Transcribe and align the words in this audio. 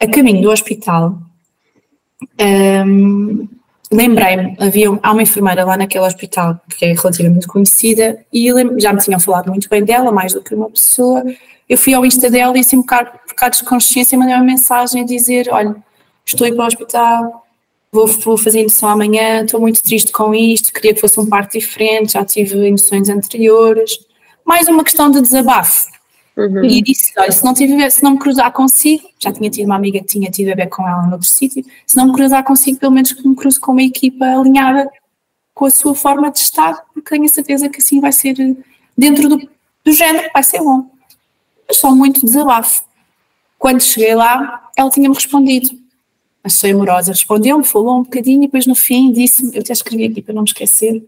a 0.00 0.06
caminho 0.08 0.42
do 0.42 0.50
hospital, 0.50 1.18
um, 2.86 3.48
lembrei-me, 3.92 4.56
havia 4.58 4.88
há 5.02 5.12
uma 5.12 5.22
enfermeira 5.22 5.64
lá 5.64 5.76
naquele 5.76 6.04
hospital 6.04 6.58
que 6.76 6.86
é 6.86 6.92
relativamente 6.92 7.46
conhecida 7.46 8.24
e 8.32 8.48
já 8.78 8.92
me 8.92 9.00
tinham 9.00 9.20
falado 9.20 9.50
muito 9.50 9.68
bem 9.68 9.84
dela, 9.84 10.10
mais 10.10 10.32
do 10.32 10.42
que 10.42 10.54
uma 10.54 10.70
pessoa. 10.70 11.22
Eu 11.68 11.76
fui 11.76 11.92
ao 11.94 12.04
Insta 12.04 12.30
dela 12.30 12.56
e 12.56 12.60
assim 12.60 12.76
um 12.76 12.82
um 12.82 13.58
de 13.58 13.64
consciência 13.64 14.18
mandei 14.18 14.34
uma 14.34 14.44
mensagem 14.44 15.02
a 15.02 15.06
dizer, 15.06 15.48
olha, 15.50 15.76
estou 16.24 16.46
ir 16.46 16.54
para 16.54 16.64
o 16.64 16.66
hospital, 16.66 17.46
vou, 17.92 18.06
vou 18.06 18.38
fazer 18.38 18.62
indução 18.62 18.88
amanhã, 18.88 19.44
estou 19.44 19.60
muito 19.60 19.82
triste 19.82 20.12
com 20.12 20.34
isto, 20.34 20.72
queria 20.72 20.94
que 20.94 21.00
fosse 21.00 21.20
um 21.20 21.26
parto 21.26 21.58
diferente, 21.58 22.14
já 22.14 22.24
tive 22.24 22.68
induções 22.68 23.08
anteriores. 23.08 23.98
Mais 24.44 24.66
uma 24.68 24.82
questão 24.82 25.10
de 25.10 25.20
desabafo. 25.20 25.99
Uhum. 26.40 26.64
E 26.64 26.82
disse: 26.82 27.12
olha, 27.18 27.30
se 27.30 27.44
não, 27.44 27.52
tiver, 27.52 27.90
se 27.90 28.02
não 28.02 28.12
me 28.12 28.18
cruzar 28.18 28.52
consigo, 28.52 29.08
já 29.18 29.32
tinha 29.32 29.50
tido 29.50 29.66
uma 29.66 29.76
amiga 29.76 29.98
que 30.00 30.06
tinha 30.06 30.30
tido 30.30 30.52
a 30.52 30.54
ver 30.54 30.68
com 30.68 30.86
ela 30.86 31.06
noutro 31.06 31.26
sítio, 31.26 31.64
se 31.86 31.96
não 31.96 32.06
me 32.06 32.14
cruzar 32.14 32.42
consigo, 32.44 32.78
pelo 32.78 32.92
menos 32.92 33.12
que 33.12 33.26
me 33.26 33.36
cruze 33.36 33.60
com 33.60 33.72
uma 33.72 33.82
equipa 33.82 34.24
alinhada 34.24 34.90
com 35.52 35.66
a 35.66 35.70
sua 35.70 35.94
forma 35.94 36.30
de 36.30 36.38
estar, 36.38 36.84
porque 36.94 37.10
tenho 37.10 37.24
a 37.24 37.28
certeza 37.28 37.68
que 37.68 37.78
assim 37.78 38.00
vai 38.00 38.12
ser 38.12 38.34
dentro 38.96 39.28
do, 39.28 39.36
do 39.84 39.92
género, 39.92 40.30
vai 40.32 40.42
ser 40.42 40.60
bom. 40.60 40.90
Mas 41.68 41.76
só 41.76 41.94
muito 41.94 42.24
desabafo. 42.24 42.82
Quando 43.58 43.82
cheguei 43.82 44.14
lá, 44.14 44.70
ela 44.74 44.90
tinha-me 44.90 45.14
respondido. 45.14 45.78
Achei 46.42 46.72
amorosa, 46.72 47.12
respondeu-me, 47.12 47.62
falou 47.62 47.98
um 47.98 48.02
bocadinho 48.02 48.38
e 48.38 48.46
depois 48.46 48.66
no 48.66 48.74
fim 48.74 49.12
disse-me, 49.12 49.54
eu 49.54 49.60
até 49.60 49.74
escrevi 49.74 50.06
aqui 50.06 50.22
para 50.22 50.32
não 50.32 50.42
me 50.42 50.48
esquecer, 50.48 51.04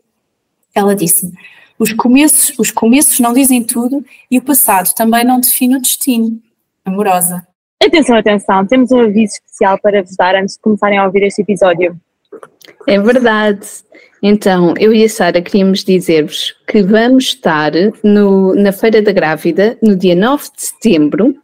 ela 0.75 0.95
disse-me, 0.95 1.33
os 1.83 1.93
começos, 1.93 2.57
os 2.61 2.71
começos 2.71 3.19
não 3.19 3.33
dizem 3.33 3.61
tudo 3.65 4.05
e 4.31 4.39
o 4.39 4.43
passado 4.43 4.95
também 4.95 5.25
não 5.25 5.41
define 5.41 5.77
o 5.77 5.81
destino. 5.81 6.41
Amorosa. 6.85 7.45
Atenção, 7.83 8.17
atenção, 8.17 8.65
temos 8.65 8.93
um 8.93 9.01
aviso 9.01 9.35
especial 9.35 9.77
para 9.83 10.01
vos 10.01 10.15
dar 10.15 10.37
antes 10.37 10.55
de 10.55 10.61
começarem 10.61 10.99
a 10.99 11.05
ouvir 11.05 11.25
este 11.25 11.43
episódio. 11.43 11.97
É 12.87 13.01
verdade. 13.01 13.67
Então, 14.23 14.75
eu 14.79 14.95
e 14.95 15.03
a 15.03 15.09
Sara 15.09 15.43
queríamos 15.43 15.83
dizer-vos 15.83 16.55
que 16.69 16.85
vamos 16.85 17.25
estar 17.25 17.73
no, 18.05 18.55
na 18.55 18.71
Feira 18.71 19.03
da 19.03 19.11
Grávida 19.11 19.77
no 19.83 19.97
dia 19.97 20.15
9 20.15 20.45
de 20.55 20.63
setembro, 20.63 21.35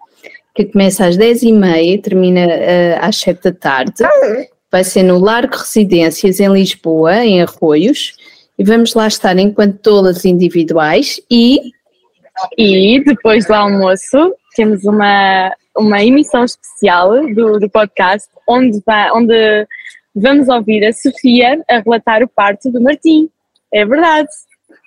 que 0.55 0.67
começa 0.67 1.05
às 1.05 1.19
10h30 1.19 1.83
e 1.83 1.99
termina 1.99 2.47
uh, 2.47 2.99
às 3.01 3.17
7 3.17 3.43
da 3.43 3.53
tarde. 3.53 4.05
Vai 4.71 4.85
ser 4.85 5.03
no 5.03 5.19
Largo 5.19 5.57
Residências 5.57 6.39
em 6.39 6.53
Lisboa, 6.53 7.25
em 7.25 7.43
Arroios 7.43 8.15
e 8.59 8.65
vamos 8.65 8.95
lá 8.95 9.07
estar 9.07 9.39
enquanto 9.39 9.79
todas 9.79 10.25
individuais 10.25 11.21
e 11.31 11.73
e 12.57 13.03
depois 13.05 13.47
do 13.47 13.55
almoço 13.55 14.35
temos 14.55 14.85
uma, 14.85 15.53
uma 15.77 16.03
emissão 16.03 16.45
especial 16.45 17.27
do, 17.35 17.59
do 17.59 17.71
podcast 17.71 18.29
onde, 18.49 18.81
vai, 18.85 19.11
onde 19.13 19.67
vamos 20.15 20.49
ouvir 20.49 20.85
a 20.85 20.93
Sofia 20.93 21.63
a 21.69 21.79
relatar 21.79 22.23
o 22.23 22.29
parto 22.29 22.71
do 22.71 22.81
Martim. 22.81 23.29
É 23.73 23.85
verdade. 23.85 24.29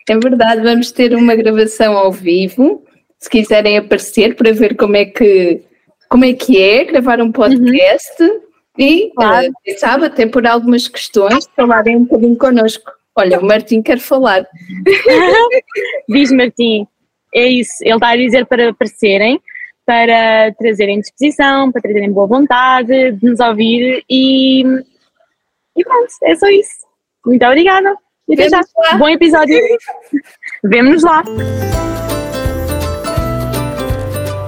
É 0.10 0.18
verdade, 0.18 0.62
vamos 0.62 0.92
ter 0.92 1.16
uma 1.16 1.36
gravação 1.36 1.96
ao 1.96 2.12
vivo, 2.12 2.84
se 3.20 3.30
quiserem 3.30 3.78
aparecer 3.78 4.36
para 4.36 4.52
ver 4.52 4.76
como 4.76 4.98
é 4.98 5.06
que, 5.06 5.62
como 6.10 6.26
é, 6.26 6.34
que 6.34 6.62
é 6.62 6.84
gravar 6.84 7.22
um 7.22 7.32
podcast 7.32 8.22
uhum. 8.22 8.42
e, 8.78 9.12
claro. 9.16 9.48
uh, 9.48 9.80
sabe, 9.80 10.06
até 10.08 10.26
por 10.26 10.46
algumas 10.46 10.88
questões, 10.88 11.48
falarem 11.56 11.98
um 11.98 12.04
bocadinho 12.04 12.36
connosco. 12.36 12.92
Olha, 13.16 13.40
o 13.40 13.46
Martim 13.46 13.82
quer 13.82 14.00
falar. 14.00 14.46
Diz 16.08 16.32
Martim, 16.32 16.88
é 17.34 17.46
isso. 17.48 17.78
Ele 17.82 17.96
está 17.96 18.10
a 18.10 18.16
dizer 18.16 18.46
para 18.46 18.70
aparecerem, 18.70 19.42
para 19.86 20.54
trazerem 20.58 21.00
disposição, 21.00 21.72
para 21.72 21.82
trazerem 21.82 22.12
boa 22.12 22.28
vontade, 22.28 23.12
de 23.12 23.26
nos 23.26 23.40
ouvir 23.40 24.04
e, 24.10 24.62
e 24.62 25.84
pronto, 25.84 26.12
é 26.24 26.36
só 26.36 26.48
isso. 26.48 26.86
Muito 27.26 27.46
obrigada. 27.46 27.96
E 28.28 28.34
até 28.34 28.50
já. 28.50 28.62
Bom 28.98 29.10
episódio. 29.10 29.60
Vemo-nos 30.64 31.04
lá. 31.04 31.24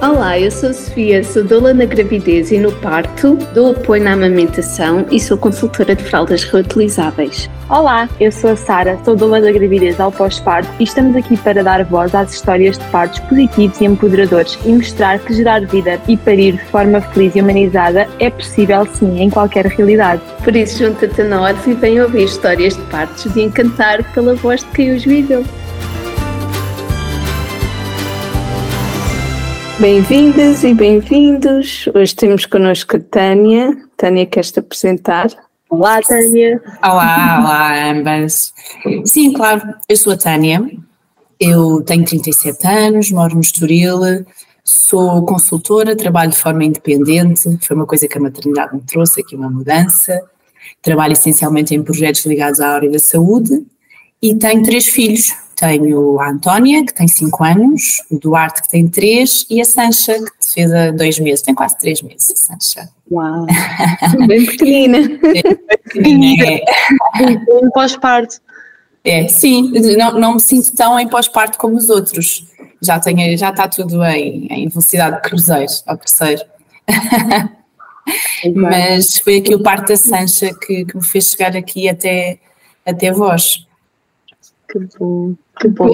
Olá, 0.06 0.38
eu 0.38 0.50
sou 0.50 0.68
a 0.68 0.72
Sofia, 0.74 1.24
sou 1.24 1.42
doula 1.42 1.72
na 1.72 1.86
gravidez 1.86 2.52
e 2.52 2.58
no 2.58 2.70
parto, 2.70 3.38
dou 3.54 3.70
apoio 3.70 4.04
na 4.04 4.12
amamentação 4.12 5.06
e 5.10 5.18
sou 5.18 5.38
consultora 5.38 5.96
de 5.96 6.04
fraldas 6.04 6.44
reutilizáveis. 6.44 7.48
Olá, 7.70 8.06
eu 8.20 8.30
sou 8.30 8.50
a 8.50 8.56
Sara, 8.56 8.98
sou 9.02 9.16
doula 9.16 9.40
da 9.40 9.50
gravidez 9.50 9.98
ao 9.98 10.12
pós-parto 10.12 10.70
e 10.78 10.84
estamos 10.84 11.16
aqui 11.16 11.38
para 11.38 11.64
dar 11.64 11.82
voz 11.84 12.14
às 12.14 12.34
histórias 12.34 12.76
de 12.76 12.84
partos 12.88 13.18
positivos 13.20 13.80
e 13.80 13.86
empoderadores 13.86 14.58
e 14.66 14.74
mostrar 14.74 15.18
que 15.20 15.32
gerar 15.32 15.64
vida 15.64 15.98
e 16.06 16.18
parir 16.18 16.52
de 16.52 16.64
forma 16.66 17.00
feliz 17.00 17.34
e 17.34 17.40
humanizada 17.40 18.06
é 18.18 18.28
possível 18.28 18.86
sim 18.92 19.22
em 19.22 19.30
qualquer 19.30 19.64
realidade. 19.64 20.20
Por 20.44 20.54
isso 20.54 20.84
junta-te 20.84 21.22
a 21.22 21.24
nós 21.24 21.66
e 21.66 21.72
vem 21.72 22.02
ouvir 22.02 22.24
histórias 22.24 22.76
de 22.76 22.82
partos 22.90 23.32
de 23.32 23.40
encantar 23.40 24.04
pela 24.12 24.34
voz 24.34 24.62
de 24.62 24.68
quem 24.68 24.94
os 24.94 25.02
viveu. 25.02 25.42
Bem-vindas 29.80 30.62
e 30.62 30.72
bem-vindos. 30.72 31.88
Hoje 31.92 32.14
temos 32.14 32.46
connosco 32.46 32.96
a 32.96 33.00
Tânia. 33.00 33.76
Tânia, 33.96 34.24
queres-te 34.24 34.60
apresentar? 34.60 35.26
Olá, 35.68 36.00
Tânia. 36.00 36.62
Olá, 36.80 37.40
olá, 37.40 37.90
ambas. 37.90 38.54
Sim, 39.04 39.32
claro, 39.32 39.62
eu 39.88 39.96
sou 39.96 40.12
a 40.12 40.16
Tânia. 40.16 40.64
Eu 41.40 41.82
tenho 41.82 42.04
37 42.04 42.64
anos, 42.64 43.10
moro 43.10 43.34
no 43.34 43.40
Estoril, 43.40 43.98
sou 44.62 45.26
consultora, 45.26 45.96
trabalho 45.96 46.30
de 46.30 46.36
forma 46.36 46.64
independente. 46.64 47.58
Foi 47.60 47.74
uma 47.74 47.86
coisa 47.86 48.06
que 48.06 48.16
a 48.16 48.20
maternidade 48.20 48.76
me 48.76 48.80
trouxe 48.82 49.22
aqui, 49.22 49.34
uma 49.34 49.50
mudança. 49.50 50.22
Trabalho 50.80 51.14
essencialmente 51.14 51.74
em 51.74 51.82
projetos 51.82 52.24
ligados 52.26 52.60
à 52.60 52.68
área 52.68 52.90
da 52.90 53.00
saúde 53.00 53.66
e 54.22 54.36
tenho 54.36 54.62
três 54.62 54.86
filhos. 54.86 55.32
Tenho 55.64 56.20
a 56.20 56.28
Antónia, 56.28 56.84
que 56.84 56.92
tem 56.92 57.08
5 57.08 57.42
anos, 57.42 58.04
o 58.10 58.18
Duarte, 58.18 58.60
que 58.60 58.68
tem 58.68 58.86
3, 58.86 59.46
e 59.48 59.62
a 59.62 59.64
Sancha, 59.64 60.12
que 60.12 60.52
fez 60.52 60.70
há 60.70 60.90
2 60.90 61.20
meses, 61.20 61.40
tem 61.40 61.54
quase 61.54 61.78
3 61.78 62.02
meses, 62.02 62.32
a 62.32 62.36
Sancha. 62.36 62.90
Uau! 63.10 63.46
Bem 64.28 64.44
pequenina. 64.44 64.98
Bem 65.08 65.42
pequenina. 65.84 66.44
É. 66.44 66.64
pós-parto. 67.72 68.42
É, 69.02 69.26
sim, 69.26 69.72
não, 69.96 70.20
não 70.20 70.34
me 70.34 70.40
sinto 70.40 70.76
tão 70.76 71.00
em 71.00 71.08
pós-parto 71.08 71.56
como 71.56 71.78
os 71.78 71.88
outros. 71.88 72.46
Já, 72.82 73.00
tenho, 73.00 73.38
já 73.38 73.48
está 73.48 73.66
tudo 73.66 74.04
em, 74.04 74.46
em 74.50 74.68
velocidade 74.68 75.16
de 75.16 75.22
cruzeiro, 75.22 75.72
ao 75.86 75.96
terceiro. 75.96 76.42
Mas 78.54 79.16
foi 79.16 79.38
aqui 79.38 79.54
o 79.54 79.62
parto 79.62 79.88
da 79.88 79.96
Sancha 79.96 80.52
que, 80.54 80.84
que 80.84 80.94
me 80.94 81.02
fez 81.02 81.30
chegar 81.30 81.56
aqui 81.56 81.88
até, 81.88 82.38
até 82.84 83.10
vós. 83.10 83.66
Que 84.68 84.78
bom. 84.98 85.34
Que 85.60 85.68
bom. 85.68 85.90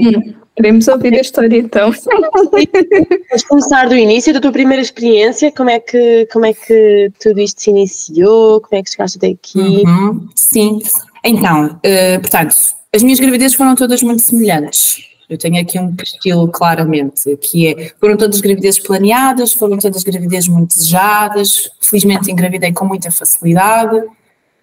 Queremos 0.56 0.88
ouvir 0.88 1.14
a 1.14 1.20
história 1.20 1.56
então. 1.56 1.92
Vamos 2.34 3.44
começar 3.48 3.88
do 3.88 3.96
início 3.96 4.32
da 4.32 4.40
tua 4.40 4.52
primeira 4.52 4.82
experiência, 4.82 5.50
como 5.52 5.70
é 5.70 5.80
que, 5.80 6.26
como 6.32 6.44
é 6.44 6.52
que 6.52 7.10
tudo 7.20 7.40
isto 7.40 7.62
se 7.62 7.70
iniciou, 7.70 8.60
como 8.60 8.78
é 8.78 8.82
que 8.82 8.90
chegaste 8.90 9.18
até 9.18 9.28
aqui? 9.28 9.82
Uhum, 9.86 10.28
sim, 10.34 10.80
então, 11.24 11.66
uh, 11.66 12.20
portanto, 12.20 12.54
as 12.94 13.02
minhas 13.02 13.20
gravidezes 13.20 13.56
foram 13.56 13.74
todas 13.74 14.02
muito 14.02 14.22
semelhantes. 14.22 15.10
Eu 15.28 15.38
tenho 15.38 15.60
aqui 15.60 15.78
um 15.78 15.94
perfil 15.94 16.48
claramente, 16.48 17.36
que 17.36 17.68
é, 17.68 17.92
foram 18.00 18.16
todas 18.16 18.40
gravidezes 18.40 18.80
planeadas, 18.80 19.52
foram 19.52 19.78
todas 19.78 20.02
gravidezes 20.02 20.48
muito 20.48 20.74
desejadas, 20.74 21.70
felizmente 21.80 22.32
engravidei 22.32 22.72
com 22.72 22.84
muita 22.84 23.12
facilidade. 23.12 24.02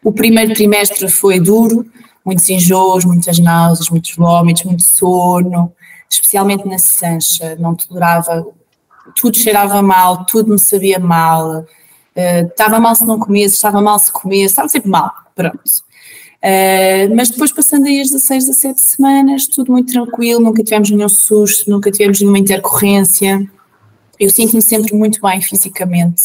O 0.03 0.11
primeiro 0.11 0.53
trimestre 0.53 1.09
foi 1.09 1.39
duro, 1.39 1.85
muitos 2.27 2.49
enjoos, 2.49 3.05
muitas 3.05 3.39
náuseas, 3.39 3.89
muitos 3.89 4.13
vômitos, 4.13 4.65
muito 4.65 4.83
sono, 4.83 5.71
especialmente 6.09 6.67
na 6.67 6.77
Sancha, 6.77 7.55
não 7.57 7.73
tolerava, 7.73 8.45
tudo 9.15 9.37
cheirava 9.37 9.81
mal, 9.81 10.25
tudo 10.25 10.51
me 10.51 10.59
sabia 10.59 10.99
mal, 10.99 11.61
uh, 11.61 12.47
estava 12.49 12.81
mal 12.81 12.93
se 12.93 13.05
não 13.05 13.17
comesse, 13.17 13.55
estava 13.55 13.81
mal 13.81 13.97
se 13.97 14.11
comesse, 14.11 14.47
estava 14.47 14.67
sempre 14.67 14.89
mal, 14.89 15.09
pronto. 15.33 15.87
Uh, 16.43 17.15
mas 17.15 17.29
depois 17.29 17.53
passando 17.53 17.85
aí 17.85 18.01
as 18.01 18.09
16, 18.09 18.47
17 18.47 18.81
semanas, 18.83 19.47
tudo 19.47 19.71
muito 19.71 19.93
tranquilo, 19.93 20.41
nunca 20.41 20.61
tivemos 20.61 20.91
nenhum 20.91 21.07
susto, 21.07 21.71
nunca 21.71 21.89
tivemos 21.89 22.19
nenhuma 22.19 22.39
intercorrência, 22.39 23.49
eu 24.19 24.29
sinto-me 24.29 24.61
sempre 24.61 24.93
muito 24.93 25.21
bem 25.21 25.41
fisicamente, 25.41 26.23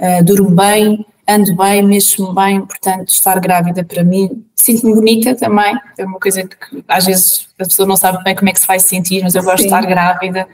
uh, 0.00 0.24
durmo 0.24 0.50
bem, 0.50 1.06
ando 1.34 1.56
bem, 1.56 1.82
mexo-me 1.82 2.34
bem, 2.34 2.60
portanto 2.60 3.08
estar 3.08 3.38
grávida 3.40 3.84
para 3.84 4.04
mim 4.04 4.44
sinto-me 4.62 4.94
bonita 4.94 5.34
também, 5.34 5.76
é 5.98 6.04
uma 6.04 6.20
coisa 6.20 6.44
que 6.44 6.84
às 6.86 7.04
vezes 7.04 7.48
a 7.58 7.64
pessoa 7.64 7.86
não 7.86 7.96
sabe 7.96 8.22
bem 8.22 8.34
como 8.34 8.48
é 8.48 8.52
que 8.52 8.60
se 8.60 8.66
vai 8.66 8.78
sentir, 8.78 9.22
mas 9.22 9.34
eu 9.34 9.42
gosto 9.42 9.62
Sim. 9.62 9.68
de 9.68 9.74
estar 9.74 9.86
grávida. 9.86 10.46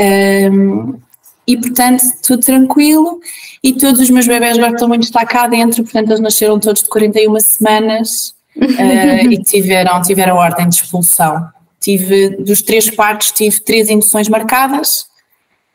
Um, 0.00 0.98
e 1.46 1.56
portanto, 1.56 2.02
tudo 2.22 2.42
tranquilo. 2.44 3.20
E 3.62 3.72
todos 3.72 4.00
os 4.00 4.10
meus 4.10 4.26
bebés 4.26 4.56
agora 4.56 4.72
estão 4.72 4.88
muito 4.88 5.04
estar 5.04 5.24
cá 5.26 5.46
dentro, 5.46 5.82
portanto, 5.84 6.08
eles 6.08 6.20
nasceram 6.20 6.58
todos 6.58 6.82
de 6.82 6.88
41 6.88 7.40
semanas 7.40 8.34
uh, 8.56 9.30
e 9.30 9.42
tiveram, 9.42 10.02
tiveram 10.02 10.36
ordem 10.36 10.68
de 10.68 10.76
expulsão. 10.76 11.48
Tive, 11.80 12.36
dos 12.36 12.62
três 12.62 12.90
partos, 12.90 13.30
tive 13.32 13.60
três 13.60 13.88
induções 13.88 14.28
marcadas, 14.28 15.06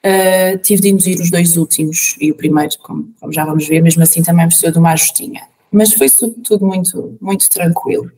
uh, 0.05 0.57
tive 0.59 0.81
de 0.81 0.89
induzir 0.89 1.19
os 1.19 1.31
dois 1.31 1.57
últimos 1.57 2.15
e 2.19 2.31
o 2.31 2.35
primeiro, 2.35 2.77
como, 2.79 3.09
como 3.19 3.33
já 3.33 3.43
vamos 3.43 3.67
ver, 3.67 3.81
mesmo 3.81 4.03
assim 4.03 4.21
também 4.21 4.45
precisou 4.45 4.71
de 4.71 4.77
uma 4.77 4.91
ajustinha. 4.91 5.41
Mas 5.71 5.93
foi 5.93 6.07
tudo 6.09 6.65
muito, 6.65 7.17
muito 7.19 7.49
tranquilo. 7.49 8.11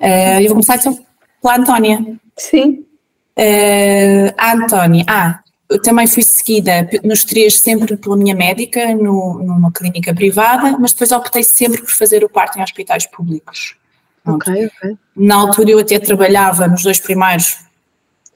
Uh, 0.00 0.40
eu 0.40 0.46
vou 0.46 0.54
começar 0.54 0.76
então 0.76 0.98
pela 1.40 1.56
Antónia. 1.56 2.18
Sim. 2.36 2.84
Uh, 3.38 4.32
a 4.36 4.52
Antónia, 4.54 5.04
ah, 5.06 5.40
eu 5.70 5.80
também 5.80 6.06
fui 6.06 6.22
seguida 6.22 6.88
nos 7.04 7.24
três 7.24 7.58
sempre 7.58 7.96
pela 7.96 8.16
minha 8.16 8.34
médica, 8.34 8.94
no, 8.94 9.38
numa 9.42 9.70
clínica 9.70 10.14
privada, 10.14 10.76
mas 10.78 10.92
depois 10.92 11.12
optei 11.12 11.42
sempre 11.42 11.80
por 11.80 11.90
fazer 11.90 12.24
o 12.24 12.28
parto 12.28 12.58
em 12.58 12.62
hospitais 12.62 13.06
públicos. 13.06 13.76
Ok, 14.26 14.66
ok. 14.66 14.96
Na 15.16 15.36
altura 15.36 15.70
eu 15.70 15.78
até 15.78 15.98
trabalhava 15.98 16.68
nos 16.68 16.82
dois 16.82 17.00
primeiros 17.00 17.58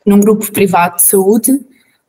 num 0.05 0.21
grupo 0.21 0.51
privado 0.51 0.97
de 0.97 1.03
saúde, 1.03 1.61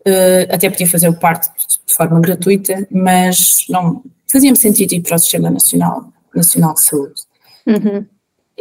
uh, 0.08 0.54
até 0.54 0.70
podia 0.70 0.88
fazer 0.88 1.10
o 1.10 1.14
parto 1.14 1.52
de 1.86 1.94
forma 1.94 2.20
gratuita, 2.20 2.88
mas 2.90 3.66
não 3.70 4.04
fazia-me 4.32 4.58
sentido 4.58 4.94
ir 4.94 5.02
para 5.02 5.16
o 5.16 5.20
Sistema 5.20 5.50
Nacional, 5.50 6.12
Nacional 6.36 6.74
de 6.74 6.82
Saúde. 6.82 7.22
Uhum. 7.66 8.06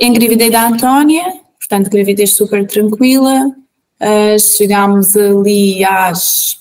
Engravidei 0.00 0.50
da 0.50 0.66
Antónia, 0.66 1.24
portanto 1.58 1.90
gravidez 1.90 2.34
super 2.34 2.66
tranquila, 2.66 3.54
Uh, 3.98 4.38
chegámos 4.38 5.16
ali 5.16 5.82
às 5.82 6.58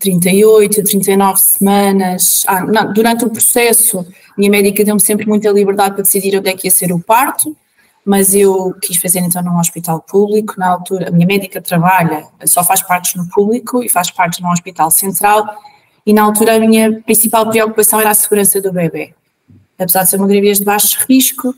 38, 0.00 0.82
39 0.82 1.38
semanas. 1.38 2.42
Ah, 2.48 2.64
não, 2.64 2.92
durante 2.92 3.24
o 3.24 3.30
processo, 3.30 4.04
minha 4.36 4.50
médica 4.50 4.84
deu-me 4.84 5.00
sempre 5.00 5.24
muita 5.26 5.48
liberdade 5.50 5.94
para 5.94 6.02
decidir 6.02 6.36
onde 6.36 6.48
é 6.48 6.54
que 6.54 6.66
ia 6.66 6.70
ser 6.72 6.92
o 6.92 6.98
parto, 6.98 7.56
mas 8.04 8.34
eu 8.34 8.74
quis 8.82 8.96
fazer 8.96 9.20
então 9.20 9.42
num 9.42 9.58
hospital 9.58 10.00
público. 10.00 10.54
Na 10.58 10.68
altura, 10.70 11.08
a 11.08 11.10
minha 11.10 11.26
médica 11.26 11.60
trabalha, 11.60 12.26
só 12.46 12.64
faz 12.64 12.82
partos 12.82 13.14
no 13.14 13.28
público 13.28 13.82
e 13.82 13.88
faz 13.88 14.10
partos 14.10 14.40
num 14.40 14.50
hospital 14.50 14.90
central. 14.90 15.56
E 16.04 16.12
na 16.12 16.22
altura, 16.22 16.56
a 16.56 16.60
minha 16.60 17.00
principal 17.02 17.48
preocupação 17.48 18.00
era 18.00 18.10
a 18.10 18.14
segurança 18.14 18.60
do 18.60 18.72
bebê. 18.72 19.14
Apesar 19.78 20.02
de 20.02 20.10
ser 20.10 20.16
uma 20.16 20.26
gravidez 20.26 20.58
de 20.58 20.64
baixo 20.64 20.98
risco, 21.08 21.54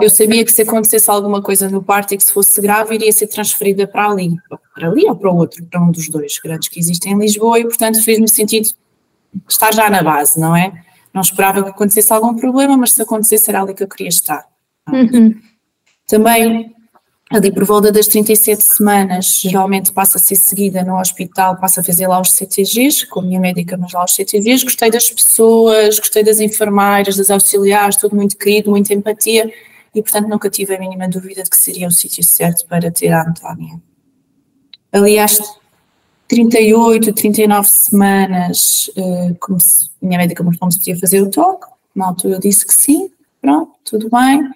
eu 0.00 0.10
sabia 0.10 0.44
que 0.44 0.52
se 0.52 0.62
acontecesse 0.62 1.10
alguma 1.10 1.40
coisa 1.40 1.70
no 1.70 1.82
parto 1.82 2.14
e 2.14 2.16
que 2.16 2.24
se 2.24 2.32
fosse 2.32 2.60
grave, 2.60 2.96
iria 2.96 3.12
ser 3.12 3.28
transferida 3.28 3.86
para 3.86 4.10
ali, 4.10 4.36
para 4.74 4.88
ali 4.88 5.06
ou 5.06 5.16
para 5.16 5.30
o 5.30 5.36
outro, 5.36 5.64
para 5.66 5.80
um 5.80 5.90
dos 5.90 6.08
dois 6.08 6.38
grandes 6.42 6.68
que 6.68 6.78
existem 6.78 7.12
em 7.12 7.18
Lisboa, 7.18 7.58
e 7.58 7.64
portanto 7.64 8.02
fez-me 8.02 8.28
sentido 8.28 8.68
estar 9.48 9.72
já 9.72 9.88
na 9.88 10.02
base, 10.02 10.38
não 10.38 10.54
é? 10.54 10.84
Não 11.14 11.22
esperava 11.22 11.62
que 11.62 11.70
acontecesse 11.70 12.12
algum 12.12 12.36
problema, 12.36 12.76
mas 12.76 12.92
se 12.92 13.00
acontecesse 13.00 13.48
era 13.48 13.62
ali 13.62 13.72
que 13.72 13.82
eu 13.82 13.88
queria 13.88 14.08
estar. 14.08 14.44
Uhum. 14.88 15.34
Também, 16.06 16.74
ali 17.30 17.52
por 17.52 17.64
volta 17.64 17.90
das 17.90 18.06
37 18.06 18.62
semanas, 18.62 19.40
geralmente 19.40 19.92
passa 19.92 20.18
a 20.18 20.20
ser 20.20 20.36
seguida 20.36 20.84
no 20.84 20.98
hospital, 20.98 21.56
passa 21.56 21.80
a 21.80 21.84
fazer 21.84 22.06
lá 22.06 22.20
os 22.20 22.30
CTGs, 22.32 23.06
com 23.06 23.20
a 23.20 23.22
minha 23.22 23.40
médica, 23.40 23.76
mas 23.76 23.92
lá 23.92 24.04
os 24.04 24.14
CTGs. 24.14 24.64
Gostei 24.64 24.90
das 24.90 25.10
pessoas, 25.10 25.98
gostei 25.98 26.22
das 26.22 26.38
enfermeiras, 26.38 27.16
das 27.16 27.30
auxiliares, 27.30 27.96
tudo 27.96 28.14
muito 28.14 28.36
querido, 28.36 28.70
muita 28.70 28.94
empatia 28.94 29.52
e, 29.94 30.02
portanto, 30.02 30.28
nunca 30.28 30.50
tive 30.50 30.76
a 30.76 30.78
mínima 30.78 31.08
dúvida 31.08 31.42
de 31.42 31.50
que 31.50 31.56
seria 31.56 31.88
o 31.88 31.90
sítio 31.90 32.22
certo 32.22 32.66
para 32.68 32.90
ter 32.90 33.12
a 33.12 33.22
Antónia. 33.22 33.80
Aliás, 34.92 35.40
38, 36.28 37.12
39 37.12 37.68
semanas, 37.68 38.90
uh, 38.96 39.34
como 39.40 39.60
se, 39.60 39.90
minha 40.02 40.18
médica 40.18 40.42
perguntou 40.42 40.70
se 40.70 40.78
podia 40.78 40.98
fazer 40.98 41.22
o 41.22 41.30
toque, 41.30 41.66
na 41.94 42.08
altura 42.08 42.34
eu 42.34 42.40
disse 42.40 42.66
que 42.66 42.74
sim, 42.74 43.10
pronto, 43.40 43.72
tudo 43.84 44.10
bem. 44.10 44.48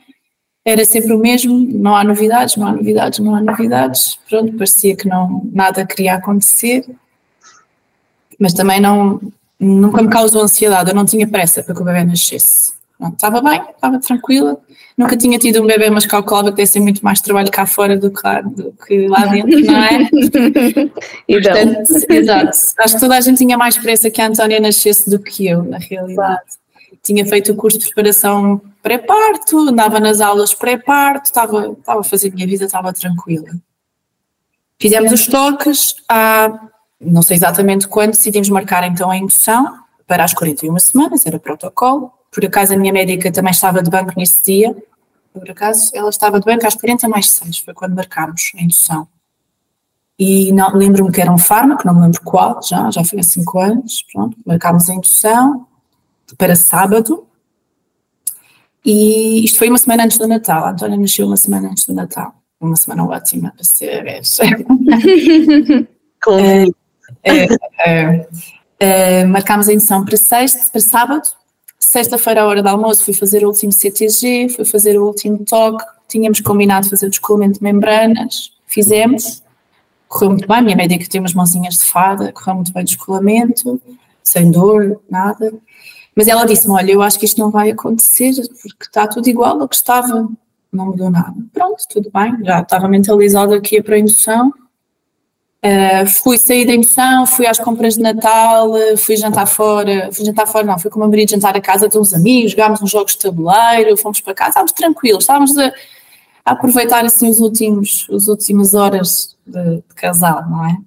Era 0.64 0.84
sempre 0.84 1.12
o 1.12 1.18
mesmo, 1.18 1.58
não 1.72 1.96
há 1.96 2.04
novidades, 2.04 2.56
não 2.56 2.66
há 2.66 2.72
novidades, 2.72 3.18
não 3.18 3.34
há 3.34 3.40
novidades. 3.40 4.18
Pronto, 4.28 4.52
parecia 4.52 4.94
que 4.94 5.08
não, 5.08 5.48
nada 5.52 5.86
queria 5.86 6.14
acontecer, 6.14 6.84
mas 8.38 8.52
também 8.52 8.78
não, 8.78 9.20
nunca 9.58 10.02
me 10.02 10.08
causou 10.08 10.42
ansiedade, 10.42 10.90
eu 10.90 10.94
não 10.94 11.04
tinha 11.04 11.26
pressa 11.26 11.62
para 11.62 11.74
que 11.74 11.80
o 11.80 11.84
bebê 11.84 12.04
nascesse. 12.04 12.74
Pronto, 12.98 13.14
estava 13.14 13.40
bem, 13.40 13.62
estava 13.70 13.98
tranquila, 13.98 14.58
nunca 14.96 15.16
tinha 15.16 15.38
tido 15.38 15.62
um 15.62 15.66
bebê, 15.66 15.88
mas 15.88 16.04
calculava 16.04 16.50
que 16.50 16.58
deve 16.58 16.66
ser 16.66 16.80
muito 16.80 17.02
mais 17.02 17.22
trabalho 17.22 17.50
cá 17.50 17.64
fora 17.64 17.96
do 17.96 18.10
que 18.10 18.20
lá, 18.22 18.42
do 18.42 18.74
que 18.86 19.08
lá 19.08 19.24
dentro, 19.24 19.60
não 19.60 19.82
é? 19.82 20.10
então. 21.26 21.52
Portanto, 21.52 22.12
exato. 22.12 22.58
Acho 22.78 22.94
que 22.94 23.00
toda 23.00 23.16
a 23.16 23.20
gente 23.22 23.38
tinha 23.38 23.56
mais 23.56 23.78
pressa 23.78 24.10
que 24.10 24.20
a 24.20 24.26
Antónia 24.26 24.60
nascesse 24.60 25.08
do 25.08 25.18
que 25.18 25.46
eu, 25.46 25.62
na 25.62 25.78
realidade. 25.78 26.59
Tinha 27.02 27.24
feito 27.26 27.52
o 27.52 27.56
curso 27.56 27.78
de 27.78 27.86
preparação 27.86 28.60
pré-parto, 28.82 29.58
andava 29.58 30.00
nas 30.00 30.20
aulas 30.20 30.54
pré-parto, 30.54 31.26
estava, 31.26 31.72
estava 31.72 32.00
a 32.00 32.04
fazer 32.04 32.30
a 32.30 32.34
minha 32.34 32.46
vida, 32.46 32.64
estava 32.64 32.92
tranquila. 32.92 33.48
Fizemos 34.78 35.12
os 35.12 35.26
toques, 35.26 35.94
há, 36.08 36.68
não 37.00 37.22
sei 37.22 37.36
exatamente 37.36 37.86
quando, 37.86 38.12
decidimos 38.12 38.48
marcar 38.48 38.84
então 38.84 39.10
a 39.10 39.16
indução 39.16 39.78
para 40.06 40.24
as 40.24 40.34
41 40.34 40.78
semanas, 40.78 41.26
era 41.26 41.38
protocolo. 41.38 42.12
Por 42.30 42.44
acaso 42.44 42.74
a 42.74 42.76
minha 42.76 42.92
médica 42.92 43.30
também 43.30 43.50
estava 43.50 43.82
de 43.82 43.90
banco 43.90 44.12
nesse 44.16 44.42
dia. 44.42 44.74
Por 45.32 45.48
acaso 45.50 45.90
ela 45.94 46.10
estava 46.10 46.40
de 46.40 46.46
banco 46.46 46.66
às 46.66 46.74
40 46.74 47.08
mais 47.08 47.30
6, 47.30 47.58
foi 47.58 47.74
quando 47.74 47.94
marcámos 47.94 48.50
a 48.56 48.62
indução. 48.62 49.06
E 50.18 50.52
lembro-me 50.74 51.12
que 51.12 51.20
era 51.20 51.32
um 51.32 51.38
fármaco, 51.38 51.86
não 51.86 51.94
me 51.94 52.02
lembro 52.02 52.20
qual, 52.22 52.62
já, 52.62 52.90
já 52.90 53.02
foi 53.04 53.20
há 53.20 53.22
5 53.22 53.58
anos. 53.58 54.04
Pronto, 54.12 54.36
marcámos 54.44 54.88
a 54.88 54.94
indução 54.94 55.66
para 56.36 56.56
sábado. 56.56 57.26
E 58.84 59.44
isto 59.44 59.58
foi 59.58 59.68
uma 59.68 59.78
semana 59.78 60.04
antes 60.04 60.18
do 60.18 60.26
Natal. 60.26 60.64
A 60.64 60.70
Antónia 60.70 60.96
nasceu 60.96 61.26
uma 61.26 61.36
semana 61.36 61.70
antes 61.70 61.84
do 61.84 61.94
Natal. 61.94 62.34
Uma 62.60 62.76
semana 62.76 63.06
ótima 63.06 63.52
para 63.52 63.64
ser 63.64 64.06
é, 64.06 64.20
é, 67.24 67.46
é, 67.86 68.28
é, 68.78 69.24
marcámos 69.24 69.68
a 69.68 69.72
indução 69.72 70.04
para 70.04 70.16
sexta, 70.16 70.70
para 70.70 70.80
sábado 70.80 71.22
Sexta-feira, 71.80 72.42
à 72.42 72.46
hora 72.46 72.62
do 72.62 72.68
almoço, 72.68 73.04
fui 73.04 73.14
fazer 73.14 73.42
o 73.42 73.48
último 73.48 73.72
CTG, 73.72 74.50
fui 74.50 74.64
fazer 74.66 74.96
o 74.96 75.06
último 75.06 75.44
toque. 75.44 75.82
Tínhamos 76.06 76.40
combinado 76.40 76.88
fazer 76.88 77.06
o 77.06 77.10
descolamento 77.10 77.58
de 77.58 77.64
membranas, 77.64 78.52
fizemos. 78.66 79.42
Correu 80.06 80.30
muito 80.30 80.46
bem, 80.46 80.62
minha 80.62 80.76
médica 80.76 81.08
tem 81.08 81.20
umas 81.20 81.32
mãozinhas 81.32 81.78
de 81.78 81.86
fada, 81.86 82.32
correu 82.32 82.56
muito 82.56 82.72
bem 82.72 82.82
o 82.82 82.86
descolamento, 82.86 83.80
sem 84.22 84.50
dor, 84.50 85.00
nada. 85.10 85.52
Mas 86.14 86.28
ela 86.28 86.44
disse-me: 86.44 86.74
Olha, 86.74 86.92
eu 86.92 87.02
acho 87.02 87.18
que 87.18 87.24
isto 87.24 87.40
não 87.40 87.50
vai 87.50 87.70
acontecer, 87.70 88.32
porque 88.62 88.84
está 88.84 89.06
tudo 89.06 89.28
igual 89.28 89.60
ao 89.60 89.68
que 89.68 89.76
estava, 89.76 90.28
não 90.72 90.86
mudou 90.86 91.10
nada. 91.10 91.34
Pronto, 91.52 91.82
tudo 91.88 92.10
bem, 92.12 92.44
já 92.44 92.60
estava 92.60 92.88
mentalizada 92.88 93.60
ia 93.70 93.82
para 93.82 93.94
a 93.96 93.98
indução 93.98 94.52
Uh, 95.62 96.06
fui 96.06 96.38
sair 96.38 96.64
da 96.64 96.74
indução, 96.74 97.26
fui 97.26 97.46
às 97.46 97.58
compras 97.58 97.92
de 97.94 98.00
Natal, 98.00 98.72
fui 98.96 99.14
jantar 99.14 99.44
fora, 99.44 100.08
fui 100.10 100.24
jantar 100.24 100.46
fora, 100.46 100.64
não, 100.64 100.78
fui 100.78 100.90
com 100.90 100.96
o 100.96 101.00
meu 101.00 101.10
marido 101.10 101.32
jantar 101.32 101.54
a 101.54 101.60
casa 101.60 101.86
de 101.86 101.98
uns 101.98 102.14
amigos, 102.14 102.52
jogámos 102.52 102.80
uns 102.80 102.90
jogos 102.90 103.12
de 103.12 103.18
tabuleiro, 103.18 103.94
fomos 103.98 104.22
para 104.22 104.32
casa, 104.32 104.48
estávamos 104.50 104.72
tranquilos, 104.72 105.24
estávamos 105.24 105.58
a, 105.58 105.66
a 106.46 106.52
aproveitar 106.52 107.04
assim 107.04 107.28
os 107.28 107.40
últimos, 107.40 108.06
as 108.10 108.26
últimas 108.26 108.72
horas 108.72 109.36
de, 109.46 109.76
de, 109.76 109.94
casal, 109.94 110.48
não 110.48 110.64
é? 110.64 110.78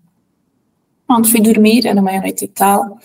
Pronto, 1.06 1.30
fui 1.30 1.39
dormir, 1.39 1.86
era 1.86 2.01
meia-noite 2.01 2.46
e 2.46 2.48
tal, 2.48 2.98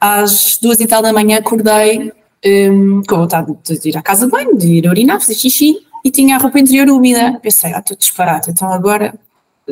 às 0.00 0.58
duas 0.60 0.80
e 0.80 0.86
tal 0.86 1.02
da 1.02 1.12
manhã 1.12 1.38
acordei 1.38 2.12
um, 2.44 3.02
com 3.08 3.16
vontade 3.16 3.52
de 3.64 3.88
ir 3.88 3.96
à 3.96 4.02
casa 4.02 4.26
de 4.26 4.32
banho, 4.32 4.56
de 4.56 4.66
ir 4.66 4.86
urinar, 4.86 5.20
fazer 5.20 5.34
xixi, 5.34 5.78
e 6.04 6.10
tinha 6.10 6.36
a 6.36 6.38
roupa 6.38 6.58
interior 6.58 6.88
úmida, 6.88 7.38
pensei, 7.40 7.72
ah, 7.72 7.78
estou 7.78 7.96
disparado, 7.96 8.50
então 8.50 8.70
agora 8.70 9.14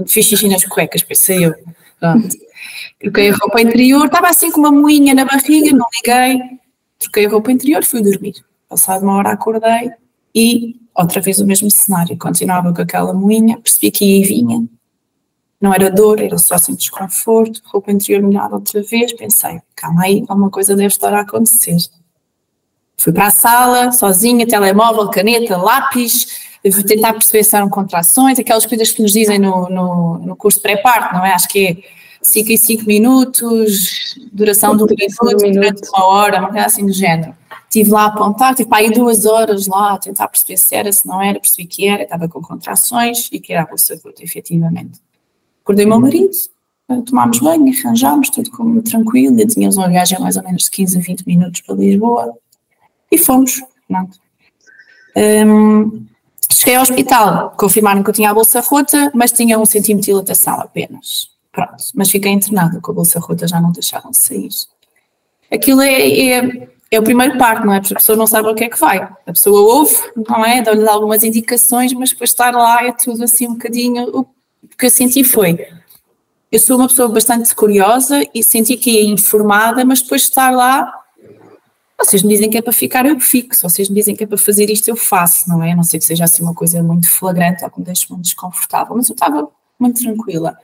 fiz 0.07 0.27
xixi 0.27 0.49
nas 0.49 0.65
cuecas, 0.65 1.03
pensei 1.03 1.45
eu. 1.45 1.55
Troquei 3.01 3.31
a 3.31 3.37
roupa 3.37 3.61
interior, 3.61 4.07
estava 4.07 4.29
assim 4.29 4.51
com 4.51 4.61
uma 4.61 4.73
moinha 4.73 5.15
na 5.15 5.25
barriga, 5.25 5.77
não 5.77 5.87
liguei, 5.95 6.41
troquei 6.99 7.27
a 7.27 7.29
roupa 7.29 7.53
interior, 7.53 7.85
fui 7.85 8.03
dormir. 8.03 8.35
Passado 8.69 9.03
uma 9.03 9.17
hora 9.17 9.31
acordei 9.31 9.91
e 10.35 10.77
outra 10.95 11.21
vez 11.21 11.41
o 11.41 11.47
mesmo 11.47 11.71
cenário, 11.71 12.17
continuava 12.17 12.73
com 12.73 12.81
aquela 12.81 13.13
moinha, 13.13 13.59
percebi 13.59 13.91
que 13.91 14.05
ia 14.05 14.25
e 14.25 14.25
vinha. 14.25 14.65
Não 15.63 15.73
era 15.73 15.89
dor, 15.89 16.21
era 16.21 16.37
só 16.39 16.57
assim 16.57 16.75
desconforto, 16.75 17.63
roupa 17.67 17.93
interior 17.93 18.21
molhada 18.21 18.57
outra 18.57 18.83
vez, 18.83 19.13
pensei, 19.13 19.61
calma 19.77 20.03
aí, 20.03 20.25
alguma 20.29 20.51
coisa 20.51 20.75
deve 20.75 20.89
estar 20.89 21.15
a 21.15 21.21
acontecer. 21.21 21.77
Fui 22.97 23.13
para 23.13 23.29
a 23.29 23.31
sala, 23.31 23.93
sozinha, 23.93 24.45
telemóvel, 24.45 25.09
caneta, 25.09 25.57
lápis, 25.57 26.27
tentar 26.85 27.13
perceber 27.13 27.45
se 27.45 27.55
eram 27.55 27.69
contrações, 27.69 28.41
aquelas 28.41 28.67
coisas 28.67 28.91
que 28.91 29.03
nos 29.03 29.13
dizem 29.13 29.39
no, 29.39 29.69
no, 29.69 30.19
no 30.19 30.37
curso 30.37 30.61
pré-parto, 30.61 31.15
não 31.15 31.25
é? 31.25 31.33
Acho 31.33 31.49
que 31.49 31.67
é 31.69 31.77
5 32.21 32.51
e 32.51 32.59
5 32.59 32.85
minutos, 32.85 34.17
duração 34.33 34.77
de 34.77 34.83
um 34.83 34.87
minuto, 34.87 35.53
durante 35.53 35.89
uma 35.91 36.07
hora, 36.07 36.41
uma 36.41 36.51
coisa 36.51 36.67
assim 36.67 36.85
do 36.85 36.93
género. 36.93 37.37
Estive 37.65 37.91
lá 37.91 38.03
a 38.03 38.07
apontar, 38.07 38.55
tive 38.57 38.69
para 38.69 38.79
aí 38.79 38.91
duas 38.91 39.27
horas 39.27 39.69
lá 39.69 39.95
a 39.95 39.99
tentar 39.99 40.27
perceber 40.27 40.57
se 40.57 40.75
era, 40.75 40.93
se 40.93 41.07
não 41.07 41.23
era, 41.23 41.39
percebi 41.39 41.69
que 41.69 41.87
era, 41.87 42.03
estava 42.03 42.29
com 42.29 42.43
contrações 42.43 43.29
e 43.31 43.39
que 43.39 43.53
era 43.53 43.63
a 43.63 43.67
bolsa 43.67 43.95
gota, 44.03 44.25
efetivamente. 44.25 45.01
Acordei 45.63 45.87
meu 45.87 46.01
marido, 46.01 46.33
tomámos 47.07 47.39
banho, 47.39 47.73
arranjámos 47.73 48.31
tudo 48.31 48.51
como 48.51 48.83
tranquilo, 48.83 49.41
e 49.41 49.47
tínhamos 49.47 49.77
uma 49.77 49.89
viagem 49.89 50.19
mais 50.21 50.37
ou 50.37 50.43
menos 50.43 50.65
de 50.65 50.71
15 50.71 50.99
a 50.99 51.01
20 51.01 51.27
minutos 51.27 51.61
para 51.63 51.75
Lisboa 51.77 52.35
e 53.11 53.19
fomos. 53.19 53.63
Um, 55.17 56.07
Cheguei 56.63 56.77
ao 56.77 56.83
hospital, 56.83 57.55
confirmaram 57.57 58.03
que 58.05 58.11
eu 58.11 58.15
tinha 58.15 58.31
a 58.31 58.35
bolsa 58.35 58.61
rota, 58.61 59.11
mas 59.15 59.33
tinha 59.33 59.59
um 59.59 59.65
centímetro 59.67 60.07
de 60.07 60.13
dilatação 60.13 60.61
apenas. 60.61 61.29
Pronto, 61.51 61.83
mas 61.95 62.11
fiquei 62.11 62.31
internada 62.31 62.81
com 62.81 62.93
a 62.93 62.95
bolsa 62.95 63.19
rota, 63.19 63.49
já 63.49 63.61
não 63.61 63.73
deixaram 63.73 64.13
sair. 64.13 64.49
Aquilo 65.51 65.81
é, 65.81 66.11
é, 66.21 66.69
é 66.91 67.01
o 67.01 67.03
primeiro 67.03 67.37
parto, 67.37 67.67
não 67.67 67.75
é? 67.75 67.81
Porque 67.81 67.95
a 67.95 67.97
pessoa 67.97 68.17
não 68.17 68.27
sabe 68.27 68.49
o 68.49 68.55
que 68.55 68.65
é 68.65 68.69
que 68.69 68.79
vai. 68.79 68.99
A 68.99 69.33
pessoa 69.33 69.61
ouve, 69.61 69.97
não 70.29 70.45
é? 70.45 70.63
Dá-lhe 70.63 70.87
algumas 70.87 71.25
indicações, 71.25 71.93
mas 71.95 72.11
depois 72.11 72.31
estar 72.31 72.53
lá 72.53 72.87
é 72.87 72.93
tudo 72.93 73.25
assim 73.25 73.49
um 73.49 73.55
bocadinho. 73.55 74.27
O 74.63 74.77
que 74.77 74.87
eu 74.87 74.91
senti 74.91 75.25
foi. 75.25 75.59
Eu 76.51 76.59
sou 76.59 76.77
uma 76.77 76.89
pessoa 76.89 77.09
bastante 77.09 77.55
curiosa 77.55 78.23
e 78.35 78.43
senti 78.43 78.77
que 78.77 78.91
ia 78.91 79.05
informada, 79.05 79.85
mas 79.85 80.03
depois 80.03 80.23
de 80.23 80.29
estar 80.29 80.51
lá, 80.51 80.93
vocês 81.99 82.23
me 82.23 82.29
dizem 82.29 82.51
que 82.51 82.59
é 82.59 82.63
para 82.63 82.73
ficar, 82.73 83.07
eu 83.07 83.19
fico. 83.21 83.55
Se 83.55 83.63
vocês 83.63 83.89
me 83.89 83.95
dizem 83.95 84.15
que 84.15 84.25
é 84.25 84.27
para 84.27 84.37
fazer 84.37 84.69
isto, 84.71 84.89
eu 84.89 84.97
faço, 84.97 85.49
não 85.49 85.63
é? 85.63 85.73
A 85.73 85.77
não 85.77 85.83
sei 85.83 85.99
que 85.99 86.05
seja 86.05 86.25
assim 86.25 86.43
uma 86.43 86.55
coisa 86.55 86.83
muito 86.83 87.09
flagrante 87.11 87.65
ou 87.65 87.71
que 87.71 87.79
me 87.79 87.87
deixe 87.87 88.07
muito 88.11 88.25
desconfortável, 88.25 88.95
mas 88.97 89.09
eu 89.09 89.15
estava 89.15 89.49
muito 89.79 90.03
tranquila. 90.03 90.57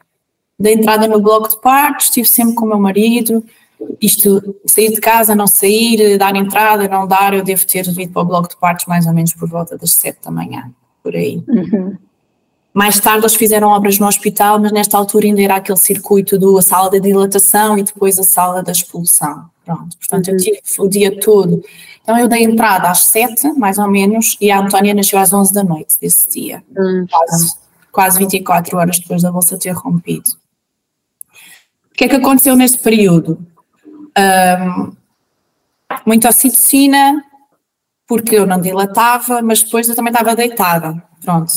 Da 0.58 0.70
entrada 0.70 1.06
no 1.06 1.20
bloco 1.20 1.48
de 1.48 1.60
partos, 1.60 2.06
estive 2.06 2.28
sempre 2.28 2.54
com 2.54 2.64
o 2.64 2.68
meu 2.68 2.78
marido, 2.78 3.44
isto, 4.00 4.56
sair 4.66 4.92
de 4.92 5.00
casa, 5.00 5.34
não 5.34 5.46
sair, 5.46 6.18
dar 6.18 6.34
entrada, 6.34 6.88
não 6.88 7.06
dar, 7.06 7.32
eu 7.32 7.44
devo 7.44 7.64
ter 7.64 7.88
vindo 7.92 8.12
para 8.12 8.22
o 8.22 8.24
bloco 8.24 8.48
de 8.48 8.56
partos 8.56 8.86
mais 8.86 9.06
ou 9.06 9.14
menos 9.14 9.32
por 9.32 9.48
volta 9.48 9.78
das 9.78 9.92
sete 9.92 10.18
da 10.24 10.30
manhã, 10.30 10.70
por 11.02 11.14
aí. 11.14 11.42
Uhum. 11.48 11.96
Mais 12.78 13.00
tarde 13.00 13.22
eles 13.22 13.34
fizeram 13.34 13.70
obras 13.70 13.98
no 13.98 14.06
hospital, 14.06 14.60
mas 14.60 14.70
nesta 14.70 14.96
altura 14.96 15.26
ainda 15.26 15.42
era 15.42 15.56
aquele 15.56 15.76
circuito 15.76 16.38
do 16.38 16.56
a 16.56 16.62
sala 16.62 16.88
da 16.88 16.98
dilatação 17.00 17.76
e 17.76 17.82
depois 17.82 18.20
a 18.20 18.22
sala 18.22 18.62
da 18.62 18.70
expulsão. 18.70 19.50
Pronto, 19.64 19.98
portanto 19.98 20.28
uhum. 20.28 20.34
eu 20.34 20.38
tive 20.38 20.60
o 20.78 20.88
dia 20.88 21.18
todo. 21.18 21.60
Então 22.00 22.16
eu 22.16 22.28
dei 22.28 22.44
entrada 22.44 22.88
às 22.88 23.00
sete, 23.00 23.52
mais 23.54 23.78
ou 23.78 23.88
menos, 23.90 24.36
e 24.40 24.48
a 24.52 24.60
Antónia 24.60 24.94
nasceu 24.94 25.18
às 25.18 25.32
onze 25.32 25.52
da 25.52 25.64
noite 25.64 25.98
desse 26.00 26.30
dia. 26.30 26.62
Uhum. 26.76 27.04
Quase, 27.10 27.56
quase 27.90 28.18
24 28.20 28.78
horas 28.78 29.00
depois 29.00 29.22
da 29.22 29.32
bolsa 29.32 29.58
ter 29.58 29.72
rompido. 29.72 30.30
O 31.90 31.94
que 31.96 32.04
é 32.04 32.08
que 32.08 32.14
aconteceu 32.14 32.54
neste 32.54 32.78
período? 32.78 33.44
Um, 34.16 34.92
muita 36.06 36.28
ocitocina, 36.28 37.24
porque 38.06 38.36
eu 38.36 38.46
não 38.46 38.60
dilatava, 38.60 39.42
mas 39.42 39.64
depois 39.64 39.88
eu 39.88 39.96
também 39.96 40.12
estava 40.12 40.36
deitada. 40.36 41.02
Pronto. 41.24 41.52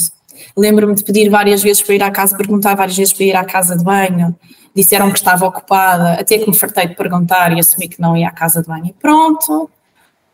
Lembro-me 0.55 0.95
de 0.95 1.03
pedir 1.03 1.29
várias 1.29 1.61
vezes 1.61 1.81
para 1.81 1.95
ir 1.95 2.03
à 2.03 2.11
casa, 2.11 2.37
perguntar 2.37 2.75
várias 2.75 2.97
vezes 2.97 3.13
para 3.13 3.25
ir 3.25 3.35
à 3.35 3.43
casa 3.43 3.77
de 3.77 3.83
banho. 3.83 4.35
Disseram 4.75 5.11
que 5.11 5.17
estava 5.17 5.45
ocupada, 5.45 6.13
até 6.13 6.37
que 6.37 6.49
me 6.49 6.55
fartei 6.55 6.87
de 6.87 6.95
perguntar 6.95 7.51
e 7.55 7.59
assumi 7.59 7.87
que 7.87 7.99
não 7.99 8.15
ia 8.15 8.29
à 8.29 8.31
casa 8.31 8.61
de 8.61 8.67
banho. 8.67 8.87
E 8.87 8.93
pronto. 8.93 9.69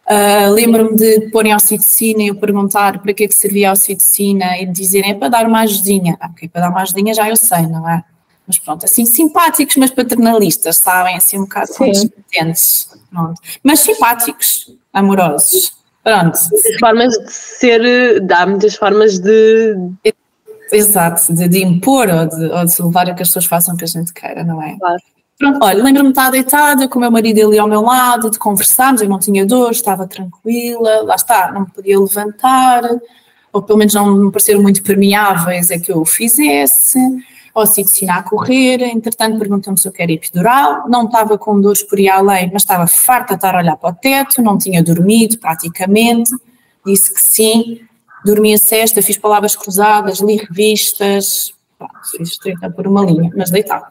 Uh, 0.10 0.50
Lembro-me 0.54 0.96
de 0.96 1.30
porem 1.32 1.54
ocitocina 1.54 2.24
e 2.24 2.28
eu 2.28 2.36
perguntar 2.36 3.00
para 3.00 3.14
que 3.14 3.26
é 3.26 3.28
que 3.28 3.36
servia 3.36 3.70
a 3.70 3.74
ocitocina 3.74 4.58
e 4.58 4.66
dizerem 4.66 5.12
é 5.12 5.14
para 5.14 5.28
dar 5.28 5.46
uma 5.46 5.62
ajudinha. 5.62 6.18
Ah, 6.20 6.30
ok, 6.32 6.48
para 6.48 6.62
dar 6.62 6.70
uma 6.70 6.82
ajudinha 6.82 7.14
já 7.14 7.28
eu 7.28 7.36
sei, 7.36 7.64
não 7.64 7.90
é? 7.90 8.04
mas 8.48 8.58
pronto, 8.58 8.86
assim, 8.86 9.06
simpáticos, 9.06 9.76
mas 9.76 9.92
paternalistas, 9.92 10.78
sabem? 10.78 11.18
Assim, 11.18 11.38
um 11.38 11.42
bocado 11.42 11.74
competentes, 11.74 12.90
pronto. 13.12 13.42
Mas 13.62 13.82
simpáticos, 13.82 14.74
amorosos, 14.94 15.74
pronto. 16.08 16.40
Muitas 16.52 16.80
formas 16.80 17.14
de 17.14 17.32
ser, 17.32 18.22
dá 18.22 18.46
muitas 18.46 18.76
formas 18.76 19.20
de... 19.20 19.76
Exato, 20.72 21.34
de, 21.34 21.48
de 21.48 21.64
impor 21.64 22.10
ou 22.10 22.26
de, 22.26 22.46
ou 22.46 22.66
de 22.66 22.82
levar 22.82 23.10
a 23.10 23.14
que 23.14 23.22
as 23.22 23.30
pessoas 23.30 23.46
façam 23.46 23.76
o 23.76 23.78
que 23.78 23.86
a 23.86 23.88
gente 23.88 24.14
queira, 24.14 24.44
não 24.44 24.62
é? 24.62 24.78
Claro. 24.78 25.02
Pronto, 25.38 25.60
olha, 25.62 25.84
lembro-me 25.84 26.10
de 26.10 26.20
estar 26.20 26.32
deitada 26.32 26.88
com 26.88 26.98
o 26.98 27.02
meu 27.02 27.12
marido 27.12 27.46
ali 27.46 27.60
ao 27.60 27.68
meu 27.68 27.82
lado, 27.82 28.32
de 28.32 28.40
conversarmos, 28.40 29.02
eu 29.02 29.10
não 29.10 29.20
tinha 29.20 29.46
dor, 29.46 29.72
estava 29.72 30.08
tranquila, 30.08 31.04
lá 31.04 31.16
está, 31.16 31.52
não 31.52 31.62
me 31.62 31.68
podia 31.68 32.00
levantar, 32.00 32.82
ou 33.54 33.62
pelo 33.62 33.78
menos 33.78 33.94
não 33.94 34.16
me 34.16 34.32
pareceram 34.32 34.64
muito 34.64 34.82
permeáveis 34.82 35.70
a 35.70 35.78
que 35.78 35.92
eu 35.92 36.02
o 36.02 36.06
fizesse 36.06 37.00
ocitocina 37.62 38.16
a 38.16 38.24
correr, 38.24 38.82
entretanto 38.84 39.40
perguntou-me 39.40 39.78
se 39.78 39.88
eu 39.88 39.92
quero 39.92 40.12
epidural, 40.12 40.88
não 40.88 41.06
estava 41.06 41.38
com 41.38 41.60
dores 41.60 41.84
por 41.84 42.00
ir 42.00 42.10
além, 42.10 42.50
mas 42.52 42.62
estava 42.62 42.86
farta 42.88 43.34
de 43.34 43.40
estar 43.40 43.56
a 43.56 43.60
olhar 43.60 43.76
para 43.78 43.90
o 43.90 43.94
teto, 43.94 44.42
não 44.42 44.58
tinha 44.58 44.84
dormido 44.84 45.40
praticamente, 45.40 46.32
disse 46.86 47.14
que 47.14 47.22
sim, 47.22 47.82
dormi 48.24 48.54
a 48.54 48.58
cesta, 48.58 49.02
fiz 49.02 49.18
palavras 49.18 49.56
cruzadas, 49.56 50.20
li 50.20 50.38
revistas, 50.38 51.54
pronto, 51.78 51.94
fiz 52.16 52.38
30 52.38 52.70
por 52.72 52.88
uma 52.88 53.04
linha, 53.04 53.32
mas 53.36 53.50
deitado, 53.50 53.88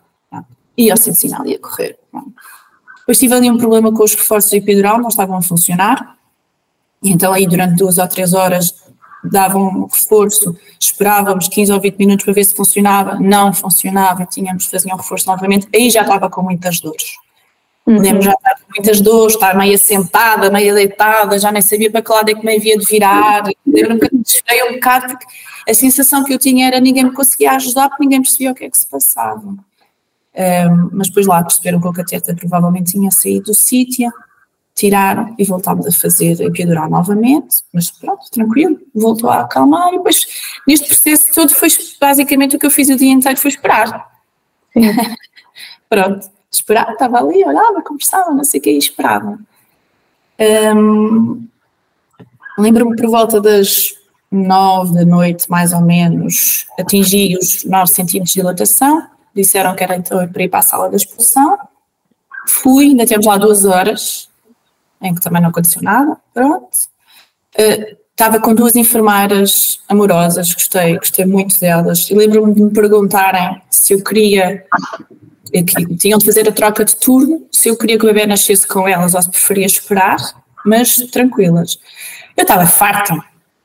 e 0.77 0.91
a 0.91 0.95
ocitocina 0.95 1.41
ali 1.41 1.55
a 1.55 1.59
correr. 1.59 1.99
Depois 2.99 3.19
tive 3.19 3.35
ali 3.35 3.51
um 3.51 3.59
problema 3.59 3.93
com 3.93 4.03
os 4.03 4.15
reforços 4.15 4.53
epidural, 4.53 4.99
não 4.99 5.09
estavam 5.09 5.37
a 5.37 5.43
funcionar, 5.43 6.17
e 7.03 7.11
então 7.11 7.33
aí 7.33 7.47
durante 7.47 7.77
duas 7.77 7.99
ou 7.99 8.09
três 8.09 8.33
horas 8.33 8.86
davam 9.31 9.63
um 9.63 9.87
reforço, 9.87 10.57
esperávamos 10.79 11.49
15 11.49 11.73
ou 11.73 11.81
20 11.81 11.97
minutos 11.97 12.25
para 12.25 12.35
ver 12.35 12.45
se 12.45 12.55
funcionava, 12.55 13.19
não 13.21 13.53
funcionava, 13.53 14.27
tínhamos 14.27 14.65
de 14.65 14.71
fazer 14.71 14.93
um 14.93 14.97
reforço 14.97 15.27
novamente, 15.27 15.69
aí 15.75 15.91
já 15.91 16.03
estava 16.03 16.29
com 16.31 16.43
muitas 16.43 16.81
dores. 16.81 17.15
Uhum. 17.87 18.01
Lembro 18.01 18.23
já 18.23 18.33
estar 18.33 18.55
com 18.57 18.73
muitas 18.77 19.01
dores, 19.01 19.35
estar 19.35 19.57
meio 19.57 19.79
sentada, 19.79 20.51
meio 20.51 20.75
deitada, 20.75 21.39
já 21.39 21.53
nem 21.53 21.63
sabia 21.63 21.91
para 21.91 22.03
que 22.03 22.11
lado 22.11 22.31
é 22.31 22.35
que 22.35 22.45
me 22.45 22.57
havia 22.57 22.77
de 22.77 22.85
virar. 22.85 23.45
Lembro-me 23.65 24.01
que 24.01 24.17
desfei 24.17 24.63
um 24.65 24.75
bocado, 24.75 25.07
porque 25.07 25.27
a 25.69 25.75
sensação 25.75 26.25
que 26.25 26.35
eu 26.35 26.39
tinha 26.39 26.67
era 26.67 26.81
ninguém 26.81 27.05
me 27.05 27.13
conseguia 27.13 27.53
ajudar, 27.53 27.89
porque 27.89 28.03
ninguém 28.03 28.21
percebia 28.21 28.51
o 28.51 28.55
que 28.55 28.65
é 28.65 28.71
que 28.71 28.77
se 28.77 28.89
passava. 28.89 29.55
Um, 30.39 30.91
mas 30.93 31.09
depois 31.09 31.27
lá 31.27 31.43
perceberam 31.43 31.81
que 31.81 31.89
o 31.89 31.93
cateta 31.93 32.35
provavelmente 32.35 32.93
tinha 32.93 33.11
saído 33.11 33.45
do 33.45 33.55
sítio 33.55 34.13
tiraram 34.77 35.35
e 35.39 35.45
voltámos 35.45 35.87
a 35.87 35.91
fazer 35.91 36.39
epidural 36.41 36.89
novamente, 36.89 37.57
mas 37.73 37.91
pronto, 37.91 38.31
tranquilo, 38.31 38.79
voltou 38.95 39.31
a 39.31 39.41
acalmar 39.41 39.89
e 39.95 39.97
depois 39.97 40.27
neste 40.69 40.87
processo 40.87 41.35
todo 41.35 41.53
foi 41.55 41.69
basicamente 41.99 42.57
o 42.57 42.59
que 42.59 42.67
eu 42.67 42.71
fiz 42.71 42.89
o 42.91 42.97
dia 42.97 43.11
inteiro 43.11 43.39
foi 43.39 43.51
esperar. 43.51 44.07
pronto, 45.89 46.31
esperar, 46.53 46.93
estava 46.93 47.19
ali, 47.19 47.43
olhava, 47.43 47.83
conversava, 47.83 48.31
não 48.33 48.45
sei 48.45 48.61
o 48.61 48.63
que, 48.63 48.71
e 48.71 48.79
esperava. 48.79 49.39
Um, 50.39 51.49
Lembro-me 52.59 52.97
por 52.97 53.11
volta 53.11 53.41
das 53.41 53.95
nove 54.31 54.95
da 54.95 55.05
noite, 55.05 55.51
mais 55.51 55.73
ou 55.73 55.81
menos, 55.81 56.67
atingi 56.79 57.37
os 57.37 57.65
9 57.65 57.91
centímetros 57.91 58.33
de 58.33 58.41
dilatação, 58.41 59.07
disseram 59.35 59.75
que 59.75 59.85
era 59.85 59.97
então 59.97 60.27
para 60.29 60.43
ir 60.43 60.49
para 60.49 60.61
a 60.61 60.63
sala 60.63 60.89
da 60.89 60.97
expulsão, 60.97 61.59
fui, 62.47 62.87
ainda 62.87 63.07
temos 63.07 63.27
lá 63.27 63.37
duas 63.37 63.65
horas, 63.65 64.26
em 65.07 65.15
que 65.15 65.21
também 65.21 65.41
não 65.41 65.51
aconteceu 65.51 65.83
nada, 65.83 66.17
pronto. 66.33 66.69
Uh, 67.59 67.97
estava 68.17 68.41
com 68.41 68.55
duas 68.55 68.75
enfermeiras 68.75 69.79
amorosas, 69.89 70.53
gostei, 70.55 70.97
gostei 70.97 71.27
muito 71.27 71.61
delas. 71.61 72.09
E 72.11 72.15
lembro-me 72.15 72.55
de 72.55 72.63
me 72.63 72.71
perguntarem 72.71 73.61
se 73.69 73.93
eu 73.93 74.03
queria, 74.03 74.65
eh, 75.53 75.63
que 75.63 75.97
tinham 75.97 76.19
de 76.19 76.25
fazer 76.25 76.49
a 76.49 76.53
troca 76.53 76.83
de 76.83 76.97
turno, 76.97 77.47
se 77.53 77.69
eu 77.69 77.77
queria 77.77 77.99
que 77.99 78.05
o 78.07 78.09
bebê 78.09 78.27
nascesse 78.27 78.67
com 78.67 78.89
elas 78.89 79.15
ou 79.15 79.21
se 79.21 79.31
preferia 79.31 79.67
esperar, 79.67 80.17
mas 80.65 80.97
tranquilas. 81.13 81.79
Eu 82.35 82.43
estava 82.43 82.67
farta. 82.67 83.15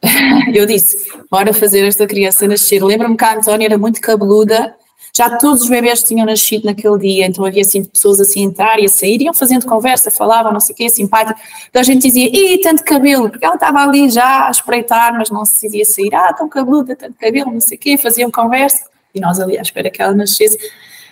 Eu 0.54 0.66
disse, 0.66 0.98
bora 1.30 1.54
fazer 1.54 1.86
esta 1.86 2.08
criança 2.08 2.48
nascer. 2.48 2.84
Lembro-me 2.84 3.16
que 3.16 3.24
a 3.24 3.36
Antónia 3.36 3.68
era 3.68 3.78
muito 3.78 4.02
cabeluda 4.02 4.76
já 5.14 5.38
todos 5.38 5.64
os 5.64 5.70
bebés 5.70 6.04
tinham 6.04 6.26
nascido 6.26 6.66
naquele 6.66 6.98
dia, 6.98 7.26
então 7.26 7.44
havia 7.46 7.62
assim 7.62 7.84
pessoas 7.84 8.20
assim 8.20 8.46
a 8.46 8.48
entrar 8.48 8.80
e 8.80 8.86
a 8.86 8.90
sair, 8.90 9.22
iam 9.22 9.34
fazendo 9.34 9.66
conversa, 9.66 10.10
falavam, 10.10 10.54
não 10.54 10.60
sei 10.60 10.74
o 10.74 10.78
quê, 10.78 10.90
simpático. 10.90 11.40
Então 11.70 11.82
a 11.82 11.84
gente 11.84 12.02
dizia, 12.02 12.30
ih, 12.32 12.60
tanto 12.60 12.84
cabelo, 12.84 13.30
porque 13.30 13.46
ela 13.46 13.56
estava 13.56 13.80
ali 13.80 14.10
já 14.10 14.48
a 14.48 14.52
espreitar, 14.52 15.14
mas 15.14 15.30
não 15.30 15.46
se 15.46 15.54
decidia 15.54 15.86
sair, 15.86 16.16
ah, 16.16 16.34
tão 16.34 16.48
cabeluda, 16.48 16.96
tanto 16.96 17.18
cabelo, 17.20 17.52
não 17.52 17.62
sei 17.62 17.78
o 17.78 17.80
quê, 17.80 17.98
faziam 17.98 18.32
conversa, 18.32 18.86
e 19.14 19.20
nós 19.20 19.40
ali 19.40 19.58
à 19.58 19.62
espera 19.62 19.90
que 19.90 20.02
ela 20.02 20.14
nascesse. 20.14 20.58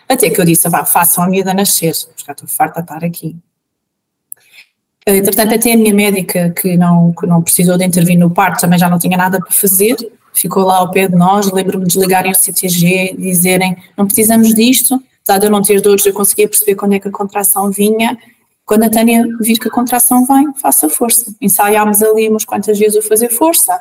Até 0.07 0.29
que 0.29 0.39
eu 0.39 0.45
disse, 0.45 0.67
vá, 0.69 0.85
façam 0.85 1.23
a 1.23 1.27
miúda 1.27 1.53
nascer, 1.53 1.93
porque 2.07 2.23
já 2.25 2.31
estou 2.31 2.47
farta 2.47 2.81
de 2.81 2.85
estar 2.85 3.05
aqui. 3.05 3.35
Entretanto, 5.05 5.55
até 5.55 5.73
a 5.73 5.77
minha 5.77 5.93
médica, 5.93 6.51
que 6.51 6.77
não, 6.77 7.13
que 7.13 7.25
não 7.25 7.41
precisou 7.41 7.77
de 7.77 7.85
intervir 7.85 8.17
no 8.17 8.29
parto, 8.29 8.61
também 8.61 8.77
já 8.77 8.89
não 8.89 8.99
tinha 8.99 9.17
nada 9.17 9.39
para 9.39 9.51
fazer, 9.51 9.95
ficou 10.39 10.63
lá 10.63 10.77
ao 10.77 10.91
pé 10.91 11.07
de 11.07 11.15
nós, 11.15 11.51
lembro-me 11.51 11.85
de 11.85 11.93
desligarem 11.93 12.31
o 12.31 12.35
CTG, 12.35 13.15
dizerem 13.17 13.75
não 13.97 14.05
precisamos 14.05 14.53
disto, 14.53 15.01
apesar 15.23 15.39
de 15.39 15.45
eu 15.47 15.51
não 15.51 15.61
ter 15.61 15.81
dores, 15.81 16.05
eu 16.05 16.13
conseguia 16.13 16.47
perceber 16.47 16.75
quando 16.75 16.93
é 16.93 16.99
que 16.99 17.07
a 17.07 17.11
contração 17.11 17.69
vinha, 17.69 18.17
quando 18.65 18.83
a 18.83 18.89
Tânia 18.89 19.25
vir 19.41 19.57
que 19.59 19.67
a 19.67 19.71
contração 19.71 20.25
vem, 20.25 20.53
faça 20.53 20.87
força. 20.89 21.33
Ensaiámos 21.41 22.01
ali 22.01 22.29
umas 22.29 22.45
quantas 22.45 22.77
vezes 22.77 23.03
o 23.03 23.07
fazer 23.07 23.29
força, 23.29 23.79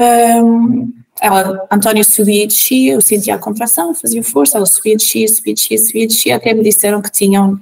um, 0.00 0.92
ela, 1.20 1.66
a 1.68 1.76
Antónia 1.76 2.04
subia 2.04 2.44
e 2.44 2.46
descia, 2.46 2.92
eu 2.94 3.00
sentia 3.00 3.34
a 3.34 3.38
contração, 3.38 3.94
fazia 3.94 4.22
força, 4.22 4.58
ela 4.58 4.66
subia 4.66 4.92
e 4.92 4.96
descia, 4.96 5.28
subia 5.28 5.52
e 5.52 5.54
descia, 5.54 5.78
subia 5.78 6.04
e 6.04 6.06
descia, 6.06 6.36
até 6.36 6.54
me 6.54 6.62
disseram 6.62 7.00
que 7.00 7.10
tinham, 7.10 7.58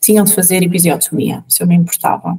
tinham 0.00 0.24
de 0.24 0.32
fazer 0.32 0.62
episiotomia, 0.62 1.44
se 1.48 1.62
eu 1.62 1.66
me 1.66 1.74
importava 1.74 2.38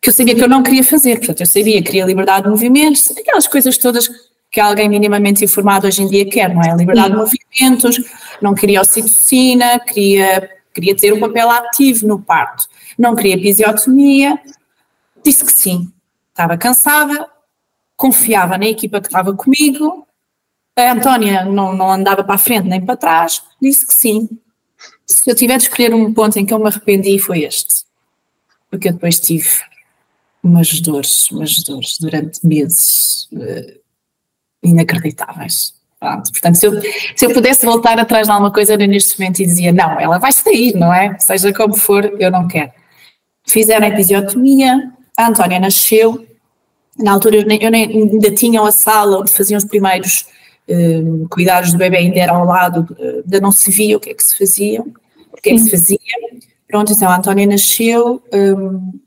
que 0.00 0.08
eu 0.08 0.12
sabia 0.12 0.34
que 0.34 0.42
eu 0.42 0.48
não 0.48 0.62
queria 0.62 0.84
fazer, 0.84 1.18
portanto 1.18 1.40
eu 1.40 1.46
sabia 1.46 1.78
que 1.78 1.86
queria 1.86 2.04
liberdade 2.04 2.44
de 2.44 2.50
movimentos, 2.50 3.10
aquelas 3.10 3.46
coisas 3.46 3.76
todas 3.76 4.08
que 4.50 4.60
alguém 4.60 4.88
minimamente 4.88 5.44
informado 5.44 5.86
hoje 5.86 6.02
em 6.02 6.08
dia 6.08 6.28
quer, 6.28 6.54
não 6.54 6.62
é? 6.62 6.74
Liberdade 6.74 7.08
sim. 7.08 7.12
de 7.12 7.18
movimentos, 7.18 7.96
não 8.40 8.54
queria 8.54 8.80
ocitocina, 8.80 9.78
queria, 9.80 10.50
queria 10.72 10.96
ter 10.96 11.12
um 11.12 11.20
papel 11.20 11.50
ativo 11.50 12.06
no 12.06 12.20
parto, 12.20 12.66
não 12.98 13.14
queria 13.14 13.34
episiotomia, 13.34 14.38
disse 15.24 15.44
que 15.44 15.52
sim, 15.52 15.92
estava 16.30 16.56
cansada, 16.56 17.28
confiava 17.96 18.56
na 18.56 18.66
equipa 18.66 19.00
que 19.00 19.08
estava 19.08 19.34
comigo, 19.34 20.06
A 20.76 20.92
Antónia 20.92 21.44
não, 21.44 21.72
não 21.74 21.90
andava 21.90 22.22
para 22.22 22.36
a 22.36 22.38
frente 22.38 22.68
nem 22.68 22.80
para 22.80 22.96
trás, 22.96 23.42
disse 23.60 23.84
que 23.84 23.92
sim. 23.92 24.28
Se 25.04 25.28
eu 25.28 25.34
tiver 25.34 25.56
de 25.56 25.64
escolher 25.64 25.92
um 25.92 26.14
ponto 26.14 26.38
em 26.38 26.46
que 26.46 26.54
eu 26.54 26.58
me 26.60 26.68
arrependi, 26.68 27.18
foi 27.18 27.42
este. 27.42 27.84
Porque 28.70 28.88
eu 28.88 28.92
depois 28.92 29.18
tive 29.18 29.48
umas 30.42 30.80
dores, 30.80 31.30
umas 31.30 31.62
dores 31.64 31.98
durante 31.98 32.46
meses 32.46 33.28
uh, 33.32 33.78
inacreditáveis. 34.62 35.74
Pronto, 36.00 36.30
portanto, 36.30 36.54
se 36.54 36.66
eu, 36.66 36.80
se 37.16 37.26
eu 37.26 37.32
pudesse 37.32 37.66
voltar 37.66 37.98
atrás 37.98 38.28
de 38.28 38.32
alguma 38.32 38.52
coisa, 38.52 38.74
era 38.74 38.86
neste 38.86 39.18
momento 39.18 39.40
e 39.40 39.46
dizia: 39.46 39.72
não, 39.72 39.98
ela 39.98 40.18
vai 40.18 40.30
sair, 40.30 40.74
não 40.74 40.94
é? 40.94 41.18
Seja 41.18 41.52
como 41.52 41.76
for, 41.76 42.04
eu 42.20 42.30
não 42.30 42.46
quero. 42.46 42.70
Fizeram 43.44 43.86
a 43.86 43.88
episiotomia, 43.88 44.92
a 45.16 45.28
Antónia 45.28 45.58
nasceu. 45.58 46.24
Na 46.96 47.12
altura, 47.12 47.36
eu, 47.36 47.46
nem, 47.46 47.62
eu 47.62 47.70
nem, 47.70 47.84
ainda 47.86 48.30
tinha 48.32 48.60
a 48.60 48.70
sala 48.70 49.20
onde 49.20 49.32
faziam 49.32 49.58
os 49.58 49.64
primeiros 49.64 50.26
uh, 50.68 51.28
cuidados 51.28 51.72
do 51.72 51.78
bebê, 51.78 51.98
ainda 51.98 52.18
era 52.18 52.32
ao 52.32 52.44
lado, 52.44 52.86
uh, 52.92 53.22
ainda 53.24 53.40
não 53.40 53.50
se 53.50 53.70
via 53.70 53.96
o 53.96 54.00
que 54.00 54.10
é 54.10 54.14
que 54.14 54.22
se 54.22 54.36
fazia, 54.36 54.82
o 54.82 55.36
que 55.42 55.50
é 55.50 55.52
que 55.52 55.58
se 55.58 55.70
fazia. 55.70 55.98
Pronto, 56.68 56.92
então 56.92 57.08
a 57.08 57.16
Antónia 57.16 57.46
nasceu. 57.46 58.22
Um, 58.32 59.00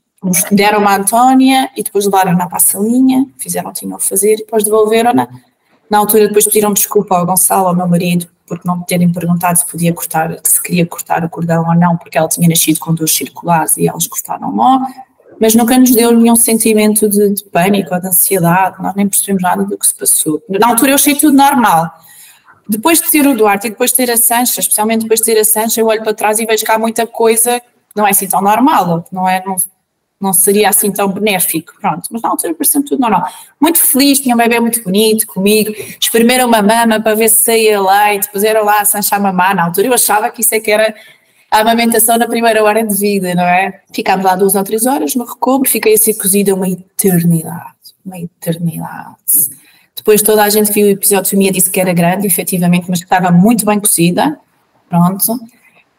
deram-me 0.50 0.86
a 0.86 0.96
Antónia 0.96 1.70
e 1.76 1.82
depois 1.82 2.04
levaram-na 2.04 2.46
para 2.46 2.58
a 2.58 2.60
salinha, 2.60 3.26
fizeram 3.38 3.70
o 3.70 3.72
que 3.72 3.80
tinham 3.80 3.96
a 3.96 4.00
fazer 4.00 4.34
e 4.34 4.36
depois 4.36 4.64
devolveram-na. 4.64 5.28
Na 5.90 5.98
altura 5.98 6.28
depois 6.28 6.44
pediram 6.44 6.72
desculpa 6.72 7.16
ao 7.16 7.26
Gonçalo, 7.26 7.68
ao 7.68 7.76
meu 7.76 7.86
marido, 7.86 8.26
por 8.46 8.60
não 8.64 8.80
terem 8.82 9.10
perguntado 9.10 9.58
se 9.58 9.66
podia 9.66 9.92
cortar, 9.92 10.38
se 10.44 10.62
queria 10.62 10.86
cortar 10.86 11.24
o 11.24 11.28
cordão 11.28 11.66
ou 11.66 11.74
não, 11.74 11.96
porque 11.96 12.16
ela 12.16 12.28
tinha 12.28 12.48
nascido 12.48 12.78
com 12.78 12.94
dores 12.94 13.14
circulares 13.14 13.76
e 13.76 13.88
eles 13.88 14.06
cortaram 14.06 14.54
logo, 14.54 14.86
mas 15.40 15.54
nunca 15.54 15.76
nos 15.78 15.90
deu 15.90 16.12
nenhum 16.12 16.36
sentimento 16.36 17.08
de, 17.08 17.34
de 17.34 17.44
pânico 17.44 17.94
ou 17.94 18.00
de 18.00 18.06
ansiedade, 18.06 18.76
nós 18.80 18.94
nem 18.94 19.08
percebemos 19.08 19.42
nada 19.42 19.64
do 19.64 19.76
que 19.76 19.86
se 19.86 19.94
passou. 19.94 20.42
Na 20.48 20.68
altura 20.68 20.92
eu 20.92 20.94
achei 20.94 21.14
tudo 21.14 21.36
normal. 21.36 21.90
Depois 22.68 23.00
de 23.00 23.10
ter 23.10 23.26
o 23.26 23.34
Duarte 23.34 23.66
e 23.66 23.70
depois 23.70 23.90
de 23.90 23.96
ter 23.96 24.10
a 24.10 24.16
Sancha, 24.16 24.60
especialmente 24.60 25.02
depois 25.02 25.20
de 25.20 25.26
ter 25.26 25.38
a 25.38 25.44
Sancha, 25.44 25.80
eu 25.80 25.86
olho 25.86 26.02
para 26.02 26.14
trás 26.14 26.38
e 26.38 26.46
vejo 26.46 26.64
que 26.64 26.70
há 26.70 26.78
muita 26.78 27.06
coisa 27.06 27.58
que 27.60 27.66
não 27.96 28.06
é 28.06 28.10
assim 28.10 28.28
tão 28.28 28.40
normal, 28.40 29.04
não 29.10 29.28
é, 29.28 29.42
não, 29.44 29.56
não 30.22 30.32
seria 30.32 30.68
assim 30.68 30.92
tão 30.92 31.08
benéfico, 31.08 31.72
pronto, 31.80 32.08
mas 32.10 32.22
na 32.22 32.28
altura 32.28 32.54
parecia 32.54 32.80
tudo 32.82 33.00
normal. 33.00 33.26
Muito 33.60 33.80
feliz, 33.80 34.20
tinha 34.20 34.34
um 34.34 34.38
bebê 34.38 34.60
muito 34.60 34.82
bonito 34.82 35.26
comigo, 35.26 35.74
espremeram 36.00 36.46
uma 36.46 36.62
mama 36.62 37.00
para 37.00 37.14
ver 37.16 37.28
se 37.28 37.42
saía 37.42 37.80
leite, 37.80 38.30
puseram 38.30 38.64
lá 38.64 38.80
a 38.80 38.84
sanchar 38.84 39.20
mamar, 39.20 39.56
na 39.56 39.64
altura 39.64 39.88
eu 39.88 39.94
achava 39.94 40.30
que 40.30 40.40
isso 40.40 40.54
é 40.54 40.60
que 40.60 40.70
era 40.70 40.94
a 41.50 41.58
amamentação 41.58 42.16
na 42.16 42.26
primeira 42.26 42.62
hora 42.62 42.86
de 42.86 42.94
vida, 42.94 43.34
não 43.34 43.42
é? 43.42 43.82
Ficámos 43.92 44.24
lá 44.24 44.36
duas 44.36 44.54
ou 44.54 44.62
três 44.62 44.86
horas 44.86 45.14
no 45.16 45.24
recobro, 45.24 45.68
fiquei 45.68 45.94
a 45.94 45.98
ser 45.98 46.14
cozida 46.14 46.54
uma 46.54 46.68
eternidade, 46.68 47.74
uma 48.06 48.18
eternidade. 48.18 49.50
Depois 49.94 50.22
toda 50.22 50.42
a 50.44 50.48
gente 50.48 50.72
viu 50.72 50.86
o 50.86 50.90
episódio 50.90 51.38
de 51.38 51.50
disse 51.50 51.70
que 51.70 51.80
era 51.80 51.92
grande, 51.92 52.26
efetivamente, 52.26 52.86
mas 52.88 53.00
que 53.00 53.04
estava 53.04 53.30
muito 53.30 53.66
bem 53.66 53.78
cozida, 53.78 54.38
pronto. 54.88 55.38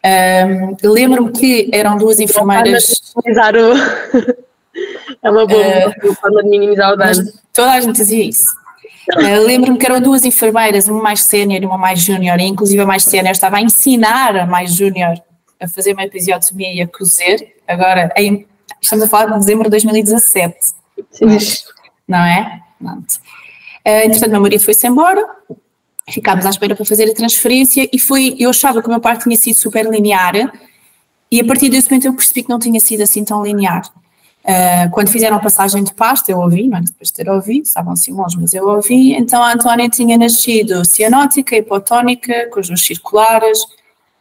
Um, 0.04 0.76
Lembro-me 0.82 1.32
que 1.32 1.70
eram 1.72 1.96
duas 1.96 2.20
enfermeiras. 2.20 3.14
Minimizar 3.16 3.54
o... 3.56 3.72
é 5.22 5.30
uma 5.30 5.46
boa 5.46 5.88
uh, 5.88 6.14
forma 6.14 6.42
de 6.42 6.50
minimizar 6.50 6.92
o 6.92 6.96
dano. 6.96 7.22
Toda 7.52 7.72
a 7.72 7.80
gente 7.80 7.96
dizia 7.96 8.22
isso. 8.22 8.50
Uh, 9.16 9.46
Lembro-me 9.46 9.78
que 9.78 9.86
eram 9.86 10.00
duas 10.00 10.24
enfermeiras, 10.24 10.88
uma 10.88 11.02
mais 11.02 11.22
sénior 11.22 11.62
e 11.62 11.66
uma 11.66 11.78
mais 11.78 12.00
júnior, 12.00 12.38
e 12.38 12.44
inclusive 12.44 12.82
a 12.82 12.86
mais 12.86 13.04
sénior 13.04 13.32
estava 13.32 13.56
a 13.56 13.62
ensinar 13.62 14.36
a 14.36 14.46
mais 14.46 14.74
júnior 14.74 15.14
a 15.58 15.68
fazer 15.68 15.94
uma 15.94 16.04
episiotomia 16.04 16.72
e 16.72 16.82
a 16.82 16.86
cozer. 16.86 17.56
Agora, 17.66 18.12
em, 18.16 18.46
estamos 18.82 19.04
a 19.04 19.08
falar 19.08 19.32
de 19.32 19.38
dezembro 19.38 19.64
de 19.64 19.70
2017. 19.70 20.56
Sim. 21.10 21.38
Não 22.06 22.18
é? 22.18 22.60
Pronto. 22.78 23.14
Uh, 23.86 24.04
entretanto, 24.04 24.30
meu 24.30 24.40
marido 24.40 24.62
foi-se 24.62 24.86
embora, 24.86 25.24
ficámos 26.08 26.44
à 26.44 26.50
espera 26.50 26.74
para 26.74 26.84
fazer 26.84 27.10
a 27.10 27.14
transferência 27.14 27.88
e 27.92 27.98
foi, 27.98 28.36
eu 28.38 28.50
achava 28.50 28.80
que 28.80 28.88
o 28.88 28.90
meu 28.90 29.00
parto 29.00 29.24
tinha 29.24 29.36
sido 29.36 29.56
super 29.56 29.86
linear 29.86 30.34
e 31.30 31.40
a 31.40 31.44
partir 31.44 31.68
desse 31.68 31.90
momento 31.90 32.06
eu 32.06 32.14
percebi 32.14 32.42
que 32.42 32.48
não 32.48 32.58
tinha 32.58 32.78
sido 32.78 33.02
assim 33.02 33.24
tão 33.24 33.42
linear. 33.42 33.82
Uh, 34.44 34.90
quando 34.90 35.08
fizeram 35.08 35.36
a 35.36 35.40
passagem 35.40 35.82
de 35.82 35.94
pasta, 35.94 36.30
eu 36.30 36.38
ouvi, 36.38 36.68
não 36.68 36.76
é? 36.76 36.82
depois 36.82 37.08
de 37.08 37.14
ter 37.14 37.30
ouvido, 37.30 37.64
estavam 37.64 37.94
assim 37.94 38.12
longe, 38.12 38.36
mas 38.38 38.52
eu 38.52 38.68
ouvi, 38.68 39.14
então 39.14 39.42
a 39.42 39.54
Antónia 39.54 39.88
tinha 39.88 40.18
nascido 40.18 40.84
cianótica, 40.84 41.56
hipotónica, 41.56 42.50
com 42.52 42.60
os 42.60 42.68
dois 42.68 42.84
circulares, 42.84 43.58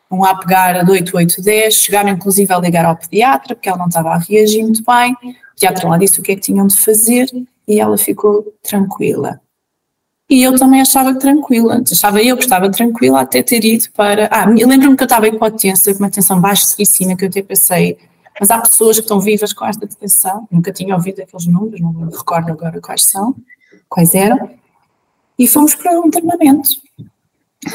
um 0.10 0.24
a 0.24 0.34
pegar 0.34 0.78
a 0.78 0.90
8, 0.90 1.18
8, 1.18 1.42
10, 1.42 1.74
chegaram 1.74 2.10
inclusive 2.10 2.54
a 2.54 2.58
ligar 2.58 2.86
ao 2.86 2.96
pediatra, 2.96 3.54
porque 3.54 3.68
ela 3.68 3.78
não 3.78 3.88
estava 3.88 4.12
a 4.12 4.18
reagir 4.18 4.64
muito 4.64 4.82
bem, 4.86 5.12
o 5.12 5.60
pediatra 5.60 5.90
lá 5.90 5.98
disse 5.98 6.22
o 6.22 6.24
que 6.24 6.32
é 6.32 6.36
que 6.36 6.42
tinham 6.42 6.68
de 6.68 6.78
fazer 6.78 7.28
e 7.68 7.82
ela 7.82 7.98
ficou 7.98 8.54
tranquila. 8.64 9.42
E 10.34 10.42
eu 10.42 10.56
também 10.56 10.82
achava 10.82 11.14
tranquila, 11.14 11.84
achava 11.92 12.20
eu 12.20 12.36
que 12.36 12.42
estava 12.42 12.68
tranquila 12.68 13.22
até 13.22 13.44
ter 13.44 13.64
ido 13.64 13.86
para. 13.96 14.28
Ah, 14.32 14.46
lembro-me 14.46 14.98
que 14.98 15.04
eu 15.04 15.06
estava 15.06 15.28
hipotensa, 15.28 15.94
com 15.94 16.00
uma 16.00 16.10
tensão 16.10 16.42
baixíssima, 16.42 17.16
que 17.16 17.26
eu 17.26 17.30
até 17.30 17.44
pensei, 17.44 18.00
mas 18.40 18.50
há 18.50 18.60
pessoas 18.60 18.96
que 18.96 19.04
estão 19.04 19.20
vivas 19.20 19.54
com 19.54 19.64
esta 19.64 19.86
tensão, 19.86 20.48
nunca 20.50 20.72
tinha 20.74 20.96
ouvido 20.96 21.22
aqueles 21.22 21.46
números, 21.46 21.80
não 21.80 21.94
me 21.94 22.12
recordo 22.12 22.52
agora 22.52 22.82
quais 22.82 23.04
são, 23.04 23.36
quais 23.88 24.16
eram, 24.16 24.50
e 25.38 25.48
fomos 25.48 25.76
para 25.76 26.02
um 26.02 26.08
internamento. 26.08 26.68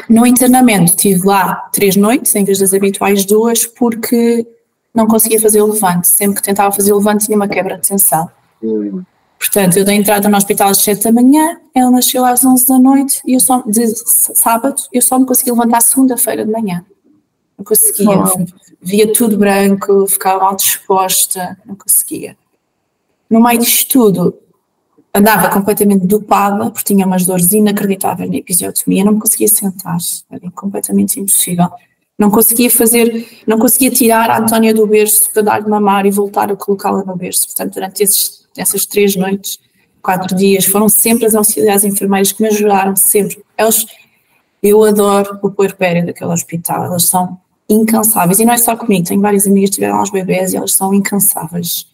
No 0.08 0.26
internamento 0.26 0.96
tive 0.96 1.24
lá 1.24 1.54
três 1.72 1.94
noites, 1.94 2.34
em 2.34 2.42
vez 2.42 2.58
das 2.58 2.74
habituais 2.74 3.24
duas, 3.24 3.66
porque 3.66 4.44
não 4.92 5.06
conseguia 5.06 5.40
fazer 5.40 5.62
o 5.62 5.72
levante. 5.72 6.08
Sempre 6.08 6.38
que 6.38 6.42
tentava 6.42 6.72
fazer 6.72 6.92
o 6.92 6.96
levante 6.96 7.26
tinha 7.26 7.36
uma 7.36 7.46
quebra 7.46 7.76
de 7.78 7.86
tensão. 7.86 8.28
Hum. 8.60 9.04
Portanto, 9.38 9.76
eu 9.76 9.84
dei 9.84 9.94
entrada 9.94 10.28
no 10.28 10.36
hospital 10.36 10.70
às 10.70 10.78
7 10.78 11.04
da 11.04 11.12
manhã, 11.12 11.58
ela 11.72 11.90
nasceu 11.90 12.24
às 12.24 12.44
11 12.44 12.66
da 12.66 12.78
noite 12.78 13.20
e 13.24 13.34
eu 13.34 13.40
só, 13.40 13.62
de 13.62 13.86
sábado, 14.34 14.82
eu 14.92 15.00
só 15.00 15.18
me 15.18 15.24
consegui 15.24 15.52
levantar 15.52 15.80
segunda-feira 15.80 16.44
de 16.44 16.50
manhã. 16.50 16.84
Não 17.56 17.64
conseguia, 17.64 18.08
via 18.80 19.12
tudo 19.12 19.38
branco, 19.38 20.06
ficava 20.08 20.44
mal 20.44 20.56
disposta, 20.56 21.56
não 21.64 21.76
conseguia. 21.76 22.36
No 23.30 23.40
meio 23.40 23.60
disto 23.60 23.88
tudo, 23.92 24.38
andava 25.14 25.48
completamente 25.50 26.06
dopada, 26.06 26.70
porque 26.70 26.92
tinha 26.92 27.06
umas 27.06 27.24
dores 27.24 27.52
inacreditáveis 27.52 28.30
na 28.30 28.36
episiotomia, 28.36 29.04
não 29.04 29.12
me 29.12 29.20
conseguia 29.20 29.48
sentar, 29.48 29.98
era 30.30 30.50
completamente 30.50 31.20
impossível. 31.20 31.68
Não 32.18 32.30
conseguia 32.30 32.68
fazer, 32.68 33.28
não 33.46 33.58
conseguia 33.58 33.90
tirar 33.92 34.28
a 34.30 34.38
Antónia 34.40 34.74
do 34.74 34.84
berço 34.86 35.30
para 35.32 35.42
dar-lhe 35.42 35.68
mamar 35.68 36.04
e 36.04 36.10
voltar 36.10 36.50
a 36.50 36.56
colocá-la 36.56 37.04
no 37.04 37.16
berço. 37.16 37.46
Portanto, 37.46 37.74
durante 37.74 38.02
esses 38.02 38.37
essas 38.58 38.84
três 38.84 39.16
noites, 39.16 39.58
quatro 40.02 40.34
dias, 40.34 40.64
foram 40.64 40.88
sempre 40.88 41.26
as 41.26 41.34
auxiliares 41.34 41.84
enfermeiras 41.84 42.32
que 42.32 42.42
me 42.42 42.48
ajudaram, 42.48 42.96
sempre. 42.96 43.42
Elas, 43.56 43.86
eu 44.62 44.84
adoro 44.84 45.38
o 45.42 45.50
puerpério 45.50 46.04
daquele 46.04 46.32
hospital, 46.32 46.84
elas 46.84 47.04
são 47.04 47.38
incansáveis, 47.68 48.40
e 48.40 48.44
não 48.44 48.54
é 48.54 48.58
só 48.58 48.76
comigo, 48.76 49.06
tenho 49.06 49.20
várias 49.20 49.46
amigas 49.46 49.70
que 49.70 49.74
tiveram 49.76 49.96
aos 49.96 50.10
bebés 50.10 50.52
e 50.52 50.56
elas 50.56 50.72
são 50.72 50.94
incansáveis. 50.94 51.86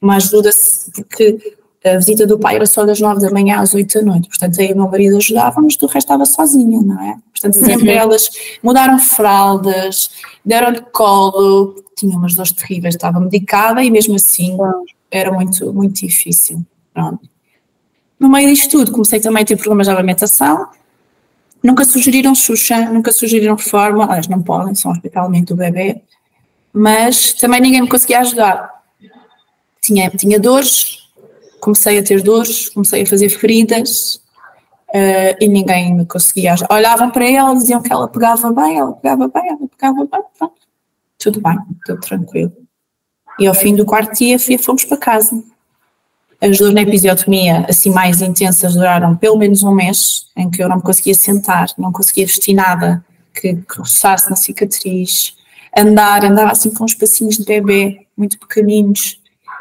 Uma 0.00 0.16
ajuda-se, 0.16 0.90
porque 0.92 1.56
a 1.84 1.96
visita 1.96 2.26
do 2.26 2.38
pai 2.38 2.56
era 2.56 2.66
só 2.66 2.84
das 2.84 3.00
nove 3.00 3.20
da 3.20 3.30
manhã 3.30 3.60
às 3.60 3.72
oito 3.72 3.98
da 3.98 4.04
noite, 4.04 4.28
portanto 4.28 4.60
aí 4.60 4.72
o 4.72 4.76
meu 4.76 4.88
marido 4.88 5.16
ajudava, 5.16 5.60
mas 5.60 5.76
do 5.76 5.86
resto 5.86 5.98
estava 5.98 6.26
sozinha, 6.26 6.82
não 6.82 7.00
é? 7.00 7.16
Portanto 7.30 7.54
sempre 7.54 7.90
uhum. 7.90 7.96
elas 7.96 8.28
mudaram 8.62 8.98
fraldas, 8.98 10.10
deram-lhe 10.44 10.80
colo, 10.92 11.82
tinha 11.96 12.16
umas 12.16 12.34
dores 12.34 12.52
terríveis, 12.52 12.94
estava 12.94 13.20
medicada 13.20 13.82
e 13.82 13.90
mesmo 13.90 14.16
assim 14.16 14.56
era 15.16 15.32
muito, 15.32 15.72
muito 15.72 15.94
difícil. 15.94 16.64
Pronto. 16.92 17.28
No 18.18 18.28
meio 18.28 18.48
disto 18.48 18.70
tudo, 18.70 18.92
comecei 18.92 19.20
também 19.20 19.42
a 19.42 19.46
ter 19.46 19.56
problemas 19.56 19.86
de 19.86 19.92
alimentação. 19.92 20.68
Nunca 21.62 21.84
sugeriram 21.84 22.34
Xuxa, 22.34 22.90
nunca 22.90 23.12
sugeriram 23.12 23.56
reforma, 23.56 24.04
aliás, 24.04 24.28
não 24.28 24.42
podem, 24.42 24.74
são 24.74 24.90
hospitalmente 24.90 25.46
do 25.46 25.56
bebê, 25.56 26.00
mas 26.72 27.32
também 27.32 27.60
ninguém 27.60 27.82
me 27.82 27.88
conseguia 27.88 28.20
ajudar. 28.20 28.82
Tinha, 29.82 30.10
tinha 30.10 30.38
dores, 30.38 31.08
comecei 31.60 31.98
a 31.98 32.02
ter 32.02 32.22
dores, 32.22 32.68
comecei 32.68 33.02
a 33.02 33.06
fazer 33.06 33.28
feridas 33.28 34.22
uh, 34.90 35.36
e 35.40 35.48
ninguém 35.48 35.94
me 35.94 36.06
conseguia 36.06 36.52
ajudar. 36.52 36.74
Olhavam 36.74 37.10
para 37.10 37.28
ela, 37.28 37.54
diziam 37.54 37.82
que 37.82 37.92
ela 37.92 38.08
pegava 38.08 38.52
bem, 38.52 38.78
ela 38.78 38.92
pegava 38.92 39.28
bem, 39.28 39.48
ela 39.48 39.68
pegava 39.68 40.06
bem, 40.06 40.22
pronto. 40.38 40.54
tudo 41.18 41.40
bem, 41.40 41.58
tudo 41.84 42.00
tranquilo. 42.00 42.65
E 43.38 43.46
ao 43.46 43.54
fim 43.54 43.74
do 43.74 43.84
quarto 43.84 44.16
dia 44.16 44.38
fomos 44.58 44.84
para 44.84 44.96
casa. 44.96 45.42
As 46.40 46.58
dores 46.58 46.74
na 46.74 46.82
episiotomia, 46.82 47.66
assim 47.68 47.90
mais 47.90 48.20
intensas, 48.20 48.74
duraram 48.74 49.16
pelo 49.16 49.38
menos 49.38 49.62
um 49.62 49.72
mês, 49.72 50.26
em 50.36 50.50
que 50.50 50.62
eu 50.62 50.68
não 50.68 50.76
me 50.76 50.82
conseguia 50.82 51.14
sentar, 51.14 51.68
não 51.78 51.92
conseguia 51.92 52.26
vestir 52.26 52.54
nada 52.54 53.04
que 53.34 53.58
roçasse 53.76 54.28
na 54.28 54.36
cicatriz. 54.36 55.34
Andar, 55.76 56.24
andava 56.24 56.52
assim 56.52 56.70
com 56.70 56.84
uns 56.84 56.94
passinhos 56.94 57.36
de 57.36 57.44
bebê, 57.44 58.06
muito 58.16 58.38
pequeninos. 58.38 59.20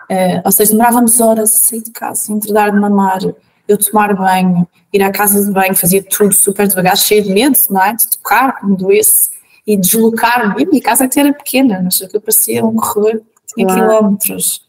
Uh, 0.10 0.42
ou 0.46 0.52
seja, 0.52 0.72
demorávamos 0.72 1.20
horas 1.20 1.54
a 1.54 1.58
sair 1.58 1.82
de 1.82 1.92
casa, 1.92 2.32
entre 2.32 2.54
dar 2.54 2.72
de 2.72 2.80
mamar, 2.80 3.20
eu 3.68 3.78
tomar 3.78 4.14
banho, 4.16 4.68
ir 4.94 5.02
à 5.02 5.12
casa 5.12 5.44
de 5.44 5.52
banho, 5.52 5.76
fazia 5.76 6.04
tudo 6.04 6.34
super 6.34 6.68
devagar, 6.68 6.96
cheio 6.96 7.24
de 7.24 7.34
medo, 7.34 7.58
não 7.70 7.82
é? 7.82 7.94
De 7.94 8.08
tocar, 8.10 8.60
me 8.64 8.78
doesse 8.78 9.30
e 9.66 9.76
deslocar-me. 9.76 10.78
A 10.78 10.82
casa 10.82 11.06
até 11.06 11.22
era 11.22 11.34
pequena, 11.34 11.82
mas 11.84 12.00
eu 12.02 12.22
parecia 12.22 12.64
um 12.64 12.76
corredor 12.76 13.22
em 13.58 13.66
claro. 13.66 13.82
quilómetros. 13.82 14.62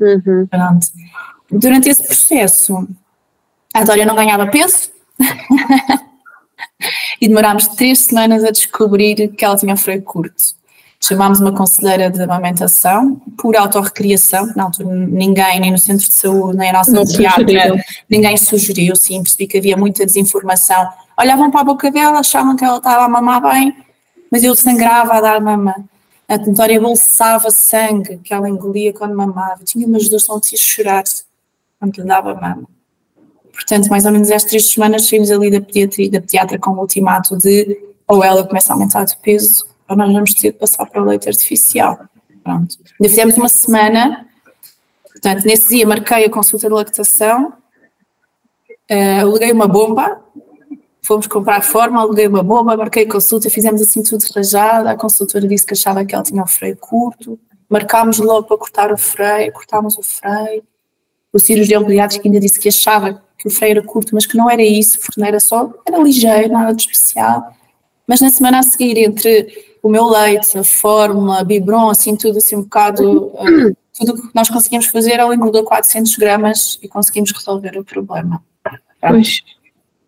Uhum. 0.00 0.48
Durante 1.50 1.88
esse 1.88 2.02
processo, 2.02 2.88
a 3.74 3.84
Dória 3.84 4.06
não 4.06 4.14
ganhava 4.14 4.46
peso. 4.46 4.90
e 7.20 7.28
demorámos 7.28 7.68
três 7.68 8.00
semanas 8.00 8.44
a 8.44 8.50
descobrir 8.50 9.28
que 9.28 9.44
ela 9.44 9.56
tinha 9.56 9.76
freio 9.76 10.02
curto. 10.02 10.58
Chamámos 11.02 11.40
uma 11.40 11.52
conselheira 11.52 12.10
de 12.10 12.22
amamentação 12.22 13.20
por 13.38 13.56
autorrecriação, 13.56 14.52
na 14.54 14.64
altura 14.64 14.94
ninguém, 14.94 15.58
nem 15.58 15.70
no 15.70 15.78
centro 15.78 16.06
de 16.06 16.12
saúde, 16.12 16.58
nem 16.58 16.68
a 16.68 16.74
nossa 16.74 16.92
Não 16.92 17.06
pediatra, 17.06 17.82
ninguém 18.08 18.36
sugeriu, 18.36 18.94
sim, 18.94 19.22
percebi 19.22 19.46
que 19.46 19.56
havia 19.56 19.78
muita 19.78 20.04
desinformação. 20.04 20.88
Olhavam 21.18 21.50
para 21.50 21.62
a 21.62 21.64
boca 21.64 21.90
dela, 21.90 22.20
achavam 22.20 22.54
que 22.54 22.64
ela 22.64 22.76
estava 22.76 23.04
a 23.04 23.08
mamar 23.08 23.40
bem, 23.40 23.74
mas 24.30 24.44
eu 24.44 24.54
sangrava 24.54 25.14
a 25.14 25.20
dar 25.22 25.40
mama. 25.40 25.74
A 26.30 26.38
tentória 26.38 26.80
bolsava 26.80 27.50
sangue 27.50 28.18
que 28.18 28.32
ela 28.32 28.48
engolia 28.48 28.92
quando 28.92 29.16
mamava. 29.16 29.64
Tinha 29.64 29.84
umas 29.84 30.08
dores 30.08 30.30
onde 30.30 30.46
se 30.46 30.56
chorar 30.56 31.02
quando 31.76 31.96
lhe 31.96 32.04
dava 32.04 32.32
mama. 32.36 32.68
Portanto, 33.52 33.88
mais 33.88 34.06
ou 34.06 34.12
menos 34.12 34.30
às 34.30 34.44
três 34.44 34.70
semanas 34.70 35.08
saímos 35.08 35.28
ali 35.28 35.50
da 35.50 35.60
pediatria, 35.60 36.08
da 36.08 36.20
pediatra 36.20 36.56
com 36.56 36.70
o 36.70 36.78
ultimato 36.78 37.36
de 37.36 37.76
ou 38.06 38.22
ela 38.22 38.46
começa 38.46 38.72
a 38.72 38.76
aumentar 38.76 39.02
de 39.02 39.16
peso 39.16 39.66
ou 39.88 39.96
nós 39.96 40.12
vamos 40.12 40.32
ter 40.34 40.52
de 40.52 40.58
passar 40.58 40.86
para 40.86 41.02
o 41.02 41.04
leite 41.04 41.28
artificial. 41.28 41.98
Pronto. 42.44 42.76
Ainda 43.00 43.08
fizemos 43.08 43.36
uma 43.36 43.48
semana, 43.48 44.28
portanto, 45.10 45.44
nesse 45.44 45.74
dia 45.74 45.84
marquei 45.84 46.26
a 46.26 46.30
consulta 46.30 46.68
de 46.68 46.74
lactação, 46.74 47.54
uh, 48.88 49.20
aluguei 49.20 49.50
uma 49.50 49.66
bomba, 49.66 50.22
fomos 51.02 51.26
comprar 51.26 51.62
forma, 51.62 52.00
aluguei 52.00 52.26
uma 52.26 52.42
bomba, 52.42 52.76
marquei 52.76 53.04
a 53.04 53.08
consulta, 53.08 53.50
fizemos 53.50 53.80
assim 53.80 54.02
tudo 54.02 54.22
rajado, 54.34 54.88
a 54.88 54.96
consultora 54.96 55.46
disse 55.46 55.66
que 55.66 55.74
achava 55.74 56.04
que 56.04 56.14
ela 56.14 56.24
tinha 56.24 56.42
o 56.42 56.46
freio 56.46 56.76
curto, 56.76 57.38
marcámos 57.68 58.18
logo 58.18 58.46
para 58.46 58.58
cortar 58.58 58.92
o 58.92 58.98
freio, 58.98 59.52
cortámos 59.52 59.96
o 59.96 60.02
freio, 60.02 60.62
o 61.32 61.38
cirurgião 61.38 61.84
pediátrico 61.84 62.26
ainda 62.26 62.40
disse 62.40 62.58
que 62.58 62.68
achava 62.68 63.22
que 63.38 63.48
o 63.48 63.50
freio 63.50 63.72
era 63.72 63.82
curto, 63.82 64.14
mas 64.14 64.26
que 64.26 64.36
não 64.36 64.50
era 64.50 64.62
isso, 64.62 64.98
porque 64.98 65.20
não 65.20 65.26
era 65.26 65.40
só, 65.40 65.72
era 65.86 65.98
ligeiro, 65.98 66.52
nada 66.52 66.74
de 66.74 66.82
especial. 66.82 67.54
Mas 68.06 68.20
na 68.20 68.28
semana 68.28 68.58
a 68.58 68.62
seguir, 68.62 68.98
entre 68.98 69.46
o 69.82 69.88
meu 69.88 70.06
leite, 70.08 70.58
a 70.58 70.64
fórmula, 70.64 71.40
a 71.40 71.44
biberon, 71.44 71.88
assim 71.88 72.16
tudo 72.16 72.38
assim 72.38 72.56
um 72.56 72.62
bocado, 72.62 73.32
tudo 73.96 74.12
o 74.12 74.28
que 74.28 74.34
nós 74.34 74.50
conseguimos 74.50 74.86
fazer, 74.86 75.12
ela 75.12 75.34
engordou 75.34 75.62
400 75.64 76.16
gramas 76.16 76.78
e 76.82 76.88
conseguimos 76.88 77.30
resolver 77.32 77.78
o 77.78 77.84
problema. 77.84 78.42
Pois. 79.00 79.40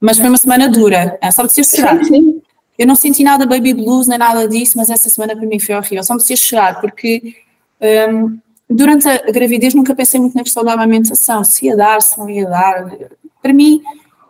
Mas 0.03 0.19
foi 0.19 0.29
uma 0.29 0.37
semana 0.37 0.69
dura, 0.69 1.17
é, 1.21 1.31
só 1.31 1.45
me 1.45 1.49
precisar 1.49 1.77
chorar. 1.77 2.05
Sim. 2.05 2.43
Eu 2.77 2.87
não 2.89 2.97
senti 2.97 3.23
nada 3.23 3.47
baby 3.47 3.73
blues 3.73 4.09
nem 4.09 4.19
nada 4.19 4.49
disso, 4.49 4.77
mas 4.77 4.91
essa 4.91 5.09
semana 5.09 5.37
para 5.37 5.47
mim 5.47 5.61
foi 5.61 5.77
horrível. 5.77 6.03
Só 6.03 6.15
me 6.15 6.19
precisava 6.19 6.49
chorar, 6.49 6.81
porque 6.81 7.37
hum, 8.11 8.37
durante 8.69 9.09
a 9.09 9.31
gravidez 9.31 9.75
nunca 9.75 9.95
pensei 9.95 10.19
muito 10.19 10.35
na 10.35 10.43
questão 10.43 10.65
da 10.65 10.73
amamentação, 10.73 11.45
se 11.45 11.67
ia 11.67 11.77
dar, 11.77 12.03
se 12.03 12.19
não 12.19 12.29
ia 12.29 12.49
dar. 12.49 12.91
Para 13.41 13.53
mim, 13.53 13.81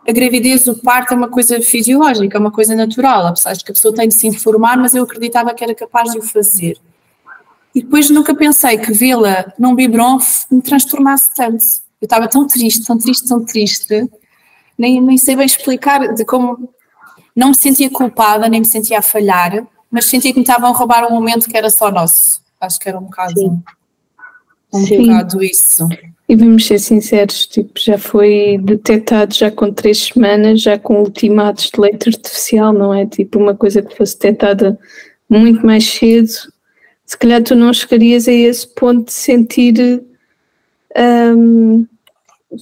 a 0.07 0.11
gravidez, 0.11 0.67
o 0.67 0.75
parto 0.75 1.15
é 1.15 1.17
uma 1.17 1.29
coisa 1.29 1.59
fisiológica, 1.59 2.37
é 2.37 2.39
uma 2.39 2.51
coisa 2.51 2.75
natural, 2.75 3.25
apesar 3.25 3.53
de 3.53 3.63
que 3.63 3.71
a 3.71 3.73
pessoa 3.73 3.95
tem 3.95 4.07
de 4.07 4.13
se 4.13 4.27
informar, 4.27 4.77
mas 4.77 4.93
eu 4.93 5.03
acreditava 5.03 5.53
que 5.55 5.63
era 5.63 5.73
capaz 5.73 6.11
de 6.11 6.19
o 6.19 6.21
fazer. 6.21 6.77
E 7.73 7.81
depois 7.81 8.11
nunca 8.11 8.35
pensei 8.35 8.77
que 8.77 8.93
vê-la 8.93 9.51
num 9.57 9.73
biberon 9.73 10.19
me 10.51 10.61
transtornasse 10.61 11.33
tanto. 11.33 11.65
Eu 11.99 12.05
estava 12.05 12.27
tão 12.27 12.45
triste, 12.45 12.85
tão 12.85 12.97
triste, 12.97 13.27
tão 13.27 13.43
triste, 13.43 14.07
nem, 14.77 15.01
nem 15.01 15.17
sei 15.17 15.35
bem 15.35 15.45
explicar 15.45 16.13
de 16.13 16.25
como 16.25 16.69
não 17.35 17.49
me 17.49 17.55
sentia 17.55 17.89
culpada, 17.89 18.47
nem 18.47 18.61
me 18.61 18.65
sentia 18.65 18.99
a 18.99 19.01
falhar, 19.01 19.65
mas 19.89 20.05
sentia 20.05 20.31
que 20.31 20.39
me 20.39 20.43
estavam 20.43 20.69
a 20.69 20.77
roubar 20.77 21.05
um 21.05 21.13
momento 21.13 21.49
que 21.49 21.57
era 21.57 21.69
só 21.69 21.91
nosso. 21.91 22.41
Acho 22.59 22.79
que 22.79 22.89
era 22.89 22.97
um 22.97 23.03
bocado, 23.03 23.39
Sim. 23.39 23.63
um 24.73 24.85
Sim. 24.85 25.07
bocado 25.07 25.43
isso. 25.43 25.87
E 26.27 26.35
vamos 26.35 26.65
ser 26.65 26.79
sinceros, 26.79 27.45
tipo, 27.45 27.71
já 27.77 27.97
foi 27.97 28.57
detectado 28.63 29.33
já 29.33 29.51
com 29.51 29.71
três 29.71 30.05
semanas, 30.05 30.61
já 30.61 30.79
com 30.79 31.01
ultimatos 31.01 31.69
de 31.69 31.79
leite 31.79 32.09
artificial, 32.09 32.71
não 32.71 32.93
é? 32.93 33.05
Tipo, 33.05 33.39
uma 33.39 33.55
coisa 33.55 33.81
que 33.81 33.95
fosse 33.95 34.13
detectada 34.13 34.79
muito 35.29 35.65
mais 35.65 35.85
cedo. 35.85 36.29
Se 37.05 37.17
calhar 37.17 37.43
tu 37.43 37.55
não 37.55 37.73
chegarias 37.73 38.27
a 38.27 38.31
esse 38.31 38.67
ponto 38.67 39.07
de 39.07 39.13
sentir, 39.13 40.03
hum, 41.35 41.85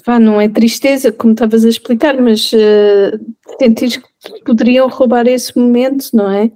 vá, 0.06 0.20
não 0.20 0.40
é 0.40 0.48
tristeza, 0.48 1.12
como 1.12 1.34
estavas 1.34 1.66
a 1.66 1.70
explicar, 1.70 2.20
mas 2.20 2.52
uh, 2.54 3.20
sentir 3.60 4.02
que 4.20 4.44
poderiam 4.46 4.88
roubar 4.88 5.28
esse 5.28 5.58
momento, 5.58 6.10
não 6.14 6.30
é? 6.30 6.52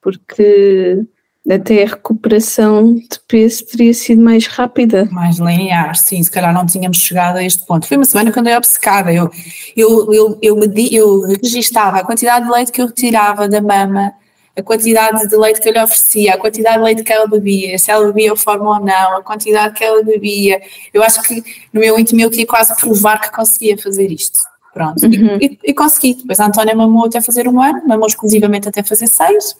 Porque 0.00 1.04
até 1.50 1.82
a 1.82 1.86
recuperação 1.86 2.94
de 2.94 3.18
peso 3.26 3.66
teria 3.66 3.92
sido 3.92 4.22
mais 4.22 4.46
rápida. 4.46 5.08
mais 5.10 5.38
linear, 5.38 5.96
sim, 5.96 6.22
se 6.22 6.30
calhar 6.30 6.54
não 6.54 6.64
tínhamos 6.64 6.98
chegado 6.98 7.36
a 7.36 7.44
este 7.44 7.66
ponto. 7.66 7.86
Foi 7.86 7.96
uma 7.96 8.04
semana 8.04 8.30
que 8.30 8.38
andei 8.38 8.56
obcecada, 8.56 9.12
eu, 9.12 9.30
eu, 9.76 10.12
eu, 10.12 10.38
eu, 10.40 10.60
eu 10.90 11.20
registava 11.42 11.98
a 11.98 12.04
quantidade 12.04 12.46
de 12.46 12.52
leite 12.52 12.70
que 12.70 12.80
eu 12.80 12.86
retirava 12.86 13.48
da 13.48 13.60
mama, 13.60 14.12
a 14.56 14.62
quantidade 14.62 15.28
de 15.28 15.36
leite 15.36 15.60
que 15.60 15.68
eu 15.68 15.72
lhe 15.72 15.82
oferecia, 15.82 16.34
a 16.34 16.38
quantidade 16.38 16.76
de 16.76 16.84
leite 16.84 17.02
que 17.02 17.12
ela 17.12 17.26
bebia, 17.26 17.78
se 17.78 17.90
ela 17.90 18.04
bebia 18.06 18.32
o 18.32 18.36
forma 18.36 18.78
ou 18.78 18.84
não, 18.84 19.16
a 19.16 19.22
quantidade 19.22 19.74
que 19.74 19.82
ela 19.82 20.02
bebia. 20.02 20.60
Eu 20.92 21.02
acho 21.02 21.22
que 21.22 21.42
no 21.72 21.80
meu 21.80 21.98
íntimo 21.98 22.20
eu 22.20 22.30
queria 22.30 22.46
quase 22.46 22.76
provar 22.76 23.20
que 23.20 23.30
conseguia 23.32 23.78
fazer 23.78 24.10
isto. 24.10 24.38
Pronto, 24.72 25.04
Uhum. 25.04 25.38
e, 25.40 25.46
e, 25.46 25.58
e 25.70 25.74
consegui. 25.74 26.14
Depois 26.14 26.40
a 26.40 26.46
Antónia 26.46 26.74
mamou 26.74 27.06
até 27.06 27.20
fazer 27.20 27.46
um 27.46 27.60
ano, 27.60 27.86
mamou 27.86 28.06
exclusivamente 28.06 28.68
até 28.68 28.82
fazer 28.82 29.06
seis, 29.06 29.54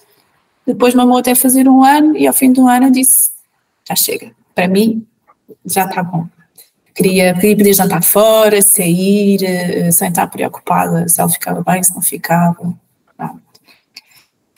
depois 0.67 0.95
mamou 0.95 1.19
até 1.19 1.35
fazer 1.35 1.69
um 1.69 1.85
ano 1.85 2.17
e 2.17 2.27
ao 2.27 2.33
fim 2.33 2.53
do 2.53 2.67
ano 2.67 2.87
eu 2.87 2.91
disse, 2.91 3.31
já 3.87 3.95
chega, 3.95 4.31
para 4.55 4.69
mim 4.69 5.07
já 5.67 5.85
está 5.85 6.03
bom. 6.03 6.27
Queria, 6.95 7.35
queria 7.35 7.57
poder 7.57 7.73
jantar 7.75 8.03
fora, 8.03 8.61
sair, 8.61 9.43
eh, 9.43 9.91
sem 9.91 10.09
estar 10.09 10.27
preocupada 10.27 11.09
se 11.09 11.21
ela 11.21 11.31
ficava 11.31 11.63
bem, 11.63 11.83
se 11.83 11.95
não 11.95 12.03
ficava. 12.03 12.75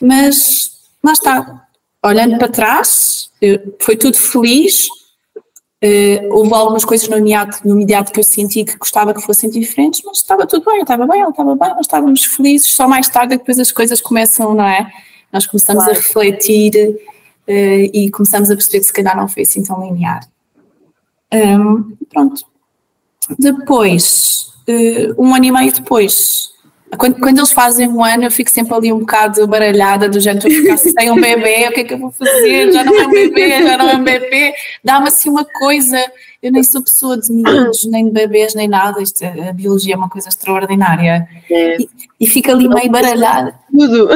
Mas 0.05 0.71
lá 1.03 1.13
está, 1.13 1.67
olhando 2.03 2.37
para 2.37 2.47
trás, 2.47 3.31
foi 3.79 3.97
tudo 3.97 4.15
feliz. 4.17 4.87
Eh, 5.81 6.27
houve 6.31 6.53
algumas 6.53 6.85
coisas 6.85 7.07
no 7.07 7.17
imediato, 7.17 7.59
no 7.67 7.75
imediato 7.75 8.11
que 8.11 8.19
eu 8.19 8.23
senti 8.23 8.63
que 8.63 8.77
gostava 8.77 9.13
que 9.13 9.21
fossem 9.21 9.49
diferentes, 9.49 10.01
mas 10.05 10.17
estava 10.17 10.47
tudo 10.47 10.63
bem, 10.65 10.77
eu 10.77 10.81
estava 10.83 11.05
bem, 11.05 11.21
ela 11.21 11.29
estava 11.31 11.55
bem, 11.55 11.69
nós 11.69 11.81
estávamos 11.81 12.23
felizes. 12.23 12.69
Só 12.73 12.87
mais 12.87 13.09
tarde 13.09 13.33
é 13.33 13.37
depois 13.37 13.59
as 13.59 13.71
coisas 13.71 13.99
começam, 13.99 14.53
não 14.53 14.65
é? 14.65 14.89
Nós 15.33 15.45
começamos 15.45 15.83
Claro. 15.83 15.99
a 15.99 16.01
refletir 16.01 16.97
eh, 17.47 17.89
e 17.93 18.09
começamos 18.09 18.49
a 18.49 18.55
perceber 18.55 18.79
que 18.79 18.85
se 18.85 18.93
calhar 18.93 19.17
não 19.17 19.27
foi 19.27 19.43
assim 19.43 19.63
tão 19.63 19.83
linear. 19.83 20.27
Hum, 21.33 21.95
pronto. 22.09 22.45
Depois, 23.37 24.51
eh, 24.67 25.13
um 25.17 25.35
ano 25.35 25.45
e 25.45 25.51
meio 25.51 25.73
depois, 25.73 26.51
quando, 26.97 27.19
quando 27.19 27.37
eles 27.39 27.51
fazem 27.51 27.87
um 27.87 28.03
ano, 28.03 28.23
eu 28.25 28.31
fico 28.31 28.49
sempre 28.49 28.73
ali 28.73 28.93
um 28.93 28.99
bocado 28.99 29.45
baralhada, 29.47 30.07
do 30.07 30.17
estou 30.17 30.31
a 30.51 30.53
ficar 30.53 30.77
sem 30.77 31.11
um 31.11 31.19
bebê, 31.19 31.67
o 31.67 31.71
que 31.73 31.81
é 31.81 31.83
que 31.83 31.93
eu 31.93 31.97
vou 31.97 32.11
fazer? 32.11 32.71
Já 32.71 32.83
não 32.83 32.95
é 32.95 33.07
um 33.07 33.09
bebê, 33.11 33.63
já 33.63 33.77
não 33.77 33.89
é 33.89 33.95
um 33.95 34.03
bebê. 34.03 34.53
Dá-me 34.83 35.07
assim 35.07 35.29
uma 35.29 35.43
coisa, 35.43 35.97
eu 36.41 36.51
nem 36.51 36.63
sou 36.63 36.81
pessoa 36.83 37.17
de 37.19 37.31
miúdos, 37.33 37.85
nem 37.85 38.05
de 38.05 38.11
bebês, 38.11 38.53
nem 38.53 38.67
nada, 38.67 39.01
isto, 39.01 39.23
a 39.25 39.51
biologia 39.51 39.95
é 39.95 39.97
uma 39.97 40.09
coisa 40.09 40.29
extraordinária. 40.29 41.27
É, 41.49 41.77
E, 41.81 41.89
e 42.21 42.27
fico 42.27 42.51
ali 42.51 42.69
meio 42.69 42.89
baralhada. 42.91 43.55
tudo. 43.71 44.09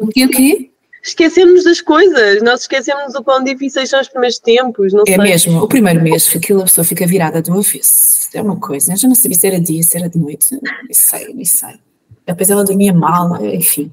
O 0.00 0.06
quê, 0.08 0.24
o 0.24 0.28
quê? 0.30 0.70
Esquecemos 1.02 1.62
das 1.62 1.80
coisas, 1.80 2.42
nós 2.42 2.62
esquecemos 2.62 3.14
o 3.14 3.22
quão 3.22 3.44
difíceis 3.44 3.88
são 3.88 4.00
os 4.00 4.08
primeiros 4.08 4.40
tempos, 4.40 4.92
não 4.92 5.02
É 5.06 5.12
sei. 5.12 5.18
mesmo, 5.18 5.62
o 5.62 5.68
primeiro 5.68 6.02
mês 6.02 6.28
que 6.28 6.38
aquilo 6.38 6.62
a 6.62 6.64
pessoa 6.64 6.84
fica 6.84 7.06
virada 7.06 7.40
do 7.40 7.52
avesso. 7.52 8.28
É 8.34 8.42
uma 8.42 8.56
coisa, 8.58 8.92
eu 8.92 8.96
já 8.96 9.06
não 9.06 9.14
sabia 9.14 9.38
se 9.38 9.46
era 9.46 9.60
dia, 9.60 9.82
se 9.84 9.96
era 9.96 10.08
de 10.08 10.18
noite, 10.18 10.48
nem 10.52 10.92
sei, 10.92 11.32
nem 11.32 11.44
sei. 11.44 11.74
Depois 12.26 12.50
ela 12.50 12.64
dormia 12.64 12.92
mal, 12.92 13.42
enfim. 13.44 13.92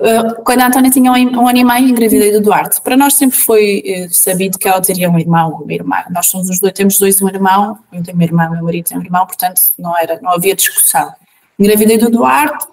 Uh, 0.00 0.42
Quando 0.42 0.60
a 0.60 0.66
Antónia 0.66 0.90
tinha 0.90 1.12
um, 1.12 1.14
um 1.14 1.48
ano 1.48 1.58
e 1.58 1.64
meio, 1.64 1.88
engravidei 1.88 2.32
do 2.32 2.40
Duarte. 2.40 2.80
Para 2.80 2.96
nós 2.96 3.14
sempre 3.14 3.38
foi 3.38 3.82
eh, 3.86 4.08
sabido 4.10 4.58
que 4.58 4.66
ela 4.66 4.80
teria 4.80 5.08
um 5.08 5.16
irmão 5.16 5.52
ou 5.52 5.62
uma 5.62 5.72
irmã. 5.72 5.98
Nós 6.10 6.26
somos 6.26 6.50
os 6.50 6.58
dois, 6.58 6.72
temos 6.72 6.98
dois 6.98 7.22
um 7.22 7.28
irmão, 7.28 7.78
eu 7.92 8.02
tenho 8.02 8.16
uma 8.16 8.24
irmã, 8.24 8.50
meu 8.50 8.64
marido 8.64 8.88
tem 8.88 8.98
um 8.98 9.02
irmão, 9.02 9.24
portanto 9.24 9.60
não, 9.78 9.96
era, 9.96 10.20
não 10.20 10.32
havia 10.32 10.54
discussão. 10.56 11.12
Engravidei 11.56 11.96
do 11.96 12.10
Duarte, 12.10 12.66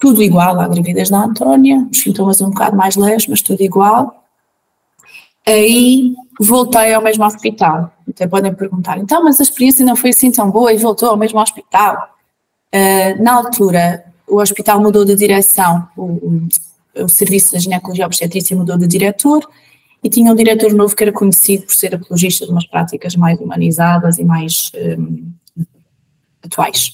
tudo 0.00 0.20
igual 0.20 0.60
à 0.60 0.66
gravidez 0.66 1.10
da 1.10 1.18
Antónia, 1.18 1.86
os 1.92 2.00
sintomas 2.00 2.40
um 2.40 2.50
bocado 2.50 2.76
mais 2.76 2.96
leves, 2.96 3.28
mas 3.28 3.40
tudo 3.40 3.62
igual. 3.62 4.24
Aí 5.46 6.12
voltei 6.40 6.92
ao 6.92 7.02
mesmo 7.02 7.24
hospital. 7.24 7.92
Até 8.08 8.26
podem 8.26 8.52
perguntar, 8.52 8.98
então, 8.98 9.22
mas 9.22 9.38
a 9.38 9.44
experiência 9.44 9.86
não 9.86 9.94
foi 9.94 10.10
assim 10.10 10.32
tão 10.32 10.50
boa 10.50 10.72
e 10.72 10.76
voltou 10.76 11.08
ao 11.08 11.16
mesmo 11.16 11.40
hospital? 11.40 12.15
Uh, 12.76 13.22
na 13.22 13.34
altura, 13.34 14.04
o 14.26 14.36
hospital 14.36 14.80
mudou 14.80 15.04
de 15.04 15.14
direção, 15.14 15.88
o, 15.96 16.46
o, 16.94 17.08
serviço 17.08 17.52
da 17.52 17.58
ginecologia 17.58 18.04
obstetrícia 18.04 18.54
mudou 18.54 18.76
de 18.76 18.86
diretor 18.86 19.48
e 20.02 20.10
tinha 20.10 20.30
um 20.30 20.34
diretor 20.34 20.72
novo 20.74 20.94
que 20.94 21.04
era 21.04 21.12
conhecido 21.12 21.64
por 21.64 21.74
ser 21.74 21.94
apologista 21.94 22.44
de 22.44 22.52
umas 22.52 22.66
práticas 22.66 23.16
mais 23.16 23.40
humanizadas 23.40 24.18
e 24.18 24.24
mais 24.24 24.72
um, 24.98 25.32
atuais. 26.44 26.92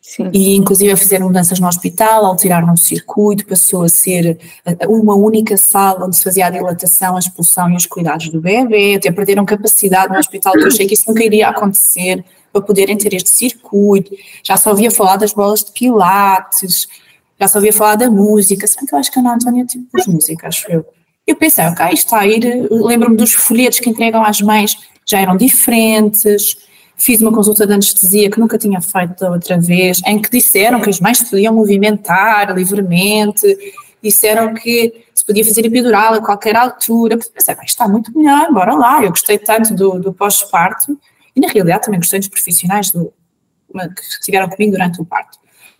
Sim. 0.00 0.30
E 0.32 0.56
inclusive 0.56 0.96
fizeram 0.96 1.26
mudanças 1.26 1.58
no 1.60 1.66
hospital, 1.66 2.24
alteraram 2.24 2.72
o 2.72 2.76
circuito, 2.78 3.44
passou 3.44 3.82
a 3.82 3.88
ser 3.88 4.38
eh, 4.64 4.86
uma 4.86 5.14
única 5.14 5.56
sala 5.58 6.06
onde 6.06 6.16
se 6.16 6.24
fazia 6.24 6.46
a 6.46 6.50
dilatação, 6.50 7.16
a 7.16 7.18
expulsão 7.18 7.70
e 7.70 7.76
os 7.76 7.84
cuidados 7.84 8.30
do 8.30 8.40
bebê, 8.40 8.94
até 8.94 9.12
perderam 9.12 9.44
capacidade 9.44 10.10
no 10.10 10.18
hospital, 10.18 10.54
que 10.54 10.60
eu 10.60 10.68
achei 10.68 10.86
que 10.86 10.94
isso 10.94 11.04
nunca 11.08 11.22
iria 11.22 11.48
acontecer, 11.48 12.24
para 12.52 12.62
poderem 12.62 12.96
ter 12.96 13.14
este 13.14 13.30
circuito, 13.30 14.14
já 14.42 14.56
só 14.56 14.70
ouvia 14.70 14.90
falar 14.90 15.16
das 15.16 15.32
bolas 15.32 15.64
de 15.64 15.72
pilates, 15.72 16.86
já 17.40 17.46
só 17.48 17.58
ouvia 17.58 17.72
falar 17.72 17.96
da 17.96 18.10
música, 18.10 18.66
se 18.66 18.76
bem 18.76 18.86
que 18.86 18.94
eu 18.94 18.98
acho 18.98 19.12
que 19.12 19.18
a 19.18 19.22
Ana 19.22 19.34
Antónia 19.34 19.64
tipo 19.64 19.84
pôs 19.92 20.06
música, 20.06 20.48
acho 20.48 20.70
eu. 20.70 20.84
Eu 21.26 21.36
pensei, 21.36 21.64
ok, 21.66 21.86
está 21.92 22.20
a 22.20 22.26
ir, 22.26 22.68
lembro-me 22.70 23.16
dos 23.16 23.34
folhetos 23.34 23.80
que 23.80 23.90
entregam 23.90 24.24
às 24.24 24.40
mães, 24.40 24.76
já 25.06 25.20
eram 25.20 25.36
diferentes, 25.36 26.56
fiz 26.96 27.20
uma 27.20 27.32
consulta 27.32 27.66
de 27.66 27.72
anestesia 27.72 28.30
que 28.30 28.40
nunca 28.40 28.58
tinha 28.58 28.80
feito 28.80 29.20
da 29.20 29.30
outra 29.30 29.58
vez, 29.58 30.00
em 30.06 30.20
que 30.20 30.30
disseram 30.30 30.80
que 30.80 30.90
as 30.90 31.00
mães 31.00 31.22
podiam 31.22 31.54
movimentar 31.54 32.54
livremente, 32.54 33.46
disseram 34.02 34.54
que 34.54 35.04
se 35.14 35.24
podia 35.24 35.44
fazer 35.44 35.64
epidural 35.64 36.14
a 36.14 36.20
qualquer 36.20 36.56
altura, 36.56 37.18
pensei, 37.18 37.54
bem, 37.54 37.64
está 37.64 37.86
muito 37.86 38.16
melhor, 38.16 38.52
bora 38.52 38.74
lá, 38.74 39.02
eu 39.02 39.10
gostei 39.10 39.38
tanto 39.38 39.74
do, 39.74 39.98
do 39.98 40.12
pós-parto, 40.12 40.98
e 41.38 41.40
na 41.40 41.48
realidade 41.48 41.84
também 41.84 42.00
gostei 42.00 42.18
dos 42.18 42.28
profissionais 42.28 42.90
do, 42.90 43.12
que 43.72 44.02
estiveram 44.02 44.48
comigo 44.48 44.72
durante 44.72 45.00
o 45.00 45.04
parto. 45.04 45.38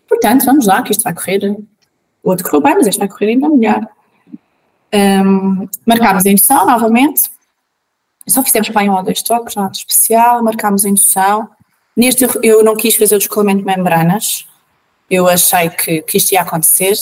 Portanto, 0.08 0.44
vamos 0.44 0.66
lá, 0.66 0.82
que 0.82 0.92
isto 0.92 1.02
vai 1.02 1.12
correr, 1.12 1.50
o 2.22 2.30
outro 2.30 2.44
correu 2.44 2.62
bem, 2.62 2.74
mas 2.76 2.86
este 2.86 2.98
vai 2.98 3.08
correr 3.08 3.30
ainda 3.30 3.48
melhor. 3.48 3.88
Um, 4.94 5.68
marcámos 5.84 6.24
a 6.24 6.30
indução 6.30 6.64
novamente, 6.64 7.22
só 8.28 8.42
fizemos 8.44 8.68
para 8.68 8.88
um 8.88 8.94
ou 8.94 9.02
dois 9.02 9.20
toques, 9.20 9.56
nada 9.56 9.72
especial, 9.72 10.42
marcámos 10.44 10.84
a 10.84 10.88
indução. 10.88 11.48
Neste 11.96 12.22
eu, 12.22 12.30
eu 12.42 12.64
não 12.64 12.76
quis 12.76 12.94
fazer 12.94 13.16
o 13.16 13.18
descolamento 13.18 13.58
de 13.58 13.66
membranas, 13.66 14.46
eu 15.10 15.26
achei 15.26 15.70
que, 15.70 16.02
que 16.02 16.18
isto 16.18 16.32
ia 16.32 16.42
acontecer. 16.42 16.94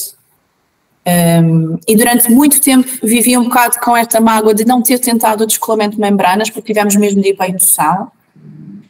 Um, 1.07 1.79
e 1.87 1.95
durante 1.95 2.33
muito 2.33 2.61
tempo 2.61 2.89
vivi 3.03 3.37
um 3.37 3.45
bocado 3.45 3.79
com 3.81 3.95
esta 3.97 4.19
mágoa 4.19 4.55
de 4.55 4.65
não 4.65 4.83
ter 4.83 4.99
tentado 4.99 5.45
o 5.45 5.47
descolamento 5.47 5.97
de 5.97 6.01
membranas, 6.01 6.49
porque 6.49 6.73
tivemos 6.73 6.97
mesmo 6.97 7.21
de 7.21 7.29
ir 7.29 7.35
para 7.35 7.47
a 7.47 7.49
indução. 7.51 8.11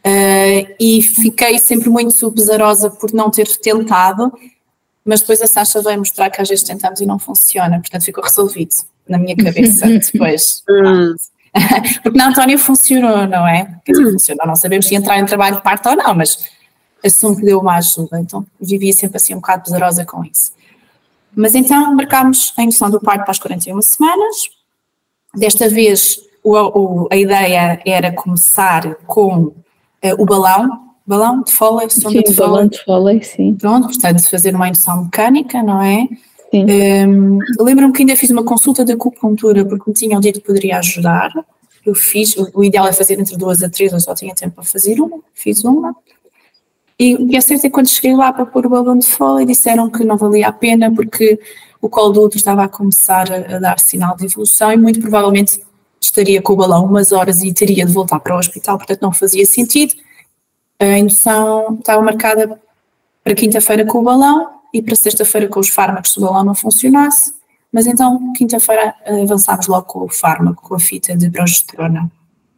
Uh, 0.07 0.73
e 0.79 1.03
fiquei 1.03 1.59
sempre 1.59 1.89
muito 1.89 2.31
pesarosa 2.31 2.89
por 2.89 3.11
não 3.11 3.29
ter 3.29 3.45
tentado, 3.57 4.31
mas 5.03 5.19
depois 5.19 5.41
a 5.41 5.47
Sasha 5.47 5.81
veio 5.81 5.99
mostrar 5.99 6.29
que 6.29 6.41
às 6.41 6.47
vezes 6.47 6.63
tentamos 6.63 7.01
e 7.01 7.05
não 7.05 7.19
funciona, 7.19 7.77
portanto 7.79 8.05
ficou 8.05 8.23
resolvido 8.23 8.73
na 9.07 9.17
minha 9.17 9.35
cabeça 9.35 9.85
depois. 10.13 10.63
Hum. 10.69 11.15
Porque 12.03 12.17
na 12.17 12.29
Antónia 12.29 12.57
funcionou, 12.57 13.27
não 13.27 13.45
é? 13.45 13.79
Quer 13.83 13.91
dizer, 13.91 14.11
funcionou, 14.11 14.47
não 14.47 14.55
sabemos 14.55 14.85
se 14.85 14.95
entrar 14.95 15.19
em 15.19 15.25
trabalho 15.25 15.57
de 15.57 15.63
parto 15.63 15.89
ou 15.89 15.95
não, 15.97 16.15
mas 16.15 16.45
assumo 17.03 17.35
que 17.35 17.43
deu 17.43 17.59
uma 17.59 17.75
ajuda, 17.77 18.19
então 18.19 18.45
vivia 18.61 18.93
sempre 18.93 19.17
assim 19.17 19.33
um 19.33 19.37
bocado 19.37 19.63
pesarosa 19.63 20.05
com 20.05 20.23
isso. 20.23 20.53
Mas 21.35 21.53
então 21.53 21.93
marcámos 21.93 22.53
a 22.57 22.63
indução 22.63 22.89
do 22.89 23.01
parto 23.01 23.23
para 23.23 23.31
as 23.31 23.39
41 23.39 23.81
semanas, 23.81 24.35
desta 25.35 25.67
vez 25.67 26.17
o, 26.43 26.55
o, 26.55 27.07
a 27.11 27.17
ideia 27.17 27.81
era 27.85 28.11
começar 28.11 28.95
com 29.05 29.53
o 30.13 30.25
balão, 30.25 30.69
balão 31.05 31.41
de 31.41 31.51
Foley, 31.51 31.89
sonda 31.89 32.19
sim, 32.19 32.23
de 32.23 32.33
balão 32.33 32.67
de 32.67 32.83
Foley, 32.83 33.23
sim. 33.23 33.55
Pronto, 33.55 33.87
portanto, 33.87 34.29
fazer 34.29 34.53
uma 34.53 34.67
indução 34.67 35.03
mecânica, 35.05 35.63
não 35.63 35.81
é? 35.81 36.07
Um, 36.53 36.69
ehm, 36.69 37.39
Lembro-me 37.59 37.93
que 37.93 38.01
ainda 38.01 38.15
fiz 38.15 38.29
uma 38.29 38.43
consulta 38.43 38.85
de 38.85 38.93
acupuntura 38.93 39.65
porque 39.65 39.89
me 39.89 39.93
tinham 39.93 40.19
dito 40.19 40.39
que 40.39 40.47
poderia 40.47 40.79
ajudar. 40.79 41.31
Eu 41.85 41.95
fiz, 41.95 42.35
o, 42.53 42.63
ideal 42.63 42.87
é 42.87 42.93
fazer 42.93 43.19
entre 43.19 43.37
duas 43.37 43.63
a 43.63 43.69
três, 43.69 43.93
eu 43.93 43.99
só 43.99 44.13
tinha 44.13 44.35
tempo 44.35 44.55
para 44.55 44.63
fazer 44.63 44.99
uma, 44.99 45.19
fiz 45.33 45.63
uma. 45.63 45.95
E 46.99 47.15
o 47.15 47.27
que 47.27 47.37
é 47.37 47.41
certo 47.41 47.61
é 47.65 47.69
que 47.69 47.73
quando 47.73 47.87
cheguei 47.87 48.15
lá 48.15 48.33
para 48.33 48.45
pôr 48.45 48.65
o 48.65 48.69
balão 48.69 48.97
de 48.97 49.07
Foley 49.07 49.45
disseram 49.45 49.89
que 49.89 50.03
não 50.03 50.17
valia 50.17 50.47
a 50.47 50.51
pena 50.51 50.91
porque 50.91 51.39
o 51.79 51.87
colo 51.87 52.11
do 52.11 52.23
útero 52.23 52.37
estava 52.37 52.63
a 52.63 52.67
começar 52.67 53.31
a, 53.31 53.55
a 53.55 53.59
dar 53.59 53.79
sinal 53.79 54.17
de 54.17 54.25
evolução 54.25 54.73
e 54.73 54.77
muito 54.77 54.99
provavelmente 54.99 55.61
estaria 56.01 56.41
com 56.41 56.53
o 56.53 56.55
balão 56.55 56.85
umas 56.85 57.11
horas 57.11 57.41
e 57.41 57.53
teria 57.53 57.85
de 57.85 57.91
voltar 57.91 58.19
para 58.19 58.35
o 58.35 58.39
hospital, 58.39 58.77
portanto 58.77 59.01
não 59.01 59.11
fazia 59.11 59.45
sentido. 59.45 59.93
A 60.79 60.97
indução 60.97 61.75
estava 61.79 62.01
marcada 62.01 62.59
para 63.23 63.35
quinta-feira 63.35 63.85
com 63.85 63.99
o 63.99 64.03
balão 64.03 64.49
e 64.73 64.81
para 64.81 64.95
sexta-feira 64.95 65.47
com 65.47 65.59
os 65.59 65.69
fármacos 65.69 66.13
se 66.13 66.19
o 66.19 66.21
balão 66.21 66.43
não 66.43 66.55
funcionasse, 66.55 67.33
mas 67.71 67.87
então 67.87 68.33
quinta-feira 68.33 68.95
avançámos 69.05 69.67
logo 69.67 69.85
com 69.85 70.05
o 70.05 70.09
fármaco, 70.09 70.67
com 70.67 70.75
a 70.75 70.79
fita 70.79 71.15
de 71.15 71.29
progesterona. 71.29 72.11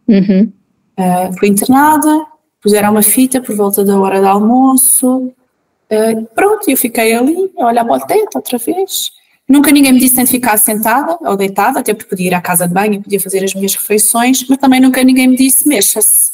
Uhum. 0.08 0.52
Uh, 0.98 1.40
fui 1.40 1.48
internada, 1.48 2.26
puseram 2.62 2.92
uma 2.92 3.02
fita 3.02 3.42
por 3.42 3.56
volta 3.56 3.86
da 3.86 3.98
hora 3.98 4.20
do 4.20 4.28
almoço, 4.28 5.18
uh, 5.18 6.26
pronto, 6.36 6.70
eu 6.70 6.76
fiquei 6.76 7.14
ali 7.14 7.52
a 7.58 7.68
olhar 7.68 7.86
para 7.86 8.04
o 8.04 8.08
teto 8.08 8.36
outra 8.36 8.58
vez, 8.58 9.12
Nunca 9.50 9.72
ninguém 9.72 9.94
me 9.94 10.00
disse 10.00 10.16
de 10.16 10.28
ficar 10.28 10.58
sentada 10.58 11.18
ou 11.22 11.36
deitada, 11.36 11.80
até 11.80 11.92
porque 11.92 12.08
podia 12.08 12.28
ir 12.28 12.34
à 12.36 12.40
casa 12.42 12.68
de 12.68 12.74
banho 12.74 12.94
e 12.94 13.00
podia 13.02 13.20
fazer 13.20 13.44
as 13.44 13.56
minhas 13.56 13.74
refeições, 13.74 14.48
mas 14.48 14.60
também 14.60 14.80
nunca 14.80 15.04
ninguém 15.04 15.28
me 15.28 15.36
disse 15.36 15.68
mexa-se. 15.68 16.34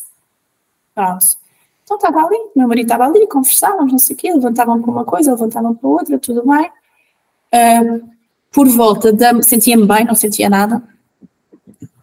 Pronto. 0.94 1.26
Então 1.86 1.96
estava 1.96 2.26
ali, 2.26 2.38
meu 2.54 2.68
marido 2.68 2.88
estava 2.88 3.06
ali, 3.06 3.26
conversávamos, 3.26 3.90
não 3.90 4.00
sei 4.00 4.16
o 4.16 4.20
quê, 4.20 4.34
levantavam 4.34 4.82
para 4.82 4.92
uma 4.92 5.06
coisa, 5.06 5.32
levantavam 5.32 5.74
para 5.74 5.88
outra, 5.88 6.20
tudo 6.20 6.44
bem. 6.46 6.70
Uh, 7.54 8.10
por 8.52 8.68
volta 8.68 9.14
sentia-me 9.44 9.88
bem, 9.88 10.04
não 10.04 10.16
sentia 10.16 10.50
nada, 10.50 10.84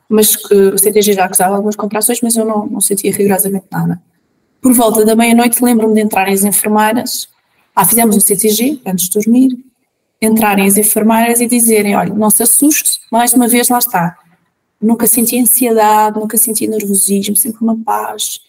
mas 0.09 0.35
uh, 0.35 0.75
o 0.75 0.79
CTG 0.79 1.12
já 1.12 1.27
acusava 1.27 1.57
algumas 1.57 1.77
contrações, 1.77 2.20
mas 2.22 2.37
eu 2.37 2.46
não, 2.46 2.66
não 2.66 2.81
sentia 2.81 3.12
rigorosamente 3.12 3.66
nada. 3.70 4.01
Por 4.62 4.72
volta 4.72 5.05
da 5.05 5.14
meia-noite 5.14 5.62
lembro-me 5.62 5.94
de 5.94 6.01
entrarem 6.01 6.33
as 6.33 6.42
enfermeiras, 6.42 7.29
ah, 7.77 7.85
fizemos 7.85 8.16
o 8.16 8.20
CTG 8.20 8.81
antes 8.87 9.09
de 9.09 9.18
dormir, 9.18 9.72
entrarem 10.23 10.67
as 10.67 10.77
enfermeiras 10.77 11.41
e 11.41 11.47
dizerem: 11.47 11.97
olha, 11.97 12.15
não 12.15 12.31
se 12.31 12.43
assuste, 12.43 13.01
mais 13.11 13.35
uma 13.35 13.49
vez 13.49 13.69
lá 13.69 13.79
está. 13.79 14.17
Nunca 14.81 15.07
senti 15.07 15.39
ansiedade, 15.39 16.19
nunca 16.19 16.39
senti 16.39 16.67
nervosismo, 16.67 17.37
sempre 17.37 17.63
uma 17.63 17.77
paz. 17.77 18.41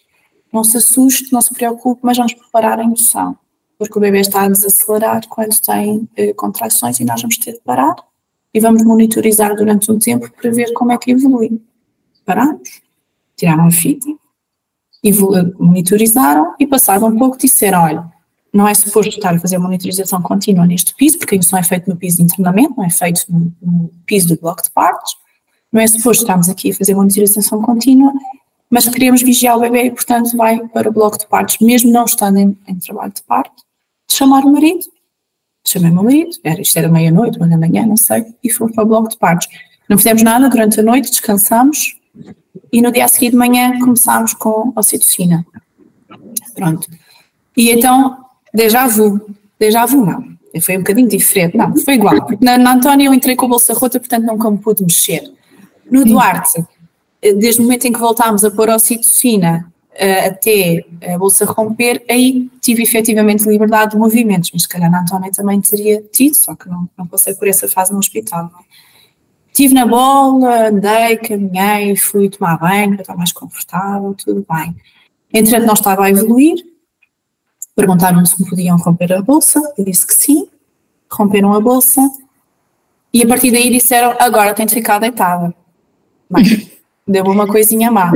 Não 0.52 0.62
se 0.62 0.76
assuste, 0.76 1.32
não 1.32 1.40
se 1.40 1.52
preocupe, 1.52 2.00
mas 2.04 2.16
vamos 2.16 2.32
preparar 2.32 2.78
a 2.78 2.84
indução, 2.84 3.36
porque 3.76 3.98
o 3.98 4.00
bebê 4.00 4.20
está 4.20 4.42
a 4.42 4.48
desacelerar 4.48 5.26
quando 5.28 5.58
tem 5.60 6.08
eh, 6.16 6.32
contrações 6.32 7.00
e 7.00 7.04
nós 7.04 7.20
vamos 7.20 7.38
ter 7.38 7.54
de 7.54 7.60
parar 7.60 7.96
e 8.52 8.60
vamos 8.60 8.84
monitorizar 8.84 9.56
durante 9.56 9.90
um 9.90 9.98
tempo 9.98 10.30
para 10.30 10.50
ver 10.52 10.72
como 10.72 10.92
é 10.92 10.98
que 10.98 11.10
evolui. 11.10 11.60
Paramos, 12.24 12.82
tiraram 13.36 13.66
a 13.66 13.70
fita, 13.70 14.06
monitorizaram 15.58 16.54
e 16.58 16.66
passado 16.66 17.04
um 17.04 17.18
pouco 17.18 17.36
disseram, 17.36 17.82
olha, 17.82 18.13
não 18.54 18.68
é 18.68 18.72
suposto 18.72 19.16
estar 19.16 19.34
a 19.34 19.38
fazer 19.40 19.58
monitorização 19.58 20.22
contínua 20.22 20.64
neste 20.64 20.94
piso, 20.94 21.18
porque 21.18 21.34
isso 21.34 21.50
não 21.52 21.58
é 21.58 21.64
feito 21.64 21.90
no 21.90 21.96
piso 21.96 22.18
de 22.18 22.22
internamento, 22.22 22.74
não 22.76 22.84
é 22.84 22.90
feito 22.90 23.24
no, 23.28 23.52
no 23.60 23.90
piso 24.06 24.28
do 24.28 24.40
bloco 24.40 24.62
de 24.62 24.70
partos, 24.70 25.16
não 25.72 25.80
é 25.80 25.86
suposto 25.88 26.22
estarmos 26.22 26.48
aqui 26.48 26.70
a 26.70 26.74
fazer 26.74 26.94
monitorização 26.94 27.60
contínua, 27.60 28.12
mas 28.70 28.88
queremos 28.88 29.22
vigiar 29.22 29.56
o 29.56 29.60
bebê 29.60 29.86
e, 29.86 29.90
portanto, 29.90 30.36
vai 30.36 30.60
para 30.68 30.88
o 30.88 30.92
bloco 30.92 31.18
de 31.18 31.26
partos, 31.26 31.58
mesmo 31.60 31.90
não 31.90 32.04
estando 32.04 32.38
em, 32.38 32.56
em 32.68 32.76
trabalho 32.76 33.12
de 33.12 33.24
parto, 33.24 33.64
chamar 34.08 34.44
o 34.44 34.52
marido, 34.52 34.86
chamei 35.66 35.90
o 35.90 35.94
meu 35.94 36.04
marido, 36.04 36.36
era, 36.44 36.60
isto 36.62 36.78
era 36.78 36.88
meia-noite, 36.88 37.38
uma 37.38 37.48
da 37.48 37.58
manhã, 37.58 37.84
não 37.84 37.96
sei, 37.96 38.24
e 38.42 38.52
fomos 38.52 38.72
para 38.72 38.84
o 38.84 38.86
bloco 38.86 39.08
de 39.08 39.16
partos. 39.16 39.48
Não 39.88 39.98
fizemos 39.98 40.22
nada 40.22 40.48
durante 40.48 40.78
a 40.78 40.82
noite, 40.82 41.10
descansamos, 41.10 41.96
e 42.72 42.80
no 42.80 42.92
dia 42.92 43.04
a 43.04 43.08
seguir 43.08 43.30
de 43.30 43.36
manhã 43.36 43.80
começámos 43.80 44.32
com 44.32 44.72
ocitocina. 44.76 45.44
Pronto. 46.54 46.88
E 47.56 47.70
então 47.70 48.23
déjà 48.54 48.86
vu. 48.86 49.20
Déjà 49.58 49.86
vu, 49.86 50.04
não. 50.04 50.34
Foi 50.60 50.76
um 50.76 50.80
bocadinho 50.80 51.08
diferente. 51.08 51.56
Não, 51.56 51.76
foi 51.76 51.94
igual. 51.94 52.14
Na, 52.40 52.56
na 52.56 52.74
Antónia 52.74 53.06
eu 53.06 53.14
entrei 53.14 53.34
com 53.34 53.46
a 53.46 53.48
bolsa 53.48 53.74
rota, 53.74 53.98
portanto 53.98 54.24
não 54.24 54.38
como 54.38 54.58
pude 54.58 54.84
mexer. 54.84 55.22
No 55.90 56.04
Duarte, 56.04 56.64
eh, 57.20 57.32
desde 57.34 57.60
o 57.60 57.64
momento 57.64 57.86
em 57.86 57.92
que 57.92 57.98
voltámos 57.98 58.44
a 58.44 58.50
pôr 58.50 58.70
a 58.70 58.76
ocitocina 58.76 59.70
uh, 59.94 60.26
até 60.28 60.84
a 61.12 61.18
bolsa 61.18 61.44
romper, 61.44 62.04
aí 62.08 62.48
tive 62.60 62.82
efetivamente 62.82 63.48
liberdade 63.48 63.92
de 63.92 63.98
movimentos, 63.98 64.50
mas 64.52 64.62
se 64.62 64.68
calhar 64.68 64.90
na 64.90 65.02
Antónia 65.02 65.30
também 65.32 65.60
teria 65.60 66.02
tido, 66.12 66.34
só 66.34 66.54
que 66.54 66.68
não, 66.68 66.88
não 66.96 67.06
passei 67.06 67.34
por 67.34 67.48
essa 67.48 67.68
fase 67.68 67.92
no 67.92 67.98
hospital. 67.98 68.44
Não. 68.52 68.60
É? 68.60 68.64
Estive 69.54 69.72
na 69.72 69.86
bola, 69.86 70.68
andei, 70.68 71.16
caminhei, 71.16 71.94
fui 71.94 72.28
tomar 72.28 72.58
banho, 72.58 72.94
estar 72.94 73.16
mais 73.16 73.30
confortável, 73.30 74.12
tudo 74.14 74.44
bem. 74.50 74.74
Entretanto, 75.32 75.66
não 75.66 75.74
estava 75.74 76.04
a 76.04 76.10
evoluir, 76.10 76.56
Perguntaram-me 77.74 78.26
se 78.26 78.40
me 78.40 78.48
podiam 78.48 78.76
romper 78.76 79.12
a 79.12 79.22
bolsa, 79.22 79.60
eu 79.76 79.84
disse 79.84 80.06
que 80.06 80.14
sim, 80.14 80.48
romperam 81.10 81.52
a 81.52 81.60
bolsa 81.60 82.00
e 83.14 83.22
a 83.22 83.28
partir 83.28 83.52
daí 83.52 83.70
disseram: 83.70 84.16
agora 84.18 84.52
tem 84.52 84.66
de 84.66 84.74
ficar 84.74 84.98
deitada. 84.98 85.54
Mas 86.28 86.48
deu 87.06 87.24
uma 87.24 87.46
coisinha 87.46 87.90
má. 87.90 88.12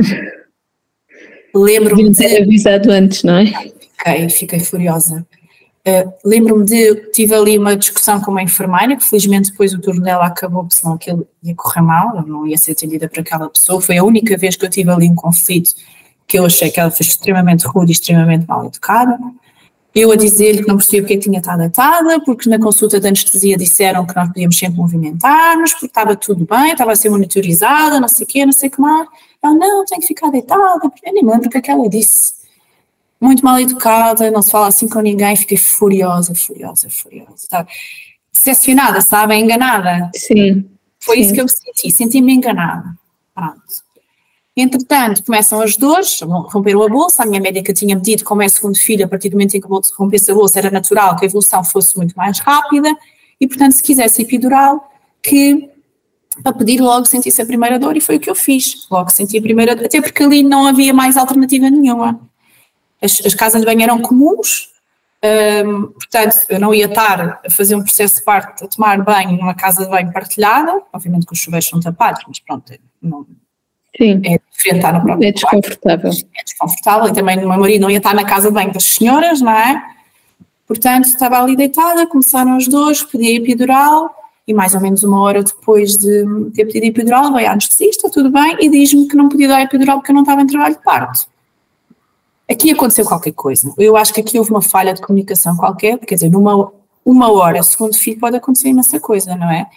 Lembro-me 1.55 2.09
de. 2.09 2.41
avisado 2.41 2.91
antes, 2.91 3.23
não 3.23 3.37
é? 3.37 3.45
Fiquei, 3.97 4.29
fiquei 4.29 4.59
furiosa. 4.59 5.25
Uh, 5.87 6.13
Lembro-me 6.25 6.65
de. 6.65 6.95
Tive 7.11 7.33
ali 7.33 7.57
uma 7.57 7.77
discussão 7.77 8.19
com 8.19 8.31
uma 8.31 8.43
enfermeira, 8.43 8.97
que 8.97 9.05
felizmente 9.05 9.51
depois 9.51 9.73
o 9.73 9.79
turno 9.79 10.01
dela 10.01 10.25
acabou, 10.25 10.63
porque 10.63 10.75
senão 10.75 10.95
aquilo 10.95 11.25
ia 11.41 11.55
correr 11.55 11.81
mal, 11.81 12.17
eu 12.17 12.23
não 12.23 12.45
ia 12.45 12.57
ser 12.57 12.71
atendida 12.71 13.07
por 13.07 13.21
aquela 13.21 13.49
pessoa. 13.49 13.79
Foi 13.79 13.97
a 13.97 14.03
única 14.03 14.37
vez 14.37 14.57
que 14.57 14.65
eu 14.65 14.69
tive 14.69 14.91
ali 14.91 15.07
um 15.07 15.15
conflito 15.15 15.73
que 16.27 16.37
eu 16.37 16.45
achei 16.45 16.69
que 16.69 16.79
ela 16.79 16.91
foi 16.91 17.05
extremamente 17.05 17.65
rude 17.65 17.91
e 17.91 17.93
extremamente 17.93 18.45
mal 18.45 18.65
educada. 18.65 19.17
Eu 19.93 20.11
a 20.11 20.15
dizer-lhe 20.15 20.61
que 20.61 20.67
não 20.67 20.77
percebia 20.77 21.01
porque 21.01 21.17
tinha 21.17 21.39
estado 21.39 21.61
atada, 21.61 22.19
porque 22.21 22.47
na 22.47 22.59
consulta 22.59 22.99
de 22.99 23.07
anestesia 23.07 23.57
disseram 23.57 24.05
que 24.05 24.15
nós 24.15 24.27
podíamos 24.27 24.57
sempre 24.57 24.77
movimentar-nos, 24.77 25.73
porque 25.73 25.87
estava 25.87 26.15
tudo 26.15 26.45
bem, 26.45 26.71
estava 26.71 26.91
a 26.91 26.95
ser 26.95 27.09
monitorizada, 27.09 27.99
não 27.99 28.07
sei 28.07 28.23
o 28.23 28.27
quê, 28.27 28.45
não 28.45 28.51
sei 28.51 28.69
o 28.69 28.71
que 28.71 28.79
mais. 28.79 29.07
Ela, 29.41 29.53
não, 29.55 29.85
tem 29.85 29.99
que 29.99 30.07
ficar 30.07 30.29
deitada, 30.29 30.79
eu 30.83 31.13
nem 31.13 31.25
lembro 31.25 31.47
o 31.47 31.49
que 31.49 31.57
é 31.57 31.61
que 31.61 31.71
ela 31.71 31.89
disse. 31.89 32.33
muito 33.19 33.43
mal 33.43 33.59
educada, 33.59 34.29
não 34.29 34.41
se 34.41 34.51
fala 34.51 34.67
assim 34.67 34.87
com 34.87 34.99
ninguém, 34.99 35.35
fiquei 35.35 35.57
furiosa, 35.57 36.35
furiosa, 36.35 36.87
furiosa. 36.89 37.33
Estava 37.35 37.67
decepcionada, 38.31 39.01
sabe? 39.01 39.35
Enganada. 39.35 40.11
Sim. 40.15 40.69
Foi 40.99 41.15
sim. 41.15 41.21
isso 41.23 41.33
que 41.33 41.41
eu 41.41 41.47
senti, 41.47 41.91
senti-me 41.91 42.33
enganada. 42.33 42.95
Pronto. 43.33 43.61
Entretanto, 44.61 45.23
começam 45.23 45.61
as 45.61 45.77
dores, 45.77 46.19
romperam 46.21 46.83
a 46.83 46.89
bolsa, 46.89 47.23
a 47.23 47.25
minha 47.25 47.39
médica 47.39 47.73
tinha-me 47.73 48.01
dito, 48.01 48.25
como 48.25 48.41
é 48.41 48.49
segundo 48.49 48.77
filho, 48.77 49.05
a 49.05 49.07
partir 49.07 49.29
do 49.29 49.33
momento 49.33 49.55
em 49.55 49.61
que 49.61 49.67
rompesse 49.97 50.29
a 50.29 50.33
bolsa, 50.33 50.59
era 50.59 50.69
natural 50.69 51.15
que 51.15 51.25
a 51.25 51.27
evolução 51.27 51.63
fosse 51.63 51.95
muito 51.95 52.13
mais 52.15 52.39
rápida, 52.39 52.93
e 53.39 53.47
portanto, 53.47 53.71
se 53.71 53.81
quisesse 53.83 54.21
epidural, 54.21 54.91
que 55.23 55.69
para 56.43 56.53
pedir 56.53 56.81
logo 56.81 57.05
sentisse 57.05 57.41
a 57.41 57.45
primeira 57.45 57.79
dor, 57.79 57.95
e 57.95 58.01
foi 58.01 58.17
o 58.17 58.19
que 58.19 58.29
eu 58.29 58.35
fiz. 58.35 58.87
Logo 58.89 59.09
senti 59.09 59.37
a 59.37 59.41
primeira 59.41 59.75
dor, 59.75 59.85
até 59.85 60.01
porque 60.01 60.23
ali 60.23 60.43
não 60.43 60.67
havia 60.67 60.93
mais 60.93 61.15
alternativa 61.15 61.69
nenhuma. 61.69 62.19
As, 63.01 63.21
as 63.25 63.33
casas 63.33 63.61
de 63.61 63.65
banho 63.65 63.81
eram 63.81 64.01
comuns, 64.01 64.69
hum, 65.23 65.87
portanto, 65.87 66.37
eu 66.49 66.59
não 66.59 66.73
ia 66.73 66.85
estar 66.85 67.41
a 67.45 67.49
fazer 67.49 67.75
um 67.75 67.83
processo 67.83 68.17
de 68.17 68.23
parto, 68.23 68.65
a 68.65 68.67
tomar 68.67 69.01
banho 69.01 69.37
numa 69.37 69.53
casa 69.53 69.85
de 69.85 69.89
banho 69.89 70.11
partilhada, 70.11 70.81
obviamente 70.91 71.25
que 71.25 71.33
os 71.33 71.39
chuveiros 71.39 71.67
são 71.67 71.79
tapados, 71.79 72.23
mas 72.27 72.39
pronto, 72.39 72.73
não, 73.01 73.25
Sim, 73.97 74.21
é 74.25 74.39
diferente 74.51 74.77
estar 74.77 74.93
no 74.93 75.01
próprio 75.03 75.27
é 75.27 75.31
desconfortável. 75.31 76.11
quarto, 76.11 76.27
é 76.37 76.43
desconfortável, 76.43 77.07
e 77.09 77.13
também 77.13 77.37
o 77.37 77.49
meu 77.49 77.59
marido 77.59 77.81
não 77.81 77.89
ia 77.89 77.97
estar 77.97 78.13
na 78.13 78.23
casa 78.23 78.47
de 78.47 78.53
banho 78.53 78.71
das 78.71 78.83
senhoras, 78.83 79.41
não 79.41 79.51
é? 79.51 79.81
Portanto, 80.67 81.05
estava 81.05 81.41
ali 81.41 81.55
deitada, 81.55 82.05
começaram 82.05 82.55
as 82.55 82.67
dores, 82.67 83.03
pedi 83.03 83.29
a 83.29 83.35
epidural, 83.35 84.13
e 84.47 84.53
mais 84.53 84.73
ou 84.75 84.81
menos 84.81 85.03
uma 85.03 85.21
hora 85.21 85.43
depois 85.43 85.97
de 85.97 86.25
ter 86.53 86.65
pedido 86.65 86.83
a 86.83 86.87
epidural, 86.87 87.33
veio 87.33 87.47
a 87.47 87.51
anestesista, 87.51 88.09
tudo 88.09 88.31
bem, 88.31 88.57
e 88.59 88.69
diz-me 88.69 89.07
que 89.07 89.15
não 89.15 89.29
podia 89.29 89.47
dar 89.47 89.57
a 89.57 89.63
epidural 89.63 89.97
porque 89.97 90.11
eu 90.11 90.15
não 90.15 90.21
estava 90.21 90.41
em 90.41 90.47
trabalho 90.47 90.75
de 90.75 90.83
parto. 90.83 91.27
Aqui 92.49 92.71
aconteceu 92.71 93.05
qualquer 93.05 93.31
coisa. 93.31 93.71
Eu 93.77 93.95
acho 93.95 94.11
que 94.11 94.21
aqui 94.21 94.39
houve 94.39 94.49
uma 94.49 94.61
falha 94.61 94.93
de 94.93 95.01
comunicação 95.01 95.55
qualquer, 95.55 95.99
quer 95.99 96.15
dizer, 96.15 96.29
numa 96.29 96.71
uma 97.05 97.31
hora, 97.31 97.63
segundo 97.63 97.95
filho, 97.95 98.19
pode 98.19 98.35
acontecer 98.35 98.69
imensa 98.69 98.99
coisa, 98.99 99.35
não 99.35 99.49
é? 99.49 99.67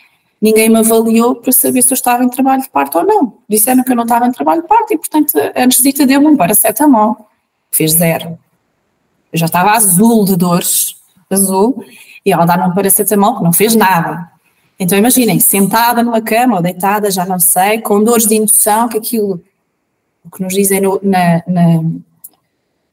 Ninguém 0.43 0.69
me 0.69 0.81
avaliou 0.81 1.37
para 1.37 1.53
saber 1.53 1.83
se 1.83 1.93
eu 1.93 1.95
estava 1.95 2.25
em 2.25 2.29
trabalho 2.29 2.63
de 2.63 2.69
parto 2.69 2.99
ou 2.99 3.07
não. 3.07 3.39
Disseram 3.49 3.85
que 3.85 3.93
eu 3.93 3.97
não 3.97 4.03
estava 4.03 4.27
em 4.27 4.33
trabalho 4.33 4.63
de 4.63 4.67
parto 4.67 4.93
e, 4.93 4.99
portanto, 4.99 5.39
a 5.39 5.63
anestesista 5.63 6.05
deu-me 6.05 6.27
um 6.27 6.37
paracetamol. 6.37 7.29
Fez 7.71 7.93
zero. 7.93 8.37
Eu 9.33 9.39
já 9.39 9.47
estava 9.47 9.71
azul 9.71 10.25
de 10.25 10.35
dores, 10.37 10.97
azul, 11.31 11.85
e 12.27 12.33
ela 12.33 12.45
dá-me 12.45 12.65
um 12.65 12.75
paracetamol 12.75 13.39
que 13.39 13.45
não 13.45 13.53
fez 13.53 13.77
nada. 13.77 14.33
Então 14.79 14.99
imaginem, 14.99 15.39
sentada 15.39 16.03
numa 16.03 16.21
cama 16.21 16.57
ou 16.57 16.63
deitada, 16.63 17.09
já 17.09 17.25
não 17.25 17.39
sei, 17.39 17.81
com 17.81 18.03
dores 18.03 18.27
de 18.27 18.35
indução, 18.35 18.89
que 18.89 18.99
aquilo, 18.99 19.41
o 20.25 20.31
que 20.31 20.43
nos 20.43 20.53
dizem 20.53 20.81
no, 20.81 20.99
na, 21.05 21.41
na, 21.47 21.85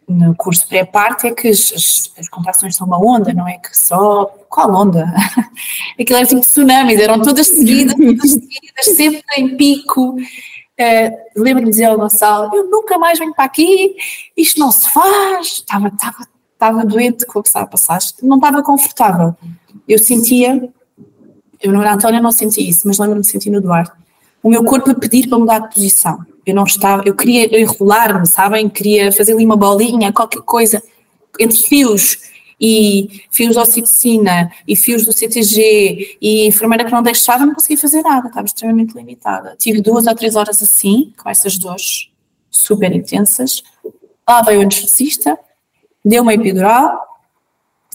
no 0.09 0.35
curso 0.35 0.67
pré-parto 0.67 1.27
é 1.27 1.31
que 1.31 1.47
as, 1.47 1.71
as, 1.71 2.11
as, 2.17 2.27
contrações 2.27 2.75
são 2.75 2.87
uma 2.87 2.97
onda, 2.97 3.31
não 3.31 3.47
é 3.47 3.59
que 3.59 3.77
só. 3.77 4.25
Qual 4.49 4.73
onda? 4.73 5.05
Aquilo 5.99 6.17
era 6.17 6.27
tipo 6.27 6.41
tsunamis, 6.41 6.99
eram 6.99 7.21
todas 7.21 7.47
seguidas, 7.47 7.95
todas 7.95 8.31
seguidas, 8.31 8.85
sempre 8.95 9.23
em 9.37 9.55
pico. 9.55 10.15
Uh, 10.15 11.11
Lembro-me 11.35 11.65
de 11.65 11.71
dizer 11.71 11.85
ao 11.85 11.97
Gonçalo: 11.97 12.49
Eu 12.55 12.69
nunca 12.71 12.97
mais 12.97 13.19
venho 13.19 13.35
para 13.35 13.45
aqui, 13.45 13.95
isto 14.35 14.59
não 14.59 14.71
se 14.71 14.89
faz. 14.89 15.47
Estava, 15.47 15.89
estava, 15.89 16.27
estava 16.53 16.85
doente 16.85 17.25
com 17.27 17.39
o 17.39 17.43
que 17.43 17.49
estava 17.49 17.65
a 17.65 17.69
passar, 17.69 17.99
não 18.23 18.37
estava 18.37 18.63
confortável. 18.63 19.35
Eu 19.87 19.99
sentia, 19.99 20.69
eu 21.61 21.71
no 21.71 21.81
António 21.81 22.21
não 22.21 22.31
senti 22.31 22.67
isso, 22.67 22.87
mas 22.87 22.97
lembro-me 22.97 23.21
de 23.21 23.27
sentir 23.27 23.51
no 23.51 23.61
Duarte. 23.61 23.91
O 24.41 24.49
meu 24.49 24.63
corpo 24.63 24.89
a 24.89 24.95
pedir 24.95 25.27
para 25.27 25.37
mudar 25.37 25.59
de 25.59 25.75
posição 25.75 26.25
eu 26.45 26.56
não 26.56 26.63
estava, 26.63 27.04
eu 27.06 27.15
queria 27.15 27.60
enrolar-me, 27.60 28.28
sabem? 28.28 28.69
Queria 28.69 29.12
fazer 29.12 29.34
ali 29.34 29.45
uma 29.45 29.58
bolinha, 29.58 30.12
qualquer 30.12 30.41
coisa, 30.41 30.82
entre 31.39 31.58
fios 31.58 32.17
e 32.60 33.23
fios 33.32 33.54
de 33.54 33.60
oxitocina 33.60 34.52
e 34.67 34.75
fios 34.75 35.06
do 35.06 35.13
CTG 35.13 36.17
e 36.21 36.47
enfermeira 36.47 36.84
que 36.84 36.91
não 36.91 37.02
deixava, 37.02 37.45
não 37.45 37.54
conseguia 37.54 37.78
fazer 37.78 38.02
nada, 38.02 38.28
estava 38.28 38.45
extremamente 38.45 38.93
limitada. 38.93 39.56
Tive 39.58 39.82
duas 39.82 40.08
ou 40.08 40.15
três 40.15 40.36
horas 40.36 40.62
assim, 40.62 41.13
com 41.17 41.30
essas 41.30 41.58
dores 41.58 42.10
super 42.49 42.93
intensas. 42.93 43.63
Lá 44.28 44.41
veio 44.41 44.60
o 44.60 44.62
anestesista, 44.63 45.38
deu 46.04 46.21
uma 46.21 46.34
epidural, 46.34 46.99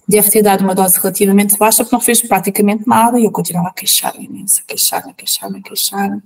deve 0.08 0.30
ter 0.30 0.42
dado 0.42 0.62
uma 0.62 0.74
dose 0.74 0.98
relativamente 0.98 1.56
baixa, 1.58 1.82
porque 1.84 1.94
não 1.94 2.00
fez 2.00 2.22
praticamente 2.22 2.88
nada 2.88 3.18
e 3.18 3.24
eu 3.24 3.32
continuava 3.32 3.68
a 3.68 3.72
queixar-me 3.72 4.24
imenso, 4.24 4.62
a 4.62 4.64
queixar-me, 4.66 5.10
a 5.10 5.14
queixar-me, 5.14 5.58
a 5.58 5.62
queixar-me. 5.62 6.22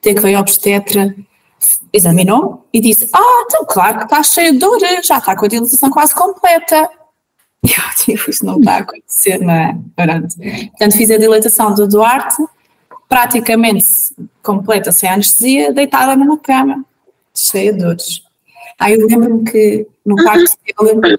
Até 0.00 0.12
que 0.12 0.20
veio 0.20 0.36
a 0.36 0.40
obstetra 0.40 1.14
examinou 1.94 2.66
e 2.72 2.80
disse: 2.80 3.08
Ah, 3.12 3.44
então 3.46 3.64
claro 3.64 3.98
que 3.98 4.04
está 4.04 4.22
cheio 4.22 4.52
de 4.52 4.58
dor, 4.58 4.78
já 4.80 4.98
está 4.98 5.36
com 5.36 5.44
a 5.44 5.48
dilatação 5.48 5.90
quase 5.90 6.14
completa. 6.14 6.90
E 7.62 7.70
eu 7.70 7.84
digo: 8.04 8.30
Isso 8.30 8.44
não 8.44 8.58
está 8.58 8.74
a 8.74 8.78
acontecer, 8.78 9.38
não 9.38 9.54
é? 9.54 9.78
Portanto, 9.96 10.96
fiz 10.96 11.10
a 11.10 11.16
dilatação 11.16 11.72
do 11.72 11.86
Duarte, 11.86 12.44
praticamente 13.08 13.86
completa, 14.42 14.90
sem 14.90 15.08
anestesia, 15.08 15.72
deitada 15.72 16.16
numa 16.16 16.36
cama, 16.36 16.84
cheia 17.32 17.72
de 17.72 17.78
dores. 17.78 18.22
Aí 18.78 18.94
eu 18.94 19.06
lembro-me 19.06 19.44
que 19.44 19.86
no 20.04 20.16
parto, 20.16 20.50
eu 20.78 20.84
lembro, 20.84 21.16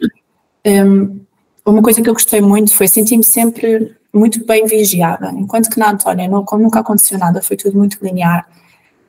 um, 0.66 1.22
uma 1.66 1.82
coisa 1.82 2.02
que 2.02 2.10
eu 2.10 2.14
gostei 2.14 2.42
muito 2.42 2.76
foi 2.76 2.88
sentir-me 2.88 3.24
sempre 3.24 3.96
muito 4.14 4.46
bem 4.46 4.66
vigiada, 4.66 5.32
enquanto 5.32 5.70
que 5.70 5.80
na 5.80 5.92
Antónia, 5.92 6.28
não, 6.28 6.44
como 6.44 6.64
nunca 6.64 6.80
aconteceu 6.80 7.18
nada, 7.18 7.42
foi 7.42 7.58
tudo 7.58 7.78
muito 7.78 7.98
linear 8.02 8.48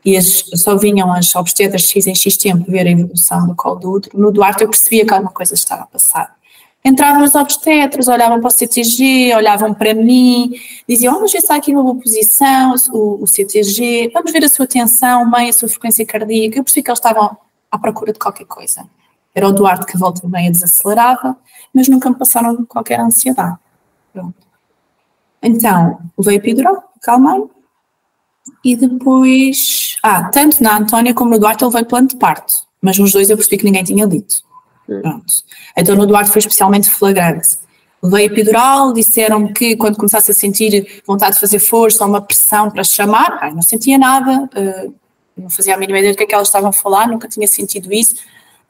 e 0.07 0.17
as, 0.17 0.45
só 0.55 0.77
vinham 0.77 1.13
as 1.13 1.35
obstetras 1.35 1.83
X 1.83 2.07
em 2.07 2.15
X 2.15 2.37
tempo 2.37 2.71
ver 2.71 2.87
a 2.87 2.91
evolução 2.91 3.45
do 3.45 3.57
colo 3.57 3.75
do 3.75 3.91
útero, 3.91 4.17
no 4.17 4.31
Duarte 4.31 4.63
eu 4.63 4.71
percebia 4.71 5.05
que 5.05 5.13
alguma 5.13 5.33
coisa 5.33 5.55
estava 5.55 5.83
a 5.83 5.87
passar. 5.87 6.37
Entravam 6.85 7.25
as 7.25 7.35
obstetras, 7.35 8.07
olhavam 8.07 8.39
para 8.39 8.47
o 8.47 8.51
CTG, 8.51 9.35
olhavam 9.35 9.75
para 9.75 9.93
mim, 9.93 10.53
diziam, 10.89 11.15
vamos 11.15 11.33
ver 11.33 11.41
se 11.41 11.45
está 11.45 11.57
aqui 11.57 11.73
uma 11.73 11.83
boa 11.83 11.97
posição, 11.97 12.73
o, 12.93 13.25
o 13.25 13.27
CTG, 13.27 14.13
vamos 14.15 14.31
ver 14.31 14.45
a 14.45 14.49
sua 14.49 14.69
tensão, 14.69 15.29
mãe, 15.29 15.49
a 15.49 15.53
sua 15.53 15.69
frequência 15.69 16.07
cardíaca. 16.07 16.57
Eu 16.57 16.63
percebi 16.63 16.85
que 16.85 16.91
eles 16.91 17.01
estavam 17.01 17.37
à 17.69 17.77
procura 17.77 18.13
de 18.13 18.21
qualquer 18.21 18.45
coisa. 18.45 18.89
Era 19.35 19.49
o 19.49 19.53
Duarte 19.53 19.87
que 19.87 19.99
volta 19.99 20.23
bem 20.29 20.47
e 20.47 20.51
desacelerava, 20.53 21.37
mas 21.75 21.89
nunca 21.89 22.09
me 22.09 22.15
passaram 22.15 22.65
qualquer 22.67 23.01
ansiedade. 23.01 23.59
Pronto. 24.13 24.47
Então, 25.43 25.99
levei 26.17 26.37
a 26.37 26.39
epidural, 26.39 26.85
calmei, 27.03 27.56
e 28.65 28.77
depois, 28.77 29.97
ah, 30.03 30.25
tanto 30.25 30.63
na 30.63 30.79
Antónia 30.79 31.15
como 31.15 31.31
no 31.31 31.39
Duarte 31.39 31.65
ele 31.65 31.73
veio 31.73 31.87
plano 31.87 32.09
de 32.09 32.17
parto, 32.17 32.53
mas 32.81 32.99
nos 32.99 33.13
dois 33.13 33.31
eu 33.31 33.37
percebi 33.37 33.59
que 33.59 33.65
ninguém 33.65 33.85
tinha 33.85 34.07
dito. 34.07 34.37
Pronto. 34.87 35.33
Então 35.77 35.97
no 35.97 36.07
Duarte 36.07 36.31
foi 36.31 36.41
especialmente 36.41 36.91
flagrante. 36.91 37.59
Levei 38.03 38.27
epidural, 38.27 38.93
disseram-me 38.93 39.53
que 39.53 39.77
quando 39.77 39.97
começasse 39.97 40.31
a 40.31 40.35
sentir 40.35 41.03
vontade 41.07 41.35
de 41.35 41.41
fazer 41.41 41.59
força 41.59 42.05
ou 42.05 42.11
uma 42.11 42.21
pressão 42.21 42.71
para 42.71 42.85
chamar, 42.85 43.39
ai, 43.41 43.53
não 43.53 43.63
sentia 43.63 43.99
nada, 43.99 44.45
uh, 44.45 44.95
não 45.37 45.51
fazia 45.51 45.75
a 45.75 45.77
mínima 45.77 45.99
ideia 45.99 46.13
do 46.13 46.17
que 46.17 46.25
é 46.25 46.27
que 46.27 46.35
elas 46.35 46.49
estavam 46.49 46.71
a 46.71 46.73
falar, 46.73 47.09
nunca 47.09 47.29
tinha 47.29 47.47
sentido 47.47 47.93
isso. 47.93 48.15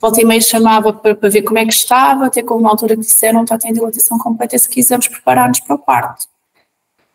Volta 0.00 0.20
e 0.20 0.24
meia 0.24 0.40
chamava 0.40 0.92
para, 0.92 1.14
para 1.14 1.28
ver 1.28 1.42
como 1.42 1.58
é 1.58 1.64
que 1.64 1.72
estava, 1.72 2.26
até 2.26 2.42
que 2.42 2.50
houve 2.50 2.62
uma 2.62 2.70
altura 2.70 2.96
que 2.96 3.02
disseram 3.02 3.46
já 3.46 3.58
tem 3.58 3.72
dilatação 3.72 4.18
completa, 4.18 4.58
se 4.58 4.68
quisermos 4.68 5.08
preparar-nos 5.08 5.60
para 5.60 5.74
o 5.74 5.78
parto. 5.78 6.26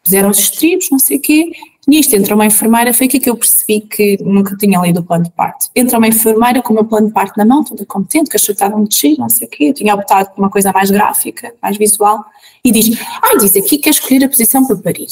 Puseram 0.03 0.29
os 0.29 0.39
estribos, 0.39 0.89
não 0.91 0.99
sei 0.99 1.17
o 1.17 1.21
quê, 1.21 1.51
Nisto 1.87 2.15
entra 2.15 2.35
uma 2.35 2.45
enfermeira, 2.45 2.93
foi 2.93 3.07
aqui 3.07 3.19
que 3.19 3.29
eu 3.29 3.35
percebi 3.35 3.81
que 3.81 4.17
nunca 4.23 4.55
tinha 4.55 4.79
lido 4.79 4.99
o 4.99 5.03
plano 5.03 5.23
de 5.23 5.31
parto. 5.31 5.67
Entra 5.75 5.97
uma 5.97 6.07
enfermeira 6.07 6.61
com 6.61 6.73
o 6.73 6.75
meu 6.75 6.85
plano 6.85 7.07
de 7.07 7.13
parto 7.13 7.35
na 7.37 7.43
mão, 7.43 7.63
toda 7.63 7.83
competente, 7.85 8.29
que 8.29 8.37
estava 8.37 8.77
muito 8.77 8.93
chique, 8.93 9.19
não 9.19 9.29
sei 9.29 9.47
o 9.47 9.49
quê, 9.49 9.63
eu 9.65 9.73
tinha 9.73 9.95
optado 9.95 10.29
por 10.29 10.39
uma 10.39 10.49
coisa 10.49 10.71
mais 10.71 10.91
gráfica, 10.91 11.53
mais 11.61 11.77
visual, 11.77 12.23
e 12.63 12.71
diz, 12.71 12.97
ai, 13.23 13.37
diz 13.37 13.55
aqui 13.55 13.69
que 13.69 13.77
quer 13.79 13.89
escolher 13.89 14.23
a 14.25 14.29
posição 14.29 14.65
para 14.65 14.75
parir. 14.75 15.07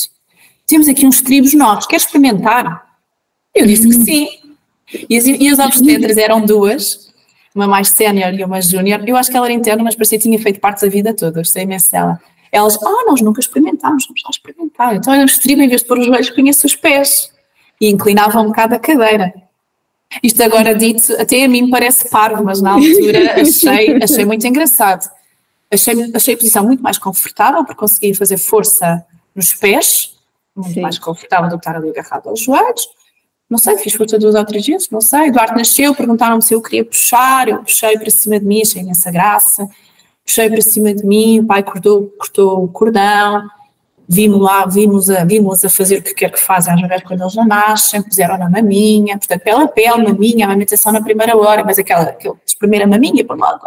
Temos 0.68 0.88
aqui 0.88 1.08
uns 1.08 1.22
tribos 1.22 1.56
novos, 1.56 1.88
quer 1.88 1.96
experimentar? 1.96 2.86
Eu 3.56 3.66
disse 3.66 3.88
que 3.88 3.94
sim. 3.94 4.30
E 5.10 5.18
as, 5.18 5.26
e 5.26 5.50
as 5.50 5.58
obstetras 5.58 6.18
eram 6.18 6.46
duas, 6.46 7.10
uma 7.56 7.68
mais 7.68 7.90
sénior 7.90 8.32
e 8.34 8.44
uma 8.44 8.62
júnior. 8.62 9.02
Eu 9.08 9.18
acho 9.18 9.32
que 9.32 9.38
ela 9.38 9.48
era 9.48 9.54
interna, 9.54 9.84
mas 9.84 9.96
parecia 9.96 10.20
que 10.20 10.24
tinha 10.24 10.40
feito 10.40 10.60
parte 10.60 10.82
da 10.82 10.88
vida 10.88 11.16
toda, 11.16 11.40
gostei 11.40 11.64
imenso 11.64 11.92
dela. 11.92 12.20
Elas, 12.52 12.78
ah, 12.82 13.06
nós 13.08 13.22
nunca 13.22 13.40
experimentámos, 13.40 14.06
vamos 14.06 14.22
lá 14.24 14.30
experimentar. 14.32 14.96
Então 14.96 15.14
eu 15.16 15.26
estribo, 15.26 15.62
em 15.62 15.68
vez 15.68 15.82
de 15.82 15.88
pôr 15.88 16.00
os 16.00 16.06
joelhos, 16.06 16.30
punha-se 16.32 16.66
os 16.66 16.76
pés 16.76 17.32
e 17.80 17.90
inclinava 17.90 18.42
um 18.42 18.48
bocado 18.48 18.76
a 18.76 18.80
cadeira. 18.80 19.34
Isto 20.24 20.42
agora 20.42 20.74
dito, 20.74 21.14
até 21.22 21.44
a 21.44 21.48
mim 21.48 21.70
parece 21.70 22.10
parvo, 22.10 22.44
mas 22.44 22.62
na 22.62 22.72
altura 22.72 23.36
achei, 23.40 24.00
achei 24.02 24.26
muito 24.26 24.46
engraçado. 24.48 25.10
Achei, 25.72 25.94
achei 26.16 26.34
a 26.34 26.38
posição 26.38 26.64
muito 26.64 26.82
mais 26.82 26.98
confortável, 26.98 27.64
porque 27.64 27.80
conseguia 27.80 28.16
fazer 28.16 28.38
força 28.38 29.06
nos 29.36 29.54
pés, 29.54 30.16
muito 30.56 30.74
Sim. 30.74 30.82
mais 30.82 30.98
confortável 30.98 31.48
do 31.48 31.60
que 31.60 31.68
estar 31.68 31.76
ali 31.76 31.92
agarrado 31.92 32.28
aos 32.28 32.42
joelhos. 32.42 32.88
Não 33.48 33.60
sei, 33.60 33.78
fiz 33.78 33.94
força 33.94 34.18
duas 34.18 34.34
ou 34.34 34.46
três 34.46 34.66
vezes, 34.66 34.90
não 34.90 35.02
sei. 35.02 35.28
Eduardo 35.28 35.56
nasceu, 35.56 35.94
perguntaram-me 35.94 36.42
se 36.42 36.56
eu 36.56 36.62
queria 36.62 36.84
puxar, 36.84 37.48
eu 37.48 37.60
puxei 37.60 37.98
para 37.98 38.10
cima 38.10 38.40
de 38.40 38.46
mim, 38.46 38.62
achei 38.62 38.82
imensa 38.82 39.12
graça 39.12 39.70
puxei 40.30 40.48
para 40.48 40.62
cima 40.62 40.94
de 40.94 41.04
mim, 41.04 41.40
o 41.40 41.46
pai 41.48 41.64
cortou, 41.64 42.14
cortou 42.20 42.64
o 42.64 42.68
cordão, 42.68 43.50
vimos 44.08 44.40
lá, 44.40 44.64
vimos 44.68 45.10
a, 45.10 45.26
vimos 45.26 45.66
a 45.66 45.70
fazer 45.70 45.98
o 45.98 46.04
que 46.04 46.14
quer 46.14 46.32
que 46.32 46.40
fazem 46.40 46.72
às 46.72 46.80
mulheres 46.80 47.04
quando 47.04 47.22
eles 47.22 47.34
já 47.34 47.44
nascem, 47.44 48.02
puseram 48.04 48.38
na 48.38 48.48
maminha, 48.48 49.18
portanto, 49.18 49.42
pela 49.42 49.68
pele, 49.68 50.04
maminha, 50.04 50.46
a 50.46 50.50
amamentação 50.50 50.92
na 50.92 51.02
primeira 51.02 51.36
hora, 51.36 51.64
mas 51.66 51.80
aquela, 51.80 52.04
aquela 52.04 52.38
primeira 52.60 52.86
maminha 52.86 53.26
para 53.26 53.36
lá 53.36 53.50
lado. 53.50 53.62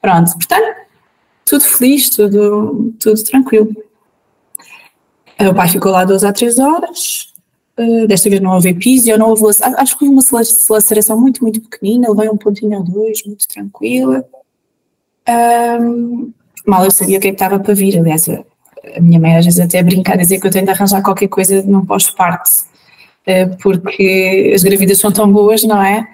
Pronto, 0.00 0.32
portanto, 0.32 0.76
tudo 1.44 1.62
feliz, 1.62 2.10
tudo, 2.10 2.92
tudo 2.98 3.22
tranquilo. 3.22 3.70
O 5.38 5.54
pai 5.54 5.68
ficou 5.68 5.92
lá 5.92 6.04
duas 6.04 6.24
a 6.24 6.32
três 6.32 6.58
horas, 6.58 7.32
uh, 7.78 8.06
desta 8.08 8.28
vez 8.28 8.42
não 8.42 8.54
houve 8.54 8.70
episódio, 8.70 9.18
não 9.18 9.30
houve, 9.30 9.44
acho 9.76 9.96
que 9.96 10.04
houve 10.04 10.16
uma 10.16 10.40
laceração 10.70 11.20
muito, 11.20 11.40
muito 11.40 11.60
pequenina, 11.60 12.10
levei 12.10 12.28
um 12.28 12.36
pontinho 12.36 12.78
ou 12.78 12.84
dois, 12.84 13.22
muito 13.24 13.46
tranquila. 13.46 14.24
Um, 15.28 16.32
mal 16.66 16.84
eu 16.84 16.90
sabia 16.90 17.18
o 17.18 17.20
que 17.20 17.28
é 17.28 17.30
que 17.30 17.36
estava 17.36 17.60
para 17.60 17.74
vir, 17.74 17.98
aliás, 17.98 18.28
a, 18.28 19.00
minha 19.00 19.20
mãe 19.20 19.36
às 19.36 19.44
vezes 19.44 19.60
até 19.60 19.82
brinca 19.82 20.14
a 20.14 20.16
dizer 20.16 20.40
que 20.40 20.46
eu 20.46 20.50
tenho 20.50 20.64
de 20.64 20.70
arranjar 20.70 21.02
qualquer 21.02 21.28
coisa 21.28 21.62
num 21.62 21.84
pós-parte, 21.84 22.62
uh, 23.26 23.56
porque 23.62 24.52
as 24.54 24.62
gravidez 24.62 24.98
são 24.98 25.12
tão 25.12 25.32
boas, 25.32 25.62
não 25.64 25.82
é? 25.82 26.06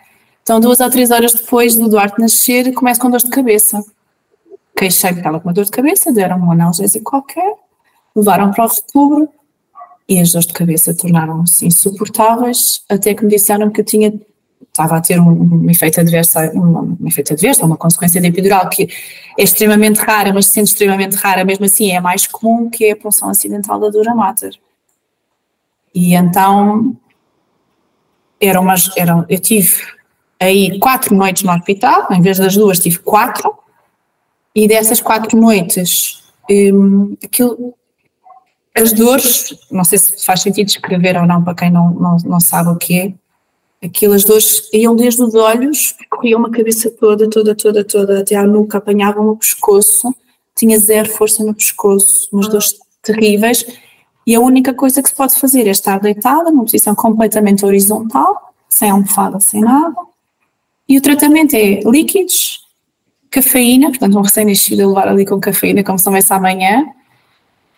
Então, 0.42 0.61
duas 0.61 0.80
ou 0.80 0.90
três 0.90 1.11
horas 1.11 1.34
depois 1.34 1.76
do 1.76 1.88
Duarte 1.88 2.18
nascer, 2.20 2.72
começo 2.72 3.00
com 3.00 3.11
dor 3.11 3.20
de 3.20 3.28
cabeça. 3.28 3.84
Queixei 4.76 5.12
que 5.12 5.20
com 5.20 5.28
uma 5.28 5.52
dor 5.52 5.64
de 5.64 5.70
cabeça, 5.70 6.12
deram 6.12 6.38
um 6.38 6.52
analgésico 6.52 7.11
qualquer, 7.11 7.54
levaram 8.16 8.50
para 8.50 8.64
o 8.64 8.68
retubro 8.68 9.28
e 10.09 10.18
as 10.18 10.32
dores 10.32 10.46
de 10.46 10.54
cabeça 10.54 10.94
tornaram-se 10.94 11.66
insuportáveis, 11.66 12.82
até 12.88 13.12
que 13.12 13.24
me 13.24 13.30
disseram 13.30 13.70
que 13.70 13.82
eu 13.82 13.84
tinha, 13.84 14.12
estava 14.79 14.97
a 14.97 15.01
ter 15.01 15.18
um, 15.18 15.64
um 15.64 15.70
efeito 15.70 16.01
adverso, 16.01 16.39
um, 16.55 16.97
um 17.01 17.09
efeito 17.09 17.33
adverso, 17.33 17.66
uma 17.66 17.76
consequência 17.76 18.20
da 18.20 18.29
epidural 18.29 18.68
que 18.68 18.85
é 19.37 19.43
extremamente 19.43 19.99
rara, 19.99 20.33
mas 20.33 20.47
sendo 20.47 20.66
extremamente 20.66 21.16
rara, 21.16 21.45
mesmo 21.45 21.64
assim 21.64 21.91
é 21.91 22.01
mais 22.01 22.26
comum, 22.26 22.70
que 22.70 22.85
é 22.85 22.93
a 22.93 22.97
punção 22.97 23.29
acidental 23.29 23.81
da 23.81 23.89
dura 23.89 24.14
mater. 24.14 24.55
E 25.93 26.14
então, 26.14 26.97
era 28.41 28.61
umas, 28.61 28.97
eram, 28.97 29.26
eu 29.29 29.39
tive 29.41 29.83
aí 30.39 30.79
quatro 30.79 31.14
noites 31.14 31.43
no 31.43 31.53
hospital, 31.53 32.07
em 32.12 32.22
vez 32.22 32.39
das 32.39 32.55
duas 32.55 32.79
tive 32.79 32.99
quatro, 33.01 33.53
e 34.55 34.68
dessas 34.68 35.01
quatro 35.01 35.37
noites, 35.37 36.22
um, 36.49 37.16
aquilo, 37.22 37.74
as 38.76 38.93
dores, 38.93 39.59
não 39.72 39.83
sei 39.83 39.99
se 39.99 40.24
faz 40.24 40.41
sentido 40.41 40.68
escrever 40.68 41.16
ou 41.16 41.26
não 41.26 41.43
para 41.43 41.55
quem 41.55 41.70
não, 41.70 41.91
não, 41.91 42.16
não 42.24 42.41
sabe 42.41 42.68
o 42.68 42.76
que 42.76 43.01
é, 43.01 43.12
aquelas 43.83 44.24
dores 44.24 44.68
iam 44.72 44.97
desde 44.97 45.22
os 45.22 45.35
olhos, 45.35 45.95
corriam 46.11 46.41
uma 46.41 46.51
cabeça 46.51 46.91
toda, 46.91 47.29
toda, 47.29 47.55
toda, 47.55 47.85
toda, 47.85 48.20
até 48.20 48.35
à 48.35 48.47
nuca, 48.47 48.79
apanhavam 48.79 49.29
o 49.29 49.37
pescoço, 49.37 50.14
tinha 50.57 50.79
zero 50.79 51.09
força 51.09 51.45
no 51.45 51.55
pescoço, 51.55 52.29
umas 52.33 52.49
dores 52.49 52.74
terríveis, 53.03 53.64
e 54.26 54.35
a 54.35 54.41
única 54.41 54.74
coisa 54.74 55.03
que 55.03 55.09
se 55.09 55.14
pode 55.14 55.35
fazer 55.35 55.66
é 55.66 55.70
estar 55.70 55.99
deitada 56.01 56.51
numa 56.51 56.64
posição 56.64 56.95
completamente 56.95 57.64
horizontal, 57.64 58.53
sem 58.68 58.91
almofada, 58.91 59.41
sem 59.41 59.61
nada, 59.61 59.97
e 60.89 60.99
o 60.99 61.03
tratamento 61.03 61.55
é 61.55 61.81
líquidos, 61.81 62.66
cafeína, 63.31 63.89
portanto 63.91 64.18
um 64.18 64.22
recém-nascido 64.22 64.83
a 64.83 64.87
levar 64.87 65.09
ali 65.09 65.24
com 65.24 65.39
cafeína 65.39 65.85
como 65.85 65.99
se 65.99 66.07
não 66.07 66.37
amanhã, 66.37 66.87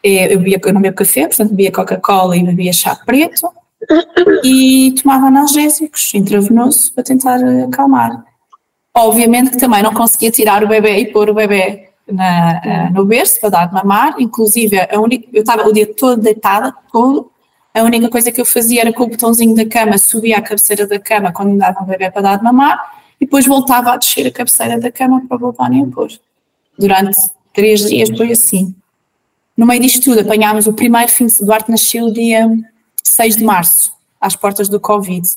é, 0.03 0.33
eu, 0.33 0.39
bebia, 0.39 0.61
eu 0.65 0.73
não 0.73 0.81
bebo 0.81 0.97
café, 0.97 1.27
portanto 1.27 1.51
bebia 1.51 1.71
Coca-Cola 1.71 2.37
e 2.37 2.43
bebia 2.43 2.73
chá 2.73 2.97
preto 2.97 3.51
e 4.45 4.95
tomava 5.01 5.27
analgésicos 5.27 6.13
intravenoso 6.15 6.93
para 6.93 7.05
tentar 7.05 7.41
acalmar. 7.65 8.25
Obviamente 8.95 9.53
que 9.53 9.59
também 9.59 9.83
não 9.83 9.95
conseguia 9.95 10.31
tirar 10.31 10.65
o 10.65 10.69
bebê 10.69 10.99
e 10.99 11.13
pôr 11.13 11.31
o 11.31 11.35
bebê 11.35 11.91
na, 12.07 12.61
eh, 12.65 12.91
no 12.91 13.05
berço 13.05 13.41
para 13.41 13.51
dar 13.51 13.67
de 13.67 13.75
mamar, 13.75 14.17
inclusive 14.19 14.79
a 14.79 15.01
única, 15.01 15.29
eu 15.33 15.41
estava 15.41 15.67
o 15.67 15.73
dia 15.73 15.87
todo 15.95 16.21
deitada, 16.21 16.75
todo, 16.93 17.31
a 17.73 17.83
única 17.83 18.09
coisa 18.09 18.33
que 18.33 18.41
eu 18.41 18.45
fazia 18.45 18.81
era 18.81 18.93
com 18.93 19.05
o 19.05 19.09
botãozinho 19.09 19.55
da 19.55 19.65
cama, 19.65 19.97
subia 19.97 20.39
à 20.39 20.43
cabeceira 20.43 20.87
da 20.87 20.99
cama 20.99 21.33
quando 21.33 21.53
me 21.53 21.59
dava 21.59 21.83
o 21.83 21.87
bebê 21.87 22.11
para 22.11 22.23
dar 22.23 22.37
de 22.37 22.45
mamar 22.45 23.01
e 23.21 23.25
depois 23.25 23.47
voltava 23.47 23.93
a 23.93 23.97
descer 23.97 24.27
a 24.27 24.31
cabeceira 24.33 24.79
da 24.81 24.91
cama 24.91 25.23
para 25.29 25.37
voltar 25.37 25.67
a 25.67 25.87
pôr. 25.95 26.11
Durante 26.77 27.19
três 27.53 27.89
dias 27.89 28.09
foi 28.17 28.33
assim. 28.33 28.75
No 29.57 29.67
meio 29.67 29.81
disto 29.81 30.03
tudo, 30.03 30.21
apanhámos 30.21 30.67
o 30.67 30.73
primeiro 30.73 31.11
fim 31.11 31.27
de 31.27 31.45
Duarte 31.45 31.71
nasceu 31.71 32.13
dia 32.13 32.49
6 33.05 33.37
de 33.37 33.45
março, 33.45 33.93
às 34.21 34.37
portas 34.37 34.69
do 34.69 34.81
Covid. 34.81 35.29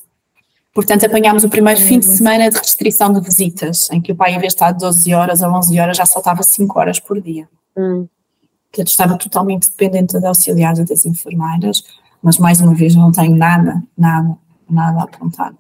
Portanto, 0.74 1.06
apanhámos 1.06 1.44
o 1.44 1.50
primeiro 1.50 1.80
fim 1.80 2.00
de 2.00 2.06
semana 2.06 2.50
de 2.50 2.58
restrição 2.58 3.14
de 3.14 3.22
visitas, 3.22 3.90
em 3.92 4.02
que 4.02 4.12
o 4.12 4.16
pai, 4.16 4.32
em 4.34 4.40
vez 4.40 4.54
de 4.54 4.56
estar 4.56 4.72
12 4.72 5.14
horas 5.14 5.42
ou 5.42 5.50
11 5.52 5.80
horas, 5.80 5.98
já 5.98 6.06
saltava 6.06 6.42
5 6.42 6.80
horas 6.80 7.00
por 7.00 7.22
dia. 7.22 7.48
Hum. 7.78 8.08
Eu 8.76 8.84
estava 8.84 9.16
totalmente 9.18 9.70
dependente 9.70 10.20
de 10.20 10.26
auxiliares 10.26 10.80
e 10.80 10.84
das 10.84 11.06
enfermeiras, 11.06 11.84
mas 12.24 12.40
mais 12.40 12.60
uma 12.60 12.74
vez 12.74 12.96
não 12.96 13.12
tenho 13.12 13.36
nada, 13.36 13.84
nada, 13.96 14.36
nada 14.68 15.02
a 15.02 15.04
apontar. 15.04 15.54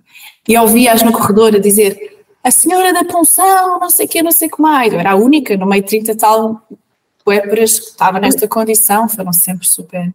E 0.48 0.58
ouvi-as 0.58 1.04
no 1.04 1.12
corredor 1.12 1.56
a 1.56 1.60
dizer: 1.60 1.96
a 2.44 2.50
senhora 2.50 2.92
da 2.92 3.06
punção, 3.06 3.80
não 3.80 3.92
sei 3.92 4.08
o 4.08 4.10
que, 4.10 4.24
não 4.24 4.32
sei 4.32 4.48
o 4.48 4.52
que 4.52 4.62
mais. 4.62 4.92
Eu 4.92 5.00
era 5.00 5.12
a 5.12 5.16
única, 5.16 5.56
no 5.56 5.68
meio 5.68 5.84
de 5.84 5.90
30 5.90 6.16
tal 6.16 6.68
puérperas 7.24 7.80
que 7.80 7.86
estava 7.86 8.20
nesta 8.20 8.48
condição, 8.48 9.08
foram 9.08 9.32
sempre 9.32 9.68
super, 9.68 10.14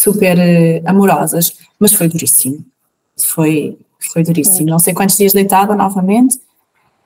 super 0.00 0.38
uh, 0.38 0.88
amorosas, 0.88 1.52
mas 1.78 1.92
foi 1.92 2.08
duríssimo, 2.08 2.64
foi, 3.18 3.78
foi 4.12 4.22
duríssimo, 4.22 4.68
não 4.68 4.78
sei 4.78 4.94
quantos 4.94 5.16
dias 5.16 5.32
deitada 5.32 5.74
novamente, 5.74 6.40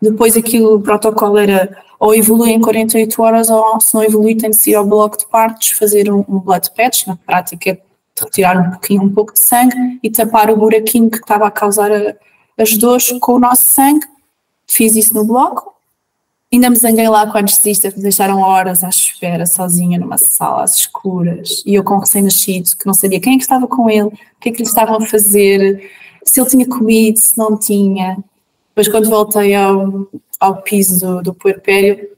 depois 0.01 0.37
aquilo, 0.37 0.77
o 0.77 0.81
protocolo 0.81 1.39
era 1.39 1.77
ou 1.99 2.15
evolui 2.15 2.51
em 2.51 2.61
48 2.61 3.23
horas 3.23 3.51
ou 3.51 3.81
se 3.81 3.95
não 3.95 4.05
evolui 4.05 4.37
tem 4.37 4.51
de 4.51 4.57
ser 4.57 4.75
ao 4.75 4.85
bloco 4.85 5.19
de 5.19 5.27
partos, 5.27 5.71
fazer 5.71 6.13
um, 6.13 6.25
um 6.29 6.39
blood 6.39 6.71
patch, 6.77 7.07
na 7.07 7.17
prática 7.17 7.71
é 7.71 7.79
retirar 8.21 8.59
um 8.59 8.71
pouquinho, 8.71 9.03
um 9.03 9.13
pouco 9.13 9.33
de 9.33 9.41
sangue 9.41 9.99
e 10.03 10.11
tapar 10.11 10.51
o 10.51 10.57
buraquinho 10.57 11.11
que 11.11 11.17
estava 11.17 11.47
a 11.47 11.51
causar 11.51 11.91
a, 11.91 12.15
as 12.59 12.77
dores 12.77 13.13
com 13.21 13.33
o 13.33 13.39
nosso 13.41 13.71
sangue, 13.71 14.07
fiz 14.69 14.95
isso 14.95 15.15
no 15.15 15.25
bloco, 15.25 15.74
Ainda 16.55 16.71
me 16.71 16.77
zanguei 16.77 17.09
lá 17.09 17.27
com 17.27 17.37
a 17.37 17.41
anestesista, 17.41 17.91
que 17.91 17.97
me 17.97 18.05
deixaram 18.05 18.39
horas 18.41 18.85
à 18.85 18.89
espera, 18.89 19.45
sozinha 19.45 19.99
numa 19.99 20.17
sala 20.17 20.63
às 20.63 20.77
escuras, 20.77 21.65
e 21.67 21.75
eu 21.75 21.83
com 21.83 21.99
recém-nascido, 21.99 22.77
que 22.79 22.87
não 22.87 22.95
sabia 22.95 23.19
quem 23.19 23.35
é 23.35 23.37
que 23.37 23.43
estava 23.43 23.67
com 23.67 23.91
ele, 23.91 24.05
o 24.05 24.13
que 24.41 24.51
é 24.51 24.53
que 24.53 24.59
lhe 24.59 24.69
estavam 24.69 24.99
a 24.99 25.05
fazer, 25.05 25.91
se 26.25 26.41
ele 26.41 26.49
tinha 26.49 26.69
comido, 26.69 27.19
se 27.19 27.37
não 27.37 27.59
tinha. 27.59 28.17
Depois, 28.69 28.87
quando 28.87 29.11
voltei 29.11 29.53
ao, 29.53 30.07
ao 30.39 30.63
piso 30.63 31.01
do, 31.01 31.23
do 31.23 31.35
puerpério, 31.35 32.09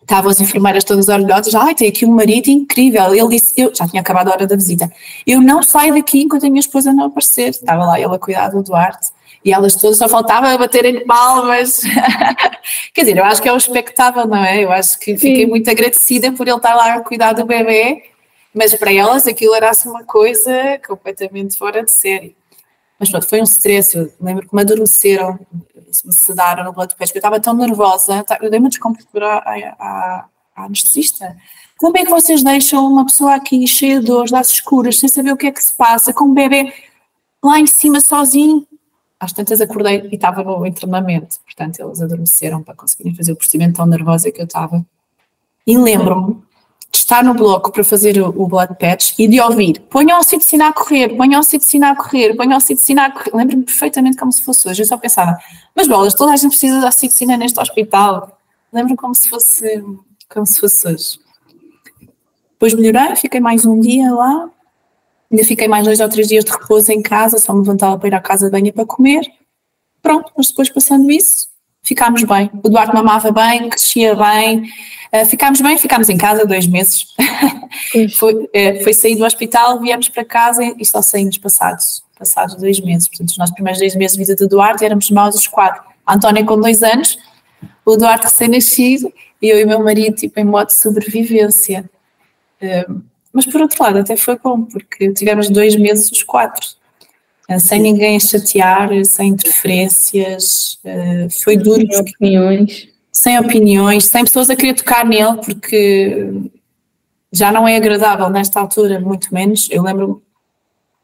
estavam 0.00 0.30
as 0.30 0.40
enfermeiras 0.40 0.82
todas 0.82 1.10
orgulhosas, 1.10 1.54
ai, 1.54 1.74
tem 1.74 1.88
aqui 1.88 2.06
um 2.06 2.14
marido 2.14 2.48
incrível. 2.48 3.14
Ele 3.14 3.28
disse, 3.28 3.52
eu 3.54 3.70
já 3.74 3.86
tinha 3.86 4.00
acabado 4.00 4.28
a 4.28 4.32
hora 4.32 4.46
da 4.46 4.56
visita, 4.56 4.90
eu 5.26 5.42
não 5.42 5.62
saio 5.62 5.92
daqui 5.92 6.22
enquanto 6.22 6.46
a 6.46 6.48
minha 6.48 6.60
esposa 6.60 6.90
não 6.90 7.04
aparecer. 7.04 7.50
Estava 7.50 7.84
lá 7.84 8.00
ele 8.00 8.14
a 8.14 8.18
cuidar 8.18 8.48
do 8.48 8.62
Duarte 8.62 9.08
e 9.44 9.52
elas 9.52 9.74
todas 9.74 9.98
só 9.98 10.08
faltava 10.08 10.56
baterem 10.56 11.04
palmas. 11.04 11.80
Quer 12.94 13.02
dizer, 13.02 13.18
eu 13.18 13.24
acho 13.24 13.42
que 13.42 13.48
é 13.48 13.52
um 13.52 13.58
espectável, 13.58 14.26
não 14.26 14.42
é? 14.42 14.64
Eu 14.64 14.72
acho 14.72 14.98
que 14.98 15.16
fiquei 15.16 15.44
Sim. 15.44 15.50
muito 15.50 15.70
agradecida 15.70 16.32
por 16.32 16.48
ele 16.48 16.56
estar 16.56 16.74
lá 16.74 16.94
a 16.94 17.00
cuidar 17.00 17.34
do 17.34 17.44
bebê, 17.44 18.04
mas 18.54 18.74
para 18.74 18.92
elas 18.92 19.26
aquilo 19.26 19.54
era 19.54 19.68
assim 19.68 19.90
uma 19.90 20.02
coisa 20.02 20.80
completamente 20.86 21.58
fora 21.58 21.84
de 21.84 21.92
série. 21.92 22.34
Mas 22.98 23.10
pronto, 23.10 23.28
foi 23.28 23.40
um 23.40 23.44
stress. 23.44 23.94
Eu 23.94 24.10
lembro 24.18 24.48
que 24.48 24.54
me 24.54 24.62
adormeceram, 24.62 25.38
me 26.04 26.12
sedaram 26.12 26.64
no 26.64 26.72
blood 26.72 26.94
pressure, 26.94 27.16
eu 27.16 27.20
estava 27.20 27.38
tão 27.38 27.52
nervosa, 27.52 28.24
eu 28.40 28.48
dei 28.48 28.58
uma 28.58 28.70
descompostura 28.70 29.26
à, 29.26 29.54
à, 29.78 30.24
à 30.56 30.64
anestesista. 30.64 31.36
Como 31.76 31.98
é 31.98 32.04
que 32.04 32.10
vocês 32.10 32.42
deixam 32.42 32.86
uma 32.86 33.04
pessoa 33.04 33.34
aqui 33.34 33.66
cheia 33.66 34.00
de 34.00 34.06
dores, 34.06 34.32
às 34.32 34.48
escuras, 34.48 34.98
sem 34.98 35.08
saber 35.08 35.32
o 35.32 35.36
que 35.36 35.48
é 35.48 35.52
que 35.52 35.62
se 35.62 35.74
passa, 35.74 36.14
com 36.14 36.24
um 36.24 36.32
bebê 36.32 36.72
lá 37.42 37.60
em 37.60 37.66
cima 37.66 38.00
sozinho? 38.00 38.66
Às 39.24 39.32
tantas 39.32 39.60
acordei 39.60 40.08
e 40.10 40.14
estava 40.14 40.42
no 40.42 40.66
internamento, 40.66 41.40
portanto 41.44 41.80
eles 41.80 42.00
adormeceram 42.00 42.62
para 42.62 42.74
conseguirem 42.74 43.14
fazer 43.14 43.32
o 43.32 43.36
procedimento 43.36 43.76
tão 43.76 43.86
nervosa 43.86 44.30
que 44.30 44.40
eu 44.40 44.44
estava. 44.44 44.84
E 45.66 45.76
lembro-me 45.76 46.34
de 46.92 46.98
estar 46.98 47.24
no 47.24 47.34
bloco 47.34 47.72
para 47.72 47.82
fazer 47.82 48.20
o, 48.20 48.46
blood 48.46 48.76
patch 48.78 49.18
e 49.18 49.26
de 49.26 49.40
ouvir 49.40 49.80
ponham 49.90 50.16
a 50.16 50.20
oxitocina 50.20 50.68
a 50.68 50.72
correr, 50.72 51.16
ponham 51.16 51.34
a 51.34 51.38
oxitocina 51.38 51.90
a 51.90 51.96
correr, 51.96 52.36
ponham 52.36 52.52
a 52.52 52.56
oxitocina 52.58 53.06
a 53.06 53.10
correr. 53.10 53.34
Lembro-me 53.34 53.64
perfeitamente 53.64 54.16
como 54.16 54.30
se 54.30 54.42
fosse 54.42 54.68
hoje. 54.68 54.82
Eu 54.82 54.86
só 54.86 54.96
pensava, 54.96 55.36
mas 55.74 55.88
bolas, 55.88 56.14
toda 56.14 56.32
a 56.32 56.36
gente 56.36 56.50
precisa 56.50 56.78
de 56.78 56.86
oxitocina 56.86 57.36
neste 57.36 57.58
hospital. 57.58 58.38
Lembro-me 58.72 58.96
como 58.96 59.14
se 59.14 59.28
fosse, 59.28 59.84
como 60.28 60.46
se 60.46 60.60
fosse 60.60 60.86
hoje. 60.86 61.18
Depois 62.52 62.74
melhorei, 62.74 63.16
fiquei 63.16 63.40
mais 63.40 63.66
um 63.66 63.80
dia 63.80 64.12
lá, 64.12 64.48
Ainda 65.30 65.44
fiquei 65.44 65.66
mais 65.68 65.84
dois 65.84 66.00
ou 66.00 66.08
três 66.08 66.28
dias 66.28 66.44
de 66.44 66.52
repouso 66.52 66.92
em 66.92 67.02
casa, 67.02 67.38
só 67.38 67.52
me 67.52 67.60
levantava 67.60 67.98
para 67.98 68.08
ir 68.08 68.14
à 68.14 68.20
casa 68.20 68.46
de 68.46 68.52
banho 68.52 68.72
para 68.72 68.86
comer. 68.86 69.24
Pronto, 70.02 70.32
mas 70.36 70.48
depois 70.48 70.68
passando 70.68 71.10
isso, 71.10 71.48
ficámos 71.82 72.22
bem. 72.24 72.50
O 72.62 72.68
Duarte 72.68 72.94
mamava 72.94 73.30
bem, 73.30 73.68
crescia 73.68 74.14
bem, 74.14 74.64
uh, 75.12 75.26
ficámos 75.26 75.60
bem, 75.60 75.78
ficámos 75.78 76.08
em 76.08 76.16
casa 76.16 76.44
dois 76.44 76.66
meses. 76.66 77.06
foi, 78.18 78.34
uh, 78.34 78.82
foi 78.82 78.92
sair 78.92 79.16
do 79.16 79.24
hospital, 79.24 79.80
viemos 79.80 80.08
para 80.08 80.24
casa 80.24 80.62
e 80.78 80.84
só 80.84 81.00
saímos 81.00 81.38
passados, 81.38 82.02
passados 82.18 82.54
dois 82.56 82.80
meses. 82.80 83.08
Portanto, 83.08 83.30
os 83.30 83.38
nossos 83.38 83.54
primeiros 83.54 83.80
dois 83.80 83.94
meses 83.94 84.16
de 84.16 84.24
vida 84.24 84.36
do 84.36 84.48
Duarte 84.48 84.84
éramos 84.84 85.10
nós 85.10 85.34
os 85.34 85.46
quatro. 85.46 85.82
A 86.06 86.14
Antónia 86.14 86.44
com 86.44 86.60
dois 86.60 86.82
anos, 86.82 87.18
o 87.84 87.96
Duarte 87.96 88.24
recém-nascido 88.24 89.12
e 89.40 89.48
eu 89.48 89.58
e 89.58 89.64
o 89.64 89.66
meu 89.66 89.82
marido 89.82 90.16
tipo, 90.16 90.38
em 90.38 90.44
modo 90.44 90.66
de 90.66 90.74
sobrevivência. 90.74 91.88
Uh, 92.62 93.02
mas 93.34 93.46
por 93.46 93.60
outro 93.60 93.82
lado, 93.82 93.98
até 93.98 94.16
foi 94.16 94.38
bom, 94.38 94.62
porque 94.62 95.12
tivemos 95.12 95.50
dois 95.50 95.74
meses 95.74 96.10
os 96.12 96.22
quatro, 96.22 96.64
eh, 97.48 97.58
sem 97.58 97.82
ninguém 97.82 98.18
chatear, 98.20 98.88
sem 99.04 99.30
interferências. 99.30 100.78
Eh, 100.84 101.26
foi 101.42 101.56
duro. 101.56 101.84
Sem 101.84 102.00
opiniões. 102.00 102.88
sem 103.10 103.38
opiniões, 103.38 104.04
sem 104.06 104.24
pessoas 104.24 104.50
a 104.50 104.56
querer 104.56 104.74
tocar 104.74 105.04
nele, 105.04 105.38
porque 105.44 106.32
já 107.32 107.50
não 107.50 107.66
é 107.66 107.76
agradável 107.76 108.30
nesta 108.30 108.60
altura, 108.60 109.00
muito 109.00 109.34
menos. 109.34 109.68
Eu 109.70 109.82
lembro 109.82 110.22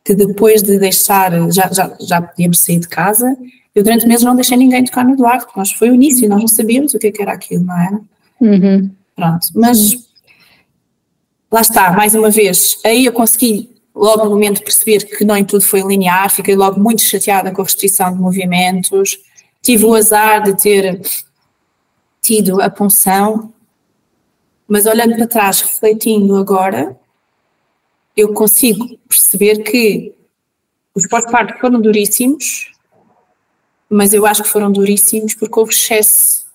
que 0.05 0.14
depois 0.14 0.62
de 0.62 0.78
deixar, 0.78 1.33
já, 1.51 1.68
já, 1.72 1.97
já 2.01 2.22
podíamos 2.22 2.61
sair 2.61 2.78
de 2.78 2.89
casa, 2.89 3.37
eu 3.74 3.83
durante 3.83 4.07
meses 4.07 4.24
não 4.24 4.35
deixei 4.35 4.57
ninguém 4.57 4.85
tocar 4.85 5.05
no 5.05 5.14
Eduardo, 5.14 5.45
porque 5.47 5.59
nós 5.59 5.72
foi 5.72 5.91
o 5.91 5.95
início, 5.95 6.28
nós 6.28 6.41
não 6.41 6.49
sabíamos 6.49 6.95
o 6.95 6.99
que, 6.99 7.09
é 7.09 7.12
que 7.12 7.22
era 7.22 7.33
aquilo, 7.33 7.64
não 7.64 7.81
era? 7.81 8.01
Uhum. 8.41 8.91
Pronto, 9.14 9.47
mas 9.55 10.10
lá 11.51 11.61
está, 11.61 11.92
mais 11.92 12.14
uma 12.14 12.30
vez, 12.30 12.78
aí 12.84 13.07
eu 13.07 13.12
consegui 13.12 13.70
logo 13.94 14.24
no 14.24 14.30
momento 14.30 14.62
perceber 14.62 15.05
que 15.05 15.24
nem 15.24 15.44
tudo 15.44 15.64
foi 15.64 15.82
linear, 15.82 16.30
fiquei 16.30 16.55
logo 16.55 16.78
muito 16.78 17.03
chateada 17.03 17.51
com 17.51 17.61
a 17.61 17.64
restrição 17.64 18.12
de 18.12 18.20
movimentos, 18.20 19.18
tive 19.61 19.84
o 19.84 19.94
azar 19.94 20.42
de 20.42 20.57
ter 20.57 21.01
tido 22.22 22.62
a 22.62 22.70
punção, 22.70 23.53
mas 24.68 24.86
olhando 24.86 25.16
para 25.16 25.26
trás, 25.26 25.61
refletindo 25.61 26.36
agora, 26.36 26.96
eu 28.16 28.32
consigo 28.32 28.96
perceber 29.09 29.62
que 29.62 30.14
os 30.94 31.07
pós-parto 31.09 31.59
foram 31.59 31.80
duríssimos, 31.80 32.72
mas 33.88 34.14
eu 34.14 34.24
acho 34.24 34.42
que 34.44 34.48
foram 34.48 34.70
duríssimos 34.70 35.34
porque 35.34 35.59
houve 35.59 35.72
excesso 35.72 36.46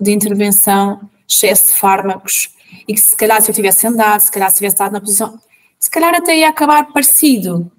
de 0.00 0.10
intervenção, 0.10 1.08
excesso 1.28 1.66
de 1.66 1.78
fármacos, 1.78 2.48
e 2.86 2.94
que 2.94 3.00
se 3.00 3.16
calhar 3.16 3.40
se 3.40 3.50
eu 3.50 3.54
tivesse 3.54 3.86
andado, 3.86 4.20
se 4.20 4.30
calhar 4.30 4.50
se 4.50 4.56
tivesse 4.56 4.74
estado 4.74 4.92
na 4.92 5.00
posição, 5.00 5.38
se 5.78 5.90
calhar 5.90 6.14
até 6.14 6.36
ia 6.36 6.48
acabar 6.48 6.92
parecido, 6.92 7.70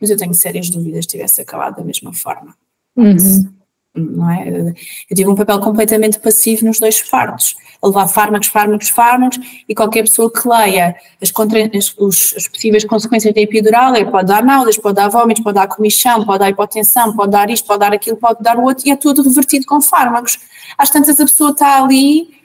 mas 0.00 0.10
eu 0.10 0.16
tenho 0.16 0.34
sérias 0.34 0.70
dúvidas 0.70 1.04
se 1.04 1.10
tivesse 1.10 1.40
acabado 1.40 1.76
da 1.76 1.84
mesma 1.84 2.12
forma. 2.12 2.54
Uhum. 2.96 3.58
Não 3.94 4.30
é? 4.30 4.74
Eu 5.10 5.16
tive 5.16 5.28
um 5.28 5.34
papel 5.34 5.58
completamente 5.60 6.20
passivo 6.20 6.66
nos 6.66 6.78
dois 6.78 7.02
partos, 7.02 7.56
a 7.82 7.86
levar 7.86 8.06
fármacos, 8.08 8.48
fármacos, 8.48 8.88
fármacos, 8.90 9.38
e 9.68 9.74
qualquer 9.74 10.02
pessoa 10.02 10.30
que 10.30 10.46
leia 10.48 10.94
as, 11.20 11.30
contra, 11.30 11.58
as, 11.76 11.94
os, 11.98 12.34
as 12.36 12.46
possíveis 12.46 12.84
consequências 12.84 13.34
da 13.34 13.40
epidural, 13.40 13.94
ele 13.94 14.10
pode 14.10 14.28
dar 14.28 14.44
náuseas, 14.44 14.78
pode 14.78 14.96
dar 14.96 15.08
vômitos, 15.08 15.42
pode 15.42 15.54
dar 15.54 15.66
comichão, 15.66 16.24
pode 16.24 16.38
dar 16.40 16.50
hipotensão, 16.50 17.14
pode 17.14 17.32
dar 17.32 17.50
isto, 17.50 17.66
pode 17.66 17.80
dar 17.80 17.92
aquilo, 17.92 18.16
pode 18.16 18.42
dar 18.42 18.56
o 18.56 18.62
outro, 18.62 18.86
e 18.86 18.90
é 18.90 18.96
tudo 18.96 19.22
revertido 19.22 19.66
com 19.66 19.80
fármacos. 19.80 20.38
Às 20.76 20.90
tantas 20.90 21.18
a 21.18 21.24
pessoa 21.24 21.50
está 21.50 21.82
ali, 21.82 22.37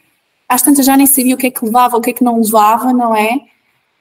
às 0.54 0.62
tantas 0.62 0.86
já 0.86 0.95
nem 0.95 1.08
sabia 1.08 1.36
o 1.36 1.38
que 1.38 1.47
é 1.47 1.51
que 1.51 1.66
levava, 1.66 1.97
o 1.97 2.01
que 2.01 2.12
é 2.12 2.14
que 2.14 2.24
não 2.24 2.39
levava, 2.39 2.93
não 2.93 3.16
é? 3.16 3.39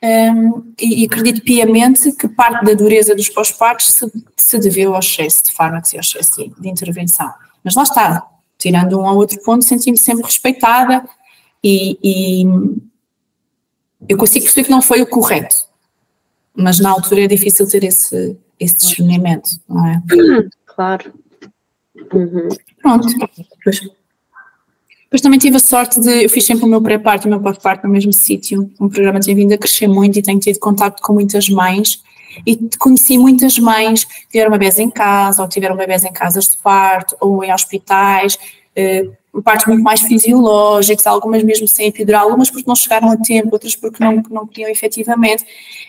Um, 0.04 0.74
e, 0.80 1.02
e, 1.02 1.06
acredito 1.06 1.42
piamente 1.42 2.10
que 2.12 2.26
parte 2.26 2.64
da 2.64 2.74
dureza 2.74 3.14
dos 3.14 3.28
pós-partos 3.28 3.86
se, 3.86 4.12
se 4.36 4.58
deveu 4.58 4.94
ao 4.94 5.00
excesso 5.00 5.44
de 5.44 5.52
fármacos 5.52 5.92
e 5.92 5.96
ao 5.96 6.00
excesso 6.00 6.42
de, 6.42 6.60
de, 6.60 6.68
intervenção. 6.68 7.32
Mas 7.62 7.76
lá 7.76 7.84
está, 7.84 8.26
tirando 8.58 8.98
um 8.98 9.04
ou 9.04 9.16
outro 9.16 9.40
ponto, 9.42 9.64
senti-me 9.64 9.96
sempre 9.96 10.24
respeitada 10.24 11.08
e, 11.62 11.96
e, 12.02 12.44
eu 14.08 14.18
consigo 14.18 14.44
perceber 14.44 14.64
que 14.64 14.72
não 14.72 14.82
foi 14.82 15.00
o 15.02 15.06
correto, 15.06 15.54
mas 16.52 16.80
na 16.80 16.90
altura 16.90 17.24
é 17.24 17.28
difícil 17.28 17.68
ter 17.68 17.84
esse, 17.84 18.36
esse 18.58 18.78
discernimento, 18.78 19.50
não 19.68 19.86
é? 19.86 20.02
Claro. 20.66 21.14
Uhum. 22.12 22.48
Pronto, 22.82 23.06
depois 23.06 23.80
depois 25.12 25.20
também 25.20 25.38
tive 25.38 25.56
a 25.56 25.60
sorte 25.60 26.00
de, 26.00 26.24
eu 26.24 26.28
fiz 26.30 26.42
sempre 26.42 26.64
o 26.64 26.66
meu 26.66 26.80
pré-parto 26.80 27.26
e 27.26 27.28
o 27.28 27.30
meu 27.30 27.38
pós-parto 27.38 27.86
no 27.86 27.92
mesmo 27.92 28.14
sítio. 28.14 28.70
Um 28.80 28.88
programa 28.88 29.20
tem 29.20 29.34
vindo 29.34 29.52
a 29.52 29.58
crescer 29.58 29.86
muito 29.86 30.18
e 30.18 30.22
tenho 30.22 30.40
tido 30.40 30.58
contato 30.58 31.02
com 31.02 31.12
muitas 31.12 31.50
mães 31.50 32.02
e 32.46 32.58
conheci 32.78 33.18
muitas 33.18 33.58
mães 33.58 34.04
que 34.04 34.28
tiveram 34.30 34.50
bebês 34.50 34.78
em 34.78 34.88
casa 34.88 35.42
ou 35.42 35.48
tiveram 35.48 35.76
bebês 35.76 36.02
em 36.02 36.10
casas 36.10 36.48
de 36.48 36.56
parto 36.56 37.14
ou 37.20 37.44
em 37.44 37.52
hospitais, 37.52 38.38
eh, 38.74 39.06
partos 39.44 39.66
muito 39.66 39.82
mais 39.82 40.00
fisiológicos, 40.00 41.06
algumas 41.06 41.42
mesmo 41.42 41.68
sem 41.68 41.88
epidural, 41.88 42.28
algumas 42.28 42.48
porque 42.48 42.66
não 42.66 42.74
chegaram 42.74 43.10
a 43.10 43.16
tempo, 43.18 43.50
outras 43.52 43.76
porque 43.76 44.02
não, 44.02 44.22
não 44.30 44.46
queriam 44.46 44.70
efetivamente. 44.70 45.44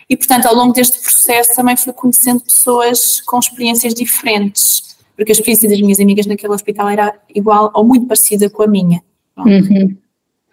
E, 0.06 0.18
portanto, 0.18 0.44
ao 0.44 0.54
longo 0.54 0.74
deste 0.74 1.00
processo 1.00 1.54
também 1.54 1.78
fui 1.78 1.94
conhecendo 1.94 2.42
pessoas 2.42 3.22
com 3.22 3.38
experiências 3.38 3.94
diferentes, 3.94 4.98
porque 5.16 5.32
a 5.32 5.34
experiência 5.34 5.66
das 5.66 5.80
minhas 5.80 5.98
amigas 5.98 6.26
naquele 6.26 6.52
hospital 6.52 6.90
era 6.90 7.14
igual 7.34 7.72
ou 7.74 7.82
muito 7.84 8.04
parecida 8.04 8.50
com 8.50 8.62
a 8.62 8.66
minha. 8.66 9.02
Uhum. 9.36 9.96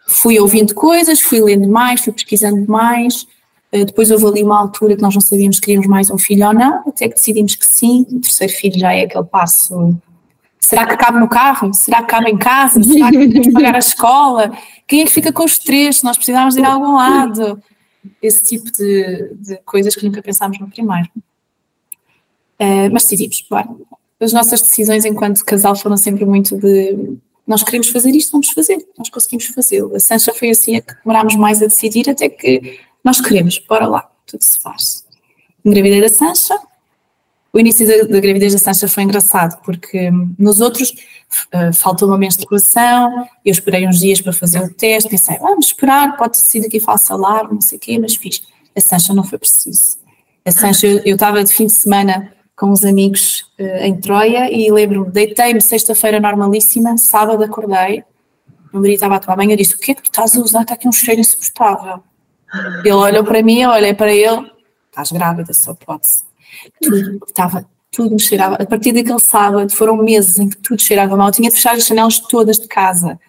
Fui 0.07 0.39
ouvindo 0.39 0.73
coisas, 0.73 1.21
fui 1.21 1.39
lendo 1.41 1.67
mais, 1.69 2.01
fui 2.01 2.11
pesquisando 2.11 2.65
mais. 2.69 3.23
Uh, 3.71 3.85
depois 3.85 4.11
houve 4.11 4.25
ali 4.25 4.43
uma 4.43 4.59
altura 4.59 4.95
que 4.95 5.01
nós 5.01 5.13
não 5.13 5.21
sabíamos 5.21 5.57
se 5.57 5.61
queríamos 5.61 5.87
mais 5.87 6.09
um 6.09 6.17
filho 6.17 6.47
ou 6.47 6.53
não, 6.53 6.79
até 6.87 7.07
que 7.07 7.15
decidimos 7.15 7.55
que 7.55 7.65
sim. 7.65 8.05
O 8.11 8.19
terceiro 8.19 8.53
filho 8.53 8.79
já 8.79 8.93
é 8.93 9.03
aquele 9.03 9.23
passo. 9.23 9.95
Será 10.59 10.85
que 10.85 10.95
cabe 10.95 11.19
no 11.19 11.27
carro? 11.27 11.73
Será 11.73 12.01
que 12.01 12.07
cabe 12.07 12.29
em 12.29 12.37
casa? 12.37 12.81
Será 12.83 13.09
que 13.09 13.17
podemos 13.17 13.53
pagar 13.53 13.75
a 13.75 13.79
escola? 13.79 14.51
Quem 14.87 15.01
é 15.01 15.05
que 15.05 15.11
fica 15.11 15.31
com 15.33 15.43
os 15.43 15.57
três? 15.57 16.03
Nós 16.03 16.17
precisávamos 16.17 16.55
ir 16.55 16.63
a 16.63 16.73
algum 16.73 16.95
lado. 16.95 17.61
Esse 18.21 18.41
tipo 18.43 18.71
de, 18.71 19.33
de 19.35 19.57
coisas 19.65 19.95
que 19.95 20.05
nunca 20.05 20.21
pensámos 20.21 20.59
no 20.59 20.69
primeiro. 20.69 21.09
Uh, 22.59 22.91
mas 22.91 23.03
decidimos. 23.03 23.43
As 24.19 24.33
nossas 24.33 24.61
decisões 24.61 25.03
enquanto 25.03 25.43
casal 25.43 25.75
foram 25.75 25.97
sempre 25.97 26.25
muito 26.25 26.55
de 26.57 27.17
nós 27.51 27.63
queremos 27.63 27.89
fazer 27.89 28.11
isto, 28.15 28.31
vamos 28.31 28.49
fazer, 28.49 28.77
nós 28.97 29.09
conseguimos 29.09 29.45
fazê-lo. 29.47 29.93
A 29.93 29.99
Sancha 29.99 30.33
foi 30.33 30.49
assim 30.51 30.77
a 30.77 30.81
que 30.81 30.95
demorámos 31.03 31.35
mais 31.35 31.61
a 31.61 31.67
decidir, 31.67 32.09
até 32.09 32.29
que 32.29 32.79
nós 33.03 33.19
queremos, 33.19 33.59
bora 33.59 33.85
lá, 33.85 34.09
tudo 34.25 34.41
se 34.41 34.57
faz. 34.57 35.05
Engravidei 35.63 35.99
da 35.99 36.07
Sancha, 36.07 36.57
o 37.51 37.59
início 37.59 37.85
da, 37.85 38.07
da, 38.07 38.19
gravidez 38.21 38.53
da 38.53 38.59
Sancha 38.59 38.87
foi 38.87 39.03
engraçado, 39.03 39.61
porque 39.63 40.09
hum, 40.09 40.33
nos 40.39 40.61
outros 40.61 40.91
uh, 41.53 41.73
faltou 41.73 42.07
uma 42.07 42.17
menstruação, 42.17 43.27
eu 43.43 43.51
esperei 43.51 43.85
uns 43.85 43.99
dias 43.99 44.21
para 44.21 44.31
fazer 44.31 44.61
o 44.61 44.73
teste, 44.73 45.09
pensei, 45.09 45.37
vamos 45.37 45.65
esperar, 45.65 46.15
pode 46.15 46.39
ter 46.39 46.45
sido 46.45 46.67
aqui 46.67 46.79
falso 46.79 47.11
alarme, 47.11 47.55
não 47.55 47.61
sei 47.61 47.77
o 47.77 47.81
quê, 47.81 47.99
mas 47.99 48.15
fiz. 48.15 48.41
A 48.73 48.79
Sancha 48.79 49.13
não 49.13 49.25
foi 49.25 49.37
preciso. 49.37 49.97
A 50.45 50.51
Sancha, 50.51 50.87
eu 50.87 51.15
estava 51.15 51.43
de 51.43 51.51
fim 51.51 51.65
de 51.65 51.73
semana 51.73 52.31
com 52.61 52.67
uns 52.67 52.85
amigos 52.85 53.51
uh, 53.59 53.83
em 53.83 53.99
Troia 53.99 54.47
e 54.55 54.71
lembro-me, 54.71 55.09
deitei-me 55.09 55.59
sexta-feira 55.59 56.19
normalíssima, 56.19 56.95
sábado 56.95 57.43
acordei, 57.43 58.03
o 58.71 58.77
marido 58.77 58.93
estava 58.93 59.15
a 59.15 59.19
tomar 59.19 59.37
banho 59.37 59.53
e 59.53 59.55
disse, 59.55 59.73
o 59.73 59.79
que 59.79 59.93
é 59.93 59.95
que 59.95 60.03
tu 60.03 60.11
estás 60.11 60.37
a 60.37 60.39
usar? 60.39 60.61
Está 60.61 60.75
aqui 60.75 60.87
um 60.87 60.91
cheiro 60.91 61.19
insuportável. 61.19 62.03
Ele 62.85 62.91
olhou 62.91 63.23
para 63.23 63.41
mim, 63.41 63.61
eu 63.61 63.71
olhei 63.71 63.95
para 63.95 64.13
ele, 64.13 64.51
estás 64.91 65.11
grávida, 65.11 65.51
só 65.53 65.73
pode-se. 65.73 66.23
Tudo, 66.79 67.25
estava, 67.27 67.65
tudo 67.89 68.11
me 68.11 68.21
cheirava, 68.21 68.57
a 68.57 68.65
partir 68.67 68.91
daquele 68.91 69.19
sábado 69.19 69.73
foram 69.73 69.97
meses 69.97 70.37
em 70.37 70.47
que 70.47 70.57
tudo 70.57 70.83
cheirava 70.83 71.17
mal, 71.17 71.29
eu 71.29 71.33
tinha 71.33 71.49
de 71.49 71.55
fechar 71.55 71.73
as 71.73 71.87
janelas 71.87 72.19
todas 72.19 72.59
de 72.59 72.67
casa, 72.67 73.19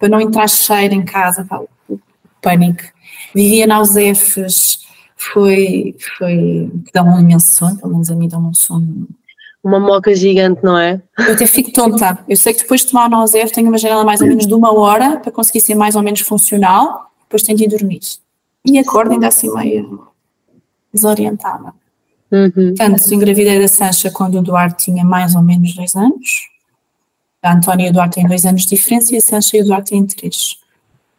para 0.00 0.08
não 0.08 0.20
entrar 0.20 0.48
cheiro 0.48 0.94
em 0.94 1.04
casa, 1.04 1.44
pá, 1.44 1.60
pânico. 2.42 2.82
Vivia 3.32 3.68
náuseas, 3.68 4.80
foi, 5.20 5.94
foi 6.16 6.72
dá 6.94 7.02
um 7.02 7.20
imenso 7.20 7.54
sono, 7.54 7.76
pelo 7.76 7.92
menos 7.92 8.10
a 8.10 8.14
mim 8.14 8.26
dá 8.26 8.38
um 8.38 8.54
sono. 8.54 9.06
Uma 9.62 9.78
moca 9.78 10.14
gigante, 10.14 10.64
não 10.64 10.78
é? 10.78 11.02
Eu 11.18 11.34
até 11.34 11.46
fico 11.46 11.70
tonta. 11.70 12.24
Eu 12.26 12.36
sei 12.38 12.54
que 12.54 12.62
depois 12.62 12.80
de 12.80 12.86
tomar 12.86 13.06
o 13.06 13.10
Nozef 13.10 13.52
tenho 13.52 13.68
uma 13.68 13.76
janela 13.76 14.02
mais 14.02 14.22
ou 14.22 14.26
menos 14.26 14.46
de 14.46 14.54
uma 14.54 14.72
hora 14.72 15.18
para 15.18 15.30
conseguir 15.30 15.60
ser 15.60 15.74
mais 15.74 15.94
ou 15.94 16.02
menos 16.02 16.20
funcional, 16.20 17.12
depois 17.24 17.42
tenho 17.42 17.58
de 17.58 17.64
ir 17.64 17.68
dormir. 17.68 18.00
E 18.64 18.78
acordo 18.78 19.12
ainda 19.12 19.28
assim 19.28 19.52
meio 19.54 20.08
desorientada. 20.92 21.74
Uhum. 22.32 22.74
Portanto, 22.74 23.14
engravidei 23.14 23.60
da 23.60 23.68
Sancha 23.68 24.10
quando 24.10 24.38
o 24.38 24.42
Duarte 24.42 24.84
tinha 24.84 25.04
mais 25.04 25.34
ou 25.34 25.42
menos 25.42 25.74
dois 25.74 25.94
anos. 25.94 26.48
A 27.42 27.52
Antónia 27.52 27.88
e 27.88 27.90
o 27.90 27.92
Duarte 27.92 28.14
têm 28.14 28.26
dois 28.26 28.46
anos 28.46 28.62
de 28.62 28.76
diferença 28.76 29.14
e 29.14 29.18
a 29.18 29.20
Sancha 29.20 29.58
e 29.58 29.60
o 29.60 29.64
Duarte 29.66 29.90
têm 29.90 30.06
três. 30.06 30.59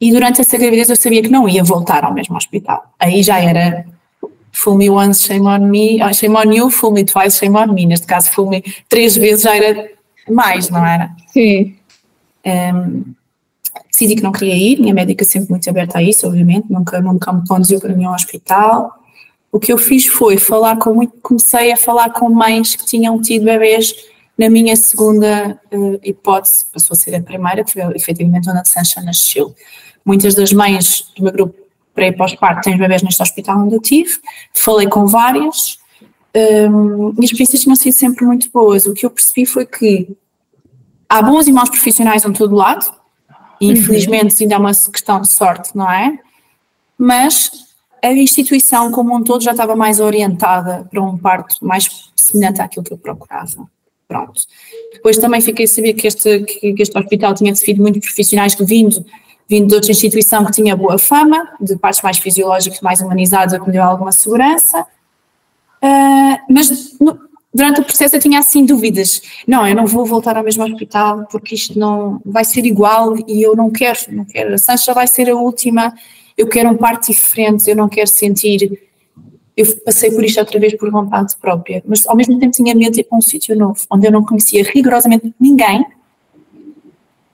E 0.01 0.11
durante 0.11 0.41
essa 0.41 0.57
gravidez 0.57 0.89
eu 0.89 0.95
sabia 0.95 1.21
que 1.21 1.29
não 1.29 1.47
ia 1.47 1.63
voltar 1.63 2.03
ao 2.03 2.11
mesmo 2.11 2.35
hospital. 2.35 2.91
Aí 2.99 3.21
já 3.21 3.39
era 3.39 3.85
fool 4.51 4.75
me 4.75 4.89
once, 4.89 5.21
shame 5.21 5.45
on 5.45 5.59
me, 5.59 6.03
oh, 6.03 6.11
shame 6.11 6.35
on 6.35 6.51
you, 6.51 6.71
fool 6.71 6.91
me 6.91 7.05
twice, 7.05 7.37
shame 7.37 7.55
on 7.55 7.67
me. 7.67 7.85
Neste 7.85 8.07
caso, 8.07 8.31
fool 8.31 8.49
me 8.49 8.63
três 8.89 9.15
vezes 9.15 9.43
já 9.43 9.55
era 9.55 9.91
mais, 10.27 10.69
não 10.69 10.83
era? 10.83 11.11
Sim. 11.31 11.75
Um, 12.43 13.13
decidi 13.91 14.15
que 14.15 14.23
não 14.23 14.31
queria 14.31 14.55
ir, 14.55 14.79
minha 14.79 14.93
médica 14.93 15.23
sempre 15.23 15.51
muito 15.51 15.69
aberta 15.69 15.99
a 15.99 16.03
isso, 16.03 16.25
obviamente, 16.25 16.65
nunca, 16.69 16.99
nunca 16.99 17.31
me 17.31 17.47
conduziu 17.47 17.79
para 17.79 17.93
nenhum 17.93 18.11
hospital. 18.11 18.97
O 19.51 19.59
que 19.59 19.71
eu 19.71 19.77
fiz 19.77 20.07
foi 20.07 20.37
falar 20.37 20.77
com 20.77 20.95
muito, 20.95 21.13
comecei 21.21 21.71
a 21.71 21.77
falar 21.77 22.09
com 22.09 22.27
mães 22.29 22.75
que 22.75 22.85
tinham 22.85 23.21
tido 23.21 23.45
bebês 23.45 23.93
na 24.37 24.49
minha 24.49 24.75
segunda 24.75 25.59
uh, 25.71 25.99
hipótese, 26.03 26.65
passou 26.73 26.95
a 26.95 26.97
ser 26.97 27.13
a 27.15 27.21
primeira, 27.21 27.63
que 27.63 27.73
foi 27.73 27.83
efetivamente 27.95 28.49
onde 28.49 28.59
a 28.59 28.65
Sancha 28.65 29.01
nasceu. 29.01 29.53
Muitas 30.05 30.35
das 30.35 30.51
mães 30.51 31.11
do 31.15 31.23
meu 31.23 31.31
grupo 31.31 31.55
pré 31.93 32.07
e 32.07 32.11
pós-parto 32.13 32.61
têm 32.61 32.77
bebés 32.77 33.03
neste 33.03 33.21
hospital 33.21 33.59
onde 33.59 33.75
eu 33.75 33.81
tive, 33.81 34.11
falei 34.53 34.87
com 34.87 35.05
várias 35.05 35.77
um, 36.35 37.09
e 37.09 37.19
as 37.19 37.25
experiências 37.25 37.61
tinham 37.61 37.75
sido 37.75 37.93
sempre 37.93 38.25
muito 38.25 38.49
boas. 38.51 38.85
O 38.85 38.93
que 38.93 39.05
eu 39.05 39.09
percebi 39.09 39.45
foi 39.45 39.65
que 39.65 40.15
há 41.09 41.21
bons 41.21 41.47
e 41.47 41.51
maus 41.51 41.69
profissionais 41.69 42.23
em 42.23 42.31
todo 42.31 42.55
lado, 42.55 42.85
e 43.59 43.67
uhum. 43.67 43.73
infelizmente 43.73 44.41
ainda 44.41 44.55
é 44.55 44.57
uma 44.57 44.71
questão 44.73 45.21
de 45.21 45.29
sorte, 45.29 45.75
não 45.75 45.91
é? 45.91 46.17
Mas 46.97 47.51
a 48.01 48.11
instituição 48.11 48.91
como 48.91 49.15
um 49.15 49.23
todo 49.23 49.43
já 49.43 49.51
estava 49.51 49.75
mais 49.75 49.99
orientada 49.99 50.87
para 50.89 51.01
um 51.01 51.17
parto 51.17 51.57
mais 51.61 52.11
semelhante 52.15 52.61
àquilo 52.61 52.83
que 52.83 52.93
eu 52.93 52.97
procurava. 52.97 53.69
Pronto. 54.07 54.41
Depois 54.93 55.17
também 55.17 55.39
fiquei 55.39 55.65
a 55.65 55.67
saber 55.67 55.93
que 55.93 56.07
este, 56.07 56.41
que 56.41 56.75
este 56.79 56.97
hospital 56.97 57.33
tinha 57.33 57.51
recebido 57.51 57.81
muitos 57.81 58.01
profissionais 58.01 58.55
que 58.55 58.65
vindo, 58.65 59.05
vindo 59.49 59.67
de 59.67 59.75
outra 59.75 59.91
instituição 59.91 60.45
que 60.45 60.51
tinha 60.51 60.75
boa 60.75 60.97
fama, 60.97 61.49
de 61.59 61.75
partes 61.75 62.01
mais 62.01 62.17
fisiológicas, 62.17 62.81
mais 62.81 63.01
humanizadas, 63.01 63.59
que 63.59 63.65
me 63.65 63.73
deu 63.73 63.83
alguma 63.83 64.11
segurança. 64.11 64.85
Uh, 65.83 66.37
mas 66.49 66.97
no, 66.99 67.19
durante 67.53 67.81
o 67.81 67.83
processo 67.83 68.15
eu 68.15 68.19
tinha 68.19 68.39
assim 68.39 68.65
dúvidas. 68.65 69.21
Não, 69.47 69.67
eu 69.67 69.75
não 69.75 69.85
vou 69.85 70.05
voltar 70.05 70.37
ao 70.37 70.43
mesmo 70.43 70.63
hospital 70.63 71.27
porque 71.29 71.55
isto 71.55 71.77
não 71.77 72.21
vai 72.25 72.45
ser 72.45 72.65
igual 72.65 73.15
e 73.27 73.41
eu 73.41 73.55
não 73.55 73.69
quero, 73.69 73.99
não 74.09 74.25
quero. 74.25 74.53
A 74.53 74.57
Sancha 74.57 74.93
vai 74.93 75.07
ser 75.07 75.29
a 75.29 75.35
última, 75.35 75.93
eu 76.37 76.47
quero 76.47 76.69
um 76.69 76.77
parto 76.77 77.11
diferente, 77.11 77.69
eu 77.69 77.75
não 77.75 77.89
quero 77.89 78.07
sentir. 78.07 78.79
Eu 79.57 79.75
passei 79.79 80.11
por 80.11 80.23
isto 80.23 80.39
outra 80.39 80.59
vez 80.59 80.73
por 80.75 80.89
vontade 80.89 81.35
própria, 81.35 81.83
mas 81.85 82.07
ao 82.07 82.15
mesmo 82.15 82.39
tempo 82.39 82.53
tinha 82.53 82.73
medo 82.73 82.93
de 82.93 83.01
ir 83.01 83.03
para 83.03 83.17
um 83.17 83.21
sítio 83.21 83.55
novo, 83.55 83.79
onde 83.89 84.07
eu 84.07 84.11
não 84.11 84.23
conhecia 84.23 84.63
rigorosamente 84.63 85.33
ninguém, 85.39 85.85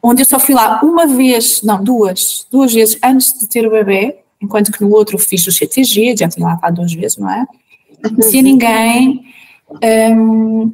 onde 0.10 0.22
eu 0.22 0.26
só 0.26 0.40
fui 0.40 0.56
lá 0.56 0.80
uma 0.84 1.06
vez, 1.06 1.62
não, 1.64 1.84
duas, 1.84 2.48
duas 2.52 2.74
vezes 2.74 2.98
antes 3.04 3.38
de 3.40 3.48
ter 3.48 3.66
o 3.68 3.72
bebê, 3.72 4.20
enquanto 4.42 4.72
que 4.72 4.82
no 4.82 4.92
outro 4.92 5.18
fiz 5.18 5.46
o 5.46 5.52
CTG, 5.52 6.16
já 6.18 6.30
tinha 6.30 6.48
lá 6.48 6.70
duas 6.70 6.94
vezes, 6.94 7.18
não 7.18 7.30
é? 7.30 7.46
Não 8.04 8.12
conhecia 8.12 8.42
ninguém, 8.42 9.26
um, 9.84 10.72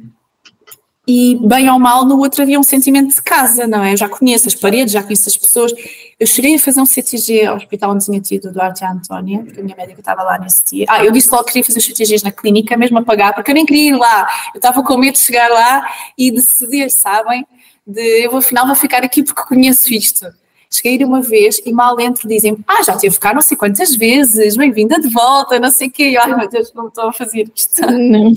e 1.06 1.38
bem 1.42 1.68
ou 1.68 1.78
mal, 1.78 2.06
no 2.06 2.18
outro 2.18 2.40
havia 2.40 2.58
um 2.58 2.62
sentimento 2.62 3.14
de 3.14 3.22
casa, 3.22 3.66
não 3.66 3.84
é? 3.84 3.92
Eu 3.92 3.96
já 3.96 4.08
conheço 4.08 4.48
as 4.48 4.54
paredes, 4.54 4.92
já 4.92 5.02
conheço 5.02 5.28
as 5.28 5.36
pessoas. 5.36 5.70
Eu 6.18 6.26
cheguei 6.26 6.54
a 6.54 6.58
fazer 6.58 6.80
um 6.80 6.86
CTG 6.86 7.44
ao 7.44 7.56
hospital 7.56 7.92
onde 7.92 8.06
tinha 8.06 8.20
tido 8.20 8.48
o 8.48 8.52
Duarte 8.52 8.82
e 8.82 8.86
a 8.86 8.92
Antónia, 8.92 9.40
porque 9.40 9.60
a 9.60 9.62
minha 9.62 9.76
médica 9.76 10.00
estava 10.00 10.22
lá 10.22 10.38
nesse 10.38 10.64
dia. 10.64 10.86
Ah, 10.88 11.04
eu 11.04 11.12
disse 11.12 11.30
logo 11.30 11.44
que 11.44 11.52
queria 11.52 11.64
fazer 11.64 11.78
os 11.78 11.84
CTGs 11.84 12.24
na 12.24 12.32
clínica, 12.32 12.74
mesmo 12.78 12.98
a 12.98 13.02
pagar, 13.02 13.34
porque 13.34 13.50
eu 13.50 13.54
nem 13.54 13.66
queria 13.66 13.90
ir 13.90 13.96
lá. 13.96 14.26
Eu 14.54 14.58
estava 14.58 14.82
com 14.82 14.96
medo 14.96 15.12
de 15.12 15.18
chegar 15.18 15.50
lá 15.50 15.86
e 16.16 16.30
decidir, 16.30 16.90
sabem? 16.90 17.46
De 17.86 18.24
eu 18.24 18.36
afinal 18.36 18.66
vou 18.66 18.74
ficar 18.74 19.04
aqui 19.04 19.22
porque 19.22 19.42
conheço 19.42 19.92
isto. 19.92 20.26
Cheguei 20.70 21.04
uma 21.04 21.20
vez 21.20 21.60
e 21.64 21.72
mal 21.72 21.98
entro 22.00 22.26
dizem 22.28 22.56
ah, 22.66 22.82
já 22.82 22.96
teve 22.96 23.18
cá 23.18 23.32
não 23.32 23.42
sei 23.42 23.56
quantas 23.56 23.94
vezes, 23.94 24.56
bem-vinda 24.56 24.98
de 25.00 25.08
volta, 25.08 25.58
não 25.60 25.70
sei 25.70 25.88
o 25.88 25.90
quê. 25.90 26.16
Ai 26.18 26.34
meu 26.34 26.48
Deus, 26.48 26.72
não 26.74 26.88
estou 26.88 27.08
a 27.08 27.12
fazer 27.12 27.50
isto. 27.54 27.80
Não. 27.82 28.32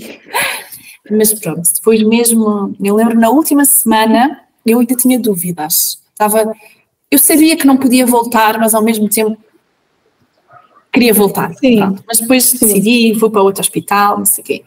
Mas 1.10 1.32
pronto, 1.32 1.62
depois 1.74 2.02
mesmo, 2.02 2.76
eu 2.82 2.94
lembro 2.94 3.18
na 3.18 3.30
última 3.30 3.64
semana, 3.64 4.42
eu 4.66 4.78
ainda 4.78 4.94
tinha 4.94 5.18
dúvidas. 5.18 5.98
Estava, 6.12 6.52
eu 7.10 7.18
sabia 7.18 7.56
que 7.56 7.66
não 7.66 7.76
podia 7.76 8.04
voltar, 8.04 8.58
mas 8.58 8.74
ao 8.74 8.82
mesmo 8.82 9.08
tempo 9.08 9.38
queria 10.92 11.14
voltar. 11.14 11.52
Mas 12.06 12.20
depois 12.20 12.44
Sim. 12.44 12.58
decidi, 12.58 13.18
fui 13.18 13.30
para 13.30 13.42
outro 13.42 13.62
hospital, 13.62 14.18
não 14.18 14.26
sei 14.26 14.42
o 14.42 14.46
quê. 14.46 14.64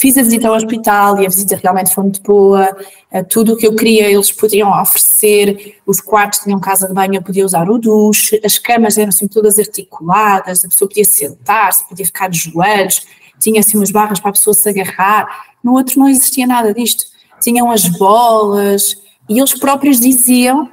Fiz 0.00 0.16
a 0.16 0.22
visita 0.22 0.46
ao 0.46 0.54
hospital 0.54 1.20
e 1.20 1.26
a 1.26 1.28
visita 1.28 1.56
realmente 1.56 1.92
foi 1.92 2.04
muito 2.04 2.22
boa. 2.22 2.76
Eh, 3.10 3.24
tudo 3.24 3.54
o 3.54 3.56
que 3.56 3.66
eu 3.66 3.74
queria 3.74 4.08
eles 4.08 4.30
podiam 4.30 4.70
oferecer. 4.70 5.76
Os 5.84 6.00
quartos 6.00 6.38
tinham 6.38 6.60
casa 6.60 6.86
de 6.86 6.94
banho, 6.94 7.16
eu 7.16 7.22
podia 7.22 7.44
usar 7.44 7.68
o 7.68 7.78
duche. 7.78 8.40
As 8.44 8.58
camas 8.58 8.96
eram 8.96 9.08
assim 9.08 9.26
todas 9.26 9.58
articuladas, 9.58 10.64
a 10.64 10.68
pessoa 10.68 10.88
podia 10.88 11.04
sentar-se, 11.04 11.88
podia 11.88 12.06
ficar 12.06 12.28
de 12.28 12.38
joelhos. 12.38 13.04
Tinha 13.40 13.58
assim 13.58 13.76
umas 13.76 13.90
barras 13.90 14.20
para 14.20 14.30
a 14.30 14.34
pessoa 14.34 14.54
se 14.54 14.68
agarrar. 14.68 15.26
No 15.64 15.72
outro 15.72 15.98
não 15.98 16.08
existia 16.08 16.46
nada 16.46 16.72
disto. 16.72 17.06
Tinham 17.40 17.68
as 17.68 17.88
bolas 17.88 18.96
e 19.28 19.36
eles 19.36 19.58
próprios 19.58 19.98
diziam 19.98 20.70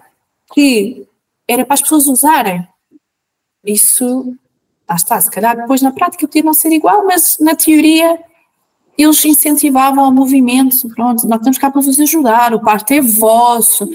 que 0.53 1.07
era 1.47 1.65
para 1.65 1.73
as 1.73 1.81
pessoas 1.81 2.05
usarem. 2.05 2.63
Isso, 3.65 4.37
lá 4.87 4.95
está, 4.95 5.19
se 5.19 5.31
calhar 5.31 5.57
depois 5.57 5.81
na 5.81 5.91
prática 5.91 6.27
podia 6.27 6.43
não 6.43 6.53
ser 6.53 6.71
igual, 6.71 7.07
mas 7.07 7.37
na 7.39 7.55
teoria 7.55 8.19
eles 8.97 9.23
incentivavam 9.25 10.07
o 10.07 10.11
movimento, 10.11 10.87
pronto, 10.89 11.27
nós 11.27 11.39
estamos 11.39 11.57
cá 11.57 11.69
para 11.69 11.81
vos 11.81 11.99
ajudar, 11.99 12.53
o 12.53 12.61
parto 12.61 12.91
é 12.91 13.01
vosso. 13.01 13.89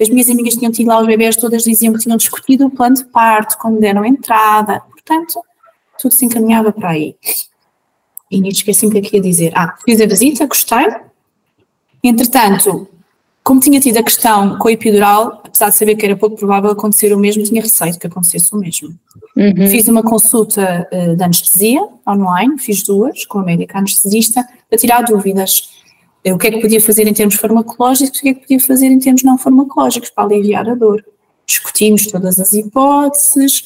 As 0.00 0.08
minhas 0.08 0.30
amigas 0.30 0.54
tinham 0.54 0.72
tido 0.72 0.88
lá 0.88 1.00
os 1.00 1.06
bebés, 1.06 1.36
todas 1.36 1.64
diziam 1.64 1.92
que 1.92 2.00
tinham 2.00 2.16
discutido 2.16 2.66
o 2.66 2.70
plano 2.70 2.96
de 2.96 3.04
parto, 3.04 3.58
quando 3.58 3.80
deram 3.80 4.04
entrada, 4.04 4.80
portanto, 4.80 5.42
tudo 6.00 6.14
se 6.14 6.24
encaminhava 6.24 6.72
para 6.72 6.90
aí. 6.90 7.16
E 8.30 8.40
nem 8.40 8.50
esqueci-me 8.50 8.92
que 8.92 8.98
aqui 8.98 9.16
ia 9.16 9.22
dizer. 9.22 9.52
Ah, 9.56 9.74
fiz 9.84 10.00
a 10.00 10.06
visita, 10.06 10.46
gostei. 10.46 10.86
Entretanto, 12.02 12.88
como 13.48 13.60
tinha 13.60 13.80
tido 13.80 13.96
a 13.96 14.02
questão 14.02 14.58
com 14.58 14.68
a 14.68 14.72
epidural, 14.72 15.40
apesar 15.42 15.70
de 15.70 15.74
saber 15.74 15.96
que 15.96 16.04
era 16.04 16.14
pouco 16.14 16.36
provável 16.36 16.70
acontecer 16.70 17.14
o 17.14 17.18
mesmo, 17.18 17.42
tinha 17.42 17.62
receio 17.62 17.98
que 17.98 18.06
acontecesse 18.06 18.54
o 18.54 18.58
mesmo. 18.58 18.90
Uhum. 19.34 19.66
Fiz 19.70 19.88
uma 19.88 20.02
consulta 20.02 20.86
uh, 20.92 21.16
de 21.16 21.24
anestesia 21.24 21.80
online, 22.06 22.58
fiz 22.58 22.82
duas 22.82 23.24
com 23.24 23.38
a 23.38 23.42
médica 23.42 23.78
anestesista, 23.78 24.46
para 24.68 24.78
tirar 24.78 25.00
dúvidas. 25.00 25.70
Uh, 26.26 26.34
o 26.34 26.38
que 26.38 26.48
é 26.48 26.50
que 26.50 26.60
podia 26.60 26.78
fazer 26.78 27.08
em 27.08 27.14
termos 27.14 27.36
farmacológicos, 27.36 28.18
o 28.18 28.22
que 28.22 28.28
é 28.28 28.34
que 28.34 28.40
podia 28.42 28.60
fazer 28.60 28.88
em 28.88 28.98
termos 28.98 29.22
não 29.22 29.38
farmacológicos, 29.38 30.10
para 30.10 30.24
aliviar 30.24 30.68
a 30.68 30.74
dor. 30.74 31.02
Discutimos 31.46 32.06
todas 32.06 32.38
as 32.38 32.52
hipóteses, 32.52 33.64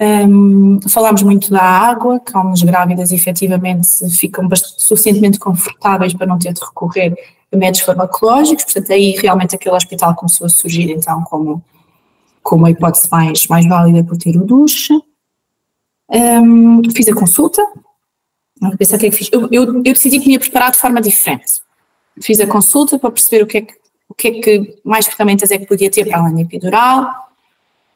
um, 0.00 0.78
falámos 0.88 1.22
muito 1.22 1.50
da 1.50 1.60
água, 1.60 2.18
que 2.18 2.34
algumas 2.34 2.62
grávidas 2.62 3.12
efetivamente 3.12 3.88
ficam 4.08 4.48
bastante, 4.48 4.82
suficientemente 4.82 5.38
confortáveis 5.38 6.14
para 6.14 6.26
não 6.26 6.38
ter 6.38 6.54
de 6.54 6.64
recorrer 6.64 7.14
métodos 7.56 7.80
farmacológicos, 7.80 8.64
portanto 8.64 8.92
aí 8.92 9.12
realmente 9.12 9.54
aquele 9.54 9.74
hospital 9.74 10.14
começou 10.14 10.46
a 10.46 10.50
surgir 10.50 10.90
então 10.90 11.22
como, 11.24 11.62
como 12.42 12.66
a 12.66 12.70
hipótese 12.70 13.08
mais, 13.10 13.46
mais 13.46 13.66
válida 13.66 14.04
por 14.04 14.16
ter 14.16 14.36
o 14.36 14.44
duche. 14.44 14.94
Um, 16.10 16.82
fiz 16.90 17.08
a 17.08 17.14
consulta, 17.14 17.62
pensar 18.78 18.96
o 18.96 18.98
que 18.98 19.06
é 19.06 19.10
que 19.10 19.16
fiz. 19.16 19.28
Eu, 19.32 19.48
eu, 19.50 19.64
eu, 19.76 19.82
decidi 19.82 20.18
que 20.20 20.26
me 20.26 20.34
ia 20.34 20.40
preparar 20.40 20.72
de 20.72 20.78
forma 20.78 21.00
diferente. 21.00 21.60
Fiz 22.20 22.40
a 22.40 22.46
consulta 22.46 22.98
para 22.98 23.10
perceber 23.10 23.42
o 23.42 23.46
que 23.46 23.58
é 23.58 23.60
que, 23.62 23.74
o 24.08 24.14
que, 24.14 24.28
é 24.28 24.40
que 24.40 24.80
mais 24.84 25.06
ferramentas 25.06 25.50
é 25.50 25.58
que 25.58 25.66
podia 25.66 25.90
ter 25.90 26.06
para 26.06 26.18
além 26.18 26.34
da 26.34 26.40
epidural, 26.42 27.28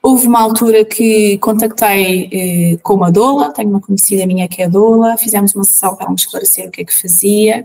Houve 0.03 0.27
uma 0.27 0.41
altura 0.41 0.85
que 0.85 1.39
contactei 1.39 2.29
eh, 2.33 2.77
com 2.83 2.95
uma 2.95 3.09
doula, 3.09 3.53
tenho 3.53 3.71
uma 3.71 3.81
conhecida 3.81 4.27
minha 4.27 4.49
que 4.49 4.61
é 4.61 4.69
doula, 4.69 5.17
fizemos 5.17 5.55
uma 5.55 5.63
sessão 5.63 5.95
para 5.95 6.09
me 6.09 6.17
esclarecer 6.17 6.67
o 6.67 6.73
que 6.73 6.81
é 6.81 6.85
que 6.85 6.93
fazia. 6.93 7.65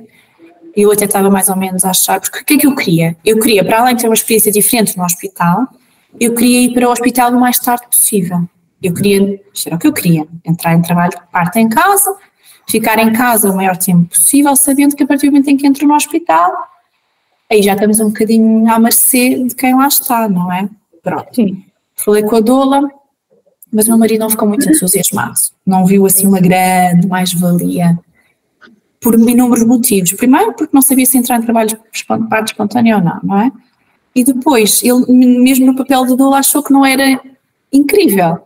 Eu 0.77 0.91
até 0.91 1.05
estava 1.05 1.27
mais 1.27 1.49
ou 1.49 1.55
menos 1.55 1.83
a 1.83 1.89
achar, 1.89 2.21
porque 2.21 2.39
o 2.39 2.45
que 2.45 2.53
é 2.53 2.57
que 2.59 2.67
eu 2.67 2.75
queria? 2.75 3.17
Eu 3.25 3.39
queria, 3.39 3.65
para 3.65 3.79
além 3.79 3.95
de 3.95 4.03
ter 4.03 4.07
uma 4.07 4.13
experiência 4.13 4.51
diferente 4.51 4.95
no 4.95 5.03
hospital, 5.03 5.67
eu 6.19 6.35
queria 6.35 6.61
ir 6.61 6.73
para 6.75 6.87
o 6.87 6.91
hospital 6.91 7.31
o 7.31 7.39
mais 7.39 7.57
tarde 7.57 7.87
possível. 7.87 8.47
Eu 8.81 8.93
queria, 8.93 9.41
era 9.65 9.75
o 9.75 9.79
que 9.79 9.87
eu 9.87 9.93
queria, 9.93 10.27
entrar 10.45 10.75
em 10.75 10.81
trabalho 10.83 11.13
de 11.13 11.31
parte 11.31 11.57
em 11.57 11.67
casa, 11.67 12.15
ficar 12.69 12.99
em 12.99 13.11
casa 13.11 13.49
o 13.49 13.55
maior 13.55 13.75
tempo 13.75 14.05
possível, 14.05 14.55
sabendo 14.55 14.95
que 14.95 15.01
a 15.01 15.07
partir 15.07 15.25
do 15.25 15.31
momento 15.31 15.49
em 15.49 15.57
que 15.57 15.65
entro 15.65 15.87
no 15.87 15.95
hospital, 15.95 16.53
aí 17.51 17.63
já 17.63 17.73
estamos 17.73 17.99
um 17.99 18.09
bocadinho 18.09 18.71
à 18.71 18.77
mercê 18.77 19.43
de 19.43 19.55
quem 19.55 19.75
lá 19.75 19.87
está, 19.87 20.29
não 20.29 20.53
é? 20.53 20.69
Pronto. 21.01 21.27
Sim. 21.33 21.65
Falei 21.95 22.21
com 22.21 22.35
a 22.35 22.39
doula, 22.39 22.87
mas 23.73 23.87
meu 23.87 23.97
marido 23.97 24.19
não 24.19 24.29
ficou 24.29 24.47
muito 24.47 24.69
entusiasmado. 24.69 25.39
Não 25.65 25.87
viu 25.87 26.05
assim 26.05 26.27
uma 26.27 26.39
grande 26.39 27.07
mais-valia 27.07 27.97
por 28.99 29.15
inúmeros 29.15 29.65
motivos. 29.65 30.13
Primeiro, 30.13 30.53
porque 30.53 30.75
não 30.75 30.81
sabia 30.81 31.05
se 31.05 31.17
entrar 31.17 31.37
em 31.37 31.41
trabalho 31.41 31.69
de 31.69 31.77
parte 32.29 32.51
espontânea 32.51 32.97
ou 32.97 33.03
não, 33.03 33.19
não 33.23 33.41
é? 33.41 33.51
E 34.15 34.23
depois, 34.23 34.81
ele 34.83 35.05
mesmo 35.11 35.65
no 35.65 35.75
papel 35.75 36.05
de 36.05 36.15
doula 36.15 36.39
achou 36.39 36.63
que 36.63 36.73
não 36.73 36.85
era 36.85 37.21
incrível. 37.71 38.39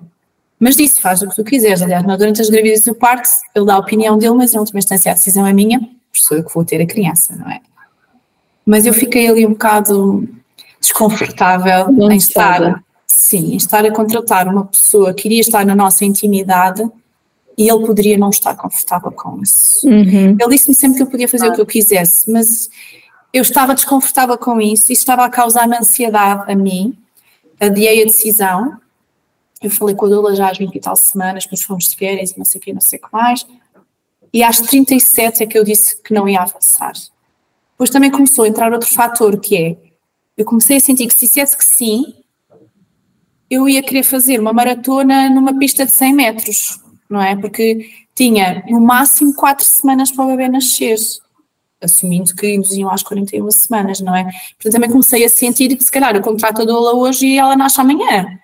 Mas 0.60 0.76
disse, 0.76 1.02
faz 1.02 1.22
o 1.22 1.30
que 1.30 1.36
tu 1.36 1.44
quiseres. 1.44 1.82
Aliás, 1.82 2.04
durante 2.04 2.42
as 2.42 2.50
gravidezes 2.50 2.86
do 2.86 2.96
parto, 2.96 3.30
ele 3.56 3.66
dá 3.66 3.76
a 3.76 3.80
opinião 3.80 4.18
dele, 4.18 4.36
mas 4.36 4.54
em 4.54 4.60
última 4.60 4.80
instância 4.80 5.12
a 5.12 5.16
decisão 5.16 5.48
é 5.48 5.54
minha, 5.54 5.80
sou 6.14 6.38
eu 6.38 6.44
que 6.44 6.54
vou 6.54 6.66
ter 6.66 6.82
a 6.82 6.86
criança, 6.86 7.36
não 7.36 7.50
é? 7.50 7.62
Mas 8.66 8.86
eu 8.86 8.94
fiquei 8.94 9.28
ali 9.28 9.46
um 9.46 9.52
bocado 9.52 10.28
desconfortável 10.80 11.88
em 12.12 12.18
estar 12.18 12.84
Sim, 13.22 13.56
estar 13.56 13.86
a 13.86 13.92
contratar 13.92 14.48
uma 14.48 14.66
pessoa 14.66 15.14
que 15.14 15.28
iria 15.28 15.42
estar 15.42 15.64
na 15.64 15.76
nossa 15.76 16.04
intimidade 16.04 16.84
e 17.62 17.70
ele 17.70 17.86
poderia 17.86 18.18
não 18.18 18.32
estar 18.32 18.56
confortável 18.56 19.12
com 19.12 19.40
isso. 19.40 19.88
Uhum. 19.88 20.36
Ele 20.40 20.50
disse-me 20.50 20.74
sempre 20.74 20.98
que 20.98 21.04
eu 21.04 21.08
podia 21.08 21.28
fazer 21.28 21.46
ah. 21.46 21.50
o 21.50 21.54
que 21.54 21.62
eu 21.62 21.66
quisesse, 21.66 22.32
mas 22.32 22.68
eu 23.32 23.44
estava 23.44 23.76
desconfortável 23.76 24.36
com 24.36 24.60
isso 24.60 24.92
e 24.92 24.94
estava 24.94 25.24
a 25.24 25.30
causar-me 25.30 25.78
ansiedade 25.78 26.52
a 26.52 26.56
mim. 26.56 26.98
Adiei 27.60 28.02
a 28.02 28.06
decisão. 28.06 28.80
Eu 29.62 29.70
falei 29.70 29.94
com 29.94 30.08
a 30.08 30.10
Dula 30.10 30.36
já 30.36 30.50
às 30.50 30.58
20 30.58 30.74
e 30.74 30.80
tal 30.80 30.96
semanas, 30.96 31.44
depois 31.44 31.62
fomos 31.62 31.88
de 31.88 31.96
férias 31.96 32.32
e 32.32 32.38
não 32.40 32.46
sei 32.46 32.58
o 32.58 32.64
que, 32.64 32.74
não 32.74 32.82
sei 32.82 32.98
o 32.98 33.02
que 33.04 33.14
mais. 33.14 33.46
E 34.34 34.42
às 34.42 34.60
37 34.60 35.44
é 35.44 35.46
que 35.46 35.56
eu 35.56 35.64
disse 35.64 36.02
que 36.02 36.16
não 36.16 36.28
ia 36.28 36.42
avançar. 36.42 36.94
Depois 37.74 37.92
também 37.92 38.10
começou 38.10 38.46
a 38.46 38.48
entrar 38.48 38.74
outro 38.74 38.90
fator 38.90 39.40
que 39.40 39.56
é, 39.56 39.78
eu 40.36 40.46
comecei 40.46 40.78
a 40.78 40.80
sentir 40.80 41.06
que 41.06 41.14
se 41.14 41.28
dissesse 41.28 41.56
que 41.56 41.64
sim, 41.64 42.16
eu 43.52 43.70
ia 43.70 43.84
querer 43.84 44.02
fazer 44.02 44.40
uma 44.40 44.52
maratona 44.52 45.30
numa 45.30 45.56
pista 45.60 45.86
de 45.86 45.92
100 45.92 46.14
metros, 46.14 46.80
não 47.12 47.22
é? 47.22 47.36
Porque 47.36 47.90
tinha 48.16 48.64
no 48.68 48.80
máximo 48.80 49.34
4 49.36 49.66
semanas 49.66 50.12
para 50.12 50.26
o 50.26 50.28
bebê 50.30 50.48
nascer, 50.48 50.98
assumindo 51.82 52.34
que 52.36 52.56
induziam 52.56 52.90
às 52.90 53.04
41 53.04 53.52
semanas, 53.52 54.00
não 54.00 54.16
é? 54.16 54.24
Portanto, 54.24 54.74
também 54.74 54.90
comecei 54.90 55.26
a 55.26 55.30
sentir 55.30 55.76
que 55.76 55.84
se 55.84 55.92
calhar 55.92 56.16
eu 56.16 56.22
contrato 56.22 56.62
a 56.62 56.66
doula 56.66 56.94
hoje 56.96 57.28
e 57.28 57.38
ela 57.38 57.56
nasce 57.56 57.82
amanhã. 57.82 58.40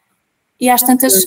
E 0.60 0.70
às 0.70 0.82
tantas, 0.82 1.26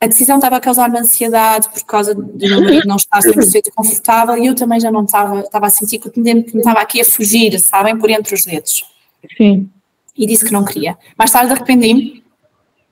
a 0.00 0.06
decisão 0.06 0.36
estava 0.36 0.56
a 0.56 0.60
causar-me 0.60 0.98
ansiedade 0.98 1.68
por 1.68 1.84
causa 1.84 2.14
de 2.14 2.48
meu 2.48 2.62
marido 2.62 2.88
não 2.88 2.96
estar 2.96 3.20
100% 3.20 3.72
confortável 3.74 4.38
e 4.38 4.46
eu 4.46 4.54
também 4.54 4.80
já 4.80 4.90
não 4.90 5.04
estava, 5.04 5.40
estava 5.40 5.66
a 5.66 5.70
sentir 5.70 5.98
que, 5.98 6.10
que 6.10 6.20
me 6.20 6.40
estava 6.40 6.80
aqui 6.80 7.00
a 7.00 7.04
fugir, 7.04 7.58
sabem, 7.60 7.98
por 7.98 8.08
entre 8.10 8.34
os 8.34 8.44
dedos. 8.44 8.84
Sim. 9.36 9.68
E 10.16 10.26
disse 10.26 10.44
que 10.44 10.52
não 10.52 10.64
queria. 10.64 10.96
Mais 11.18 11.30
tarde 11.30 11.52
arrependi-me 11.52 12.23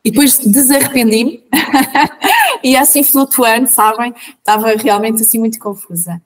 e 0.05 0.11
depois 0.11 0.39
desarrependi-me 0.39 1.45
e 2.63 2.77
assim 2.77 3.03
flutuando, 3.03 3.69
sabem, 3.69 4.15
estava 4.39 4.75
realmente 4.75 5.23
assim 5.23 5.39
muito 5.39 5.59
confusa. 5.59 6.21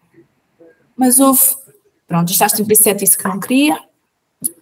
Mas 0.97 1.19
houve, 1.19 1.43
pronto, 2.07 2.33
já 2.33 2.47
às 2.47 2.53
37 2.53 3.01
disse 3.01 3.19
que 3.19 3.29
não 3.29 3.39
queria, 3.39 3.79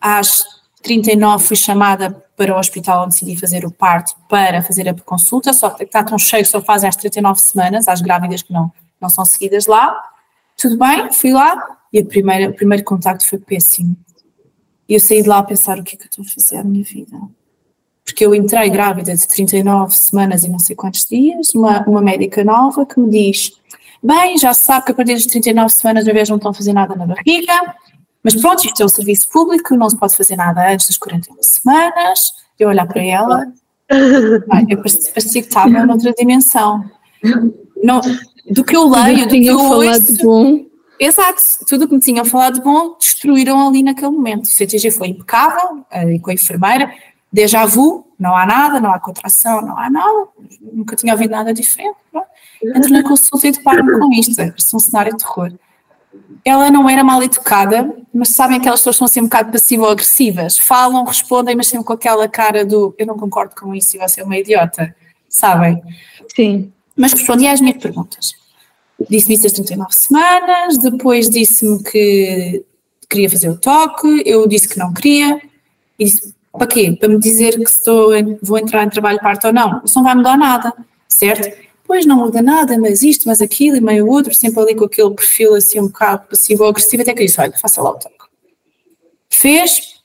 às 0.00 0.42
39 0.82 1.44
fui 1.44 1.56
chamada 1.56 2.10
para 2.36 2.54
o 2.54 2.58
hospital 2.58 3.04
onde 3.04 3.14
decidi 3.14 3.36
fazer 3.36 3.64
o 3.64 3.70
parto 3.70 4.16
para 4.28 4.62
fazer 4.62 4.88
a 4.88 4.94
consulta, 4.94 5.52
só 5.52 5.70
que 5.70 5.84
está 5.84 6.02
tão 6.02 6.18
cheio, 6.18 6.44
só 6.44 6.60
fazem 6.60 6.88
às 6.88 6.96
39 6.96 7.40
semanas, 7.40 7.86
às 7.86 8.00
grávidas 8.00 8.42
que 8.42 8.52
não, 8.52 8.72
não 9.00 9.08
são 9.08 9.24
seguidas 9.24 9.66
lá. 9.66 9.96
Tudo 10.56 10.76
bem, 10.76 11.12
fui 11.12 11.32
lá 11.32 11.78
e 11.92 12.00
a 12.00 12.04
primeira, 12.04 12.50
o 12.50 12.54
primeiro 12.54 12.82
contacto 12.82 13.26
foi 13.26 13.38
péssimo. 13.38 13.96
E 14.88 14.94
eu 14.94 15.00
saí 15.00 15.22
de 15.22 15.28
lá 15.28 15.38
a 15.38 15.42
pensar 15.42 15.78
o 15.78 15.84
que 15.84 15.94
é 15.94 15.98
que 15.98 16.04
eu 16.04 16.08
estou 16.10 16.24
a 16.24 16.28
fazer 16.28 16.56
à 16.56 16.64
minha 16.64 16.84
vida. 16.84 17.16
Porque 18.04 18.24
eu 18.24 18.34
entrei 18.34 18.68
grávida 18.68 19.14
de 19.16 19.26
39 19.26 19.96
semanas 19.96 20.44
e 20.44 20.50
não 20.50 20.58
sei 20.58 20.76
quantos 20.76 21.06
dias, 21.06 21.54
uma, 21.54 21.82
uma 21.88 22.02
médica 22.02 22.44
nova 22.44 22.84
que 22.84 23.00
me 23.00 23.08
diz: 23.10 23.52
Bem, 24.02 24.36
já 24.36 24.52
se 24.52 24.66
sabe 24.66 24.84
que 24.84 24.92
a 24.92 24.94
partir 24.94 25.14
das 25.14 25.24
39 25.24 25.70
semanas 25.70 26.04
bebês 26.04 26.28
não 26.28 26.36
estão 26.36 26.50
a 26.50 26.54
fazer 26.54 26.74
nada 26.74 26.94
na 26.94 27.06
barriga, 27.06 27.74
mas 28.22 28.34
pronto, 28.34 28.64
isto 28.64 28.82
é 28.82 28.84
um 28.84 28.88
serviço 28.88 29.28
público, 29.30 29.74
não 29.76 29.88
se 29.88 29.96
pode 29.96 30.16
fazer 30.16 30.36
nada 30.36 30.70
antes 30.70 30.86
das 30.88 30.98
41 30.98 31.42
semanas. 31.42 32.32
Eu 32.58 32.68
olhar 32.68 32.86
para 32.86 33.02
ela, 33.02 33.46
eu 34.68 34.76
parecia, 34.76 35.12
parecia 35.12 35.42
que 35.42 35.48
estava 35.48 35.86
noutra 35.86 36.12
dimensão. 36.12 36.84
Não, 37.82 38.00
do 38.50 38.62
que 38.62 38.76
eu 38.76 38.88
leio, 38.88 39.26
do 39.26 39.30
que 39.30 39.46
eu 39.46 39.58
ouço. 39.58 40.16
Bom. 40.22 40.66
Exato, 41.00 41.42
tudo 41.66 41.84
o 41.84 41.88
que 41.88 41.94
me 41.94 42.00
tinham 42.00 42.24
falado 42.24 42.54
de 42.54 42.60
bom 42.62 42.96
destruíram 42.98 43.66
ali 43.66 43.82
naquele 43.82 44.10
momento. 44.10 44.44
O 44.44 44.48
CTG 44.48 44.90
foi 44.90 45.08
impecável, 45.08 45.84
e 46.12 46.18
com 46.20 46.30
a 46.30 46.34
enfermeira, 46.34 46.92
déjà 47.34 47.66
vu, 47.66 48.06
não 48.18 48.34
há 48.34 48.46
nada, 48.46 48.80
não 48.80 48.92
há 48.92 49.00
contração, 49.00 49.60
não 49.60 49.76
há 49.76 49.90
nada, 49.90 50.28
nunca 50.72 50.96
tinha 50.96 51.12
ouvido 51.12 51.32
nada 51.32 51.52
diferente. 51.52 51.96
Entro 52.62 52.90
na 52.90 53.02
consulta 53.02 53.48
e 53.48 53.52
deparo-me 53.52 53.98
com 53.98 54.12
isto, 54.12 54.40
é 54.40 54.54
um 54.72 54.78
cenário 54.78 55.12
de 55.12 55.18
terror 55.18 55.52
ela 56.44 56.70
não 56.70 56.88
era 56.88 57.02
mal 57.02 57.22
educada, 57.22 57.90
mas 58.12 58.30
sabem 58.30 58.56
que 58.56 58.62
aquelas 58.62 58.80
pessoas 58.80 58.96
são 58.96 59.06
assim 59.06 59.20
um 59.20 59.24
bocado 59.24 59.50
passivo-agressivas. 59.50 60.58
Falam, 60.58 61.04
respondem, 61.04 61.56
mas 61.56 61.68
sempre 61.68 61.86
com 61.86 61.92
aquela 61.94 62.28
cara 62.28 62.64
do 62.64 62.94
eu 62.98 63.06
não 63.06 63.16
concordo 63.16 63.54
com 63.54 63.74
isso 63.74 63.96
e 63.96 63.98
você 63.98 64.20
é 64.20 64.24
uma 64.24 64.36
idiota, 64.36 64.94
sabem? 65.28 65.82
Sim. 66.34 66.70
Mas 66.96 67.12
respondi 67.12 67.46
às 67.46 67.60
minhas 67.60 67.78
perguntas. 67.78 68.32
Disse-me 69.08 69.34
isso 69.34 69.46
às 69.46 69.52
39 69.52 69.94
semanas, 69.94 70.78
depois 70.78 71.28
disse-me 71.28 71.82
que 71.82 72.64
queria 73.08 73.30
fazer 73.30 73.48
o 73.48 73.56
toque, 73.56 74.22
eu 74.24 74.46
disse 74.46 74.68
que 74.68 74.78
não 74.78 74.92
queria, 74.92 75.40
e 75.98 76.04
disse, 76.04 76.34
para 76.58 76.66
quê? 76.66 76.96
Para 76.98 77.08
me 77.08 77.18
dizer 77.18 77.54
que 77.54 77.68
estou, 77.68 78.10
vou 78.42 78.58
entrar 78.58 78.84
em 78.84 78.88
trabalho 78.88 79.20
parto 79.20 79.46
ou 79.46 79.52
não? 79.52 79.82
Isso 79.84 79.96
não 79.96 80.04
vai 80.04 80.14
mudar 80.14 80.36
nada, 80.36 80.72
certo? 81.08 81.64
pois 81.86 82.06
não 82.06 82.16
muda 82.16 82.42
nada, 82.42 82.78
mas 82.78 83.02
isto, 83.02 83.28
mas 83.28 83.40
aquilo 83.40 83.76
e 83.76 83.80
meio 83.80 84.08
outro, 84.08 84.34
sempre 84.34 84.60
ali 84.60 84.74
com 84.74 84.84
aquele 84.84 85.10
perfil 85.10 85.54
assim 85.54 85.80
um 85.80 85.86
bocado 85.86 86.26
passivo 86.28 86.64
agressivo, 86.64 87.02
até 87.02 87.12
que 87.12 87.24
disse, 87.24 87.40
olha, 87.40 87.52
faça 87.52 87.80
lá 87.82 87.90
o 87.90 87.94
toque. 87.94 88.14
Fez, 89.28 90.00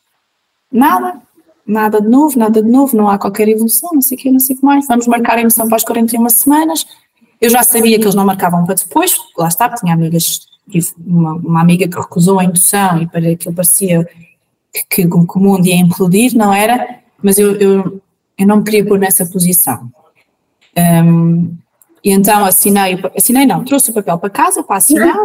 nada, 0.72 1.22
nada 1.66 2.02
de 2.02 2.08
novo, 2.08 2.38
nada 2.38 2.62
de 2.62 2.70
novo, 2.70 2.95
não 2.95 3.10
há 3.10 3.18
qualquer 3.18 3.47
evolução, 3.47 3.91
não 3.93 4.02
sei 4.02 4.18
o 4.18 4.20
que, 4.20 4.32
não 4.32 4.39
sei 4.39 4.56
o 4.56 4.60
que 4.60 4.66
mais, 4.66 4.88
vamos 4.88 5.08
marcar 5.08 5.38
a 5.38 5.41
emissão 5.41 5.68
para 5.68 5.78
as 5.78 5.84
41 5.84 6.30
semanas, 6.30 6.86
eu 7.39 7.50
já 7.50 7.64
sabia 7.64 7.97
que 7.97 8.04
eles 8.04 8.16
não 8.16 8.26
marcavam 8.26 8.66
para 8.66 8.76
depois, 8.76 9.18
lá 9.38 9.47
está, 9.47 9.74
tinha 9.74 9.93
amigas, 9.93 10.41
uma, 11.00 11.36
uma 11.36 11.62
amiga 11.62 11.88
que 11.88 11.97
recusou 11.97 12.39
a 12.39 12.43
indução 12.43 13.02
e 13.02 13.08
para 13.08 13.30
aquilo 13.30 13.56
parecia 13.56 14.08
que, 14.74 15.07
que, 15.07 15.07
o 15.07 15.39
mundo 15.39 15.65
ia 15.65 15.76
implodir, 15.76 16.36
não 16.36 16.53
era, 16.53 16.99
mas 17.22 17.38
eu, 17.38 17.55
eu, 17.55 18.01
eu 18.38 18.47
não 18.47 18.57
me 18.57 18.63
queria 18.63 18.86
pôr 18.86 18.99
nessa 18.99 19.26
posição. 19.26 19.89
Um, 20.78 21.55
e 22.03 22.11
então 22.11 22.45
assinei, 22.45 22.97
assinei 23.15 23.45
não, 23.45 23.63
trouxe 23.63 23.91
o 23.91 23.93
papel 23.93 24.17
para 24.17 24.30
casa 24.30 24.63
para 24.63 24.78
assinar, 24.78 25.17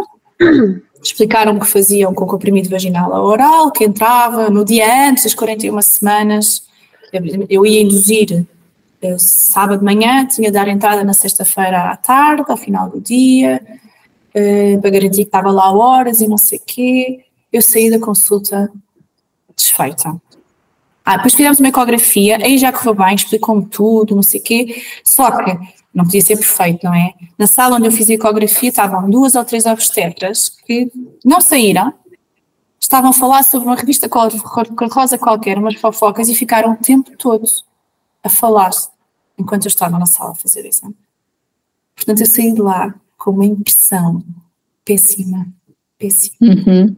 explicaram-me 1.01 1.59
que 1.59 1.67
faziam 1.67 2.13
com 2.13 2.25
comprimido 2.25 2.69
vaginal 2.69 3.11
oral, 3.11 3.71
que 3.71 3.85
entrava 3.85 4.49
no 4.49 4.65
dia 4.65 5.09
antes 5.09 5.23
das 5.23 5.33
41 5.33 5.81
semanas, 5.81 6.63
eu 7.49 7.65
ia 7.65 7.81
induzir 7.81 8.45
eh, 9.01 9.17
sábado 9.17 9.79
de 9.79 9.85
manhã, 9.85 10.25
tinha 10.25 10.49
de 10.49 10.53
dar 10.53 10.67
entrada 10.67 11.03
na 11.03 11.13
sexta-feira 11.13 11.91
à 11.91 11.95
tarde, 11.95 12.43
ao 12.47 12.57
final 12.57 12.89
do 12.89 12.99
dia, 12.99 13.61
eh, 14.33 14.77
para 14.79 14.89
garantir 14.89 15.17
que 15.17 15.29
estava 15.29 15.51
lá 15.51 15.71
horas 15.71 16.19
e 16.19 16.27
não 16.27 16.37
sei 16.37 16.57
o 16.57 16.61
quê. 16.65 17.25
Eu 17.53 17.61
saí 17.61 17.89
da 17.89 17.99
consulta 17.99 18.69
desfeita. 19.55 20.19
Ah, 21.03 21.17
depois 21.17 21.35
fizemos 21.35 21.59
uma 21.59 21.69
ecografia, 21.69 22.37
aí 22.37 22.57
já 22.57 22.71
correu 22.71 22.95
bem, 22.95 23.13
explicou-me 23.13 23.65
tudo, 23.67 24.15
não 24.15 24.23
sei 24.23 24.39
o 24.39 24.43
quê, 24.43 24.83
só 25.03 25.31
que 25.43 25.57
não 25.93 26.03
podia 26.03 26.21
ser 26.21 26.35
perfeito, 26.35 26.83
não 26.83 26.93
é? 26.93 27.13
Na 27.37 27.45
sala 27.47 27.75
onde 27.75 27.87
eu 27.87 27.91
fiz 27.91 28.09
a 28.09 28.13
ecografia 28.13 28.69
estavam 28.69 29.09
duas 29.09 29.35
ou 29.35 29.45
três 29.45 29.65
obstetras 29.65 30.49
que 30.49 30.91
não 31.23 31.39
saíram, 31.39 31.93
estavam 32.79 33.11
a 33.11 33.13
falar 33.13 33.43
sobre 33.43 33.67
uma 33.67 33.75
revista 33.75 34.09
cor-de-rosa 34.09 35.17
qualquer, 35.17 35.57
umas 35.57 35.75
fofocas, 35.75 36.27
e 36.27 36.35
ficaram 36.35 36.73
o 36.73 36.75
tempo 36.75 37.15
todo 37.17 37.45
a 38.23 38.29
falar 38.29 38.71
enquanto 39.37 39.65
eu 39.65 39.69
estava 39.69 39.99
na 39.99 40.05
sala 40.05 40.31
a 40.31 40.35
fazer 40.35 40.63
o 40.63 40.67
exame. 40.67 40.95
Portanto, 41.95 42.19
eu 42.19 42.25
saí 42.25 42.51
de 42.51 42.61
lá 42.61 42.93
com 43.17 43.31
uma 43.31 43.45
impressão 43.45 44.23
péssima, 44.83 45.47
péssima. 45.97 46.35
Uhum. 46.41 46.95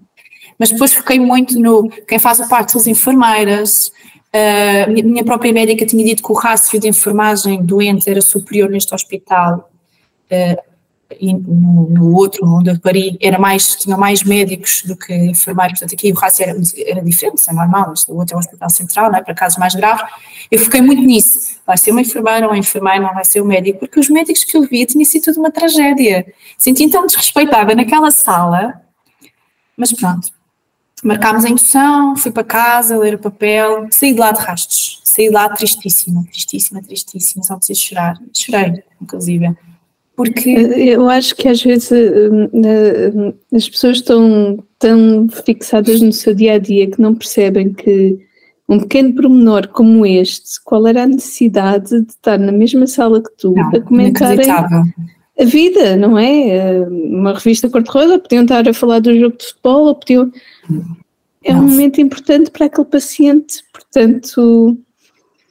Mas 0.57 0.71
depois 0.71 0.93
fiquei 0.93 1.19
muito 1.19 1.59
no. 1.59 1.89
Quem 2.07 2.19
faz 2.19 2.41
a 2.41 2.47
parte 2.47 2.73
das 2.73 2.87
enfermeiras. 2.87 3.91
Uh, 4.27 4.91
minha 4.91 5.23
própria 5.23 5.53
médica 5.53 5.85
tinha 5.85 6.03
dito 6.03 6.21
que 6.21 6.31
o 6.31 6.35
rácio 6.35 6.79
de 6.79 6.87
enfermagem 6.87 7.63
doente 7.63 8.09
era 8.09 8.21
superior 8.21 8.69
neste 8.69 8.93
hospital. 8.93 9.69
Uh, 10.29 10.67
e 11.19 11.33
no, 11.33 11.89
no, 11.89 12.15
outro, 12.15 12.45
onde 12.45 12.69
eu 12.69 12.79
pari, 12.79 13.17
era 13.21 13.39
mais, 13.39 13.75
tinha 13.75 13.95
mais 13.95 14.23
médicos 14.23 14.83
do 14.83 14.95
que 14.95 15.13
enfermeiros, 15.13 15.79
portanto 15.79 15.97
aqui 15.97 16.11
o 16.11 16.15
rácio 16.15 16.43
era, 16.43 16.57
era 16.85 17.01
diferente, 17.01 17.37
isso 17.37 17.49
é 17.49 17.53
normal, 17.53 17.93
o 18.09 18.17
outro 18.17 18.33
é 18.33 18.37
um 18.37 18.39
hospital 18.39 18.69
central, 18.69 19.11
não 19.11 19.19
é, 19.19 19.23
para 19.23 19.33
casos 19.33 19.57
mais 19.57 19.73
graves, 19.73 20.03
eu 20.51 20.59
fiquei 20.59 20.81
muito 20.81 21.01
nisso, 21.01 21.59
vai 21.65 21.77
ser 21.77 21.91
uma 21.91 22.01
enfermeira 22.01 22.45
ou 22.45 22.53
um 22.53 22.55
enfermeiro, 22.55 23.03
não 23.03 23.13
vai 23.13 23.23
ser 23.23 23.41
um 23.41 23.45
médico, 23.45 23.79
porque 23.79 23.99
os 23.99 24.09
médicos 24.09 24.43
que 24.43 24.57
eu 24.57 24.63
via 24.63 24.85
tinha 24.85 25.05
sido 25.05 25.23
tudo 25.23 25.39
uma 25.39 25.51
tragédia, 25.51 26.25
senti 26.57 26.89
tão 26.89 27.05
desrespeitada 27.05 27.73
naquela 27.73 28.11
sala, 28.11 28.81
mas 29.77 29.93
pronto, 29.93 30.29
Marcámos 31.03 31.45
a 31.45 31.49
indução, 31.49 32.15
fui 32.15 32.31
para 32.31 32.43
casa, 32.43 32.97
ler 32.97 33.15
o 33.15 33.19
papel, 33.19 33.87
saí 33.91 34.13
de 34.13 34.19
lá 34.19 34.31
de 34.31 34.39
rastos, 34.39 34.99
saí 35.03 35.27
de 35.27 35.33
lá 35.33 35.47
tristíssima, 35.49 36.23
tristíssima, 36.31 36.81
tristíssima, 36.81 37.43
só 37.43 37.55
preciso 37.55 37.81
chorar. 37.81 38.17
Chorei, 38.33 38.83
inclusive. 39.01 39.55
Porque. 40.15 40.49
Eu 40.49 41.07
acho 41.07 41.35
que 41.35 41.47
às 41.47 41.61
vezes 41.61 41.91
hum, 41.91 42.49
hum, 42.51 43.33
as 43.53 43.69
pessoas 43.69 43.97
estão 43.97 44.63
tão 44.79 45.27
fixadas 45.29 46.01
no 46.01 46.11
seu 46.11 46.33
dia 46.33 46.53
a 46.53 46.57
dia 46.57 46.89
que 46.89 46.99
não 46.99 47.13
percebem 47.13 47.71
que 47.71 48.17
um 48.67 48.79
pequeno 48.79 49.13
pormenor 49.13 49.67
como 49.67 50.05
este, 50.05 50.61
qual 50.65 50.87
era 50.87 51.03
a 51.03 51.07
necessidade 51.07 51.89
de 52.01 52.11
estar 52.11 52.37
na 52.37 52.51
mesma 52.51 52.87
sala 52.87 53.21
que 53.21 53.29
tu 53.37 53.51
não, 53.51 53.69
a 53.69 53.81
comentarem 53.81 54.47
a 55.39 55.45
vida, 55.45 55.95
não 55.95 56.17
é? 56.17 56.81
Uma 56.89 57.33
revista 57.33 57.69
cor-de-rosa, 57.69 58.19
podiam 58.19 58.43
estar 58.43 58.67
a 58.67 58.73
falar 58.73 58.99
do 58.99 59.17
jogo 59.17 59.37
de 59.37 59.45
futebol, 59.45 59.85
ou 59.85 59.95
podiam. 59.95 60.31
É 61.43 61.53
um 61.53 61.61
momento 61.61 62.01
importante 62.01 62.49
para 62.49 62.65
aquele 62.65 62.87
paciente, 62.87 63.63
portanto. 63.71 64.77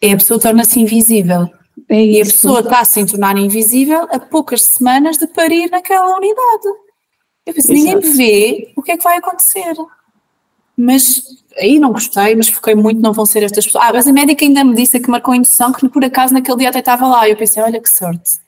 É, 0.03 0.12
a 0.12 0.16
pessoa 0.16 0.41
torna-se 0.41 0.80
invisível. 0.80 1.49
É 1.89 2.05
e 2.05 2.20
a 2.20 2.24
pessoa 2.24 2.61
está 2.61 2.80
a 2.80 2.84
se 2.84 3.05
tornar 3.07 3.39
invisível 3.39 4.09
a 4.11 4.18
poucas 4.18 4.62
semanas 4.62 5.18
de 5.18 5.26
parir 5.28 5.70
naquela 5.70 6.16
unidade. 6.16 6.66
Eu 7.47 7.55
penso, 7.55 7.72
ninguém 7.72 7.97
me 7.97 8.11
vê, 8.11 8.72
o 8.76 8.82
que 8.82 8.93
é 8.93 8.97
que 8.97 9.05
vai 9.05 9.18
acontecer? 9.18 9.72
Mas 10.76 11.22
aí 11.59 11.78
não 11.78 11.93
gostei, 11.93 12.34
mas 12.34 12.49
fiquei 12.49 12.74
muito, 12.74 13.01
não 13.01 13.12
vão 13.12 13.24
ser 13.24 13.43
estas 13.45 13.64
pessoas. 13.64 13.84
Ah, 13.84 13.93
mas 13.93 14.07
a 14.07 14.12
médica 14.12 14.45
ainda 14.45 14.64
me 14.64 14.74
disse 14.74 14.99
que 14.99 15.09
marcou 15.09 15.32
a 15.32 15.37
indução, 15.37 15.72
que 15.72 15.89
por 15.89 16.05
acaso 16.05 16.34
naquele 16.34 16.59
dia 16.59 16.70
até 16.70 16.80
estava 16.80 17.07
lá. 17.07 17.28
Eu 17.28 17.37
pensei, 17.37 17.62
olha 17.62 17.80
que 17.80 17.89
sorte 17.89 18.45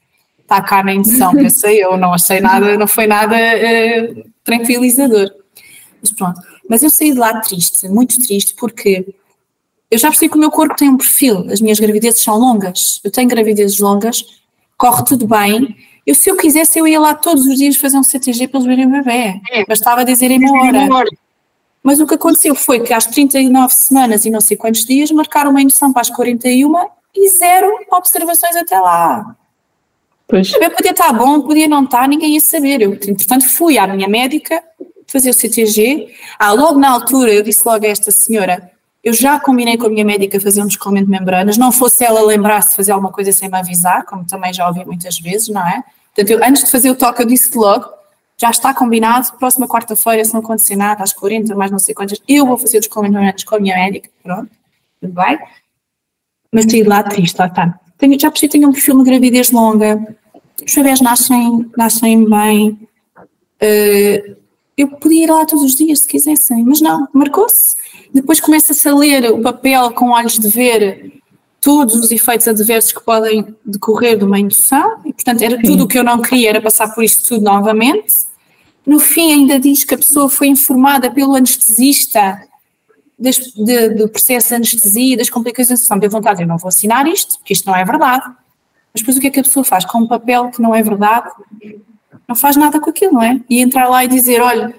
está 0.48 0.62
cá 0.62 0.82
na 0.82 0.94
indução, 0.94 1.34
pensei 1.34 1.84
eu, 1.84 1.98
não 1.98 2.14
achei 2.14 2.40
nada, 2.40 2.78
não 2.78 2.88
foi 2.88 3.06
nada 3.06 3.36
uh, 3.36 4.24
tranquilizador. 4.42 5.30
Mas 6.00 6.10
pronto, 6.10 6.40
mas 6.68 6.82
eu 6.82 6.88
saí 6.88 7.12
de 7.12 7.18
lá 7.18 7.38
triste, 7.40 7.86
muito 7.88 8.18
triste, 8.18 8.54
porque 8.54 9.14
eu 9.90 9.98
já 9.98 10.08
percebi 10.08 10.30
que 10.30 10.36
o 10.36 10.40
meu 10.40 10.50
corpo 10.50 10.74
tem 10.74 10.88
um 10.88 10.96
perfil, 10.96 11.46
as 11.50 11.60
minhas 11.60 11.78
gravidezes 11.78 12.22
são 12.22 12.38
longas, 12.38 12.98
eu 13.04 13.10
tenho 13.10 13.28
gravidezes 13.28 13.78
longas, 13.78 14.24
corre 14.76 15.04
tudo 15.04 15.26
bem, 15.26 15.76
eu 16.06 16.14
se 16.14 16.30
eu 16.30 16.36
quisesse 16.36 16.78
eu 16.78 16.88
ia 16.88 16.98
lá 16.98 17.14
todos 17.14 17.46
os 17.46 17.58
dias 17.58 17.76
fazer 17.76 17.98
um 17.98 18.02
CTG 18.02 18.48
para 18.48 18.60
eles 18.60 18.66
verem 18.66 18.86
o 18.86 18.90
bebê, 18.90 19.40
é. 19.50 19.66
bastava 19.66 20.04
dizerem 20.04 20.38
uma 20.38 20.64
hora. 20.64 21.04
Mas 21.82 22.00
o 22.00 22.06
que 22.06 22.14
aconteceu 22.14 22.54
foi 22.54 22.80
que 22.80 22.92
às 22.92 23.06
39 23.06 23.74
semanas 23.74 24.24
e 24.24 24.30
não 24.30 24.40
sei 24.40 24.56
quantos 24.56 24.84
dias 24.84 25.10
marcaram 25.10 25.50
uma 25.50 25.60
indução 25.60 25.92
para 25.92 26.02
as 26.02 26.10
41 26.10 26.72
e 27.14 27.28
zero 27.28 27.70
observações 27.92 28.56
até 28.56 28.78
lá. 28.78 29.36
Pois. 30.28 30.52
Eu 30.52 30.70
podia 30.70 30.90
estar 30.90 31.12
bom, 31.12 31.40
podia 31.40 31.66
não 31.66 31.84
estar, 31.84 32.06
ninguém 32.06 32.34
ia 32.34 32.40
saber. 32.40 32.82
Eu, 32.82 32.90
portanto, 32.90 33.48
fui 33.48 33.78
à 33.78 33.86
minha 33.86 34.06
médica 34.06 34.62
fazer 35.06 35.30
o 35.30 35.34
CTG. 35.34 36.14
Ah, 36.38 36.52
logo 36.52 36.78
na 36.78 36.90
altura 36.90 37.32
eu 37.32 37.42
disse 37.42 37.62
logo 37.64 37.84
a 37.84 37.88
esta 37.88 38.10
senhora, 38.10 38.70
eu 39.02 39.14
já 39.14 39.40
combinei 39.40 39.78
com 39.78 39.86
a 39.86 39.88
minha 39.88 40.04
médica 40.04 40.38
fazer 40.38 40.62
um 40.62 40.66
descolamento 40.66 41.06
de 41.06 41.12
membranas, 41.12 41.56
não 41.56 41.72
fosse 41.72 42.04
ela 42.04 42.20
lembrar-se 42.20 42.70
de 42.70 42.76
fazer 42.76 42.92
alguma 42.92 43.10
coisa 43.10 43.32
sem 43.32 43.48
me 43.48 43.56
avisar, 43.56 44.04
como 44.04 44.26
também 44.26 44.52
já 44.52 44.68
ouvi 44.68 44.84
muitas 44.84 45.18
vezes, 45.18 45.48
não 45.48 45.66
é? 45.66 45.82
Portanto, 46.14 46.30
eu, 46.30 46.44
antes 46.44 46.64
de 46.64 46.70
fazer 46.70 46.90
o 46.90 46.94
toque, 46.94 47.22
eu 47.22 47.26
disse 47.26 47.56
logo, 47.56 47.88
já 48.36 48.50
está 48.50 48.74
combinado, 48.74 49.32
próxima 49.38 49.66
quarta-feira, 49.66 50.22
se 50.24 50.34
não 50.34 50.40
acontecer 50.40 50.76
nada, 50.76 51.02
às 51.02 51.12
40, 51.14 51.54
mais 51.54 51.70
não 51.70 51.78
sei 51.78 51.94
quantas, 51.94 52.20
eu 52.28 52.44
vou 52.44 52.58
fazer 52.58 52.76
o 52.76 52.80
descolamento 52.80 53.12
de 53.12 53.18
membranas 53.18 53.44
com 53.44 53.54
a 53.54 53.60
minha 53.60 53.76
médica, 53.76 54.10
pronto, 54.22 54.50
tudo 55.00 55.12
bem? 55.14 55.38
Mas 56.52 56.66
saí 56.70 56.82
lá 56.82 57.02
triste, 57.02 57.38
lá 57.38 57.46
está. 57.46 57.80
Tenho, 57.98 58.18
já 58.18 58.30
percebi 58.30 58.48
que 58.48 58.58
tenho 58.58 58.68
um 58.68 58.72
perfil 58.72 58.98
de 58.98 59.04
gravidez 59.04 59.50
longa, 59.50 60.16
os 60.64 60.74
bebés 60.74 61.00
nascem, 61.00 61.70
nascem 61.76 62.24
bem, 62.28 62.78
uh, 63.62 64.36
eu 64.76 64.88
podia 64.88 65.24
ir 65.24 65.30
lá 65.30 65.44
todos 65.44 65.64
os 65.64 65.74
dias 65.74 66.00
se 66.00 66.08
quisessem, 66.08 66.64
mas 66.64 66.80
não, 66.80 67.08
marcou-se. 67.12 67.74
Depois 68.14 68.40
começa-se 68.40 68.88
a 68.88 68.94
ler 68.94 69.32
o 69.32 69.42
papel 69.42 69.90
com 69.90 70.10
olhos 70.10 70.38
de 70.38 70.48
ver 70.48 71.20
todos 71.60 71.96
os 71.96 72.12
efeitos 72.12 72.46
adversos 72.46 72.92
que 72.92 73.02
podem 73.02 73.44
decorrer 73.66 74.16
de 74.16 74.24
uma 74.24 74.38
indução, 74.38 75.00
e 75.04 75.12
portanto 75.12 75.42
era 75.42 75.60
tudo 75.60 75.84
o 75.84 75.88
que 75.88 75.98
eu 75.98 76.04
não 76.04 76.22
queria, 76.22 76.50
era 76.50 76.62
passar 76.62 76.94
por 76.94 77.02
isto 77.02 77.26
tudo 77.28 77.42
novamente. 77.42 78.14
No 78.86 79.00
fim 79.00 79.32
ainda 79.32 79.58
diz 79.58 79.82
que 79.82 79.94
a 79.94 79.98
pessoa 79.98 80.28
foi 80.28 80.46
informada 80.46 81.10
pelo 81.10 81.34
anestesista 81.34 82.47
das, 83.18 83.36
de, 83.36 83.88
do 83.90 84.08
processo 84.08 84.48
de 84.48 84.54
anestesia 84.54 85.16
das 85.16 85.28
complicações. 85.28 85.86
Deu 86.00 86.10
vontade, 86.10 86.42
eu 86.42 86.48
não 86.48 86.58
vou 86.58 86.68
assinar 86.68 87.06
isto, 87.06 87.38
porque 87.38 87.52
isto 87.52 87.66
não 87.66 87.74
é 87.74 87.84
verdade. 87.84 88.24
Mas 88.92 89.02
depois 89.02 89.16
o 89.16 89.20
que 89.20 89.26
é 89.26 89.30
que 89.30 89.40
a 89.40 89.42
pessoa 89.42 89.64
faz? 89.64 89.84
Com 89.84 89.98
um 89.98 90.06
papel 90.06 90.50
que 90.50 90.62
não 90.62 90.74
é 90.74 90.82
verdade, 90.82 91.28
não 92.26 92.36
faz 92.36 92.56
nada 92.56 92.80
com 92.80 92.90
aquilo, 92.90 93.14
não 93.14 93.22
é? 93.22 93.40
E 93.48 93.60
entrar 93.60 93.88
lá 93.88 94.04
e 94.04 94.08
dizer, 94.08 94.40
olha, 94.40 94.74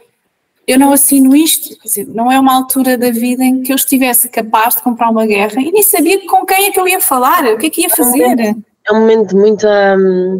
eu 0.67 0.77
não 0.77 0.93
assino 0.93 1.35
isto, 1.35 1.75
quer 1.79 1.87
dizer, 1.87 2.07
não 2.07 2.31
é 2.31 2.39
uma 2.39 2.55
altura 2.55 2.97
da 2.97 3.09
vida 3.09 3.43
em 3.43 3.63
que 3.63 3.71
eu 3.71 3.75
estivesse 3.75 4.29
capaz 4.29 4.75
de 4.75 4.83
comprar 4.83 5.09
uma 5.09 5.25
guerra 5.25 5.59
e 5.59 5.71
nem 5.71 5.81
sabia 5.81 6.25
com 6.27 6.45
quem 6.45 6.67
é 6.67 6.71
que 6.71 6.79
eu 6.79 6.87
ia 6.87 7.01
falar, 7.01 7.43
o 7.45 7.57
que 7.57 7.65
é 7.65 7.69
que 7.69 7.81
ia 7.81 7.89
fazer. 7.89 8.55
É 8.87 8.93
um 8.93 9.01
momento 9.01 9.29
de 9.29 9.35
muita. 9.35 9.95
Hum, 9.97 10.39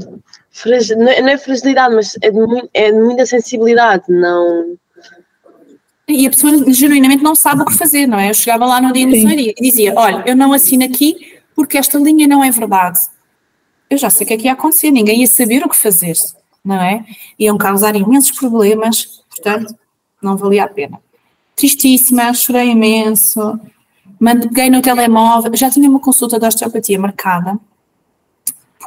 não 0.97 1.29
é 1.29 1.37
fragilidade, 1.37 1.95
mas 1.95 2.15
é 2.21 2.29
de, 2.29 2.69
é 2.73 2.91
de 2.91 2.99
muita 2.99 3.25
sensibilidade, 3.25 4.03
não. 4.07 4.77
E 6.10 6.28
a 6.28 6.30
pessoa 6.30 6.74
genuinamente 6.74 7.24
não 7.24 7.36
sabe 7.36 7.62
o 7.62 7.66
que 7.66 7.74
fazer, 7.74 8.07
não 8.07 8.20
é? 8.20 8.30
Eu 8.30 8.34
chegava 8.34 8.66
lá 8.66 8.82
no 8.82 8.91
dia 8.91 9.07
e 9.07 9.53
dizia: 9.62 9.93
Olha, 9.95 10.24
eu 10.26 10.36
não 10.36 10.51
assino 10.51 10.84
aqui 10.84 11.38
porque 11.55 11.78
esta 11.78 11.97
linha 11.99 12.28
não 12.28 12.43
é 12.43 12.51
verdade. 12.51 12.99
Eu 13.89 13.97
já 13.97 14.10
sei 14.10 14.26
o 14.26 14.28
que 14.28 14.34
é 14.34 14.38
que 14.38 14.45
ia 14.45 14.53
acontecer, 14.53 14.91
ninguém 14.91 15.22
ia 15.22 15.28
saber 15.28 15.64
o 15.64 15.70
que 15.70 15.76
fazer 15.76 16.16
não 16.64 16.76
é? 16.76 17.05
Iam 17.38 17.57
causar 17.57 17.95
imensos 17.95 18.32
problemas, 18.32 19.24
portanto, 19.30 19.76
não 20.22 20.38
valia 20.38 20.66
a 20.66 20.68
pena. 20.68 20.99
Tristíssima, 21.55 22.34
chorei 22.34 22.70
imenso, 22.70 23.60
peguei 24.20 24.70
no 24.70 24.82
telemóvel, 24.82 25.55
já 25.55 25.70
tinha 25.70 25.89
uma 25.89 25.99
consulta 25.99 26.39
de 26.39 26.45
osteopatia 26.45 26.99
marcada, 26.99 27.60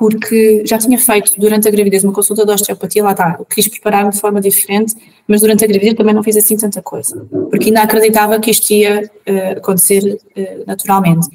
porque 0.02 0.64
já 0.66 0.78
tinha 0.78 0.98
feito 0.98 1.32
durante 1.38 1.68
a 1.68 1.70
gravidez 1.70 2.02
uma 2.02 2.12
consulta 2.12 2.44
de 2.44 2.50
osteopatia, 2.50 3.04
lá 3.04 3.12
está, 3.12 3.38
quis 3.48 3.68
preparar-me 3.68 4.10
de 4.10 4.18
forma 4.18 4.40
diferente, 4.40 4.96
mas 5.28 5.42
durante 5.42 5.64
a 5.64 5.68
gravidez 5.68 5.94
também 5.94 6.12
não 6.12 6.24
fiz 6.24 6.36
assim 6.36 6.56
tanta 6.56 6.82
coisa, 6.82 7.24
porque 7.48 7.66
ainda 7.66 7.82
acreditava 7.82 8.40
que 8.40 8.50
isto 8.50 8.68
ia 8.72 9.04
uh, 9.04 9.58
acontecer 9.58 10.02
uh, 10.02 10.64
naturalmente 10.66 11.28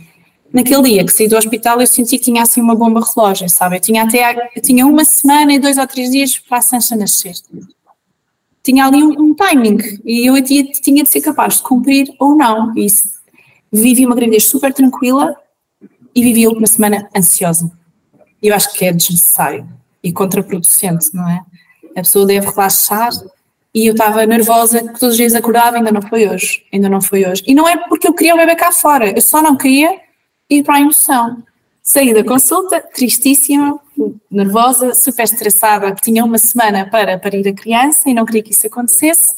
naquele 0.52 0.82
dia 0.84 1.06
que 1.06 1.14
saí 1.14 1.30
do 1.30 1.38
hospital 1.38 1.80
eu 1.80 1.88
senti 1.88 2.18
que 2.18 2.26
tinha 2.26 2.44
assim 2.44 2.60
uma 2.60 2.76
bomba 2.76 3.00
relógio, 3.00 3.48
sabe? 3.50 3.78
Eu 3.78 3.80
tinha 3.80 4.04
até 4.04 4.50
eu 4.54 4.62
tinha 4.62 4.86
uma 4.86 5.06
semana 5.06 5.54
e 5.54 5.60
dois 5.60 5.78
ou 5.78 5.88
três 5.88 6.10
dias 6.10 6.38
para 6.38 6.58
a 6.58 6.62
Sancha 6.62 6.94
nascer. 6.96 7.36
Tinha 8.64 8.86
ali 8.86 9.02
um, 9.02 9.12
um 9.18 9.34
timing 9.34 9.78
e 10.04 10.26
eu 10.26 10.44
tinha, 10.44 10.66
tinha 10.66 11.04
de 11.04 11.10
ser 11.10 11.22
capaz 11.22 11.56
de 11.58 11.64
cumprir 11.64 12.08
ou 12.20 12.36
não. 12.36 12.74
Isso, 12.76 13.10
vivi 13.72 14.06
uma 14.06 14.16
gravidez 14.16 14.50
super 14.50 14.74
tranquila 14.74 15.36
e 16.14 16.22
vivi 16.22 16.48
uma 16.48 16.68
semana 16.68 17.08
ansiosa. 17.16 17.77
Eu 18.42 18.56
acho 18.56 18.74
que 18.74 18.86
é 18.86 18.92
desnecessário 18.92 19.68
e 20.04 20.12
contraproducente, 20.12 21.14
não 21.14 21.28
é? 21.28 21.42
A 21.96 22.02
pessoa 22.02 22.26
deve 22.26 22.48
relaxar 22.48 23.12
e 23.74 23.88
eu 23.88 23.94
estava 23.94 24.26
nervosa 24.26 24.80
que 24.80 25.00
todos 25.00 25.10
os 25.10 25.18
dias 25.18 25.36
acordava, 25.36 25.78
ainda 25.78 25.92
não 25.92 26.02
foi 26.02 26.28
hoje, 26.28 26.66
ainda 26.74 26.90
não 26.90 27.02
foi 27.02 27.26
hoje. 27.26 27.44
E 27.46 27.54
não 27.54 27.68
é 27.68 27.78
porque 27.78 28.08
eu 28.08 28.14
queria 28.14 28.34
o 28.34 28.38
bebê 28.38 28.56
cá 28.56 28.72
fora, 28.72 29.10
eu 29.10 29.22
só 29.22 29.42
não 29.42 29.56
queria 29.56 30.00
ir 30.50 30.64
para 30.64 30.76
a 30.76 30.82
emoção. 30.82 31.44
Saí 31.82 32.14
da 32.14 32.24
consulta, 32.24 32.82
tristíssima, 32.82 33.80
nervosa, 34.30 34.94
super 34.94 35.24
estressada, 35.24 35.88
porque 35.92 36.12
tinha 36.12 36.24
uma 36.26 36.38
semana 36.38 36.90
para 36.90 37.18
parir 37.18 37.48
a 37.48 37.54
criança 37.54 38.10
e 38.10 38.14
não 38.14 38.26
queria 38.26 38.44
que 38.44 38.52
isso 38.52 38.68
acontecesse. 38.68 39.36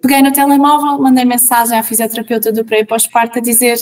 Peguei 0.00 0.22
no 0.22 0.32
telemóvel, 0.32 0.98
mandei 0.98 1.24
mensagem 1.24 1.78
à 1.78 1.82
fisioterapeuta 1.82 2.50
do 2.50 2.64
pré 2.64 2.80
e 2.80 2.86
pós-parto 2.86 3.38
a 3.38 3.42
dizer 3.42 3.78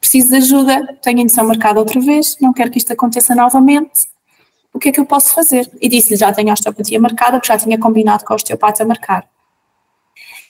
preciso 0.00 0.30
de 0.30 0.36
ajuda, 0.36 0.98
tenho 1.02 1.20
indução 1.20 1.46
marcada 1.46 1.78
outra 1.78 2.00
vez, 2.00 2.36
não 2.40 2.52
quero 2.52 2.70
que 2.70 2.78
isto 2.78 2.92
aconteça 2.92 3.34
novamente, 3.34 4.06
o 4.72 4.78
que 4.78 4.90
é 4.90 4.92
que 4.92 5.00
eu 5.00 5.06
posso 5.06 5.34
fazer? 5.34 5.70
E 5.80 5.88
disse-lhe, 5.88 6.16
já 6.16 6.32
tenho 6.32 6.50
a 6.50 6.52
osteopatia 6.52 7.00
marcada, 7.00 7.38
porque 7.38 7.52
já 7.52 7.58
tinha 7.58 7.78
combinado 7.78 8.24
com 8.24 8.32
a 8.32 8.36
osteopata 8.36 8.84
marcar. 8.84 9.28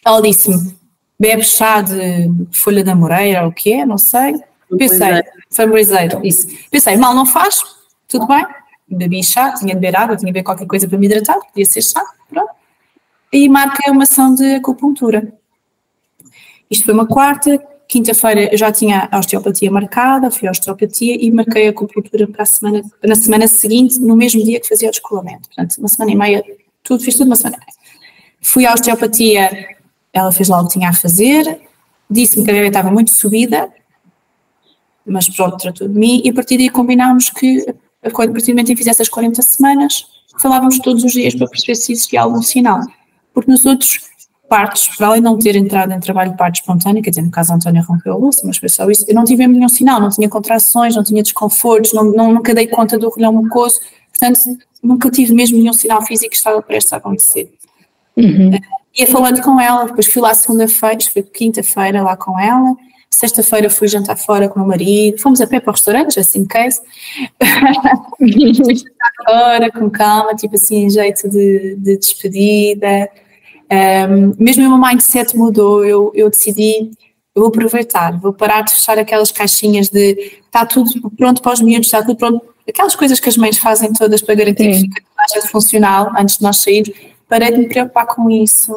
Ela 0.05 0.21
disse-me, 0.21 0.77
bebe 1.19 1.43
chá 1.43 1.81
de 1.81 2.31
folha 2.53 2.85
da 2.85 2.95
moreira, 2.95 3.45
ou 3.45 3.49
o 3.49 3.53
que 3.53 3.73
é, 3.73 3.87
não 3.87 3.99
sei, 3.99 4.35
Pensei, 4.77 5.23
fambrizeiro, 5.51 6.21
isso. 6.25 6.47
Pensei, 6.71 6.97
mal 6.97 7.15
não 7.15 7.25
faz, 7.25 7.63
tudo 8.07 8.27
bem. 8.27 8.47
Bebi 8.87 9.23
chá, 9.23 9.55
tinha 9.55 9.75
de 9.75 9.81
beber 9.81 9.97
água, 9.97 10.17
tinha 10.17 10.27
de 10.27 10.33
beber 10.33 10.45
qualquer 10.45 10.67
coisa 10.67 10.89
para 10.89 10.99
me 10.99 11.07
hidratar, 11.07 11.39
podia 11.41 11.65
ser 11.65 11.83
chá, 11.83 12.03
pronto. 12.29 12.51
E 13.33 13.49
marquei 13.49 13.91
uma 13.91 14.03
ação 14.03 14.35
de 14.35 14.57
acupuntura. 14.57 15.33
Isto 16.71 16.85
foi 16.85 16.95
uma 16.95 17.07
quarta, 17.07 17.63
quinta-feira 17.89 18.55
já 18.55 18.71
tinha 18.71 19.09
a 19.11 19.19
osteopatia 19.19 19.71
marcada, 19.71 20.31
fui 20.31 20.47
à 20.47 20.51
osteopatia 20.51 21.17
e 21.19 21.31
marquei 21.31 21.67
a 21.67 21.71
acupuntura 21.71 22.29
para 22.29 22.43
a 22.43 22.47
semana, 22.47 22.83
na 23.03 23.15
semana 23.15 23.49
seguinte, 23.49 23.99
no 23.99 24.15
mesmo 24.15 24.45
dia 24.45 24.61
que 24.61 24.69
fazia 24.69 24.89
o 24.89 24.91
descolamento. 24.91 25.49
Portanto, 25.49 25.79
uma 25.79 25.89
semana 25.89 26.13
e 26.13 26.15
meia, 26.15 26.45
tudo, 26.85 27.03
fiz 27.03 27.15
tudo 27.15 27.29
uma 27.29 27.37
semana 27.37 27.57
e 27.57 27.61
meia. 27.61 27.79
Fui 28.43 28.67
à 28.67 28.75
osteopatia, 28.75 29.77
ela 30.13 30.31
fez 30.31 30.49
lá 30.51 30.61
o 30.61 30.67
que 30.67 30.75
tinha 30.75 30.91
a 30.91 30.93
fazer, 30.93 31.61
disse-me 32.11 32.45
que 32.45 32.51
a 32.51 32.55
bebê 32.55 32.69
estava 32.69 32.91
muito 32.91 33.11
subida, 33.11 33.73
mas 35.07 35.27
pronto, 35.31 35.57
tratou 35.57 35.89
de 35.89 35.99
mim 35.99 36.21
e 36.23 36.29
a 36.29 36.35
partir 36.35 36.59
daí 36.59 36.69
combinámos 36.69 37.31
que 37.31 37.65
a 38.03 38.11
partir 38.11 38.27
do 38.29 38.49
momento 38.49 38.71
em 38.71 38.75
que 38.75 38.77
fizesse 38.77 39.03
as 39.03 39.09
40 39.09 39.41
semanas, 39.43 40.07
falávamos 40.41 40.79
todos 40.79 41.03
os 41.03 41.13
dias 41.13 41.35
para 41.35 41.49
perceber 41.49 41.75
se 41.75 41.93
existia 41.93 42.21
algum 42.21 42.43
sinal. 42.43 42.81
Porque 43.33 43.51
nos 43.51 43.65
outros 43.65 44.08
partos, 44.49 44.89
para 44.97 45.09
além 45.09 45.21
de 45.21 45.25
não 45.25 45.39
ter 45.39 45.55
entrado 45.57 45.93
em 45.93 46.01
trabalho 46.01 46.31
de 46.33 46.37
parto 46.37 46.57
espontâneo, 46.57 47.03
quer 47.03 47.11
dizer, 47.11 47.23
no 47.23 47.31
caso 47.31 47.53
a 47.53 47.57
Antónia 47.57 47.83
rompeu 47.83 48.15
a 48.15 48.17
luz, 48.17 48.41
mas 48.45 48.57
foi 48.57 48.69
só 48.69 48.89
isso, 48.91 49.05
eu 49.07 49.15
não 49.15 49.25
tive 49.25 49.47
nenhum 49.47 49.69
sinal, 49.69 50.01
não 50.01 50.11
tinha 50.11 50.29
contrações, 50.29 50.97
não 50.97 51.05
tinha 51.05 51.23
desconfortos, 51.23 51.93
não, 51.93 52.05
não, 52.05 52.33
nunca 52.33 52.55
dei 52.55 52.67
conta 52.67 52.99
do 52.99 53.09
rolhão 53.09 53.33
mucoso, 53.33 53.81
portanto, 54.11 54.41
nunca 54.83 55.11
tive 55.11 55.35
mesmo 55.35 55.59
nenhum 55.59 55.73
sinal 55.73 56.03
físico 56.03 56.31
que 56.31 56.37
estava 56.37 56.61
prestes 56.63 56.93
a 56.93 56.97
acontecer. 56.97 57.53
Uhum. 58.17 58.51
Ia 58.97 59.07
falando 59.07 59.41
com 59.43 59.61
ela, 59.61 59.85
depois 59.85 60.07
fui 60.07 60.23
lá 60.23 60.35
segunda-feira, 60.35 60.99
foi 61.13 61.23
quinta-feira 61.23 62.03
lá 62.03 62.17
com 62.17 62.39
ela, 62.39 62.75
Sexta-feira 63.11 63.71
fui 63.71 63.89
jantar 63.89 64.17
fora 64.17 64.49
com 64.49 64.57
o 64.57 64.59
meu 64.61 64.69
marido, 64.69 65.19
fomos 65.19 65.41
a 65.41 65.47
pé 65.47 65.59
para 65.59 65.71
o 65.71 65.73
restaurante, 65.73 66.21
assim 66.21 66.45
case. 66.45 66.81
fui 68.17 68.77
jantar 68.77 69.13
fora, 69.25 69.73
com 69.73 69.91
calma, 69.91 70.35
tipo 70.35 70.55
assim, 70.55 70.89
jeito 70.91 71.29
de, 71.29 71.75
de 71.77 71.97
despedida. 71.97 73.11
Um, 73.71 74.35
mesmo 74.39 74.65
o 74.67 74.79
meu 74.79 74.89
mindset 74.89 75.37
mudou, 75.37 75.85
eu, 75.85 76.11
eu 76.15 76.31
decidi, 76.31 76.91
eu 77.35 77.43
vou 77.43 77.49
aproveitar, 77.49 78.19
vou 78.19 78.33
parar 78.33 78.63
de 78.63 78.73
fechar 78.73 78.99
aquelas 78.99 79.31
caixinhas 79.31 79.89
de 79.89 80.41
está 80.47 80.65
tudo 80.65 81.11
pronto 81.11 81.43
para 81.43 81.53
os 81.53 81.61
miúdos, 81.61 81.89
está 81.89 82.03
tudo 82.03 82.17
pronto. 82.17 82.45
Aquelas 82.69 82.95
coisas 82.95 83.19
que 83.21 83.29
as 83.29 83.37
mães 83.37 83.59
fazem 83.59 83.93
todas 83.93 84.21
para 84.21 84.35
garantir 84.35 84.75
Sim. 84.75 84.89
que 84.89 84.95
fica 84.95 85.03
tudo 85.33 85.49
funcional 85.49 86.11
antes 86.17 86.39
de 86.39 86.43
nós 86.43 86.59
sairmos. 86.59 86.91
Parei 87.29 87.51
de 87.51 87.59
me 87.59 87.69
preocupar 87.69 88.07
com 88.07 88.31
isso 88.31 88.75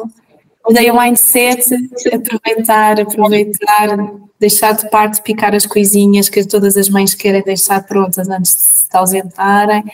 mudei 0.66 0.90
o 0.90 1.00
mindset, 1.00 1.68
aproveitar, 2.12 3.00
aproveitar, 3.00 3.96
deixar 4.38 4.72
de 4.72 4.88
parte 4.90 5.22
picar 5.22 5.54
as 5.54 5.66
coisinhas 5.66 6.28
que 6.28 6.44
todas 6.46 6.76
as 6.76 6.88
mães 6.88 7.14
querem 7.14 7.42
deixar 7.42 7.84
prontas 7.84 8.28
antes 8.28 8.54
de 8.54 8.62
se 8.62 8.88
ausentarem. 8.92 9.84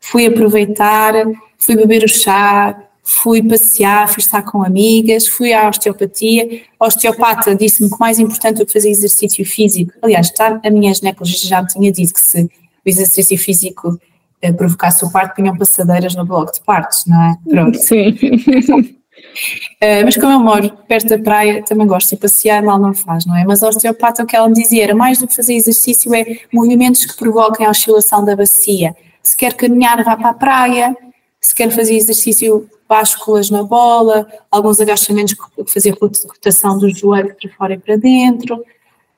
Fui 0.00 0.26
aproveitar, 0.26 1.14
fui 1.58 1.76
beber 1.76 2.04
o 2.04 2.08
chá, 2.08 2.76
fui 3.02 3.42
passear, 3.42 4.08
fui 4.08 4.20
estar 4.20 4.42
com 4.42 4.62
amigas, 4.62 5.26
fui 5.26 5.52
à 5.52 5.68
osteopatia. 5.68 6.62
A 6.78 6.86
osteopata 6.86 7.54
disse-me 7.54 7.90
que 7.90 7.96
mais 7.98 8.18
importante 8.18 8.58
do 8.58 8.66
que 8.66 8.72
fazer 8.72 8.90
exercício 8.90 9.44
físico, 9.44 9.92
aliás, 10.00 10.32
a 10.38 10.70
minha 10.70 10.94
ginecologista 10.94 11.48
já 11.48 11.60
me 11.60 11.68
tinha 11.68 11.90
dito 11.90 12.14
que 12.14 12.20
se 12.20 12.42
o 12.42 12.48
exercício 12.88 13.36
físico 13.38 13.98
eh, 14.40 14.52
provocasse 14.52 15.04
o 15.04 15.10
parto, 15.10 15.36
punham 15.36 15.56
passadeiras 15.56 16.14
no 16.14 16.26
bloco 16.26 16.52
de 16.52 16.60
partos, 16.60 17.04
não 17.06 17.22
é? 17.22 17.36
Pronto. 17.48 17.78
Sim. 17.78 18.10
Uh, 18.10 20.02
mas 20.04 20.16
como 20.16 20.32
eu 20.32 20.40
moro 20.40 20.70
perto 20.88 21.08
da 21.08 21.18
praia, 21.18 21.62
também 21.64 21.86
gosto 21.86 22.10
de 22.10 22.16
passear, 22.16 22.62
mal 22.62 22.78
não 22.78 22.92
faz, 22.92 23.24
não 23.24 23.36
é? 23.36 23.44
Mas 23.44 23.62
a 23.62 23.68
osteopata 23.68 24.24
o 24.24 24.26
que 24.26 24.34
ela 24.34 24.48
me 24.48 24.54
dizia 24.54 24.82
era 24.82 24.94
mais 24.94 25.18
do 25.18 25.28
que 25.28 25.34
fazer 25.34 25.54
exercício 25.54 26.12
é 26.12 26.40
movimentos 26.52 27.04
que 27.04 27.16
provoquem 27.16 27.66
a 27.66 27.70
oscilação 27.70 28.24
da 28.24 28.34
bacia, 28.34 28.96
se 29.22 29.36
quer 29.36 29.54
caminhar, 29.54 30.02
vá 30.02 30.16
para 30.16 30.30
a 30.30 30.34
praia, 30.34 30.96
se 31.40 31.54
quer 31.54 31.70
fazer 31.70 31.94
exercício, 31.94 32.68
básculas 32.92 33.48
na 33.48 33.62
bola, 33.62 34.26
alguns 34.50 34.78
agachamentos, 34.78 35.34
fazer 35.66 35.96
rotação 35.98 36.76
do 36.76 36.90
joelho 36.90 37.34
para 37.34 37.50
fora 37.56 37.72
e 37.72 37.78
para 37.78 37.96
dentro, 37.96 38.62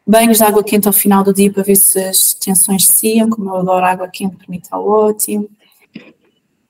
banhos 0.06 0.38
de 0.38 0.44
água 0.44 0.62
quente 0.62 0.86
ao 0.86 0.92
final 0.92 1.24
do 1.24 1.34
dia 1.34 1.52
para 1.52 1.64
ver 1.64 1.74
se 1.74 1.98
as 1.98 2.34
tensões 2.34 2.86
se 2.86 3.18
como 3.28 3.50
eu 3.50 3.56
adoro 3.56 3.84
água 3.84 4.06
quente, 4.06 4.36
para 4.36 4.46
mim 4.48 4.58
está 4.58 4.78
ótimo. 4.78 5.48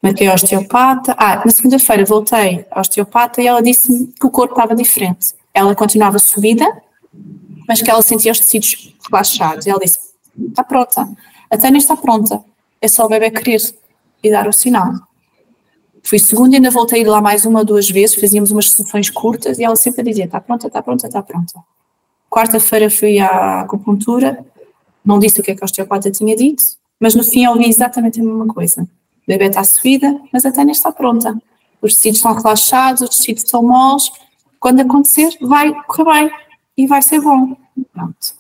Marquei 0.03 0.29
a 0.29 0.35
osteopata. 0.35 1.15
Ah, 1.19 1.43
na 1.45 1.51
segunda-feira 1.51 2.07
voltei 2.07 2.65
à 2.71 2.81
osteopata 2.81 3.43
e 3.43 3.47
ela 3.47 3.63
disse-me 3.63 4.07
que 4.07 4.27
o 4.27 4.31
corpo 4.31 4.55
estava 4.55 4.75
diferente. 4.75 5.35
Ela 5.53 5.75
continuava 5.75 6.19
subida, 6.19 6.67
mas 7.69 7.83
que 7.83 7.91
ela 7.91 8.01
sentia 8.01 8.33
os 8.33 8.39
tecidos 8.39 8.95
relaxados. 9.11 9.67
E 9.67 9.71
ela 9.71 9.81
disse: 9.81 9.99
está 10.49 10.65
pronta, 10.65 11.07
a 11.51 11.59
Tânia 11.59 11.79
está 11.79 11.97
pronta, 11.97 12.43
é 12.81 12.89
só 12.89 13.05
o 13.05 13.09
bebê 13.11 13.31
querer 13.31 13.61
e 14.23 14.31
dar 14.31 14.49
o 14.49 14.53
sinal. 14.53 14.95
Fui 16.07 16.19
segunda 16.19 16.57
ainda 16.57 16.71
voltei 16.71 17.03
lá 17.03 17.19
mais 17.19 17.47
uma 17.47 17.61
ou 17.61 17.65
duas 17.65 17.89
vezes, 17.89 18.15
fazíamos 18.15 18.51
umas 18.51 18.71
sessões 18.71 19.09
curtas 19.09 19.59
e 19.59 19.65
ela 19.65 19.75
sempre 19.75 20.03
dizia: 20.03 20.27
está 20.27 20.39
pronta, 20.39 20.67
está 20.67 20.83
pronta, 20.83 21.07
está 21.07 21.23
pronta. 21.23 21.65
Quarta-feira 22.31 22.91
fui 22.91 23.19
à 23.19 23.63
acupuntura, 23.63 24.45
não 25.03 25.19
disse 25.19 25.41
o 25.41 25.43
que 25.43 25.53
é 25.53 25.55
que 25.55 25.65
a 25.65 25.65
osteopata 25.65 26.11
tinha 26.11 26.37
dito, 26.37 26.63
mas 27.01 27.15
no 27.15 27.25
fim 27.25 27.47
ouvi 27.47 27.67
exatamente 27.67 28.21
a 28.21 28.25
mesma 28.25 28.47
coisa. 28.49 28.83
O 28.83 29.27
bebê 29.27 29.47
está 29.47 29.65
subida, 29.65 30.21
mas 30.31 30.45
a 30.45 30.53
Tânia 30.53 30.73
está 30.73 30.93
pronta. 30.93 31.35
Os 31.81 31.95
tecidos 31.95 32.19
estão 32.19 32.35
relaxados, 32.35 33.01
os 33.01 33.17
tecidos 33.17 33.43
estão 33.43 33.63
moles. 33.63 34.11
Quando 34.61 34.81
acontecer, 34.81 35.31
vai 35.41 35.73
correr 35.85 36.05
bem 36.05 36.31
e 36.77 36.87
vai 36.87 37.01
ser 37.01 37.21
bom. 37.23 37.57
Pronto. 37.95 38.35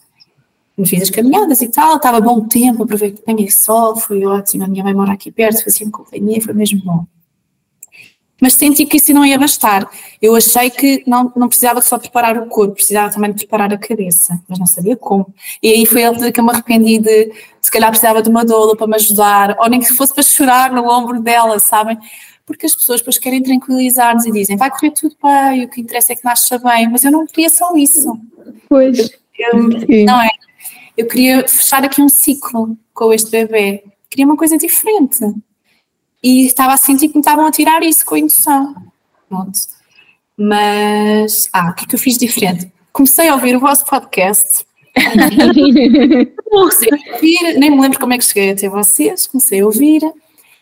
Me 0.77 0.87
fiz 0.87 1.05
as 1.05 1.11
caminhadas 1.11 1.62
e 1.62 1.69
tal, 1.69 1.97
estava 1.97 2.21
bom 2.21 2.47
tempo, 2.47 2.83
aproveitei 2.83 3.35
o 3.37 3.51
sol, 3.51 3.97
foi 3.97 4.27
ótimo. 4.27 4.65
A 4.65 4.69
minha 4.69 4.85
mãe 4.85 4.93
mora 4.93 5.12
aqui 5.12 5.33
perto, 5.33 5.65
fazia-me 5.65 5.91
companhia, 5.91 6.43
foi 6.43 6.53
mesmo 6.53 6.83
bom 6.85 7.07
mas 8.45 8.53
senti 8.53 8.84
que 8.84 8.99
isso 8.99 9.14
não 9.14 9.24
ia 9.24 9.38
bastar. 9.38 9.90
Eu 10.20 10.36
achei 10.36 10.68
que 10.68 11.03
não, 11.07 11.32
não 11.34 11.49
precisava 11.49 11.80
só 11.80 11.99
preparar 11.99 12.36
o 12.36 12.47
corpo, 12.47 12.74
precisava 12.74 13.11
também 13.11 13.32
de 13.32 13.38
preparar 13.38 13.72
a 13.72 13.78
cabeça, 13.78 14.38
mas 14.47 14.59
não 14.59 14.66
sabia 14.66 14.95
como. 14.99 15.32
E 15.62 15.70
aí 15.70 15.86
foi 15.86 16.03
ele 16.03 16.30
que 16.30 16.38
eu 16.38 16.45
me 16.45 16.51
arrependi 16.51 16.99
de, 16.99 17.32
se 17.59 17.70
calhar 17.70 17.88
precisava 17.88 18.20
de 18.20 18.28
uma 18.28 18.45
doula 18.45 18.76
para 18.76 18.86
me 18.86 18.97
ajudar, 18.97 19.57
ou 19.59 19.70
nem 19.70 19.80
que 19.80 19.90
fosse 19.95 20.12
para 20.12 20.22
chorar 20.22 20.70
no 20.72 20.86
ombro 20.86 21.22
dela, 21.22 21.59
sabem? 21.59 21.97
Porque 22.45 22.66
as 22.66 22.74
pessoas 22.74 23.01
depois 23.01 23.16
querem 23.16 23.42
tranquilizar-nos 23.42 24.26
e 24.26 24.30
dizem, 24.30 24.59
vai 24.59 24.70
correr 24.70 24.90
tudo 24.90 25.16
bem, 25.22 25.64
o 25.64 25.68
que 25.70 25.80
interessa 25.80 26.12
é 26.12 26.16
que 26.16 26.24
nasça 26.26 26.59
bem, 26.59 26.86
mas 26.90 27.03
eu 27.03 27.11
não 27.11 27.24
queria 27.24 27.49
só 27.49 27.74
isso. 27.74 28.14
Pois. 28.68 29.11
Eu, 29.38 30.05
não 30.05 30.20
é? 30.20 30.28
Eu 30.99 31.07
queria 31.07 31.49
fechar 31.49 31.82
aqui 31.82 32.03
um 32.03 32.11
ciclo 32.11 32.76
com 32.92 33.11
este 33.11 33.30
bebê, 33.30 33.84
queria 34.11 34.26
uma 34.26 34.36
coisa 34.36 34.59
diferente 34.59 35.24
e 36.25 36.47
estava 36.47 36.72
a 36.72 36.79
sentir 36.79 37.09
que 37.09 37.14
me 37.14 37.20
estavam 37.20 37.47
a 37.47 37.53
tirar 37.53 37.83
isso 37.83 38.07
com 38.07 38.14
a 38.14 38.18
indução. 38.18 38.75
Pronto. 39.29 39.59
Mas, 40.39 41.51
ah, 41.53 41.68
o 41.68 41.75
que 41.75 41.85
é 41.85 41.89
que 41.89 41.95
eu 41.95 41.99
fiz 41.99 42.16
diferente? 42.16 42.72
Comecei 42.95 43.29
a 43.29 43.35
ouvir 43.35 43.55
o 43.55 43.61
vosso 43.61 43.85
podcast. 43.85 44.64
comecei 46.51 46.89
a 46.89 47.14
ouvir, 47.14 47.59
nem 47.59 47.70
me 47.70 47.79
lembro 47.79 48.01
como 48.01 48.14
é 48.14 48.18
que 48.18 48.25
cheguei 48.25 48.53
até 48.53 48.70
vocês, 48.70 49.27
comecei 49.27 49.61
a 49.61 49.66
ouvir, 49.66 50.01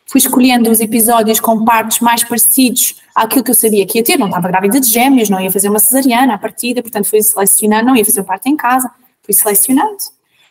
fui 0.06 0.18
escolhendo 0.18 0.68
os 0.68 0.80
episódios 0.80 1.38
com 1.38 1.64
partes 1.64 2.00
mais 2.00 2.24
parecidos 2.24 2.96
àquilo 3.14 3.44
que 3.44 3.50
eu 3.50 3.54
sabia 3.54 3.86
que 3.86 3.98
ia 3.98 4.04
ter, 4.04 4.18
não 4.18 4.26
estava 4.26 4.48
grávida 4.48 4.80
de 4.80 4.88
gêmeos, 4.88 5.28
não 5.28 5.38
ia 5.38 5.52
fazer 5.52 5.68
uma 5.68 5.78
cesariana 5.78 6.34
à 6.34 6.38
partida, 6.38 6.82
portanto 6.82 7.04
fui 7.04 7.22
selecionando, 7.22 7.86
não 7.86 7.96
ia 7.96 8.04
fazer 8.04 8.20
um 8.22 8.24
parto 8.24 8.48
em 8.48 8.56
casa, 8.56 8.90
fui 9.22 9.34
selecionando. 9.34 9.98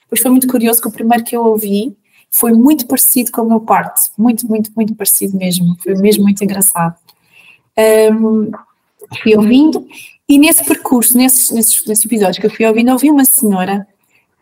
Depois 0.04 0.22
foi 0.22 0.32
muito 0.32 0.48
curioso 0.48 0.82
que 0.82 0.88
o 0.88 0.92
primeiro 0.92 1.24
que 1.24 1.36
eu 1.36 1.44
ouvi 1.44 1.98
foi 2.32 2.54
muito 2.54 2.88
parecido 2.88 3.32
com 3.32 3.42
o 3.42 3.48
meu 3.48 3.60
parto, 3.60 4.02
muito, 4.18 4.48
muito, 4.48 4.72
muito 4.76 4.96
parecido 4.96 5.38
mesmo, 5.38 5.76
foi 5.84 5.96
mesmo 5.96 6.24
muito 6.24 6.42
engraçado. 6.42 6.96
Um, 7.78 8.50
fui 9.22 9.36
ouvindo, 9.36 9.86
e 10.28 10.40
nesse 10.40 10.64
percurso, 10.64 11.18
nesses, 11.18 11.52
nesses, 11.52 11.86
nesses 11.86 12.06
episódios 12.06 12.40
que 12.40 12.46
eu 12.46 12.50
fui 12.50 12.66
ouvindo, 12.66 12.92
ouvi 12.92 13.12
uma 13.12 13.26
senhora 13.26 13.86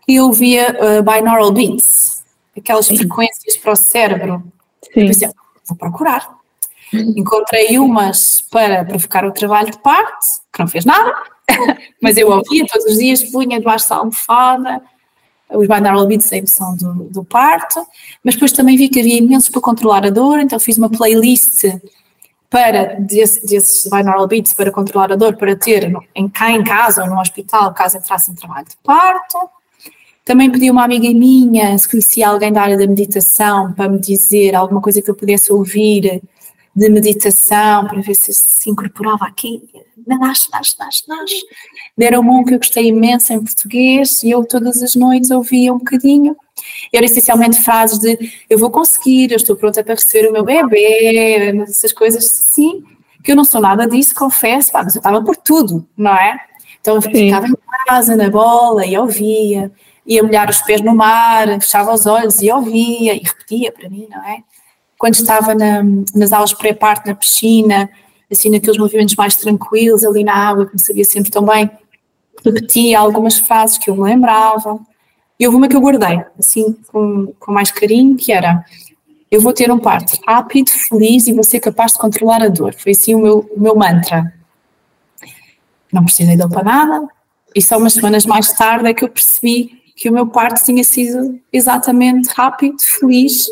que 0.05 0.19
ouvia 0.19 0.77
uh, 0.79 1.03
binaural 1.03 1.51
beats, 1.51 2.23
aquelas 2.55 2.85
Sim. 2.85 2.97
frequências 2.97 3.57
para 3.57 3.71
o 3.71 3.75
cérebro. 3.75 4.43
Sim. 4.83 5.01
Eu 5.01 5.07
pensei, 5.07 5.27
ah, 5.27 5.33
vou 5.67 5.77
procurar. 5.77 6.37
Encontrei 6.93 7.77
umas 7.77 8.41
para 8.51 8.85
provocar 8.85 9.25
o 9.25 9.31
trabalho 9.31 9.71
de 9.71 9.79
parte, 9.79 10.27
que 10.51 10.59
não 10.59 10.67
fez 10.67 10.85
nada, 10.85 11.13
mas 12.01 12.17
eu 12.17 12.29
ouvia 12.29 12.65
todos 12.67 12.85
os 12.85 12.97
dias, 12.97 13.23
punha 13.23 13.59
debaixo 13.59 13.89
da 13.89 13.97
almofada, 13.97 14.81
os 15.51 15.67
binaural 15.67 16.05
beats, 16.05 16.31
a 16.31 16.37
emoção 16.37 16.75
do, 16.75 16.93
do 17.05 17.23
parto, 17.23 17.85
mas 18.23 18.35
depois 18.35 18.51
também 18.51 18.77
vi 18.77 18.89
que 18.89 18.99
havia 18.99 19.17
imensos 19.17 19.49
para 19.49 19.61
controlar 19.61 20.05
a 20.05 20.09
dor, 20.09 20.39
então 20.39 20.59
fiz 20.59 20.77
uma 20.77 20.89
playlist 20.89 21.65
para 22.49 22.95
desse, 22.99 23.45
desses 23.45 23.89
binaural 23.89 24.27
beats 24.27 24.53
para 24.53 24.71
controlar 24.71 25.11
a 25.11 25.15
dor, 25.15 25.35
para 25.35 25.55
ter 25.55 25.91
em, 26.15 26.29
cá 26.29 26.51
em 26.51 26.63
casa 26.63 27.03
ou 27.03 27.09
no 27.09 27.19
hospital, 27.19 27.73
caso 27.73 27.97
entrasse 27.97 28.31
em 28.31 28.35
trabalho 28.35 28.65
de 28.67 28.75
parto. 28.83 29.37
Também 30.25 30.51
pedi 30.51 30.69
uma 30.69 30.83
amiga 30.83 31.09
minha, 31.09 31.75
se 31.77 31.89
conhecia 31.89 32.27
alguém 32.27 32.53
da 32.53 32.61
área 32.61 32.77
da 32.77 32.85
meditação, 32.85 33.73
para 33.73 33.89
me 33.89 33.99
dizer 33.99 34.55
alguma 34.55 34.81
coisa 34.81 35.01
que 35.01 35.09
eu 35.09 35.15
pudesse 35.15 35.51
ouvir 35.51 36.21
de 36.79 36.89
meditação, 36.89 37.85
para 37.85 37.99
ver 37.99 38.15
se 38.15 38.33
se 38.33 38.69
incorporava 38.69 39.25
aqui. 39.25 39.61
Nasce, 40.07 40.49
nasce, 40.49 40.75
nasce, 40.79 41.03
nasce. 41.07 41.45
Deram 41.97 42.21
um 42.21 42.43
que 42.45 42.53
eu 42.53 42.57
gostei 42.57 42.87
imenso 42.87 43.33
em 43.33 43.43
português 43.43 44.23
e 44.23 44.31
eu 44.31 44.45
todas 44.45 44.81
as 44.81 44.95
noites 44.95 45.29
ouvia 45.29 45.73
um 45.73 45.77
bocadinho. 45.77 46.37
Era 46.93 47.05
essencialmente 47.05 47.61
frases 47.61 47.99
de 47.99 48.17
eu 48.49 48.57
vou 48.57 48.71
conseguir, 48.71 49.31
eu 49.31 49.37
estou 49.37 49.57
pronta 49.57 49.83
para 49.83 49.95
receber 49.95 50.29
o 50.29 50.31
meu 50.31 50.43
bebê, 50.43 51.53
essas 51.63 51.91
coisas 51.91 52.25
sim, 52.25 52.83
que 53.23 53.33
eu 53.33 53.35
não 53.35 53.43
sou 53.43 53.59
nada 53.59 53.85
disso, 53.85 54.15
confesso, 54.15 54.71
mas 54.73 54.95
eu 54.95 54.99
estava 54.99 55.21
por 55.21 55.35
tudo, 55.35 55.85
não 55.97 56.15
é? 56.15 56.39
Então 56.79 56.95
eu 56.95 57.01
ficava 57.01 57.45
em 57.45 57.53
casa, 57.87 58.15
na 58.15 58.29
bola, 58.29 58.85
e 58.85 58.97
ouvia, 58.97 59.69
ia 60.05 60.23
molhar 60.23 60.49
os 60.49 60.61
pés 60.61 60.81
no 60.81 60.95
mar, 60.95 61.47
fechava 61.59 61.93
os 61.93 62.05
olhos 62.05 62.41
e 62.41 62.49
ouvia, 62.49 63.13
e 63.13 63.19
repetia 63.19 63.71
para 63.71 63.89
mim, 63.89 64.07
não 64.09 64.23
é? 64.23 64.43
Quando 64.99 65.15
estava 65.15 65.55
na, 65.55 65.81
nas 66.13 66.33
aulas 66.33 66.53
pré-parto 66.53 67.07
na 67.07 67.15
piscina, 67.15 67.89
assim 68.29 68.51
naqueles 68.51 68.77
movimentos 68.77 69.15
mais 69.15 69.37
tranquilos 69.37 70.03
ali 70.03 70.25
na 70.25 70.35
água, 70.35 70.65
que 70.67 70.73
me 70.73 70.79
sabia 70.79 71.05
sempre 71.05 71.31
tão 71.31 71.45
bem, 71.45 71.71
repetia 72.45 72.99
algumas 72.99 73.39
frases 73.39 73.77
que 73.77 73.89
eu 73.89 73.95
me 73.95 74.03
lembrava. 74.03 74.77
E 75.39 75.47
houve 75.47 75.57
uma 75.57 75.69
que 75.69 75.75
eu 75.75 75.79
guardei, 75.79 76.21
assim, 76.37 76.75
com, 76.91 77.33
com 77.39 77.51
mais 77.51 77.71
carinho, 77.71 78.17
que 78.17 78.33
era 78.33 78.63
eu 79.31 79.39
vou 79.39 79.53
ter 79.53 79.71
um 79.71 79.79
parto 79.79 80.19
rápido, 80.27 80.69
feliz 80.69 81.27
e 81.27 81.33
vou 81.33 81.43
ser 81.43 81.59
capaz 81.59 81.93
de 81.93 81.99
controlar 81.99 82.41
a 82.41 82.49
dor. 82.49 82.73
Foi 82.73 82.91
assim 82.91 83.15
o 83.15 83.19
meu, 83.19 83.49
o 83.55 83.59
meu 83.59 83.75
mantra. 83.75 84.33
Não 85.93 86.03
precisei 86.03 86.35
de 86.35 86.47
para 86.49 86.63
nada, 86.63 87.07
e 87.55 87.61
só 87.61 87.77
umas 87.77 87.93
semanas 87.93 88.25
mais 88.25 88.51
tarde 88.51 88.89
é 88.89 88.93
que 88.93 89.03
eu 89.03 89.09
percebi 89.09 89.81
que 89.95 90.09
o 90.09 90.13
meu 90.13 90.27
parto 90.27 90.63
tinha 90.63 90.83
sido 90.83 91.39
exatamente 91.53 92.27
rápido, 92.29 92.75
feliz 92.79 93.47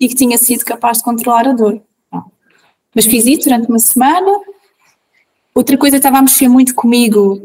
e 0.00 0.08
que 0.08 0.14
tinha 0.14 0.38
sido 0.38 0.64
capaz 0.64 0.98
de 0.98 1.04
controlar 1.04 1.48
a 1.48 1.52
dor. 1.52 1.80
Mas 2.94 3.06
fiz 3.06 3.26
isso 3.26 3.44
durante 3.44 3.68
uma 3.68 3.78
semana. 3.78 4.40
Outra 5.54 5.76
coisa 5.76 5.96
que 5.96 5.98
estava 5.98 6.18
a 6.18 6.22
mexer 6.22 6.48
muito 6.48 6.74
comigo 6.74 7.40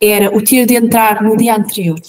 era 0.00 0.34
o 0.36 0.42
ter 0.42 0.66
de 0.66 0.74
entrar 0.74 1.22
no 1.22 1.36
dia 1.36 1.56
anterior. 1.56 2.00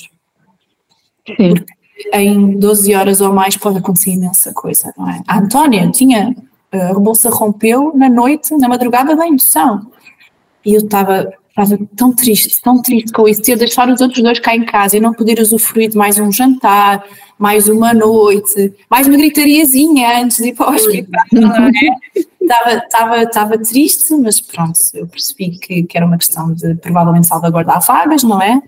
Porque 1.26 1.66
em 2.14 2.58
12 2.60 2.94
horas 2.96 3.22
ou 3.22 3.34
mais 3.34 3.58
pode 3.58 3.78
acontecer 3.78 4.12
imensa 4.12 4.54
coisa, 4.54 4.94
não 4.98 5.10
é? 5.10 5.22
A 5.28 5.40
Antónia 5.40 5.90
tinha, 5.92 6.36
a 6.72 6.94
bolsa 6.94 7.30
rompeu 7.30 7.92
na 7.96 8.10
noite, 8.10 8.56
na 8.58 8.70
madrugada 8.70 9.16
da 9.16 9.28
indução. 9.28 9.92
E 10.66 10.74
eu 10.74 10.82
estava 10.82 11.32
estava 11.60 11.78
tão 11.96 12.14
triste, 12.14 12.62
tão 12.62 12.82
triste 12.82 13.12
com 13.12 13.28
isso, 13.28 13.42
ter 13.42 13.58
deixado 13.58 13.92
os 13.92 14.00
outros 14.00 14.22
dois 14.22 14.40
cá 14.40 14.56
em 14.56 14.64
casa 14.64 14.96
e 14.96 15.00
não 15.00 15.14
poder 15.14 15.40
usufruir 15.40 15.90
de 15.90 15.98
mais 15.98 16.20
um 16.20 16.32
jantar, 16.32 17.04
mais 17.38 17.68
uma 17.68 17.94
noite, 17.94 18.74
mais 18.90 19.08
uma 19.08 19.18
gritariazinha 19.18 20.22
antes 20.22 20.38
de 20.38 20.50
ir 20.50 20.56
para 20.56 20.72
o 20.72 20.76
hospital, 20.76 21.24
não 21.32 21.54
é? 21.68 21.72
Estava, 22.40 22.74
estava, 22.74 23.24
estava 23.24 23.58
triste, 23.58 24.14
mas 24.16 24.40
pronto, 24.40 24.80
eu 24.94 25.08
percebi 25.08 25.58
que, 25.58 25.84
que 25.84 25.98
era 25.98 26.06
uma 26.06 26.18
questão 26.18 26.54
de 26.54 26.76
provavelmente 26.76 27.28
salvaguardar 27.28 27.82
vagas, 27.86 28.24
não 28.24 28.42
é? 28.42 28.62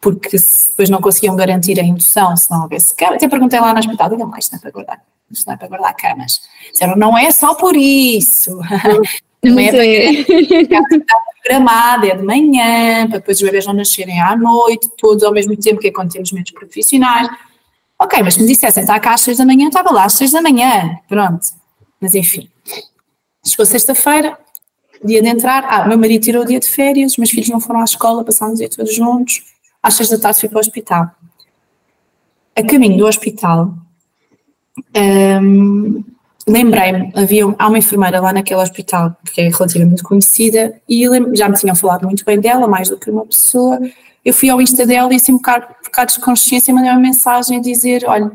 Porque 0.00 0.36
depois 0.70 0.88
não 0.88 1.00
conseguiam 1.00 1.36
garantir 1.36 1.78
a 1.78 1.82
indução 1.82 2.36
se 2.36 2.50
não 2.50 2.62
houvesse 2.62 2.94
cama. 2.94 3.16
Até 3.16 3.28
perguntei 3.28 3.60
lá 3.60 3.72
no 3.72 3.78
hospital, 3.78 4.08
diga 4.08 4.26
mais, 4.26 4.50
não 4.50 4.58
é 4.58 4.60
para 4.60 4.70
guardar, 4.70 5.02
isto 5.30 5.46
não 5.46 5.54
é 5.54 5.56
para 5.56 5.68
guardar 5.68 5.94
camas. 5.94 6.40
Disseram, 6.72 6.96
não 6.96 7.16
é 7.16 7.30
só 7.30 7.54
por 7.54 7.76
isso. 7.76 8.58
Também 9.42 9.68
é 9.74 10.24
programada, 11.42 12.06
é 12.06 12.16
de 12.16 12.22
manhã, 12.22 13.08
para 13.08 13.18
depois 13.18 13.38
os 13.38 13.42
bebês 13.42 13.66
não 13.66 13.74
nascerem 13.74 14.20
à 14.20 14.36
noite, 14.36 14.88
todos 14.96 15.22
ao 15.24 15.32
mesmo 15.32 15.56
tempo, 15.56 15.80
que 15.80 15.88
é 15.88 15.92
quando 15.92 16.12
temos 16.12 16.32
menos 16.32 16.50
profissionais. 16.50 17.28
Ok, 17.98 18.20
mas 18.22 18.34
se 18.34 18.40
me 18.40 18.46
dissessem, 18.46 18.82
está 18.82 18.98
cá 18.98 19.14
às 19.14 19.20
seis 19.20 19.38
da 19.38 19.44
manhã, 19.44 19.68
estava 19.68 19.92
lá 19.92 20.04
às 20.04 20.14
seis 20.14 20.32
da 20.32 20.40
manhã, 20.40 20.98
pronto. 21.08 21.46
Mas 22.00 22.14
enfim, 22.14 22.48
chegou 23.44 23.66
sexta-feira, 23.66 24.38
dia 25.04 25.22
de 25.22 25.28
entrar, 25.28 25.64
ah, 25.64 25.86
meu 25.86 25.98
marido 25.98 26.22
tirou 26.22 26.42
o 26.42 26.46
dia 26.46 26.60
de 26.60 26.68
férias, 26.68 27.16
meus 27.16 27.30
filhos 27.30 27.48
não 27.48 27.60
foram 27.60 27.80
à 27.80 27.84
escola, 27.84 28.24
passámos 28.24 28.54
o 28.54 28.58
dia 28.58 28.68
todos 28.68 28.94
juntos, 28.94 29.42
às 29.82 29.94
seis 29.94 30.08
da 30.08 30.18
tarde 30.18 30.40
fui 30.40 30.48
para 30.48 30.58
o 30.58 30.60
hospital. 30.60 31.10
A 32.54 32.62
caminho 32.62 32.98
do 32.98 33.06
hospital, 33.06 33.74
um, 34.96 36.04
lembrei-me, 36.46 37.12
havia 37.14 37.44
há 37.58 37.68
uma 37.68 37.78
enfermeira 37.78 38.20
lá 38.20 38.32
naquele 38.32 38.60
hospital 38.60 39.16
que 39.32 39.40
é 39.40 39.48
relativamente 39.48 40.02
conhecida 40.02 40.74
e 40.88 41.04
já 41.34 41.48
me 41.48 41.56
tinham 41.56 41.76
falado 41.76 42.04
muito 42.04 42.24
bem 42.24 42.40
dela, 42.40 42.66
mais 42.66 42.88
do 42.88 42.96
que 42.96 43.10
uma 43.10 43.24
pessoa. 43.24 43.78
Eu 44.24 44.32
fui 44.32 44.50
ao 44.50 44.60
Insta 44.60 44.86
dela 44.86 45.12
e 45.12 45.16
assim 45.16 45.32
um 45.32 45.36
bocado, 45.36 45.66
por 45.66 45.84
bocado 45.84 46.12
de 46.12 46.20
consciência 46.20 46.74
mandei 46.74 46.90
uma 46.90 47.00
mensagem 47.00 47.58
a 47.58 47.60
dizer, 47.60 48.04
olha, 48.06 48.30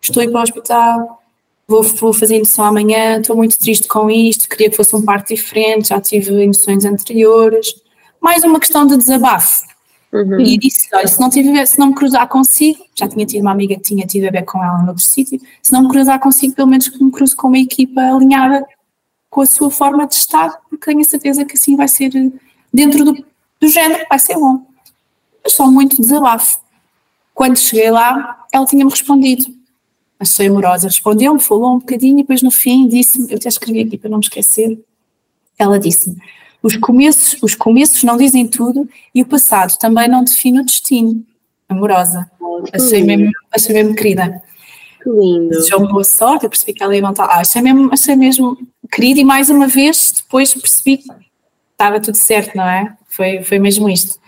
estou 0.00 0.22
a 0.22 0.26
para 0.28 0.40
o 0.40 0.42
hospital, 0.42 1.22
vou, 1.66 1.82
vou 1.82 2.12
fazer 2.12 2.36
indução 2.36 2.64
amanhã, 2.64 3.20
estou 3.20 3.36
muito 3.36 3.58
triste 3.58 3.86
com 3.86 4.10
isto, 4.10 4.48
queria 4.48 4.70
que 4.70 4.76
fosse 4.76 4.94
um 4.94 5.02
parto 5.02 5.34
diferente, 5.34 5.88
já 5.88 6.00
tive 6.00 6.44
induções 6.44 6.84
anteriores. 6.84 7.74
Mais 8.20 8.44
uma 8.44 8.60
questão 8.60 8.86
de 8.86 8.96
desabafo. 8.96 9.71
Uhum. 10.12 10.40
E 10.40 10.58
disse: 10.58 10.88
olha, 10.92 11.08
se 11.08 11.18
não, 11.18 11.30
tiver, 11.30 11.64
se 11.66 11.78
não 11.78 11.88
me 11.88 11.94
cruzar 11.94 12.28
consigo, 12.28 12.84
já 12.94 13.08
tinha 13.08 13.24
tido 13.24 13.40
uma 13.40 13.52
amiga 13.52 13.74
que 13.76 13.80
tinha 13.82 14.06
tido 14.06 14.24
bebê 14.24 14.42
com 14.42 14.62
ela 14.62 14.82
noutro 14.82 15.02
sítio, 15.02 15.40
se 15.62 15.72
não 15.72 15.82
me 15.82 15.88
cruzar 15.88 16.20
consigo, 16.20 16.54
pelo 16.54 16.68
menos 16.68 16.88
que 16.88 17.02
me 17.02 17.10
cruze 17.10 17.34
com 17.34 17.48
uma 17.48 17.58
equipa 17.58 18.00
alinhada 18.02 18.66
com 19.30 19.40
a 19.40 19.46
sua 19.46 19.70
forma 19.70 20.06
de 20.06 20.14
estar, 20.14 20.60
porque 20.68 20.84
tenho 20.84 21.00
a 21.00 21.04
certeza 21.04 21.44
que 21.46 21.54
assim 21.54 21.74
vai 21.74 21.88
ser, 21.88 22.10
dentro 22.72 23.04
do, 23.04 23.24
do 23.58 23.68
género, 23.68 24.04
vai 24.06 24.18
ser 24.18 24.34
bom. 24.34 24.66
Mas 25.42 25.54
só 25.54 25.70
muito 25.70 26.00
desabafo. 26.00 26.60
Quando 27.34 27.56
cheguei 27.56 27.90
lá, 27.90 28.44
ela 28.52 28.66
tinha-me 28.66 28.90
respondido. 28.90 29.46
Achei 30.20 30.48
amorosa. 30.48 30.86
Respondeu-me, 30.86 31.40
falou 31.40 31.76
um 31.76 31.78
bocadinho 31.78 32.18
e 32.18 32.22
depois 32.22 32.42
no 32.42 32.50
fim 32.50 32.86
disse-me, 32.86 33.30
eu 33.30 33.38
até 33.38 33.48
escrevi 33.48 33.80
aqui 33.80 33.96
para 33.96 34.10
não 34.10 34.18
me 34.18 34.24
esquecer, 34.24 34.78
ela 35.58 35.78
disse-me, 35.78 36.16
os 36.62 36.76
começos, 36.76 37.36
os 37.42 37.54
começos 37.54 38.02
não 38.04 38.16
dizem 38.16 38.46
tudo 38.46 38.88
e 39.14 39.22
o 39.22 39.26
passado 39.26 39.76
também 39.78 40.08
não 40.08 40.22
define 40.22 40.60
o 40.60 40.64
destino. 40.64 41.24
Amorosa. 41.68 42.30
achei, 42.72 43.02
mesmo, 43.02 43.30
achei 43.50 43.74
mesmo 43.74 43.94
querida. 43.94 44.42
Que 45.02 45.10
lindo. 45.10 45.48
Desejou-me 45.48 45.88
boa 45.88 46.04
sorte, 46.04 46.44
eu 46.44 46.50
percebi 46.50 46.74
que 46.74 46.82
ela 46.82 46.94
ia 46.94 47.02
montar. 47.02 47.24
Ah, 47.24 47.40
achei 47.40 47.60
mesmo, 47.60 47.90
achei 47.92 48.14
mesmo 48.14 48.56
querida 48.90 49.20
e 49.20 49.24
mais 49.24 49.48
uma 49.50 49.66
vez 49.66 50.12
depois 50.16 50.54
percebi 50.54 50.98
que 50.98 51.08
estava 51.72 51.98
tudo 51.98 52.16
certo, 52.16 52.56
não 52.56 52.68
é? 52.68 52.94
Foi, 53.08 53.42
foi 53.42 53.58
mesmo 53.58 53.88
isto. 53.88 54.20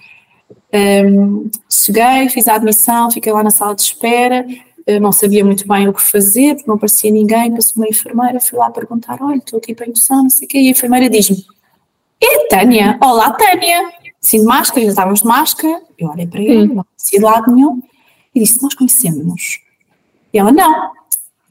Um, 0.73 1.49
cheguei, 1.71 2.29
fiz 2.31 2.49
a 2.49 2.57
admissão, 2.57 3.11
fiquei 3.11 3.33
lá 3.33 3.45
na 3.45 3.51
sala 3.51 3.77
de 3.77 3.83
espera, 3.83 4.45
eu 4.87 5.01
não 5.01 5.13
sabia 5.13 5.45
muito 5.45 5.67
bem 5.69 5.87
o 5.89 5.93
que 5.93 6.03
fazer, 6.03 6.57
não 6.67 6.77
parecia 6.77 7.11
ninguém, 7.11 7.55
passou 7.55 7.75
uma 7.77 7.89
enfermeira, 7.89 8.41
fui 8.41 8.59
lá 8.59 8.71
perguntar, 8.71 9.19
olha, 9.23 9.37
estou 9.37 9.59
aqui 9.59 9.75
para 9.75 9.87
a 9.87 9.89
indução, 9.89 10.25
não 10.25 10.31
sei 10.31 10.47
o 10.47 10.49
quê, 10.49 10.59
e 10.59 10.69
a 10.69 10.71
enfermeira 10.73 11.09
diz-me, 11.09 11.45
é 12.27 12.49
Tânia, 12.49 12.99
olá 13.03 13.31
Tânia, 13.33 13.93
sim 14.21 14.41
de 14.41 14.45
máscara, 14.45 14.83
já 14.83 14.91
estávamos 14.91 15.21
de 15.21 15.27
máscara, 15.27 15.83
eu 15.99 16.09
olhei 16.09 16.27
para 16.27 16.41
ele, 16.41 16.75
não 16.75 16.85
conhecia 16.85 17.19
de 17.19 17.25
lado 17.25 17.53
nenhum, 17.53 17.83
e 18.35 18.41
disse, 18.41 18.63
nós 18.63 18.75
conhecemos-nos. 18.75 19.61
E 20.33 20.39
ela, 20.39 20.51
não, 20.51 20.91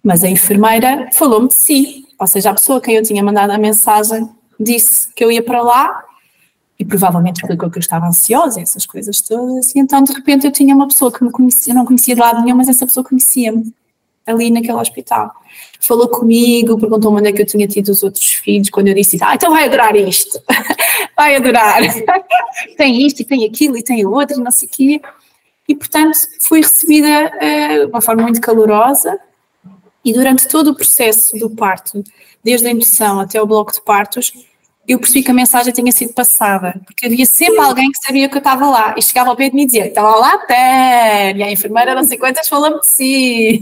mas 0.04 0.24
a 0.24 0.30
enfermeira 0.30 1.10
falou-me 1.14 1.48
de 1.48 1.54
si, 1.54 2.06
ou 2.20 2.28
seja, 2.28 2.50
a 2.50 2.54
pessoa 2.54 2.80
a 2.80 2.82
quem 2.82 2.96
eu 2.96 3.04
tinha 3.04 3.24
mandado 3.24 3.52
a 3.52 3.58
mensagem 3.58 4.28
disse 4.60 5.14
que 5.14 5.24
eu 5.24 5.32
ia 5.32 5.44
para 5.44 5.62
lá 5.62 6.04
e 6.80 6.84
provavelmente 6.84 7.42
explicou 7.42 7.70
que 7.70 7.78
eu 7.78 7.82
estava 7.82 8.08
ansiosa, 8.08 8.60
essas 8.60 8.86
coisas 8.86 9.22
todas, 9.22 9.76
e 9.76 9.80
então 9.80 10.04
de 10.04 10.12
repente 10.12 10.46
eu 10.46 10.52
tinha 10.52 10.76
uma 10.76 10.88
pessoa 10.88 11.12
que 11.12 11.24
me 11.24 11.32
conhecia, 11.32 11.72
eu 11.72 11.78
não 11.78 11.86
conhecia 11.86 12.16
de 12.16 12.22
lado 12.22 12.42
nenhum, 12.42 12.58
mas 12.58 12.68
essa 12.68 12.86
pessoa 12.86 13.04
conhecia-me 13.04 13.74
ali 14.26 14.50
naquele 14.50 14.74
hospital. 14.74 15.32
Falou 15.80 16.08
comigo, 16.08 16.80
perguntou-me 16.80 17.20
onde 17.20 17.30
é 17.30 17.32
que 17.34 17.42
eu 17.42 17.46
tinha 17.46 17.68
tido 17.68 17.90
os 17.90 18.04
outros 18.04 18.26
filhos, 18.26 18.70
quando 18.70 18.88
eu 18.88 18.96
disse, 18.96 19.18
ah, 19.22 19.36
então 19.36 19.52
vai 19.52 19.66
adorar 19.66 19.96
isto, 19.96 20.42
vai 21.16 21.36
adorar, 21.36 21.82
tem 22.78 23.06
isto 23.06 23.22
e 23.22 23.26
tem 23.26 23.46
aquilo 23.46 23.78
e 23.78 23.84
tem 23.84 24.06
o 24.06 24.12
outro 24.12 24.40
e 24.40 24.44
não 24.44 24.52
sei 24.52 24.68
o 24.68 24.72
quê. 24.72 25.02
E 25.68 25.76
portanto 25.76 26.18
fui 26.42 26.62
recebida 26.62 27.32
uh, 27.36 27.86
de 27.86 27.92
uma 27.92 28.02
forma 28.02 28.24
muito 28.24 28.42
calorosa 28.42 29.20
e 30.04 30.12
durante 30.12 30.48
todo 30.48 30.72
o 30.72 30.76
processo 30.76 31.38
do 31.38 31.50
parto, 31.50 32.04
desde 32.44 32.68
a 32.68 32.72
indução 32.72 33.20
até 33.20 33.42
o 33.42 33.46
bloco 33.46 33.72
de 33.72 33.82
partos, 33.82 34.34
eu 34.88 35.00
percebi 35.00 35.24
que 35.24 35.32
a 35.32 35.34
mensagem 35.34 35.74
tinha 35.74 35.92
sido 35.92 36.14
passada, 36.14 36.80
porque 36.86 37.06
havia 37.06 37.26
sempre 37.26 37.60
alguém 37.60 37.90
que 37.90 38.06
sabia 38.06 38.28
que 38.28 38.36
eu 38.36 38.40
estava 38.40 38.70
lá 38.70 38.94
e 38.98 39.02
chegava 39.02 39.30
ao 39.30 39.36
pé 39.36 39.50
de 39.50 39.56
mim 39.56 39.64
e 39.64 39.66
dizia: 39.66 39.88
Estava 39.88 40.16
lá, 40.16 40.38
Tânia, 40.40 41.46
a 41.46 41.52
enfermeira 41.52 41.96
não 41.96 42.04
sei 42.04 42.18
quantas 42.18 42.48
falou-me 42.48 42.80
de 42.80 42.88
si. 42.88 43.62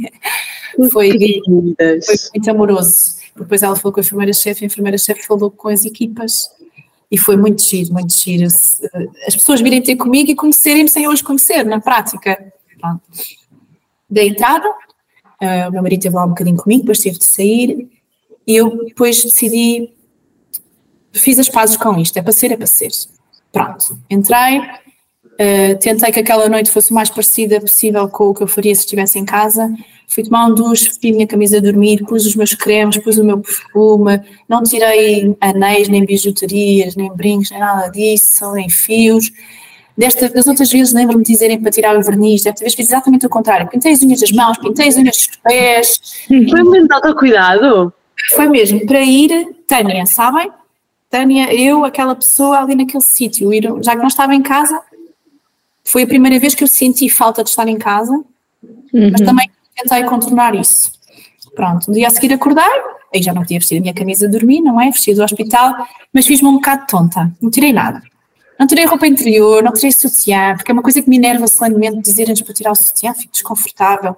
Foi, 0.89 0.89
foi 0.89 2.29
muito 2.33 2.49
amoroso. 2.49 3.17
Depois 3.35 3.61
ela 3.61 3.75
falou 3.75 3.93
com 3.93 3.99
a 3.99 4.03
enfermeira-chefe, 4.03 4.63
a 4.63 4.67
enfermeira-chefe 4.67 5.25
falou 5.27 5.51
com 5.51 5.67
as 5.67 5.85
equipas 5.85 6.49
e 7.09 7.17
foi 7.17 7.35
muito 7.35 7.61
giro, 7.61 7.93
muito 7.93 8.13
giro. 8.13 8.45
As 8.45 9.35
pessoas 9.35 9.61
virem 9.61 9.81
ter 9.81 9.95
comigo 9.95 10.31
e 10.31 10.35
conhecerem-me 10.35 10.89
sem 10.89 11.03
eu 11.03 11.11
as 11.11 11.21
conhecer, 11.21 11.65
na 11.65 11.79
prática. 11.79 12.53
Pronto. 12.79 13.01
Da 14.09 14.23
entrada, 14.23 14.67
uh, 14.69 15.69
o 15.69 15.71
meu 15.71 15.83
marido 15.83 15.99
esteve 15.99 16.15
lá 16.15 16.25
um 16.25 16.29
bocadinho 16.29 16.57
comigo, 16.57 16.81
depois 16.81 16.99
teve 16.99 17.17
de 17.17 17.25
sair 17.25 17.89
e 18.47 18.55
eu 18.55 18.85
depois 18.85 19.23
decidi 19.23 19.93
fiz 21.13 21.39
as 21.39 21.49
pazes 21.49 21.77
com 21.77 21.97
isto, 21.99 22.17
é 22.17 22.21
para 22.21 22.31
ser, 22.31 22.51
é 22.51 22.57
para 22.57 22.67
ser. 22.67 22.89
Pronto, 23.51 23.97
entrei, 24.09 24.59
uh, 24.59 25.77
tentei 25.79 26.11
que 26.11 26.19
aquela 26.19 26.47
noite 26.47 26.71
fosse 26.71 26.91
o 26.91 26.93
mais 26.93 27.09
parecida 27.09 27.59
possível 27.59 28.07
com 28.07 28.25
o 28.25 28.33
que 28.33 28.43
eu 28.43 28.47
faria 28.47 28.73
se 28.73 28.81
estivesse 28.81 29.19
em 29.19 29.25
casa. 29.25 29.69
Fui 30.07 30.23
tomar 30.23 30.47
um 30.47 30.53
duche, 30.53 30.85
vesti 30.85 31.09
a 31.09 31.13
minha 31.13 31.27
camisa 31.27 31.57
a 31.57 31.61
dormir, 31.61 32.03
pus 32.05 32.25
os 32.25 32.35
meus 32.35 32.53
cremes, 32.53 32.97
pus 32.97 33.17
o 33.17 33.23
meu 33.23 33.39
perfume, 33.39 34.21
não 34.47 34.61
tirei 34.61 35.35
anéis, 35.39 35.87
nem 35.87 36.05
bijuterias, 36.05 36.95
nem 36.95 37.13
brincos, 37.13 37.49
nem 37.49 37.59
nada 37.59 37.87
disso, 37.89 38.51
nem 38.51 38.69
fios. 38.69 39.31
Desta, 39.97 40.29
das 40.29 40.47
outras 40.47 40.71
vezes 40.71 40.93
lembro-me 40.93 41.23
de 41.23 41.31
dizerem 41.31 41.61
para 41.61 41.71
tirar 41.71 41.97
o 41.97 42.01
verniz, 42.01 42.43
desta 42.43 42.61
vez 42.61 42.73
fiz 42.73 42.87
exatamente 42.87 43.25
o 43.25 43.29
contrário. 43.29 43.69
Pintei 43.69 43.93
as 43.93 44.01
unhas 44.01 44.19
das 44.19 44.31
mãos, 44.31 44.57
pintei 44.57 44.87
as 44.87 44.97
unhas 44.97 45.15
dos 45.15 45.37
pés. 45.43 46.01
Foi 46.27 46.63
muito 46.63 46.91
autocuidado? 46.91 47.93
Foi 48.35 48.47
mesmo, 48.47 48.85
para 48.85 49.01
ir, 49.01 49.55
Tânia, 49.67 50.05
sabem? 50.05 50.51
Tânia, 51.11 51.53
eu, 51.53 51.83
aquela 51.83 52.15
pessoa 52.15 52.59
ali 52.59 52.73
naquele 52.73 53.03
sítio, 53.03 53.51
já 53.83 53.91
que 53.91 53.97
não 53.97 54.07
estava 54.07 54.33
em 54.33 54.41
casa, 54.41 54.81
foi 55.83 56.03
a 56.03 56.07
primeira 56.07 56.39
vez 56.39 56.55
que 56.55 56.63
eu 56.63 56.67
senti 56.67 57.09
falta 57.09 57.43
de 57.43 57.49
estar 57.49 57.67
em 57.67 57.77
casa, 57.77 58.13
uhum. 58.13 59.11
mas 59.11 59.19
também 59.19 59.51
tentei 59.75 60.05
contornar 60.05 60.55
isso. 60.55 60.89
Pronto, 61.53 61.89
no 61.89 61.93
dia 61.93 62.07
a 62.07 62.09
seguir 62.09 62.31
acordar, 62.31 62.71
aí 63.13 63.21
já 63.21 63.33
não 63.33 63.41
podia 63.41 63.59
vestir 63.59 63.77
a 63.77 63.81
minha 63.81 63.93
camisa 63.93 64.25
de 64.25 64.31
dormir, 64.31 64.61
não 64.61 64.79
é? 64.79 64.85
Vesti 64.85 65.13
do 65.13 65.21
hospital, 65.21 65.85
mas 66.13 66.25
fiz-me 66.25 66.47
um 66.47 66.53
bocado 66.53 66.87
tonta, 66.87 67.29
não 67.41 67.51
tirei 67.51 67.73
nada. 67.73 68.01
Não 68.57 68.65
tirei 68.65 68.85
roupa 68.85 69.05
interior, 69.05 69.61
não 69.61 69.73
tirei 69.73 69.91
sutiã, 69.91 70.55
porque 70.55 70.71
é 70.71 70.73
uma 70.73 70.83
coisa 70.83 71.01
que 71.01 71.09
me 71.09 71.17
enerva 71.17 71.45
solenemente 71.45 71.99
dizerem-nos 71.99 72.41
para 72.41 72.53
tirar 72.53 72.71
o 72.71 72.75
sutiã, 72.75 73.13
fico 73.13 73.33
desconfortável. 73.33 74.15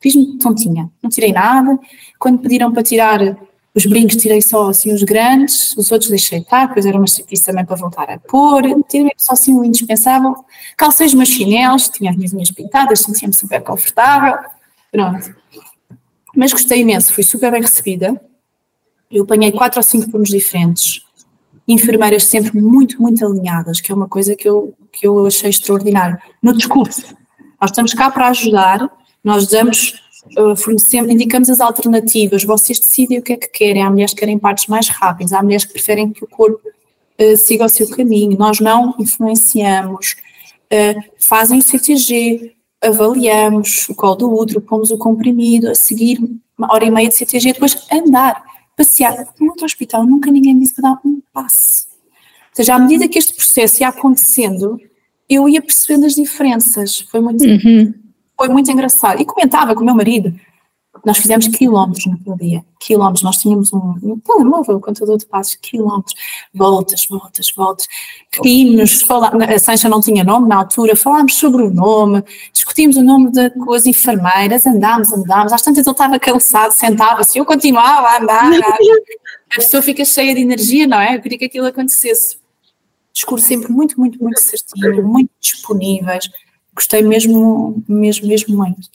Fiz-me 0.00 0.38
tontinha, 0.38 0.88
não 1.02 1.10
tirei 1.10 1.32
nada. 1.32 1.76
Quando 2.20 2.38
pediram 2.38 2.70
para 2.70 2.84
tirar 2.84 3.36
os 3.76 3.84
brincos 3.84 4.16
tirei 4.16 4.40
só 4.40 4.70
assim 4.70 4.90
os 4.94 5.02
grandes, 5.02 5.76
os 5.76 5.92
outros 5.92 6.08
deixei 6.08 6.38
estar, 6.38 6.66
depois 6.66 6.86
era 6.86 6.96
uma 6.96 7.06
chatice 7.06 7.44
também 7.44 7.62
para 7.62 7.76
voltar 7.76 8.10
a 8.10 8.18
pôr, 8.18 8.62
tirei 8.88 9.12
só 9.18 9.34
assim 9.34 9.54
o 9.54 9.62
indispensável. 9.62 10.34
Calcei 10.78 11.06
os 11.06 11.12
meus 11.12 11.28
chinelos, 11.28 11.90
tinha 11.90 12.10
as 12.10 12.16
minhas 12.16 12.32
unhas 12.32 12.50
pintadas, 12.50 13.00
sentia-me 13.00 13.34
super 13.34 13.62
confortável, 13.62 14.38
pronto. 14.90 15.36
Mas 16.34 16.52
gostei 16.52 16.80
imenso, 16.80 17.12
fui 17.12 17.22
super 17.22 17.52
bem 17.52 17.60
recebida. 17.60 18.18
Eu 19.10 19.24
apanhei 19.24 19.52
quatro 19.52 19.78
ou 19.78 19.82
cinco 19.82 20.10
turnos 20.10 20.30
diferentes, 20.30 21.02
enfermeiras 21.68 22.24
sempre 22.24 22.58
muito, 22.58 23.00
muito 23.00 23.26
alinhadas, 23.26 23.78
que 23.78 23.92
é 23.92 23.94
uma 23.94 24.08
coisa 24.08 24.34
que 24.34 24.48
eu, 24.48 24.74
que 24.90 25.06
eu 25.06 25.26
achei 25.26 25.50
extraordinário. 25.50 26.16
No 26.42 26.56
discurso, 26.56 27.14
nós 27.60 27.70
estamos 27.70 27.92
cá 27.92 28.10
para 28.10 28.28
ajudar, 28.28 28.90
nós 29.22 29.46
damos 29.48 30.02
fornecemos, 30.56 31.10
indicamos 31.10 31.48
as 31.48 31.60
alternativas, 31.60 32.44
vocês 32.44 32.78
decidem 32.78 33.18
o 33.18 33.22
que 33.22 33.32
é 33.32 33.36
que 33.36 33.48
querem. 33.48 33.82
Há 33.82 33.90
mulheres 33.90 34.12
que 34.12 34.20
querem 34.20 34.38
partes 34.38 34.66
mais 34.66 34.88
rápidas, 34.88 35.32
há 35.32 35.42
mulheres 35.42 35.64
que 35.64 35.72
preferem 35.72 36.12
que 36.12 36.24
o 36.24 36.28
corpo 36.28 36.60
uh, 36.66 37.36
siga 37.36 37.64
o 37.64 37.68
seu 37.68 37.88
caminho. 37.88 38.36
Nós 38.38 38.60
não 38.60 38.94
influenciamos, 38.98 40.16
uh, 40.72 41.02
fazem 41.18 41.60
CTG, 41.60 42.54
avaliamos 42.82 43.88
o 43.88 43.94
colo 43.94 44.16
do 44.16 44.32
útero, 44.32 44.60
pomos 44.60 44.90
o 44.90 44.98
comprimido, 44.98 45.70
a 45.70 45.74
seguir 45.74 46.18
uma 46.56 46.72
hora 46.72 46.84
e 46.84 46.90
meia 46.90 47.08
de 47.08 47.14
CTG, 47.14 47.54
depois 47.54 47.86
andar, 47.92 48.42
passear. 48.76 49.26
No 49.40 49.48
outro 49.48 49.64
hospital 49.64 50.04
nunca 50.04 50.30
ninguém 50.30 50.58
disse 50.58 50.74
para 50.74 50.90
dar 50.90 51.00
um 51.04 51.20
passo. 51.32 51.86
Ou 52.50 52.56
seja, 52.56 52.74
à 52.74 52.78
medida 52.78 53.08
que 53.08 53.18
este 53.18 53.34
processo 53.34 53.82
ia 53.82 53.88
acontecendo, 53.88 54.80
eu 55.28 55.48
ia 55.48 55.60
percebendo 55.60 56.06
as 56.06 56.14
diferenças. 56.14 57.00
Foi 57.00 57.20
muito. 57.20 57.44
Uhum 57.44 58.05
foi 58.36 58.48
muito 58.48 58.70
engraçado. 58.70 59.20
E 59.20 59.24
comentava 59.24 59.74
com 59.74 59.82
o 59.82 59.84
meu 59.84 59.94
marido. 59.94 60.34
Nós 61.04 61.18
fizemos 61.18 61.46
quilómetros 61.48 62.06
naquele 62.06 62.36
dia. 62.36 62.64
Quilómetros. 62.80 63.22
Nós 63.22 63.36
tínhamos 63.36 63.72
um, 63.72 63.94
um 64.02 64.18
telemóvel, 64.18 64.76
um 64.76 64.80
contador 64.80 65.16
de 65.18 65.26
passos, 65.26 65.56
quilómetros. 65.56 66.14
Voltas, 66.54 67.06
voltas, 67.06 67.52
voltas. 67.54 67.86
Rimos, 68.42 69.04
a 69.10 69.58
Sancha 69.58 69.88
não 69.88 70.00
tinha 70.00 70.24
nome 70.24 70.48
na 70.48 70.56
altura, 70.56 70.96
falámos 70.96 71.34
sobre 71.34 71.62
o 71.62 71.70
nome, 71.70 72.22
discutimos 72.52 72.96
o 72.96 73.02
nome 73.02 73.30
de, 73.30 73.50
com 73.50 73.72
as 73.72 73.86
enfermeiras, 73.86 74.66
andámos, 74.66 75.12
andámos. 75.12 75.52
Às 75.52 75.62
tantas 75.62 75.86
ele 75.86 75.92
estava 75.92 76.18
cansado, 76.18 76.72
sentava-se, 76.72 77.38
eu 77.38 77.44
continuava 77.44 78.08
a 78.08 78.22
andar. 78.22 78.50
A 79.48 79.60
pessoa 79.60 79.80
fica 79.80 80.04
cheia 80.04 80.34
de 80.34 80.40
energia, 80.40 80.88
não 80.88 81.00
é? 81.00 81.14
Eu 81.14 81.22
queria 81.22 81.38
que 81.38 81.44
aquilo 81.44 81.66
acontecesse. 81.66 82.36
Discurso 83.12 83.46
sempre 83.46 83.70
muito, 83.70 83.98
muito, 83.98 84.20
muito 84.20 84.40
certinho, 84.40 85.06
muito 85.06 85.30
disponíveis 85.40 86.28
Gostei 86.76 87.02
mesmo, 87.02 87.82
mesmo, 87.88 88.28
mesmo 88.28 88.56
muito. 88.56 88.88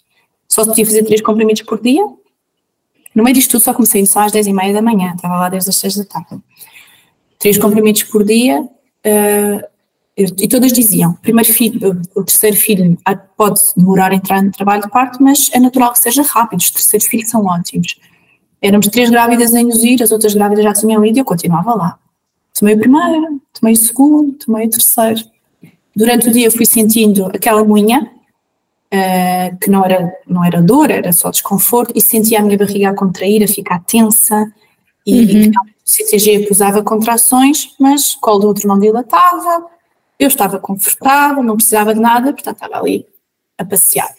Só 0.47 0.63
podia 0.63 0.85
fazer 0.85 1.03
três 1.03 1.21
comprimidos 1.21 1.63
por 1.63 1.81
dia, 1.81 2.05
No 3.15 3.23
meio 3.23 3.33
disto 3.33 3.51
tudo 3.51 3.63
só 3.63 3.73
comecei 3.73 4.05
só 4.05 4.21
às 4.21 4.31
10 4.31 4.47
e 4.47 4.53
meia 4.53 4.73
da 4.73 4.81
manhã, 4.81 5.13
estava 5.15 5.35
lá 5.35 5.49
desde 5.49 5.69
as 5.69 5.75
6 5.77 5.97
da 5.97 6.05
tarde. 6.05 6.41
Três 7.39 7.57
comprimidos 7.57 8.03
por 8.03 8.23
dia, 8.23 8.61
uh, 8.61 9.71
e 10.17 10.47
todas 10.47 10.71
diziam, 10.71 11.13
primeiro 11.13 11.51
filho, 11.51 11.99
o 12.15 12.23
terceiro 12.23 12.55
filho 12.55 12.97
pode 13.35 13.59
demorar 13.75 14.11
a 14.11 14.15
entrar 14.15 14.43
no 14.43 14.51
trabalho 14.51 14.83
de 14.83 14.89
parto, 14.89 15.23
mas 15.23 15.49
é 15.53 15.59
natural 15.59 15.93
que 15.93 15.99
seja 15.99 16.21
rápido, 16.21 16.59
os 16.59 16.69
terceiros 16.69 17.07
filhos 17.07 17.29
são 17.29 17.45
ótimos. 17.45 17.97
Éramos 18.61 18.87
três 18.87 19.09
grávidas 19.09 19.53
em 19.53 19.65
nos 19.65 19.83
ir, 19.83 20.03
as 20.03 20.11
outras 20.11 20.35
grávidas 20.35 20.63
já 20.63 20.73
tinham 20.73 21.03
ido 21.03 21.17
e 21.17 21.21
eu 21.21 21.25
continuava 21.25 21.73
lá. 21.73 21.99
Tomei 22.53 22.75
o 22.75 22.79
primeiro, 22.79 23.41
tomei 23.53 23.73
o 23.73 23.77
segundo, 23.77 24.33
tomei 24.33 24.67
o 24.67 24.69
terceiro. 24.69 25.23
Durante 26.01 26.29
o 26.29 26.31
dia 26.31 26.47
eu 26.47 26.51
fui 26.51 26.65
sentindo 26.65 27.27
aquela 27.27 27.63
munha, 27.63 28.11
uh, 28.91 29.57
que 29.59 29.69
não 29.69 29.85
era, 29.85 30.11
não 30.25 30.43
era 30.43 30.59
dor, 30.59 30.89
era 30.89 31.13
só 31.13 31.29
desconforto, 31.29 31.93
e 31.95 32.01
sentia 32.01 32.39
a 32.39 32.41
minha 32.41 32.57
barriga 32.57 32.89
a 32.89 32.95
contrair, 32.95 33.43
a 33.43 33.47
ficar 33.47 33.83
tensa, 33.83 34.51
e, 35.05 35.13
uhum. 35.13 35.29
e 35.29 35.49
o 35.49 35.53
CTG 35.85 36.45
acusava 36.45 36.81
contrações, 36.81 37.75
mas 37.79 38.15
o 38.15 38.19
colo 38.19 38.39
do 38.39 38.47
outro 38.47 38.67
não 38.67 38.79
dilatava, 38.79 39.67
eu 40.17 40.27
estava 40.27 40.57
confortável, 40.57 41.43
não 41.43 41.55
precisava 41.55 41.93
de 41.93 41.99
nada, 41.99 42.33
portanto 42.33 42.55
estava 42.55 42.79
ali 42.79 43.05
a 43.55 43.63
passear. 43.63 44.09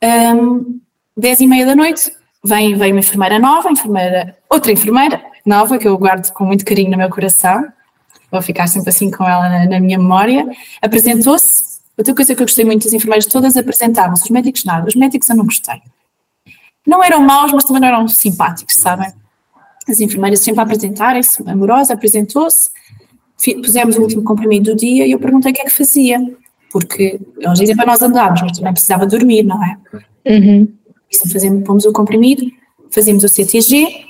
Um, 0.00 0.80
dez 1.16 1.40
e 1.40 1.48
meia 1.48 1.66
da 1.66 1.74
noite, 1.74 2.12
vem, 2.44 2.76
vem 2.76 2.92
uma 2.92 3.00
enfermeira 3.00 3.40
nova, 3.40 3.72
enfermeira, 3.72 4.38
outra 4.48 4.70
enfermeira 4.70 5.20
nova, 5.44 5.78
que 5.78 5.88
eu 5.88 5.98
guardo 5.98 6.32
com 6.32 6.44
muito 6.44 6.64
carinho 6.64 6.92
no 6.92 6.96
meu 6.96 7.10
coração, 7.10 7.66
vou 8.30 8.42
ficar 8.42 8.66
sempre 8.66 8.90
assim 8.90 9.10
com 9.10 9.24
ela 9.24 9.48
na, 9.48 9.66
na 9.66 9.80
minha 9.80 9.98
memória, 9.98 10.46
apresentou-se, 10.82 11.80
outra 11.96 12.14
coisa 12.14 12.34
que 12.34 12.42
eu 12.42 12.46
gostei 12.46 12.64
muito, 12.64 12.86
as 12.86 12.92
enfermeiras 12.92 13.26
todas 13.26 13.56
apresentavam-se, 13.56 14.24
os 14.24 14.30
médicos 14.30 14.64
nada, 14.64 14.86
os 14.86 14.94
médicos 14.94 15.28
eu 15.28 15.36
não 15.36 15.44
gostei. 15.44 15.80
Não 16.86 17.02
eram 17.02 17.20
maus, 17.20 17.52
mas 17.52 17.64
também 17.64 17.82
não 17.82 17.88
eram 17.88 18.08
simpáticos, 18.08 18.76
sabem? 18.76 19.12
As 19.88 20.00
enfermeiras 20.00 20.40
sempre 20.40 20.60
a 20.60 20.62
apresentarem-se, 20.64 21.42
amorosa, 21.48 21.94
apresentou-se, 21.94 22.70
pusemos 23.62 23.96
o 23.96 24.02
último 24.02 24.22
comprimido 24.22 24.72
do 24.72 24.76
dia 24.76 25.06
e 25.06 25.12
eu 25.12 25.18
perguntei 25.18 25.52
o 25.52 25.54
que 25.54 25.62
é 25.62 25.64
que 25.64 25.70
fazia, 25.70 26.20
porque 26.70 27.20
eles 27.38 27.58
dizem 27.58 27.76
para 27.76 27.86
nós 27.86 28.02
andarmos, 28.02 28.42
mas 28.42 28.52
também 28.58 28.72
precisava 28.72 29.06
dormir, 29.06 29.42
não 29.42 29.62
é? 29.64 29.78
Uhum. 30.26 30.68
Isso 31.10 31.28
fazemos, 31.32 31.64
pomos 31.64 31.84
o 31.84 31.92
comprimido, 31.92 32.42
fazemos 32.90 33.24
o 33.24 33.28
CTG, 33.28 34.06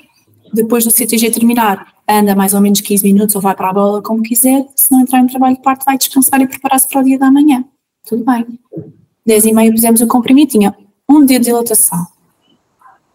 depois 0.53 0.83
do 0.83 0.91
CTG 0.91 1.31
terminar, 1.31 1.93
anda 2.09 2.35
mais 2.35 2.53
ou 2.53 2.61
menos 2.61 2.81
15 2.81 3.03
minutos 3.03 3.35
ou 3.35 3.41
vai 3.41 3.55
para 3.55 3.69
a 3.69 3.73
bola 3.73 4.01
como 4.01 4.23
quiser, 4.23 4.65
se 4.75 4.91
não 4.91 5.01
entrar 5.01 5.19
em 5.19 5.27
trabalho 5.27 5.55
de 5.55 5.61
parte 5.61 5.85
vai 5.85 5.97
descansar 5.97 6.41
e 6.41 6.47
preparar-se 6.47 6.87
para 6.87 7.01
o 7.01 7.03
dia 7.03 7.19
da 7.19 7.29
manhã. 7.29 7.63
Tudo 8.07 8.23
bem. 8.25 8.59
10 9.25 9.45
e 9.45 9.53
meia 9.53 9.71
pusemos 9.71 10.01
o 10.01 10.07
comprimido, 10.07 10.51
tinha 10.51 10.75
um 11.07 11.23
dia 11.25 11.39
de 11.39 11.45
dilatação. 11.45 12.07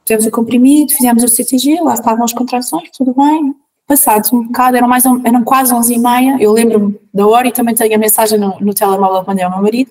Fizemos 0.04 0.26
o 0.26 0.30
comprimido, 0.30 0.92
fizemos 0.92 1.22
o 1.24 1.28
CTG, 1.28 1.80
lá 1.80 1.94
estavam 1.94 2.24
as 2.24 2.32
contrações, 2.32 2.90
tudo 2.96 3.14
bem 3.14 3.54
passados 3.86 4.32
um 4.32 4.44
bocado, 4.44 4.76
eram, 4.76 4.88
mais, 4.88 5.04
eram 5.04 5.44
quase 5.44 5.74
11 5.74 5.94
e 5.94 5.98
meia, 5.98 6.36
eu 6.40 6.52
lembro-me 6.52 6.98
da 7.12 7.26
hora 7.26 7.48
e 7.48 7.52
também 7.52 7.74
tenho 7.74 7.94
a 7.94 7.98
mensagem 7.98 8.38
no, 8.38 8.58
no 8.60 8.74
telemóvel 8.74 9.24
quando 9.24 9.40
é 9.40 9.46
o 9.46 9.50
meu 9.50 9.62
marido, 9.62 9.90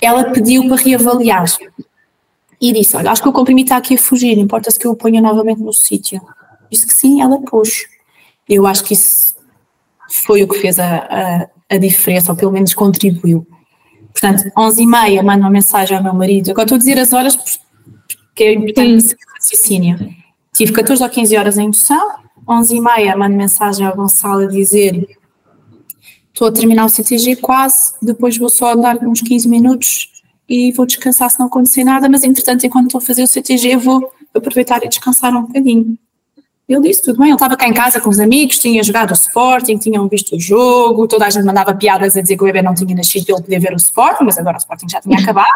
ela 0.00 0.30
pediu 0.30 0.66
para 0.68 0.76
reavaliar 0.76 1.44
e 2.60 2.72
disse, 2.72 2.96
olha, 2.96 3.10
acho 3.10 3.22
que 3.22 3.28
o 3.28 3.32
comprimido 3.32 3.66
está 3.66 3.76
aqui 3.76 3.94
a 3.94 3.98
fugir, 3.98 4.38
importa-se 4.38 4.78
que 4.78 4.86
eu 4.86 4.92
o 4.92 4.96
ponha 4.96 5.20
novamente 5.20 5.60
no 5.60 5.72
sítio. 5.72 6.20
Disse 6.70 6.86
que 6.86 6.94
sim, 6.94 7.20
ela 7.20 7.38
pôs. 7.40 7.84
Eu 8.48 8.66
acho 8.66 8.84
que 8.84 8.94
isso 8.94 9.34
foi 10.08 10.42
o 10.42 10.48
que 10.48 10.58
fez 10.58 10.78
a, 10.78 10.98
a, 10.98 11.48
a 11.70 11.78
diferença, 11.78 12.32
ou 12.32 12.38
pelo 12.38 12.52
menos 12.52 12.74
contribuiu. 12.74 13.46
Portanto, 14.12 14.50
11 14.56 14.82
e 14.82 14.86
meia 14.86 15.22
mando 15.22 15.40
uma 15.40 15.50
mensagem 15.50 15.96
ao 15.96 16.02
meu 16.02 16.14
marido, 16.14 16.50
agora 16.50 16.64
estou 16.64 16.76
a 16.76 16.78
dizer 16.78 16.98
as 16.98 17.12
horas 17.12 17.36
porque 17.36 18.44
é 18.44 18.52
importante 18.54 18.96
esse 18.96 19.16
raciocínio. 19.34 19.98
Tive 20.54 20.72
14 20.72 21.02
ou 21.02 21.08
15 21.08 21.36
horas 21.36 21.58
em 21.58 21.66
indução, 21.66 22.18
11 22.48 22.76
e 22.76 22.80
meia 22.80 23.16
mando 23.16 23.36
mensagem 23.36 23.86
ao 23.86 23.94
Gonçalo 23.94 24.44
a 24.44 24.46
dizer 24.46 25.06
estou 26.28 26.48
a 26.48 26.52
terminar 26.52 26.84
o 26.84 26.88
CTG 26.88 27.36
quase, 27.36 27.94
depois 28.00 28.36
vou 28.36 28.50
só 28.50 28.74
andar 28.74 28.96
uns 29.02 29.22
15 29.22 29.48
minutos 29.48 30.10
e 30.46 30.70
vou 30.72 30.86
descansar 30.86 31.30
se 31.30 31.38
não 31.38 31.46
acontecer 31.46 31.82
nada, 31.82 32.08
mas 32.08 32.24
entretanto 32.24 32.66
enquanto 32.66 32.86
estou 32.86 32.98
a 32.98 33.02
fazer 33.02 33.22
o 33.22 33.26
CTG 33.26 33.76
vou 33.76 34.12
aproveitar 34.34 34.84
e 34.84 34.88
descansar 34.88 35.34
um 35.34 35.46
bocadinho. 35.46 35.98
Ele 36.68 36.80
disse 36.80 37.00
tudo 37.00 37.18
bem, 37.18 37.28
ele 37.28 37.34
estava 37.34 37.56
cá 37.56 37.68
em 37.68 37.72
casa 37.72 38.00
com 38.00 38.10
os 38.10 38.18
amigos, 38.18 38.58
tinha 38.58 38.82
jogado 38.82 39.12
o 39.12 39.14
Sporting, 39.14 39.78
tinham 39.78 40.08
visto 40.08 40.34
o 40.34 40.40
jogo, 40.40 41.06
toda 41.06 41.24
a 41.24 41.30
gente 41.30 41.44
mandava 41.44 41.72
piadas 41.72 42.16
a 42.16 42.20
dizer 42.20 42.36
que 42.36 42.42
o 42.42 42.46
bebê 42.46 42.60
não 42.60 42.74
tinha 42.74 42.92
nascido 42.92 43.24
para 43.24 43.36
ele 43.36 43.42
poder 43.44 43.60
ver 43.60 43.72
o 43.72 43.76
Sporting, 43.76 44.24
mas 44.24 44.36
agora 44.36 44.56
o 44.56 44.58
Sporting 44.58 44.88
já 44.88 45.00
tinha 45.00 45.16
acabado, 45.16 45.46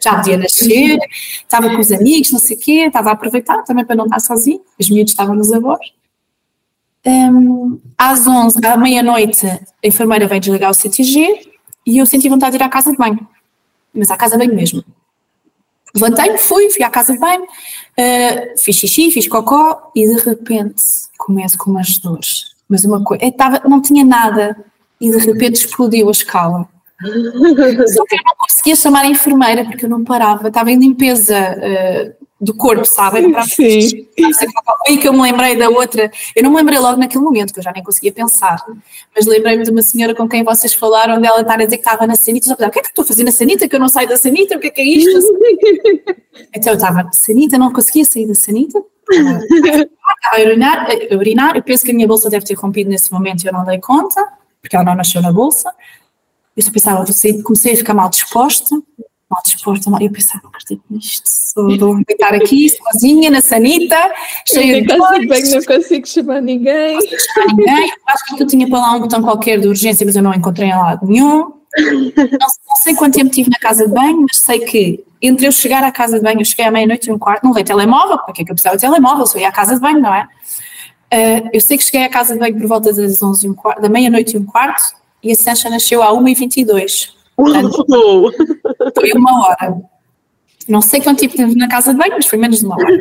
já 0.00 0.16
podia 0.16 0.38
nascer, 0.38 0.98
estava 1.42 1.68
com 1.68 1.78
os 1.78 1.92
amigos, 1.92 2.32
não 2.32 2.38
sei 2.38 2.56
o 2.56 2.60
quê, 2.60 2.84
estava 2.86 3.10
a 3.10 3.12
aproveitar 3.12 3.62
também 3.64 3.84
para 3.84 3.96
não 3.96 4.06
estar 4.06 4.18
sozinho, 4.18 4.62
os 4.80 4.88
miúdos 4.88 5.12
estavam 5.12 5.34
nos 5.34 5.52
avós. 5.52 5.92
Um, 7.04 7.78
às 7.98 8.26
11, 8.26 8.58
à 8.66 8.78
meia-noite, 8.78 9.46
a 9.46 9.60
enfermeira 9.84 10.26
vem 10.26 10.40
desligar 10.40 10.70
o 10.70 10.74
CTG 10.74 11.50
e 11.86 11.98
eu 11.98 12.06
senti 12.06 12.30
vontade 12.30 12.56
de 12.56 12.62
ir 12.62 12.66
à 12.66 12.68
casa 12.70 12.90
de 12.90 12.96
banho, 12.96 13.28
mas 13.94 14.10
à 14.10 14.16
casa 14.16 14.38
de 14.38 14.44
banho 14.44 14.56
mesmo. 14.56 14.82
Levantei-me, 15.94 16.36
fui, 16.36 16.68
fui 16.70 16.82
à 16.82 16.90
casa 16.90 17.12
de 17.12 17.18
banho, 17.18 17.46
uh, 17.98 18.58
fiz 18.58 18.76
xixi, 18.76 19.10
fiz 19.10 19.28
cocó 19.28 19.90
e 19.94 20.06
de 20.06 20.20
repente 20.22 20.82
começo 21.18 21.58
com 21.58 21.70
umas 21.70 21.98
dores. 21.98 22.54
Mas 22.68 22.84
uma 22.84 23.02
coisa, 23.02 23.24
não 23.68 23.80
tinha 23.80 24.04
nada 24.04 24.56
e 25.00 25.10
de 25.10 25.18
repente 25.18 25.56
explodiu 25.56 26.08
a 26.08 26.12
escala. 26.12 26.68
Só 27.00 28.04
que 28.04 28.14
eu 28.14 28.20
não 28.24 28.36
conseguia 28.38 28.74
chamar 28.74 29.02
a 29.02 29.08
enfermeira 29.08 29.64
porque 29.64 29.84
eu 29.84 29.90
não 29.90 30.02
parava, 30.02 30.48
estava 30.48 30.70
em 30.70 30.78
limpeza 30.78 31.36
uh, 31.38 32.25
do 32.46 32.54
corpo, 32.54 32.84
sabem? 32.84 33.30
Para 33.30 33.42
Sim. 33.42 34.06
Foi 34.86 34.96
que 34.96 35.08
eu 35.08 35.12
me 35.12 35.20
lembrei 35.20 35.56
da 35.56 35.68
outra. 35.68 36.10
Eu 36.34 36.44
não 36.44 36.50
me 36.50 36.56
lembrei 36.56 36.78
logo 36.78 36.98
naquele 36.98 37.22
momento, 37.22 37.52
que 37.52 37.58
eu 37.58 37.64
já 37.64 37.72
nem 37.72 37.82
conseguia 37.82 38.12
pensar. 38.12 38.64
Mas 39.14 39.26
lembrei-me 39.26 39.64
de 39.64 39.70
uma 39.70 39.82
senhora 39.82 40.14
com 40.14 40.28
quem 40.28 40.44
vocês 40.44 40.72
falaram, 40.72 41.20
dela 41.20 41.40
estar 41.40 41.54
a 41.54 41.64
dizer 41.64 41.76
que 41.76 41.86
estava 41.86 42.06
na 42.06 42.14
sanita. 42.14 42.56
Eu 42.58 42.68
o 42.68 42.70
que 42.70 42.78
é 42.78 42.82
que 42.82 42.88
estou 42.88 43.02
a 43.02 43.06
fazer 43.06 43.24
na 43.24 43.32
sanita? 43.32 43.68
Que 43.68 43.74
eu 43.74 43.80
não 43.80 43.88
saio 43.88 44.08
da 44.08 44.16
sanita? 44.16 44.56
O 44.56 44.60
que 44.60 44.68
é 44.68 44.70
que 44.70 44.80
é 44.80 44.84
isto? 44.84 45.38
então 46.54 46.72
eu 46.72 46.76
estava 46.76 47.02
na 47.02 47.12
sanita, 47.12 47.58
não 47.58 47.72
conseguia 47.72 48.04
sair 48.04 48.26
da 48.26 48.34
sanita. 48.34 48.82
Estava 49.10 49.90
a 50.32 50.40
urinar, 50.40 50.86
a 50.88 51.14
urinar. 51.16 51.56
Eu 51.56 51.62
penso 51.62 51.84
que 51.84 51.90
a 51.90 51.94
minha 51.94 52.06
bolsa 52.06 52.30
deve 52.30 52.46
ter 52.46 52.54
rompido 52.54 52.88
nesse 52.88 53.12
momento 53.12 53.42
e 53.42 53.48
eu 53.48 53.52
não 53.52 53.64
dei 53.64 53.80
conta, 53.80 54.24
porque 54.62 54.76
ela 54.76 54.84
não 54.84 54.94
nasceu 54.94 55.20
na 55.20 55.32
bolsa. 55.32 55.70
Eu 56.56 56.62
só 56.62 56.70
pensava, 56.70 57.04
comecei 57.44 57.74
a 57.74 57.76
ficar 57.76 57.92
mal 57.92 58.08
disposta 58.08 58.74
mal 59.30 59.42
disposta, 59.44 59.90
mal. 59.90 60.00
eu 60.00 60.10
pensava, 60.10 60.40
não 60.44 60.50
acredito 60.50 60.82
nisto, 60.90 61.28
vou 61.54 62.00
estar 62.08 62.34
aqui 62.34 62.68
sozinha 62.70 63.30
na 63.30 63.40
sanita, 63.40 63.96
cheia 64.46 64.82
de 64.82 64.86
dores. 64.86 65.52
Não 65.52 65.62
consigo 65.62 66.06
chamar 66.06 66.40
ninguém. 66.40 66.94
Não 66.94 67.00
consigo 67.00 67.22
chamar 67.22 67.46
ninguém. 67.54 67.92
Acho 68.06 68.36
que 68.36 68.42
eu 68.42 68.46
tinha 68.46 68.68
para 68.68 68.78
lá 68.78 68.92
um 68.92 69.00
botão 69.00 69.22
qualquer 69.22 69.60
de 69.60 69.68
urgência, 69.68 70.04
mas 70.06 70.16
eu 70.16 70.22
não 70.22 70.34
encontrei 70.34 70.68
em 70.68 70.74
lado 70.76 71.06
nenhum. 71.06 71.54
Não, 71.78 72.32
não, 72.40 72.76
sei 72.76 72.94
quanto 72.94 73.14
tempo 73.14 73.30
tive 73.30 73.50
na 73.50 73.58
casa 73.58 73.86
de 73.86 73.92
banho, 73.92 74.22
mas 74.22 74.38
sei 74.38 74.60
que 74.60 75.04
entre 75.20 75.46
eu 75.46 75.52
chegar 75.52 75.82
à 75.82 75.90
casa 75.90 76.18
de 76.18 76.22
banho, 76.22 76.40
eu 76.40 76.44
cheguei 76.44 76.64
à 76.64 76.70
meia-noite 76.70 77.08
e 77.08 77.12
um 77.12 77.18
quarto, 77.18 77.44
não 77.44 77.52
veio 77.52 77.66
telemóvel, 77.66 78.18
para 78.18 78.32
que 78.32 78.42
é 78.42 78.44
que 78.44 78.50
eu 78.50 78.54
precisava 78.54 78.76
de 78.76 78.82
telemóvel? 78.82 79.26
Só 79.26 79.38
ia 79.38 79.48
à 79.48 79.52
casa 79.52 79.74
de 79.74 79.80
banho, 79.80 80.00
não 80.00 80.14
é? 80.14 80.28
Uh, 81.12 81.50
eu 81.52 81.60
sei 81.60 81.76
que 81.78 81.84
cheguei 81.84 82.04
à 82.04 82.08
casa 82.08 82.34
de 82.34 82.40
banho 82.40 82.58
por 82.58 82.66
volta 82.66 82.92
das 82.92 83.22
11 83.22 83.46
e 83.46 83.50
um 83.50 83.54
quarto, 83.54 83.80
da 83.80 83.88
meia-noite 83.88 84.36
e 84.36 84.38
um 84.38 84.44
quarto, 84.44 84.94
e 85.22 85.32
a 85.32 85.34
Sancha 85.34 85.68
nasceu 85.68 86.02
à 86.02 86.10
1h22. 86.12 87.15
Foi 87.36 89.12
uma 89.12 89.46
hora. 89.46 89.76
Não 90.68 90.80
sei 90.80 91.00
quanto 91.00 91.20
tempo 91.20 91.36
tive 91.36 91.54
na 91.54 91.68
casa 91.68 91.92
de 91.92 91.98
banho, 91.98 92.14
mas 92.14 92.26
foi 92.26 92.38
menos 92.38 92.60
de 92.60 92.66
uma 92.66 92.74
hora. 92.74 92.98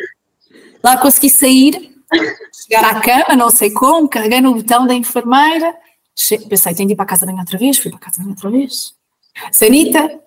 Lá 0.84 0.98
consegui 0.98 1.30
sair, 1.30 1.96
chegar 2.68 2.98
à 2.98 3.00
cama, 3.02 3.36
não 3.36 3.50
sei 3.50 3.72
como, 3.72 4.08
carreguei 4.08 4.42
no 4.42 4.54
botão 4.56 4.86
da 4.86 4.94
enfermeira. 4.94 5.74
Pensei, 6.48 6.76
tenho 6.76 6.88
de 6.88 6.94
ir 6.94 6.96
para 6.96 7.06
a 7.06 7.08
casa 7.08 7.26
de 7.26 7.32
banho 7.32 7.42
outra 7.42 7.58
vez, 7.58 7.78
fui 7.78 7.90
para 7.90 7.98
a 7.98 8.04
casa 8.04 8.18
de 8.18 8.24
banho 8.24 8.36
outra 8.36 8.50
vez. 8.50 8.94
Sanita, 9.52 10.20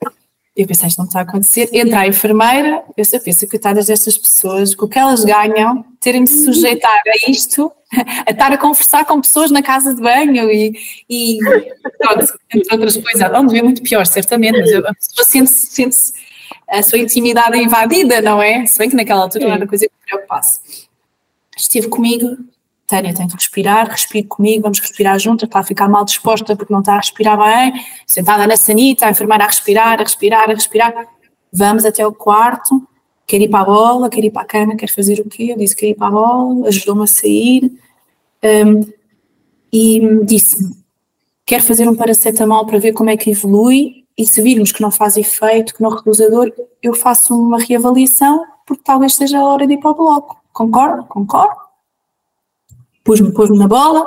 eu 0.59 0.67
pensei, 0.67 0.89
isto 0.89 0.99
não 0.99 1.07
está 1.07 1.21
a 1.21 1.23
acontecer. 1.23 1.69
Entra 1.73 2.01
a 2.01 2.09
enfermeira, 2.09 2.83
eu 2.97 3.05
só 3.05 3.21
penso, 3.21 3.49
coitadas 3.49 3.87
destas 3.87 4.19
pessoas, 4.19 4.75
com 4.75 4.87
o 4.87 4.89
que 4.89 4.99
elas 4.99 5.25
ganham, 5.25 5.85
terem 6.01 6.25
de 6.25 6.31
se 6.31 6.45
sujeitar 6.45 7.01
a 7.07 7.31
isto, 7.31 7.71
a 8.27 8.31
estar 8.33 8.53
a 8.53 8.59
conversar 8.59 9.05
com 9.05 9.21
pessoas 9.21 9.53
na 9.53 9.63
casa 9.63 9.95
de 9.95 10.03
banho 10.03 10.51
e, 10.51 10.77
e 11.09 11.39
pronto, 11.97 12.27
entre 12.53 12.75
outras 12.75 12.97
coisas. 12.97 13.31
Não, 13.31 13.47
devia 13.47 13.63
muito 13.63 13.83
pior, 13.83 14.05
certamente, 14.05 14.59
mas 14.59 14.75
a 14.75 14.95
pessoa 14.95 15.25
sente-se 15.25 15.67
sente 15.67 16.13
a 16.69 16.83
sua 16.83 16.99
intimidade 16.99 17.57
invadida, 17.57 18.21
não 18.21 18.43
é? 18.43 18.67
Se 18.67 18.79
bem 18.79 18.91
que 18.91 18.97
naquela 18.97 19.23
altura 19.23 19.47
não 19.47 19.55
era 19.55 19.67
coisa 19.67 19.87
que 19.87 19.93
me 19.93 20.07
preocupasse. 20.07 20.89
Esteve 21.57 21.87
comigo, 21.87 22.37
Tânia, 22.89 23.13
tem 23.13 23.29
que 23.29 23.35
respirar, 23.35 23.87
respire 23.91 24.27
comigo, 24.27 24.63
vamos 24.63 24.81
respirar 24.81 25.19
juntas, 25.19 25.47
está 25.47 25.59
a 25.59 25.63
ficar 25.63 25.91
mal 25.91 26.07
disposta 26.07 26.57
porque 26.57 26.73
não 26.73 26.81
está 26.81 26.95
a 26.95 26.97
respirar 26.97 27.37
bem, 27.39 27.85
sentada 28.07 28.47
na 28.47 28.57
sanita, 28.57 29.07
a 29.07 29.11
enfermeira 29.11 29.45
a 29.45 29.47
respirar, 29.47 30.01
a 30.01 30.03
respirar, 30.03 30.49
a 30.49 30.55
respirar. 30.55 31.07
Vamos 31.53 31.85
até 31.85 32.07
o 32.07 32.15
quarto, 32.15 32.83
quer 33.27 33.43
ir 33.43 33.49
para 33.49 33.61
a 33.61 33.65
bola, 33.65 34.09
quer 34.09 34.25
ir 34.25 34.31
para 34.31 34.41
a 34.41 34.47
cama, 34.47 34.75
quer 34.75 34.89
fazer 34.89 35.21
o 35.21 35.29
quê? 35.29 35.53
Eu 35.53 35.59
disse 35.59 35.77
que 35.77 35.83
quer 35.83 35.89
ir 35.89 35.97
para 35.97 36.07
a 36.07 36.11
bola, 36.11 36.69
ajudou-me 36.69 37.03
a 37.03 37.07
sair 37.07 37.71
um, 38.43 38.81
e 39.71 40.25
disse-me, 40.25 40.75
quer 41.45 41.61
fazer 41.61 41.87
um 41.87 41.95
paracetamol 41.95 42.65
para 42.65 42.79
ver 42.79 42.95
como 42.95 43.11
é 43.11 43.19
que 43.19 43.31
evolui 43.31 44.07
e 44.17 44.25
se 44.25 44.41
virmos 44.41 44.73
que 44.73 44.81
não 44.81 44.91
faz 44.91 45.19
efeito, 45.19 45.75
que 45.75 45.83
não 45.83 45.91
reduz 45.91 46.23
a 46.23 46.29
dor, 46.29 46.51
eu 46.83 46.95
faço 46.95 47.39
uma 47.39 47.59
reavaliação 47.59 48.47
porque 48.67 48.83
talvez 48.83 49.15
seja 49.15 49.39
a 49.39 49.45
hora 49.45 49.67
de 49.67 49.75
ir 49.75 49.79
para 49.79 49.91
o 49.91 49.95
bloco. 49.95 50.39
Concordo? 50.55 51.05
Concordo. 51.05 51.68
Pus-me 53.09 53.33
pus 53.33 53.49
na 53.49 53.67
bola, 53.67 54.07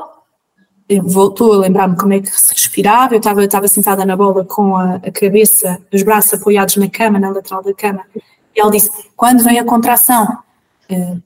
voltou 1.02 1.54
a 1.54 1.58
lembrar-me 1.58 1.98
como 1.98 2.14
é 2.14 2.20
que 2.20 2.30
se 2.30 2.54
respirava. 2.54 3.16
Eu 3.16 3.18
estava, 3.18 3.68
sentada 3.68 4.06
na 4.06 4.16
bola 4.16 4.46
com 4.46 4.76
a, 4.78 4.98
a, 4.98 5.12
cabeça, 5.12 5.82
os 5.92 6.04
braços 6.04 6.36
apoiados 6.36 6.76
na 6.76 6.88
cama, 6.88 7.18
na 7.18 7.32
lateral 7.32 7.64
da 7.64 7.74
cama. 7.74 8.06
E 8.56 8.62
ela 8.62 8.70
disse: 8.70 8.92
quando 9.16 9.44
vem 9.44 9.58
a 9.58 9.64
contração, 9.66 10.38
uh, 10.92 11.22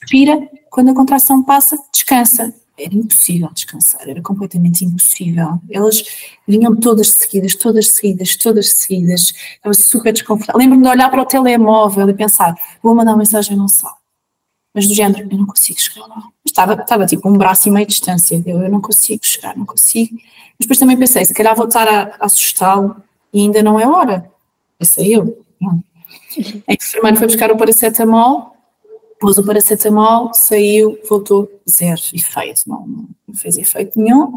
respira, 0.00 0.40
quando 0.70 0.92
a 0.92 0.94
contração 0.94 1.42
passa, 1.42 1.76
descansa. 1.92 2.54
Era 2.78 2.94
impossível 2.94 3.50
descansar, 3.52 4.08
era 4.08 4.22
completamente 4.22 4.82
impossível. 4.82 5.60
Elas 5.70 6.02
vinham 6.48 6.74
todas 6.74 7.10
seguidas, 7.10 7.54
todas 7.54 7.88
seguidas, 7.88 8.36
todas 8.36 8.78
seguidas. 8.78 9.34
Estava 9.56 9.74
super 9.74 10.14
desconfortável. 10.14 10.58
Lembro-me 10.58 10.82
de 10.82 10.88
olhar 10.88 11.10
para 11.10 11.20
o 11.20 11.26
telemóvel 11.26 12.08
e 12.08 12.14
pensar: 12.14 12.54
vou 12.82 12.94
mandar 12.94 13.10
uma 13.10 13.18
mensagem, 13.18 13.54
não 13.54 13.68
sal 13.68 14.00
mas 14.74 14.88
do 14.88 14.94
género, 14.94 15.28
eu 15.30 15.38
não 15.38 15.46
consigo 15.46 15.78
chegar 15.78 16.06
lá. 16.06 16.22
Estava, 16.52 16.74
estava 16.74 17.06
tipo 17.06 17.26
um 17.30 17.32
braço 17.32 17.66
e 17.66 17.70
meio 17.70 17.86
de 17.86 17.92
distância, 17.92 18.42
eu, 18.44 18.62
eu 18.62 18.70
não 18.70 18.80
consigo 18.80 19.24
chegar, 19.24 19.56
não 19.56 19.64
consigo. 19.64 20.14
Mas 20.14 20.58
depois 20.60 20.78
também 20.78 20.98
pensei, 20.98 21.24
se 21.24 21.32
calhar 21.32 21.56
vou 21.56 21.66
estar 21.66 21.88
a, 21.88 22.14
assustá-lo 22.20 22.96
e 23.32 23.40
ainda 23.40 23.62
não 23.62 23.80
é 23.80 23.88
hora. 23.88 24.30
Pensei 24.78 25.16
eu. 25.16 25.42
Não. 25.58 25.82
A 26.68 26.74
enfermeira 26.74 27.16
foi 27.16 27.26
buscar 27.26 27.50
o 27.50 27.56
paracetamol, 27.56 28.54
pôs 29.18 29.38
o 29.38 29.46
paracetamol, 29.46 30.34
saiu, 30.34 30.98
voltou, 31.08 31.50
zero 31.68 32.00
efeito, 32.12 32.62
não, 32.66 32.86
não 33.26 33.34
fez 33.34 33.56
efeito 33.56 33.98
nenhum. 33.98 34.34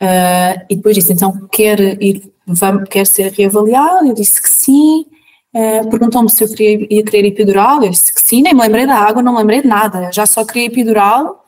Uh, 0.00 0.62
e 0.70 0.76
depois 0.76 0.94
disse, 0.94 1.12
então 1.12 1.48
quer 1.50 2.00
ir, 2.00 2.32
vamos, 2.46 2.88
quer 2.88 3.08
ser 3.08 3.32
reavaliado? 3.32 4.06
Eu 4.06 4.14
disse 4.14 4.40
que 4.40 4.48
sim. 4.48 5.04
Uh, 5.54 5.88
Perguntou-me 5.88 6.28
se 6.28 6.42
eu 6.42 6.48
queria, 6.48 6.86
ia 6.90 7.04
querer 7.04 7.28
epidural, 7.28 7.80
eu 7.84 7.90
disse 7.90 8.12
que 8.12 8.20
sim, 8.20 8.42
nem 8.42 8.52
me 8.52 8.60
lembrei 8.60 8.86
da 8.86 8.96
água, 8.96 9.22
não 9.22 9.32
me 9.32 9.38
lembrei 9.38 9.62
de 9.62 9.68
nada, 9.68 10.10
já 10.10 10.26
só 10.26 10.44
queria 10.44 10.66
epidural 10.66 11.44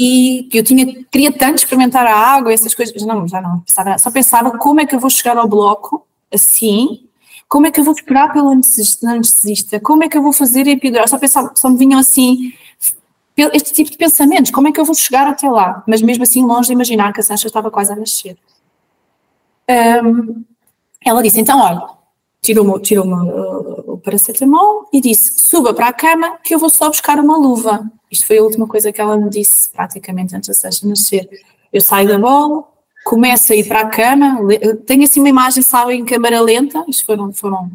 e 0.00 0.48
eu 0.50 0.64
tinha, 0.64 1.04
queria 1.10 1.30
tanto 1.30 1.58
experimentar 1.58 2.06
a 2.06 2.16
água, 2.16 2.54
essas 2.54 2.74
coisas, 2.74 3.02
não, 3.02 3.28
já 3.28 3.42
não 3.42 3.60
pensava, 3.60 3.98
só 3.98 4.10
pensava 4.10 4.56
como 4.56 4.80
é 4.80 4.86
que 4.86 4.94
eu 4.94 5.00
vou 5.00 5.10
chegar 5.10 5.36
ao 5.36 5.46
bloco 5.46 6.06
assim, 6.32 7.06
como 7.46 7.66
é 7.66 7.70
que 7.70 7.80
eu 7.80 7.84
vou 7.84 7.92
esperar 7.92 8.32
pelo 8.32 8.48
anestesista, 8.48 9.78
como 9.78 10.04
é 10.04 10.08
que 10.08 10.16
eu 10.16 10.22
vou 10.22 10.32
fazer 10.32 10.66
a 10.66 10.70
epidural, 10.70 11.06
só 11.06 11.18
pensava, 11.18 11.52
só 11.54 11.68
me 11.68 11.76
vinham 11.76 12.00
assim 12.00 12.54
este 13.36 13.74
tipo 13.74 13.90
de 13.90 13.98
pensamentos, 13.98 14.50
como 14.50 14.68
é 14.68 14.72
que 14.72 14.80
eu 14.80 14.86
vou 14.86 14.94
chegar 14.94 15.26
até 15.26 15.50
lá, 15.50 15.84
mas 15.86 16.00
mesmo 16.00 16.22
assim 16.22 16.42
longe 16.42 16.68
de 16.68 16.72
imaginar 16.72 17.12
que 17.12 17.20
a 17.20 17.22
Sancha 17.22 17.46
estava 17.46 17.70
quase 17.70 17.92
a 17.92 17.96
nascer. 17.96 18.38
Um, 20.02 20.44
ela 21.04 21.22
disse, 21.22 21.40
então 21.40 21.60
olha, 21.60 21.97
tirou-me 22.42 22.80
tirou 22.80 23.06
uh, 23.06 23.92
o 23.92 23.98
paracetamol 23.98 24.88
e 24.92 25.00
disse: 25.00 25.40
suba 25.48 25.74
para 25.74 25.88
a 25.88 25.92
cama 25.92 26.38
que 26.42 26.54
eu 26.54 26.58
vou 26.58 26.70
só 26.70 26.88
buscar 26.88 27.18
uma 27.18 27.36
luva. 27.36 27.90
Isto 28.10 28.26
foi 28.26 28.38
a 28.38 28.42
última 28.42 28.66
coisa 28.66 28.92
que 28.92 29.00
ela 29.00 29.16
me 29.16 29.28
disse, 29.28 29.70
praticamente 29.70 30.34
antes 30.34 30.48
da 30.48 30.54
Sasha 30.54 30.86
nascer. 30.86 31.28
Eu 31.72 31.80
saio 31.80 32.08
da 32.08 32.18
bola, 32.18 32.64
começo 33.04 33.52
a 33.52 33.56
ir 33.56 33.68
para 33.68 33.80
a 33.80 33.86
cama, 33.86 34.38
tenho 34.86 35.04
assim 35.04 35.20
uma 35.20 35.28
imagem, 35.28 35.62
sabe, 35.62 35.94
em 35.94 36.04
câmara 36.04 36.40
lenta, 36.40 36.82
isto 36.88 37.04
foram, 37.04 37.32
foram 37.32 37.70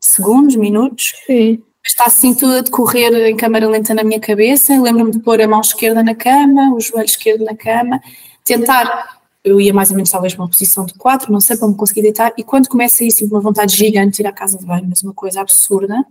segundos, 0.00 0.54
minutos. 0.54 1.12
Sim. 1.26 1.62
Está 1.84 2.04
assim 2.06 2.34
tudo 2.34 2.54
a 2.54 2.60
decorrer 2.60 3.12
em 3.14 3.36
câmara 3.36 3.68
lenta 3.68 3.94
na 3.94 4.02
minha 4.02 4.18
cabeça. 4.18 4.80
Lembro-me 4.80 5.12
de 5.12 5.20
pôr 5.20 5.40
a 5.40 5.46
mão 5.46 5.60
esquerda 5.60 6.02
na 6.02 6.14
cama, 6.14 6.74
o 6.74 6.80
joelho 6.80 7.06
esquerdo 7.06 7.44
na 7.44 7.56
cama, 7.56 8.00
tentar 8.44 9.15
eu 9.46 9.60
ia 9.60 9.72
mais 9.72 9.90
ou 9.90 9.96
menos 9.96 10.10
talvez 10.10 10.34
para 10.34 10.42
uma 10.42 10.50
posição 10.50 10.84
de 10.84 10.94
quatro, 10.94 11.32
não 11.32 11.38
sei, 11.38 11.56
para 11.56 11.68
me 11.68 11.76
conseguir 11.76 12.02
deitar, 12.02 12.32
e 12.36 12.42
quando 12.42 12.68
começa 12.68 13.04
ir 13.04 13.08
assim, 13.08 13.26
uma 13.26 13.38
vontade 13.38 13.76
gigante 13.76 14.16
de 14.16 14.22
ir 14.22 14.26
à 14.26 14.32
casa 14.32 14.58
de 14.58 14.66
banho, 14.66 14.86
mas 14.88 15.04
uma 15.04 15.14
coisa 15.14 15.40
absurda, 15.40 16.04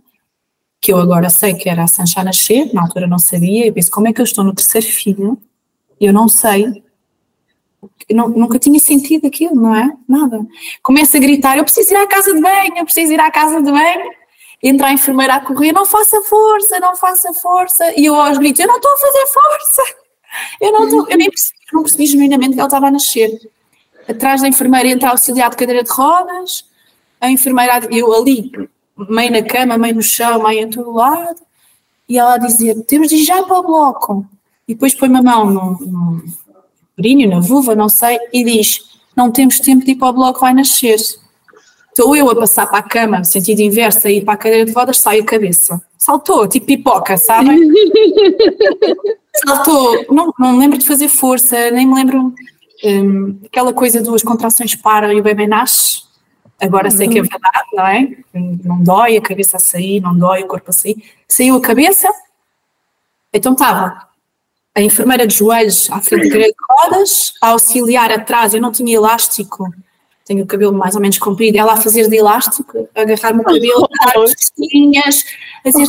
que 0.80 0.90
eu 0.90 0.98
agora 0.98 1.28
sei 1.28 1.52
que 1.52 1.68
era 1.68 1.84
a 1.84 1.86
Sancha 1.86 2.24
nascer, 2.24 2.72
na 2.72 2.80
altura 2.80 3.06
não 3.06 3.18
sabia, 3.18 3.66
e 3.66 3.72
penso, 3.72 3.90
como 3.90 4.08
é 4.08 4.12
que 4.12 4.22
eu 4.22 4.24
estou 4.24 4.42
no 4.42 4.54
terceiro 4.54 4.86
filho, 4.86 5.38
eu 6.00 6.14
não 6.14 6.28
sei, 6.28 6.82
eu 8.08 8.16
não, 8.16 8.28
nunca 8.30 8.58
tinha 8.58 8.80
sentido 8.80 9.26
aquilo, 9.26 9.54
não 9.54 9.74
é? 9.74 9.92
Nada. 10.08 10.40
Começa 10.82 11.18
a 11.18 11.20
gritar, 11.20 11.58
eu 11.58 11.64
preciso 11.64 11.92
ir 11.92 11.96
à 11.96 12.06
casa 12.06 12.32
de 12.34 12.40
banho, 12.40 12.78
eu 12.78 12.84
preciso 12.84 13.12
ir 13.12 13.20
à 13.20 13.30
casa 13.30 13.60
de 13.60 13.70
banho, 13.70 14.10
entra 14.62 14.86
a 14.86 14.92
enfermeira 14.94 15.34
a 15.34 15.40
correr, 15.40 15.72
não 15.72 15.84
faça 15.84 16.22
força, 16.22 16.80
não 16.80 16.96
faça 16.96 17.34
força, 17.34 17.92
e 18.00 18.06
eu 18.06 18.14
aos 18.14 18.38
gritos, 18.38 18.60
eu 18.60 18.66
não 18.66 18.76
estou 18.76 18.90
a 18.90 18.96
fazer 18.96 19.26
força, 19.26 20.05
eu 20.60 20.72
não 20.72 20.84
estou, 20.84 21.08
eu 21.08 21.16
nem 21.16 21.30
percebi 21.30 21.56
não 21.72 21.82
percebi 21.82 22.06
genuinamente 22.06 22.54
que 22.54 22.60
ela 22.60 22.68
estava 22.68 22.88
a 22.88 22.90
nascer. 22.90 23.30
Atrás 24.08 24.40
da 24.40 24.48
enfermeira 24.48 24.88
entra 24.88 25.10
auxiliar 25.10 25.50
de 25.50 25.56
cadeira 25.56 25.82
de 25.82 25.90
rodas, 25.90 26.64
a 27.20 27.30
enfermeira, 27.30 27.80
eu 27.90 28.12
ali, 28.14 28.52
meio 28.96 29.32
na 29.32 29.42
cama, 29.42 29.76
meio 29.76 29.96
no 29.96 30.02
chão, 30.02 30.42
meio 30.42 30.60
em 30.60 30.70
todo 30.70 30.92
lado, 30.92 31.40
e 32.08 32.18
ela 32.18 32.34
a 32.34 32.38
dizer: 32.38 32.80
temos 32.84 33.08
de 33.08 33.16
ir 33.16 33.24
já 33.24 33.42
para 33.42 33.58
o 33.58 33.62
bloco. 33.62 34.26
E 34.68 34.74
depois 34.74 34.94
põe 34.94 35.08
uma 35.08 35.22
mão 35.22 35.50
no, 35.50 35.70
no 35.80 36.24
brinho, 36.96 37.28
na 37.28 37.40
vulva, 37.40 37.74
não 37.74 37.88
sei, 37.88 38.18
e 38.32 38.44
diz: 38.44 38.80
não 39.16 39.30
temos 39.32 39.58
tempo 39.58 39.84
de 39.84 39.92
ir 39.92 39.96
para 39.96 40.08
o 40.08 40.12
bloco, 40.12 40.40
vai 40.40 40.54
nascer. 40.54 40.98
Estou 41.98 42.14
eu 42.14 42.28
a 42.28 42.36
passar 42.36 42.66
para 42.66 42.80
a 42.80 42.82
cama, 42.82 43.20
no 43.20 43.24
sentido 43.24 43.60
inverso, 43.60 44.06
a 44.06 44.10
ir 44.10 44.22
para 44.22 44.34
a 44.34 44.36
cadeira 44.36 44.66
de 44.66 44.72
rodas, 44.72 44.98
sai 44.98 45.20
a 45.20 45.24
cabeça. 45.24 45.80
Saltou, 45.96 46.46
tipo 46.46 46.66
pipoca, 46.66 47.16
sabem? 47.16 47.58
saltou, 49.42 50.04
não, 50.10 50.30
não 50.38 50.52
me 50.52 50.58
lembro 50.58 50.76
de 50.76 50.86
fazer 50.86 51.08
força, 51.08 51.70
nem 51.70 51.86
me 51.86 51.94
lembro 51.94 52.34
um, 52.84 53.40
aquela 53.46 53.72
coisa 53.72 54.02
das 54.02 54.22
contrações 54.22 54.74
param 54.74 55.10
e 55.10 55.18
o 55.18 55.22
bebê 55.22 55.46
nasce. 55.46 56.02
Agora 56.60 56.90
sei 56.90 57.08
que 57.08 57.18
é 57.18 57.22
verdade, 57.22 57.66
não 57.72 57.86
é? 57.86 58.08
Não 58.34 58.82
dói 58.82 59.16
a 59.16 59.22
cabeça 59.22 59.56
a 59.56 59.60
sair, 59.60 59.98
não 59.98 60.14
dói 60.14 60.42
o 60.42 60.46
corpo 60.46 60.68
a 60.68 60.74
sair. 60.74 61.02
Saiu 61.26 61.56
a 61.56 61.62
cabeça, 61.62 62.12
então 63.32 63.54
estava 63.54 64.06
a 64.74 64.82
enfermeira 64.82 65.26
de 65.26 65.34
joelhos 65.34 65.90
à 65.90 66.02
frente 66.02 66.28
de 66.28 66.54
rodas, 66.70 67.32
a 67.40 67.52
auxiliar 67.52 68.12
atrás, 68.12 68.52
eu 68.52 68.60
não 68.60 68.70
tinha 68.70 68.94
elástico, 68.94 69.66
tenho 70.26 70.42
o 70.42 70.46
cabelo 70.46 70.72
mais 70.72 70.94
ou 70.96 71.00
menos 71.00 71.18
comprido, 71.18 71.56
ela 71.56 71.74
a 71.74 71.76
fazer 71.76 72.08
de 72.08 72.16
elástico, 72.16 72.88
a 72.94 73.00
agarrar-me 73.00 73.40
o 73.40 73.44
cabelo, 73.44 73.88
a 74.00 74.06
dar 74.18 74.28
festinhas, 74.28 75.24
a 75.64 75.70
dizer 75.70 75.86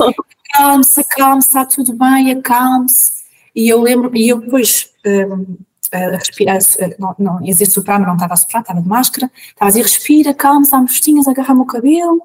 acalme-se, 0.54 1.02
acalme-se, 1.02 1.48
está 1.48 1.66
tudo 1.66 1.94
bem, 1.94 2.32
acalme-se. 2.32 3.18
E 3.56 3.68
eu 3.68 3.82
lembro, 3.82 4.16
e 4.16 4.30
eu 4.30 4.40
depois 4.40 4.92
um, 5.06 5.58
a 5.92 6.18
respirar, 6.18 6.60
não, 7.00 7.16
não 7.18 7.42
ia 7.42 7.52
dizer 7.52 7.66
soprar, 7.66 7.98
mas 8.00 8.08
não 8.08 8.16
estava 8.16 8.36
a 8.36 8.38
soprar, 8.38 8.62
estava 8.62 8.82
de 8.82 8.88
máscara, 8.88 9.32
estava 9.50 9.66
a 9.66 9.72
dizer 9.72 9.82
respira, 9.82 10.34
calma, 10.34 10.68
dá-me 10.70 10.88
festinhas, 10.88 11.28
agarra-me 11.28 11.62
o 11.62 11.66
cabelo, 11.66 12.22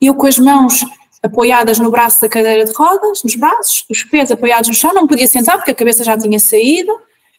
e 0.00 0.06
eu 0.06 0.14
com 0.14 0.26
as 0.28 0.38
mãos 0.38 0.84
apoiadas 1.20 1.80
no 1.80 1.90
braço 1.90 2.20
da 2.20 2.28
cadeira 2.28 2.64
de 2.64 2.72
rodas, 2.72 3.24
nos 3.24 3.34
braços, 3.34 3.84
os 3.90 4.04
pés 4.04 4.30
apoiados 4.30 4.68
no 4.68 4.74
chão, 4.74 4.94
não 4.94 5.08
podia 5.08 5.26
sentar 5.26 5.56
porque 5.56 5.72
a 5.72 5.74
cabeça 5.74 6.04
já 6.04 6.16
tinha 6.16 6.38
saído, 6.38 6.92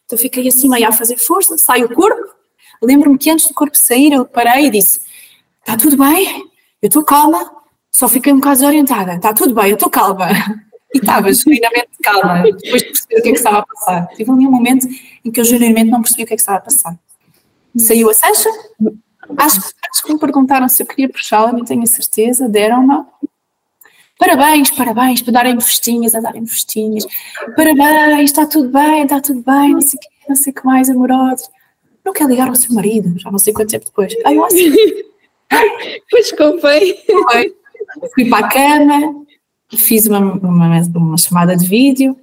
então 0.04 0.18
fiquei 0.18 0.46
assim 0.46 0.68
meio 0.68 0.86
a 0.86 0.92
fazer 0.92 1.16
força, 1.16 1.56
sai 1.56 1.82
o 1.82 1.94
corpo, 1.94 2.39
lembro-me 2.82 3.18
que 3.18 3.30
antes 3.30 3.46
do 3.46 3.54
corpo 3.54 3.76
sair 3.76 4.12
eu 4.12 4.24
parei 4.24 4.66
e 4.66 4.70
disse, 4.70 5.00
está 5.60 5.76
tudo 5.76 5.96
bem, 5.96 6.44
eu 6.82 6.86
estou 6.86 7.04
calma, 7.04 7.50
só 7.90 8.08
fiquei 8.08 8.32
um 8.32 8.36
bocado 8.36 8.60
desorientada, 8.60 9.14
está 9.14 9.34
tudo 9.34 9.54
bem, 9.54 9.70
eu 9.70 9.74
estou 9.74 9.90
calma. 9.90 10.28
E 10.92 10.98
estava 10.98 11.32
genuinamente 11.32 11.90
calma, 12.02 12.42
depois 12.42 12.82
de 12.82 12.88
perceber 12.88 13.20
o 13.20 13.22
que 13.22 13.28
é 13.28 13.30
que 13.30 13.38
estava 13.38 13.58
a 13.58 13.62
passar. 13.64 14.08
Tive 14.08 14.28
ali 14.32 14.44
um 14.44 14.50
momento 14.50 14.88
em 15.24 15.30
que 15.30 15.38
eu 15.38 15.44
genuinamente 15.44 15.88
não 15.88 16.02
percebi 16.02 16.24
o 16.24 16.26
que 16.26 16.32
é 16.32 16.36
que 16.36 16.42
estava 16.42 16.58
a 16.58 16.62
passar. 16.62 16.98
Saiu 17.76 18.10
a 18.10 18.14
Sancha, 18.14 18.48
acho, 19.36 19.60
acho 19.88 20.02
que 20.02 20.12
me 20.12 20.18
perguntaram 20.18 20.68
se 20.68 20.82
eu 20.82 20.86
queria 20.88 21.08
puxá-la, 21.08 21.52
não 21.52 21.64
tenho 21.64 21.84
a 21.84 21.86
certeza, 21.86 22.48
deram-me. 22.48 23.04
Parabéns, 24.18 24.72
parabéns, 24.72 25.22
para 25.22 25.32
darem-me 25.32 25.62
festinhas, 25.62 26.12
a 26.12 26.20
darem-me 26.20 26.48
festinhas. 26.48 27.06
Parabéns, 27.56 28.30
está 28.30 28.44
tudo 28.44 28.68
bem, 28.68 29.04
está 29.04 29.20
tudo 29.20 29.42
bem, 29.42 29.72
não 29.72 29.80
sei 29.80 29.96
o 29.96 30.00
que, 30.00 30.28
não 30.28 30.34
sei 30.34 30.52
o 30.52 30.54
que 30.56 30.66
mais, 30.66 30.90
amorosos. 30.90 31.48
Não 32.10 32.14
quer 32.14 32.26
ligar 32.26 32.48
ao 32.48 32.56
seu 32.56 32.74
marido, 32.74 33.16
já 33.20 33.30
não 33.30 33.38
sei 33.38 33.52
quanto 33.52 33.70
tempo 33.70 33.84
depois. 33.84 34.12
Ai, 34.24 34.36
eu 34.36 34.44
assim. 34.44 34.74
Pois 36.10 36.32
convém. 36.32 36.96
Fui 38.12 38.28
para 38.28 38.46
a 38.46 38.48
cama, 38.48 39.24
fiz 39.76 40.08
uma, 40.08 40.18
uma, 40.18 40.80
uma, 40.80 41.16
chamada 41.16 41.56
de 41.56 41.64
vídeo, 41.64 42.16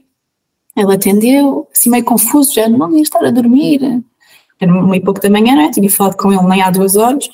ela 0.75 0.95
atendeu, 0.95 1.69
assim 1.73 1.89
meio 1.89 2.03
confuso, 2.03 2.53
já 2.53 2.67
não 2.67 2.93
ia 2.97 3.01
estar 3.01 3.23
a 3.23 3.31
dormir, 3.31 4.03
era 4.59 4.73
uma 4.73 4.97
e 4.97 4.99
pouco 4.99 5.21
da 5.21 5.29
manhã, 5.29 5.55
não 5.55 5.61
é? 5.63 5.71
tinha 5.71 5.89
falado 5.89 6.17
com 6.17 6.33
ele 6.33 6.43
nem 6.43 6.61
há 6.61 6.69
duas 6.69 6.97
horas, 6.97 7.27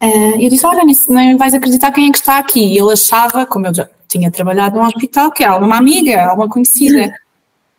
uh, 0.00 0.40
eu 0.40 0.48
disse, 0.48 0.66
olha, 0.66 0.82
nem 1.08 1.36
vais 1.36 1.54
acreditar 1.54 1.90
quem 1.90 2.08
é 2.08 2.12
que 2.12 2.18
está 2.18 2.38
aqui, 2.38 2.60
e 2.60 2.78
ele 2.78 2.92
achava, 2.92 3.44
como 3.44 3.66
eu 3.66 3.74
já 3.74 3.88
tinha 4.06 4.30
trabalhado 4.30 4.76
num 4.76 4.86
hospital, 4.86 5.32
que 5.32 5.42
era 5.42 5.56
uma 5.56 5.76
amiga, 5.76 6.32
uma 6.32 6.48
conhecida, 6.48 7.12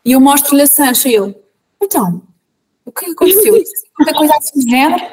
e 0.03 0.11
eu 0.11 0.19
mostro-lhe 0.19 0.61
a 0.61 0.67
Sancha, 0.67 1.09
e 1.09 1.15
ele, 1.15 1.35
então, 1.81 2.21
o 2.89 2.91
que 2.91 3.11
aconteceu? 3.11 3.53
Qualquer 3.95 4.15
coisa 4.15 4.33
assim 4.37 4.59
de 4.59 4.69
género, 4.69 5.03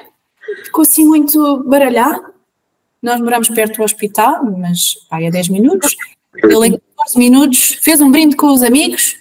ficou 0.65 0.83
assim 0.83 1.05
muito 1.05 1.63
baralhado, 1.65 2.35
nós 3.03 3.21
moramos 3.21 3.49
perto 3.49 3.77
do 3.77 3.85
hospital, 3.85 4.45
mas 4.59 4.95
vai 5.11 5.27
a 5.27 5.31
10 5.31 5.49
minutos. 5.51 5.97
Ele 6.37 6.67
em 6.67 6.81
14 6.97 7.19
minutos 7.19 7.79
fez 7.81 8.01
um 8.01 8.11
brinde 8.11 8.37
com 8.37 8.49
os 8.49 8.63
amigos, 8.63 9.17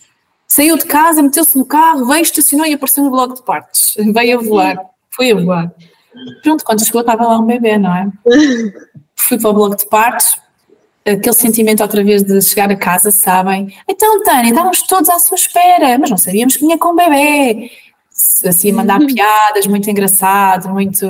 saiu 0.48 0.78
de 0.78 0.86
casa, 0.86 1.22
meteu-se 1.22 1.58
no 1.58 1.66
carro, 1.66 2.06
veio, 2.06 2.22
estacionou 2.22 2.66
e 2.66 2.74
apareceu 2.74 3.04
no 3.04 3.12
bloco 3.12 3.36
de 3.36 3.44
partes. 3.44 3.96
Veio 4.14 4.40
a 4.40 4.44
voar, 4.44 4.78
foi 5.12 5.32
a 5.32 5.36
voar. 5.36 5.72
Pronto, 6.44 6.64
quando 6.64 6.84
chegou 6.84 7.02
estava 7.02 7.26
lá 7.26 7.40
um 7.40 7.46
bebê, 7.46 7.78
não 7.78 7.94
é? 7.94 8.10
Fui 9.16 9.38
para 9.38 9.50
o 9.50 9.54
bloco 9.54 9.76
de 9.76 9.86
partes, 9.88 10.38
aquele 11.06 11.36
sentimento 11.36 11.84
outra 11.84 12.04
vez 12.04 12.24
de 12.24 12.42
chegar 12.42 12.72
a 12.72 12.76
casa, 12.76 13.12
sabem? 13.12 13.74
Então, 13.88 14.24
Tânia, 14.24 14.50
estávamos 14.50 14.82
todos 14.84 15.10
à 15.10 15.20
sua 15.20 15.36
espera, 15.36 15.98
mas 16.00 16.10
não 16.10 16.18
sabíamos 16.18 16.56
que 16.56 16.62
vinha 16.62 16.78
com 16.78 16.90
um 16.90 16.96
bebê. 16.96 17.70
Assim, 18.44 18.72
mandar 18.72 19.00
uhum. 19.00 19.08
piadas, 19.08 19.68
muito 19.68 19.90
engraçado, 19.90 20.70
muito. 20.70 21.06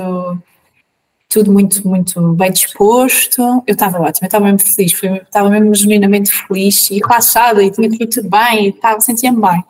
Tudo 1.28 1.52
muito, 1.52 1.86
muito 1.86 2.32
bem 2.34 2.52
disposto. 2.52 3.42
Eu 3.66 3.72
estava 3.72 3.98
ótima, 3.98 4.24
eu 4.24 4.26
estava 4.26 4.44
mesmo 4.44 4.60
feliz, 4.60 4.92
fui, 4.92 5.08
estava 5.08 5.50
mesmo 5.50 5.74
genuinamente 5.74 6.30
feliz 6.30 6.88
e 6.90 6.98
relaxada 6.98 7.62
e 7.62 7.70
tinha 7.70 7.88
tudo 7.88 8.28
bem, 8.30 8.68
e 8.68 9.00
sentia-me 9.02 9.40
bem. 9.40 9.64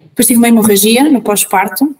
Depois 0.00 0.26
tive 0.26 0.38
uma 0.38 0.48
hemorragia 0.48 1.08
no 1.08 1.22
pós-parto, 1.22 1.94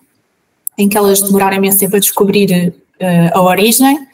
em 0.76 0.88
que 0.88 0.98
elas 0.98 1.22
demoraram 1.22 1.56
imenso 1.56 1.78
tempo 1.78 1.96
a 1.96 2.00
descobrir 2.00 2.74
uh, 3.00 3.38
a 3.38 3.40
origem 3.40 4.06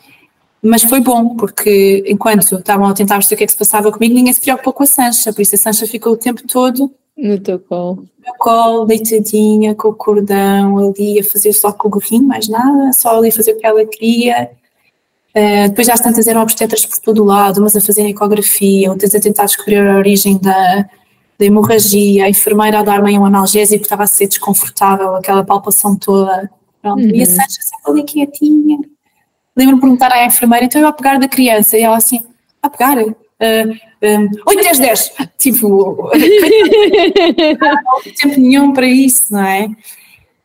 mas 0.62 0.82
foi 0.82 1.00
bom, 1.00 1.36
porque 1.36 2.04
enquanto 2.06 2.56
estavam 2.56 2.86
a 2.86 2.94
tentar 2.94 3.14
perceber 3.14 3.34
o 3.34 3.38
que 3.38 3.44
é 3.44 3.46
que 3.46 3.52
se 3.52 3.58
passava 3.58 3.92
comigo, 3.92 4.14
ninguém 4.14 4.32
se 4.32 4.40
preocupou 4.40 4.72
com 4.72 4.82
a 4.82 4.86
Sancha, 4.86 5.32
por 5.32 5.40
isso 5.40 5.54
a 5.54 5.58
Sancha 5.58 5.86
ficou 5.86 6.12
o 6.12 6.16
tempo 6.16 6.42
todo 6.46 6.92
no 7.18 7.38
teu 7.38 7.58
colo. 7.58 7.96
No 7.96 8.24
meu 8.24 8.34
colo, 8.38 8.84
deitadinha, 8.86 9.74
com 9.74 9.88
o 9.88 9.94
cordão 9.94 10.78
ali, 10.78 11.20
a 11.20 11.24
fazer 11.24 11.52
só 11.52 11.72
com 11.72 11.88
o 11.88 11.90
gorrinho, 11.90 12.22
mais 12.22 12.48
nada, 12.48 12.92
só 12.92 13.18
ali 13.18 13.28
a 13.28 13.32
fazer 13.32 13.52
o 13.52 13.58
que 13.58 13.66
ela 13.66 13.84
queria. 13.84 14.50
Uh, 15.30 15.68
depois 15.68 15.86
já 15.86 15.94
as 15.94 16.00
tantas 16.00 16.26
eram 16.26 16.42
obstetras 16.42 16.86
por 16.86 16.98
todo 16.98 17.22
o 17.22 17.26
lado, 17.26 17.58
umas 17.58 17.76
a 17.76 17.80
fazer 17.80 18.06
ecografia, 18.06 18.90
outras 18.90 19.14
a 19.14 19.20
tentar 19.20 19.44
descobrir 19.44 19.76
a 19.76 19.96
origem 19.96 20.38
da, 20.38 20.88
da 21.38 21.44
hemorragia, 21.44 22.24
a 22.24 22.30
enfermeira 22.30 22.78
a 22.80 22.82
dar-me 22.82 23.18
um 23.18 23.24
analgésico, 23.24 23.82
estava 23.82 24.04
a 24.04 24.06
ser 24.06 24.26
desconfortável, 24.26 25.16
aquela 25.16 25.44
palpação 25.44 25.96
toda. 25.96 26.50
Pronto. 26.80 27.02
Uhum. 27.02 27.10
E 27.10 27.22
a 27.22 27.26
uhum. 27.26 27.26
Sancha 27.26 27.60
sempre 27.60 27.90
ali 27.90 28.02
quietinha 28.04 28.78
lembro-me 29.58 29.74
de 29.74 29.80
perguntar 29.80 30.12
à 30.12 30.24
enfermeira, 30.24 30.64
então 30.64 30.80
eu 30.80 30.86
a 30.86 30.92
pegar 30.92 31.18
da 31.18 31.26
criança, 31.26 31.76
e 31.76 31.82
ela 31.82 31.96
assim, 31.96 32.20
a 32.62 32.70
pegar? 32.70 32.96
Uh, 33.02 33.14
um, 34.02 34.28
8, 34.46 34.62
10, 34.62 34.78
10. 34.78 35.12
Tipo, 35.38 36.10
não 36.14 38.02
tempo 38.02 38.40
nenhum 38.40 38.72
para 38.72 38.86
isso, 38.86 39.32
não 39.32 39.44
é? 39.44 39.66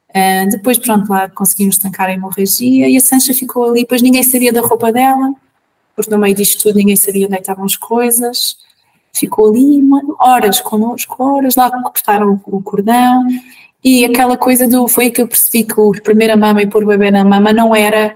Uh, 0.10 0.50
depois, 0.52 0.78
pronto, 0.78 1.10
lá 1.10 1.28
conseguimos 1.30 1.76
estancar 1.76 2.10
a 2.10 2.14
hemorragia 2.14 2.88
e 2.88 2.98
a 2.98 3.02
Sancha 3.02 3.34
ficou 3.34 3.70
ali, 3.70 3.82
depois 3.82 4.02
ninguém 4.02 4.22
sabia 4.22 4.54
da 4.54 4.62
roupa 4.62 4.92
dela, 4.92 5.34
porque 5.96 6.12
no 6.12 6.20
meio 6.20 6.36
disto 6.36 6.62
tudo 6.62 6.76
ninguém 6.76 6.96
sabia 6.96 7.26
onde 7.26 7.36
é 7.36 7.40
estavam 7.40 7.66
as 7.66 7.76
coisas. 7.76 8.58
Ficou 9.12 9.50
ali, 9.50 9.82
mano, 9.82 10.16
horas 10.20 10.60
connosco, 10.62 11.24
horas 11.24 11.56
lá 11.56 11.70
cortaram 11.82 12.42
o, 12.46 12.58
o 12.58 12.62
cordão 12.62 13.24
e 13.84 14.06
aquela 14.06 14.38
coisa 14.38 14.68
do. 14.68 14.88
Foi 14.88 15.06
aí 15.06 15.12
que 15.12 15.22
eu 15.22 15.28
percebi 15.28 15.64
que 15.64 15.80
o 15.80 15.92
primeira 15.92 16.38
mama 16.38 16.62
e 16.62 16.68
pôr 16.68 16.84
o 16.84 16.88
bebê 16.88 17.12
na 17.12 17.24
mama 17.24 17.52
não 17.52 17.76
era 17.76 18.16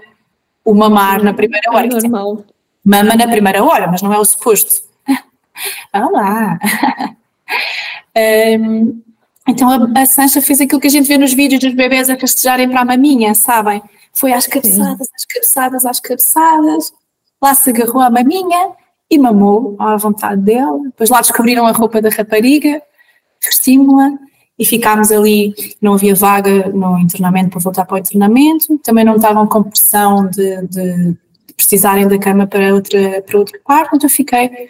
o 0.64 0.74
mamar 0.74 1.22
na 1.22 1.34
primeira 1.34 1.70
hora. 1.72 1.86
É 1.86 1.90
normal. 1.90 2.44
Mama 2.84 3.14
na 3.16 3.28
primeira 3.28 3.62
hora, 3.62 3.86
mas 3.86 4.02
não 4.02 4.12
é 4.12 4.18
o 4.18 4.24
suposto. 4.24 4.87
Olá! 5.92 6.58
um, 8.16 9.02
então 9.46 9.68
a, 9.70 10.02
a 10.02 10.06
Sancha 10.06 10.40
fez 10.42 10.60
aquilo 10.60 10.80
que 10.80 10.86
a 10.86 10.90
gente 10.90 11.08
vê 11.08 11.16
nos 11.16 11.32
vídeos 11.32 11.60
dos 11.60 11.74
bebés 11.74 12.10
a 12.10 12.14
rastejarem 12.14 12.68
para 12.68 12.80
a 12.80 12.84
maminha, 12.84 13.34
sabem? 13.34 13.82
Foi 14.12 14.32
às 14.32 14.46
cabeçadas, 14.46 15.08
às 15.14 15.24
cabeçadas, 15.24 15.86
às 15.86 16.00
cabeçadas. 16.00 16.92
Lá 17.40 17.54
se 17.54 17.70
agarrou 17.70 18.02
a 18.02 18.10
maminha 18.10 18.70
e 19.10 19.18
mamou 19.18 19.76
à 19.78 19.96
vontade 19.96 20.42
dela. 20.42 20.78
Depois 20.84 21.08
lá 21.08 21.20
descobriram 21.20 21.66
a 21.66 21.72
roupa 21.72 22.02
da 22.02 22.10
rapariga, 22.10 22.82
vestimos-la 23.42 24.18
e 24.58 24.64
ficámos 24.64 25.12
ali, 25.12 25.54
não 25.80 25.94
havia 25.94 26.14
vaga 26.14 26.68
no 26.70 26.98
internamento 26.98 27.50
para 27.50 27.60
voltar 27.60 27.84
para 27.84 27.94
o 27.94 27.98
internamento, 27.98 28.76
também 28.78 29.04
não 29.04 29.14
estavam 29.14 29.46
com 29.46 29.62
pressão 29.62 30.26
de, 30.26 30.66
de 30.66 31.16
precisarem 31.56 32.08
da 32.08 32.18
cama 32.18 32.44
para, 32.46 32.74
outra, 32.74 33.22
para 33.22 33.38
outro 33.38 33.60
quarto, 33.62 33.94
então 33.94 34.10
fiquei 34.10 34.68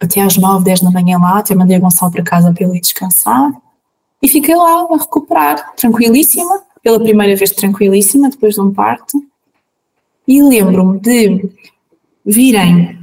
até 0.00 0.20
às 0.20 0.36
9, 0.36 0.64
10 0.64 0.80
da 0.80 0.90
manhã 0.90 1.18
lá, 1.18 1.38
até 1.38 1.54
mandei 1.54 1.76
a 1.76 1.80
Gonçalo 1.80 2.12
para 2.12 2.22
casa 2.22 2.52
para 2.52 2.64
ele 2.64 2.80
descansar, 2.80 3.50
e 4.22 4.28
fiquei 4.28 4.56
lá 4.56 4.86
a 4.90 4.96
recuperar, 4.96 5.74
tranquilíssima, 5.74 6.62
pela 6.82 7.00
primeira 7.00 7.36
vez 7.36 7.50
tranquilíssima, 7.50 8.30
depois 8.30 8.54
de 8.54 8.60
um 8.60 8.72
parto, 8.72 9.22
e 10.26 10.42
lembro-me 10.42 11.00
de 11.00 11.50
virem 12.24 12.98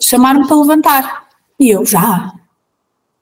chamar-me 0.00 0.46
para 0.46 0.56
levantar, 0.56 1.26
e 1.58 1.70
eu 1.70 1.84
já, 1.84 2.32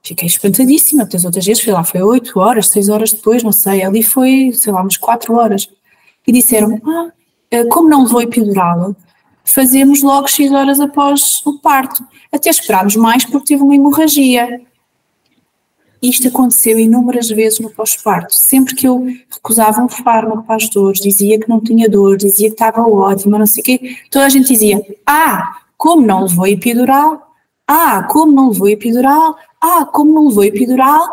Fiquei 0.04 0.28
espantadíssima, 0.28 1.04
porque 1.04 1.16
as 1.16 1.24
outras 1.24 1.46
vezes 1.46 1.64
fui 1.64 1.72
lá, 1.72 1.82
foi 1.82 2.02
8 2.02 2.38
horas, 2.38 2.68
6 2.68 2.90
horas 2.90 3.10
depois, 3.10 3.42
não 3.42 3.52
sei, 3.52 3.82
ali 3.82 4.02
foi, 4.02 4.52
sei 4.52 4.70
lá, 4.70 4.82
umas 4.82 4.98
4 4.98 5.34
horas. 5.34 5.66
E 6.26 6.30
disseram 6.30 6.78
ah, 6.86 7.10
eh, 7.50 7.64
como 7.64 7.88
não 7.88 8.04
levou 8.04 8.20
epidural, 8.20 8.94
fazemos 9.42 10.02
logo 10.02 10.28
X 10.28 10.52
horas 10.52 10.78
após 10.78 11.40
o 11.46 11.58
parto. 11.58 12.06
Até 12.34 12.50
esperámos 12.50 12.96
mais 12.96 13.24
porque 13.24 13.46
teve 13.46 13.62
uma 13.62 13.76
hemorragia. 13.76 14.60
Isto 16.02 16.26
aconteceu 16.26 16.78
inúmeras 16.78 17.28
vezes 17.28 17.60
no 17.60 17.70
pós-parto. 17.70 18.34
Sempre 18.34 18.74
que 18.74 18.88
eu 18.88 19.06
recusava 19.30 19.80
um 19.80 19.88
fármaco 19.88 20.42
para 20.42 20.56
as 20.56 20.68
dores, 20.68 21.00
dizia 21.00 21.38
que 21.38 21.48
não 21.48 21.60
tinha 21.60 21.88
dor, 21.88 22.16
dizia 22.16 22.48
que 22.48 22.54
estava 22.54 22.82
ótima, 22.82 23.38
não 23.38 23.46
sei 23.46 23.60
o 23.60 23.64
quê, 23.64 23.96
toda 24.10 24.26
a 24.26 24.28
gente 24.28 24.48
dizia: 24.48 24.82
Ah, 25.06 25.60
como 25.76 26.04
não 26.04 26.24
levou 26.24 26.46
epidural? 26.48 27.22
Ah, 27.68 28.02
como 28.10 28.32
não 28.32 28.50
levou 28.50 28.68
epidural? 28.68 29.36
ah, 29.60 29.86
como 29.86 30.12
não 30.12 30.26
levou 30.26 30.44
epidural? 30.44 31.08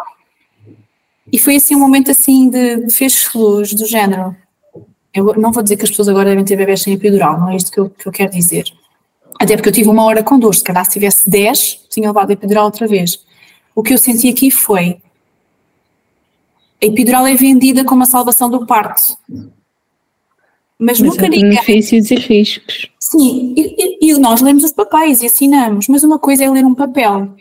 E 1.32 1.38
foi 1.38 1.56
assim 1.58 1.76
um 1.76 1.80
momento 1.80 2.10
assim 2.10 2.50
de, 2.50 2.78
de 2.88 2.96
luz 3.36 3.74
do 3.74 3.86
género. 3.86 4.36
Eu 5.14 5.36
não 5.36 5.52
vou 5.52 5.62
dizer 5.62 5.78
que 5.78 5.84
as 5.84 5.90
pessoas 5.92 6.10
agora 6.10 6.30
devem 6.30 6.44
ter 6.44 6.58
bebés 6.58 6.82
sem 6.82 6.94
epidural, 6.96 7.40
não 7.40 7.50
é 7.52 7.56
isto 7.56 7.72
que 7.72 7.80
eu, 7.80 7.90
que 7.92 8.08
eu 8.08 8.12
quero 8.12 8.32
dizer. 8.32 8.66
Até 9.42 9.56
porque 9.56 9.70
eu 9.70 9.74
tive 9.74 9.90
uma 9.90 10.04
hora 10.04 10.24
com 10.24 10.38
dor, 10.38 10.54
se 10.54 10.64
calhar 10.64 10.86
se 10.86 10.92
tivesse 10.92 11.30
10, 11.30 11.88
tinha 11.90 12.08
levado 12.08 12.30
a 12.30 12.34
epidural 12.34 12.66
outra 12.66 12.88
vez. 12.88 13.20
O 13.76 13.82
que 13.82 13.94
eu 13.94 13.98
senti 13.98 14.30
aqui 14.30 14.52
foi, 14.52 15.02
a 16.82 16.86
epidural 16.86 17.26
é 17.26 17.36
vendida 17.36 17.84
como 17.84 18.04
a 18.04 18.06
salvação 18.06 18.50
do 18.50 18.66
parto. 18.66 19.18
Mas, 20.78 21.00
mas 21.00 21.02
nunca 21.02 21.24
ninguém... 21.24 21.50
benefícios 21.50 22.12
e 22.12 22.16
riscos. 22.16 22.88
Sim, 23.00 23.54
e, 23.58 23.76
e, 24.02 24.12
e 24.12 24.20
nós 24.20 24.42
lemos 24.42 24.64
os 24.64 24.72
papéis 24.72 25.22
e 25.22 25.26
assinamos, 25.28 25.88
mas 25.88 26.04
uma 26.04 26.20
coisa 26.20 26.44
é 26.44 26.50
ler 26.50 26.66
um 26.66 26.76
papel 26.76 27.36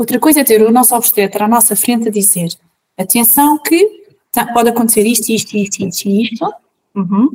Outra 0.00 0.18
coisa 0.18 0.40
é 0.40 0.44
ter 0.44 0.62
o 0.62 0.72
nosso 0.72 0.96
obstetra 0.96 1.44
à 1.44 1.48
nossa 1.48 1.76
frente 1.76 2.08
a 2.08 2.10
dizer: 2.10 2.48
atenção, 2.96 3.58
que 3.58 4.02
pode 4.54 4.70
acontecer 4.70 5.06
isto, 5.06 5.30
isto, 5.30 5.54
isto, 5.54 5.86
isto, 5.86 6.08
isto. 6.08 6.54
Uhum. 6.94 7.28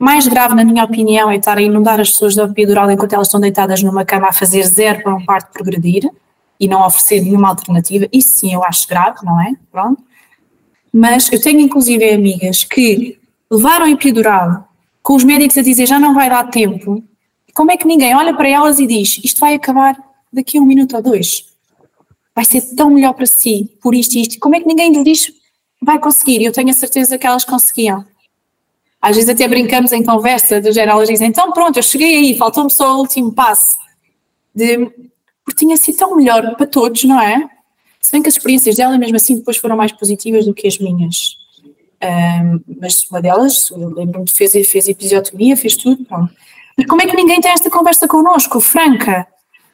Mais 0.00 0.26
grave, 0.26 0.54
na 0.54 0.64
minha 0.64 0.82
opinião, 0.82 1.30
é 1.30 1.36
estar 1.36 1.58
a 1.58 1.62
inundar 1.62 2.00
as 2.00 2.10
pessoas 2.10 2.34
da 2.34 2.44
epidural 2.44 2.90
enquanto 2.90 3.12
elas 3.12 3.26
estão 3.26 3.38
deitadas 3.38 3.82
numa 3.82 4.04
cama 4.04 4.28
a 4.28 4.32
fazer 4.32 4.62
zero 4.62 5.02
para 5.02 5.14
um 5.14 5.24
parto 5.24 5.52
progredir 5.52 6.10
e 6.58 6.66
não 6.66 6.86
oferecer 6.86 7.20
nenhuma 7.20 7.48
alternativa. 7.50 8.08
Isso 8.12 8.38
sim 8.38 8.54
eu 8.54 8.64
acho 8.64 8.88
grave, 8.88 9.18
não 9.22 9.40
é? 9.40 9.52
Pronto. 9.70 10.02
Mas 10.92 11.30
eu 11.30 11.40
tenho 11.40 11.60
inclusive 11.60 12.12
amigas 12.12 12.64
que 12.64 13.18
levaram 13.50 13.84
a 13.84 13.90
epidural 13.90 14.68
com 15.02 15.14
os 15.14 15.22
médicos 15.22 15.58
a 15.58 15.62
dizer 15.62 15.86
já 15.86 15.98
não 15.98 16.14
vai 16.14 16.30
dar 16.30 16.44
tempo. 16.50 17.04
Como 17.54 17.70
é 17.70 17.76
que 17.76 17.86
ninguém 17.86 18.16
olha 18.16 18.34
para 18.34 18.48
elas 18.48 18.78
e 18.78 18.86
diz 18.86 19.20
isto 19.22 19.38
vai 19.38 19.54
acabar 19.54 19.96
daqui 20.32 20.56
a 20.56 20.60
um 20.62 20.64
minuto 20.64 20.96
ou 20.96 21.02
dois? 21.02 21.50
vai 22.40 22.44
ser 22.44 22.62
tão 22.74 22.90
melhor 22.90 23.12
para 23.12 23.26
si, 23.26 23.70
por 23.82 23.94
isto 23.94 24.14
e 24.14 24.22
isto. 24.22 24.38
Como 24.38 24.54
é 24.54 24.60
que 24.60 24.66
ninguém 24.66 24.92
lhe 24.92 25.04
diz 25.04 25.30
vai 25.82 25.98
conseguir? 25.98 26.42
Eu 26.42 26.52
tenho 26.52 26.70
a 26.70 26.72
certeza 26.72 27.18
que 27.18 27.26
elas 27.26 27.44
conseguiam. 27.44 28.04
Às 29.00 29.16
vezes 29.16 29.30
até 29.30 29.48
brincamos 29.48 29.92
em 29.92 30.02
conversa, 30.02 30.60
do 30.60 30.72
geral, 30.72 30.98
elas 30.98 31.08
dizem, 31.08 31.28
então 31.28 31.52
pronto, 31.52 31.78
eu 31.78 31.82
cheguei 31.82 32.16
aí, 32.16 32.36
faltou-me 32.36 32.70
só 32.70 32.96
o 32.96 32.98
último 32.98 33.32
passo. 33.32 33.78
De, 34.54 34.90
porque 35.44 35.58
tinha 35.58 35.76
sido 35.76 35.96
tão 35.96 36.16
melhor 36.16 36.54
para 36.56 36.66
todos, 36.66 37.04
não 37.04 37.20
é? 37.20 37.48
Se 38.00 38.12
bem 38.12 38.22
que 38.22 38.28
as 38.28 38.34
experiências 38.34 38.76
dela, 38.76 38.98
mesmo 38.98 39.16
assim, 39.16 39.36
depois 39.36 39.56
foram 39.56 39.76
mais 39.76 39.92
positivas 39.92 40.44
do 40.44 40.54
que 40.54 40.66
as 40.66 40.78
minhas. 40.78 41.36
Um, 42.02 42.60
mas 42.80 43.04
uma 43.10 43.20
delas, 43.20 43.70
lembro-me 43.70 44.28
fez, 44.28 44.52
fez 44.68 44.88
episiotomia, 44.88 45.56
fez 45.56 45.76
tudo. 45.76 46.04
Pronto. 46.04 46.32
Mas 46.76 46.86
como 46.86 47.02
é 47.02 47.06
que 47.06 47.16
ninguém 47.16 47.40
tem 47.40 47.50
esta 47.50 47.70
conversa 47.70 48.06
connosco, 48.08 48.60
franca? 48.60 49.26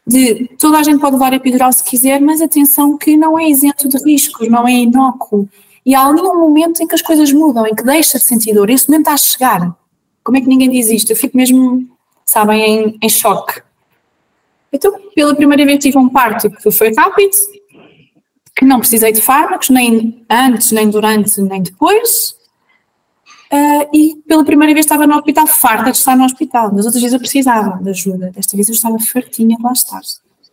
de 0.07 0.49
toda 0.59 0.79
a 0.79 0.83
gente 0.83 1.01
pode 1.01 1.15
levar 1.15 1.33
epidural 1.33 1.73
se 1.73 1.83
quiser, 1.83 2.21
mas 2.21 2.41
atenção 2.41 2.97
que 2.97 3.17
não 3.17 3.39
é 3.39 3.49
isento 3.49 3.89
de 3.89 3.99
riscos, 4.05 4.49
não 4.49 4.67
é 4.67 4.73
inócuo. 4.73 5.49
E 5.87 5.95
há 5.95 6.05
ali 6.05 6.21
um 6.21 6.41
momento 6.41 6.83
em 6.83 6.87
que 6.87 6.97
as 6.97 7.01
coisas 7.01 7.33
mudam, 7.33 7.65
em 7.65 7.73
que 7.73 7.85
deixa 7.85 8.19
de 8.19 8.25
sentir 8.25 8.53
dor. 8.53 8.69
Esse 8.69 8.89
momento 8.89 9.03
está 9.03 9.15
a 9.15 9.17
chegar. 9.17 9.77
Como 10.25 10.37
é 10.37 10.41
que 10.41 10.49
ninguém 10.49 10.69
diz 10.69 10.89
isto? 10.91 11.13
Eu 11.13 11.17
fico 11.17 11.37
mesmo, 11.37 11.89
sabem, 12.25 12.61
em, 12.61 12.99
em 13.01 13.09
choque. 13.09 13.63
Então, 14.73 14.93
pela 15.15 15.33
primeira 15.37 15.65
vez 15.65 15.79
tive 15.79 15.97
um 15.97 16.09
parto 16.09 16.51
que 16.51 16.73
foi 16.73 16.93
rápido, 16.93 17.31
que 18.57 18.65
não 18.65 18.81
precisei 18.81 19.13
de 19.13 19.21
fármacos, 19.21 19.71
nem 19.71 20.25
antes, 20.29 20.73
nem 20.73 20.91
durante, 20.91 21.41
nem 21.41 21.63
depois. 21.63 22.35
Uh, 23.53 23.89
e 23.93 24.17
pela 24.27 24.45
primeira 24.45 24.75
vez 24.75 24.85
estava 24.85 25.07
no 25.07 25.15
hospital 25.15 25.47
farta 25.47 25.93
de 25.93 25.99
estar 25.99 26.17
no 26.17 26.25
hospital. 26.25 26.75
Nas 26.75 26.85
outras 26.85 27.01
vezes 27.01 27.13
eu 27.13 27.21
precisava 27.21 27.81
de 27.81 27.91
ajuda. 27.91 28.33
Desta 28.33 28.57
vez 28.57 28.69
eu 28.69 28.75
estava 28.75 28.99
fartinha 28.99 29.57
de 29.57 29.63
lá 29.63 29.71
estar. 29.71 30.01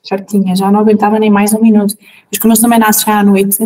Fartinha, 0.08 0.56
já 0.56 0.72
não 0.72 0.82
aguentava 0.82 1.18
nem 1.18 1.32
mais 1.32 1.54
um 1.54 1.60
minuto. 1.60 1.98
Mas 2.32 2.60
eu 2.60 2.62
também 2.62 2.78
nasce 2.78 3.04
já 3.04 3.20
à 3.20 3.24
noite, 3.24 3.58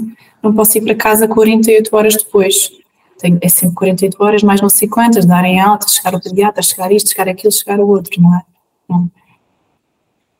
não 0.48 0.56
posso 0.56 0.78
ir 0.78 0.82
para 0.82 0.96
casa 0.96 1.28
48 1.28 1.96
horas 1.96 2.16
depois. 2.16 2.72
Tenho, 3.20 3.40
é 3.42 3.50
sempre 3.50 3.76
48 3.76 4.24
horas, 4.24 4.44
mais 4.44 4.62
não 4.62 4.70
sei 4.70 4.88
quantas, 4.88 5.26
darem 5.26 5.60
alta, 5.60 5.88
chegar 5.88 6.14
ao 6.14 6.22
pediatra, 6.22 6.62
chegar 6.62 6.92
isto, 6.92 7.10
chegar 7.10 7.28
aquilo, 7.28 7.52
chegar 7.52 7.80
o 7.80 7.88
outro, 7.88 8.22
não 8.22 8.36
é? 8.36 8.42
Não. 8.88 9.12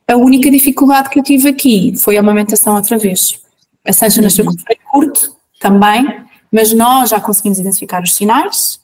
a 0.06 0.16
única 0.16 0.50
dificuldade 0.50 1.10
que 1.10 1.18
eu 1.18 1.22
tive 1.22 1.48
aqui 1.48 1.94
foi 1.96 2.16
a 2.16 2.20
amamentação 2.20 2.76
outra 2.76 2.96
vez. 2.96 3.40
A 3.84 3.92
Sancha 3.92 4.22
nasceu 4.22 4.44
com 4.44 4.52
freio 4.52 4.80
curto 4.90 5.36
também, 5.60 6.06
mas 6.52 6.72
nós 6.72 7.10
já 7.10 7.20
conseguimos 7.20 7.58
identificar 7.58 8.02
os 8.02 8.14
sinais. 8.14 8.80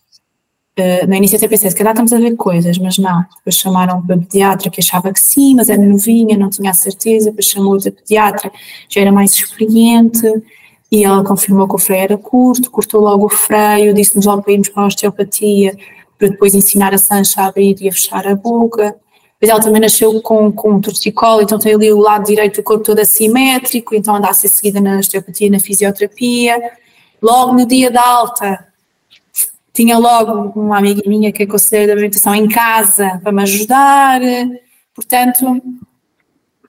Uh, 0.77 1.07
no 1.07 1.15
início 1.15 1.37
até 1.37 1.47
pensei, 1.47 1.71
se 1.71 1.77
calhar 1.77 1.93
estamos 1.93 2.13
a 2.13 2.19
ver 2.19 2.35
coisas, 2.35 2.79
mas 2.79 2.99
não. 2.99 3.25
Depois 3.37 3.55
chamaram 3.55 4.03
para 4.05 4.17
a 4.17 4.19
pediatra 4.19 4.71
que 4.71 4.81
achava 4.81 5.13
que 5.13 5.21
sim, 5.21 5.55
mas 5.55 5.69
era 5.69 5.81
novinha, 5.81 6.37
não 6.37 6.51
tinha 6.51 6.71
a 6.73 6.75
certeza. 6.75 7.31
Depois 7.31 7.47
chamou 7.47 7.75
outra 7.75 7.93
pediatra, 7.93 8.51
já 8.89 9.01
era 9.01 9.13
mais 9.13 9.33
experiente, 9.33 10.27
e 10.91 11.05
ela 11.05 11.25
confirmou 11.25 11.67
que 11.69 11.75
o 11.75 11.79
freio 11.79 12.03
era 12.03 12.19
curto, 12.19 12.71
cortou 12.71 13.01
logo 13.01 13.27
o 13.27 13.29
freio, 13.29 13.95
disse-nos 13.95 14.27
logo 14.27 14.43
para 14.43 14.53
irmos 14.53 14.69
para 14.69 14.83
a 14.85 14.87
osteopatia, 14.87 15.77
para 16.19 16.29
depois 16.29 16.55
ensinar 16.55 16.95
a 16.95 16.99
Sancha 16.99 17.43
a 17.43 17.47
abrir 17.47 17.77
e 17.81 17.89
a 17.89 17.93
fechar 17.93 18.27
a 18.27 18.35
boca. 18.35 18.95
Depois 19.35 19.51
ela 19.51 19.61
também 19.61 19.81
nasceu 19.81 20.21
com, 20.23 20.53
com 20.53 20.73
um 20.73 20.81
torcicolo, 20.81 21.43
então 21.43 21.59
tem 21.59 21.75
ali 21.75 21.93
o 21.93 21.99
lado 21.99 22.27
direito 22.27 22.57
do 22.57 22.63
corpo 22.63 22.85
todo 22.85 23.01
assimétrico, 23.01 23.95
então 23.95 24.15
anda 24.15 24.29
a 24.29 24.33
ser 24.33 24.49
seguida 24.49 24.81
na 24.81 24.99
osteopatia 24.99 25.51
na 25.51 25.59
fisioterapia. 25.59 26.59
Logo 27.21 27.53
no 27.53 27.67
dia 27.67 27.91
da 27.91 28.07
alta, 28.07 28.67
tinha 29.73 29.99
logo 29.99 30.59
uma 30.61 30.79
amiga 30.79 31.03
minha 31.07 31.33
que 31.33 31.43
é 31.43 31.47
conselheira 31.47 31.87
de 31.87 31.93
alimentação 31.93 32.35
em 32.35 32.49
casa 32.49 33.21
para 33.23 33.33
me 33.33 33.43
ajudar, 33.43 34.21
portanto, 34.95 35.61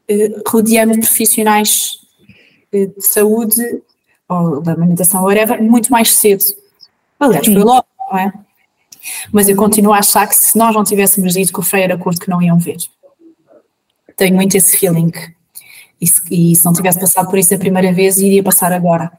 eh, 0.08 0.42
rodeamos 0.48 0.98
profissionais 0.98 2.00
eh, 2.74 2.88
de 2.88 3.06
saúde 3.06 3.62
ou 4.28 4.62
da 4.62 4.74
alimentação, 4.74 5.24
whatever, 5.24 5.62
muito 5.62 5.92
mais 5.92 6.14
cedo. 6.14 6.44
Aliás, 7.20 7.46
foi 7.46 7.56
logo, 7.56 7.86
não 8.12 8.18
é? 8.18 8.34
Mas 9.32 9.48
eu 9.48 9.56
continuo 9.56 9.94
a 9.94 10.00
achar 10.00 10.28
que 10.28 10.36
se 10.36 10.58
nós 10.58 10.74
não 10.74 10.84
tivéssemos 10.84 11.34
dito 11.34 11.54
que 11.54 11.60
o 11.60 11.64
freio 11.64 11.84
era 11.84 11.98
curto, 11.98 12.22
que 12.22 12.30
não 12.30 12.42
iam 12.42 12.58
ver. 12.58 12.78
Tenho 14.18 14.36
muito 14.36 14.56
esse 14.56 14.78
feeling. 14.78 15.12
E 16.02 16.08
se, 16.08 16.22
e 16.32 16.56
se 16.56 16.66
não 16.66 16.74
tivesse 16.74 17.00
passado 17.00 17.30
por 17.30 17.38
isso 17.38 17.54
a 17.54 17.58
primeira 17.58 17.94
vez, 17.94 18.18
iria 18.18 18.44
passar 18.44 18.72
agora. 18.72 19.12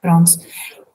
Pronto. 0.00 0.32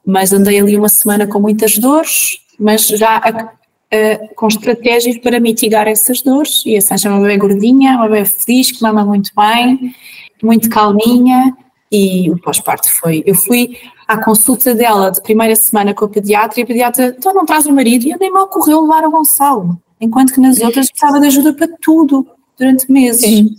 Mas 0.06 0.32
andei 0.32 0.60
ali 0.60 0.78
uma 0.78 0.90
semana 0.90 1.28
com 1.28 1.40
muitas 1.40 1.78
dores, 1.78 2.40
mas 2.60 2.88
já 2.88 3.18
a, 3.18 3.30
a, 3.30 4.28
com 4.36 4.48
estratégias 4.48 5.18
para 5.18 5.40
mitigar 5.40 5.88
essas 5.88 6.22
dores. 6.22 6.64
E 6.66 6.78
a 6.78 6.82
Sancha 6.82 7.10
é 7.10 7.12
uma 7.12 7.22
bebê 7.22 7.38
gordinha, 7.38 7.98
uma 7.98 8.08
bebê 8.08 8.26
feliz, 8.26 8.72
que 8.72 8.82
mama 8.82 9.04
muito 9.04 9.32
bem, 9.36 9.94
muito 10.42 10.70
calminha. 10.70 11.56
E 11.92 12.30
o 12.30 12.40
pós-parto 12.40 12.90
foi. 13.00 13.24
Eu 13.26 13.34
fui 13.34 13.78
à 14.08 14.18
consulta 14.24 14.76
dela 14.76 15.12
de 15.12 15.22
primeira 15.22 15.56
semana 15.56 15.94
com 15.94 16.06
a 16.06 16.10
pediatra 16.10 16.60
e 16.60 16.64
a 16.64 16.66
pediatra, 16.66 17.16
então 17.18 17.34
não 17.34 17.46
traz 17.46 17.66
o 17.66 17.74
marido, 17.74 18.06
e 18.06 18.12
eu 18.12 18.18
nem 18.20 18.32
me 18.32 18.40
ocorreu 18.40 18.82
levar 18.82 19.04
o 19.06 19.12
Gonçalo, 19.12 19.80
enquanto 20.00 20.34
que 20.34 20.40
nas 20.40 20.60
outras 20.60 20.90
precisava 20.90 21.20
de 21.20 21.28
ajuda 21.28 21.54
para 21.54 21.68
tudo, 21.82 22.28
durante 22.58 22.92
meses. 22.92 23.22
Sim. 23.22 23.56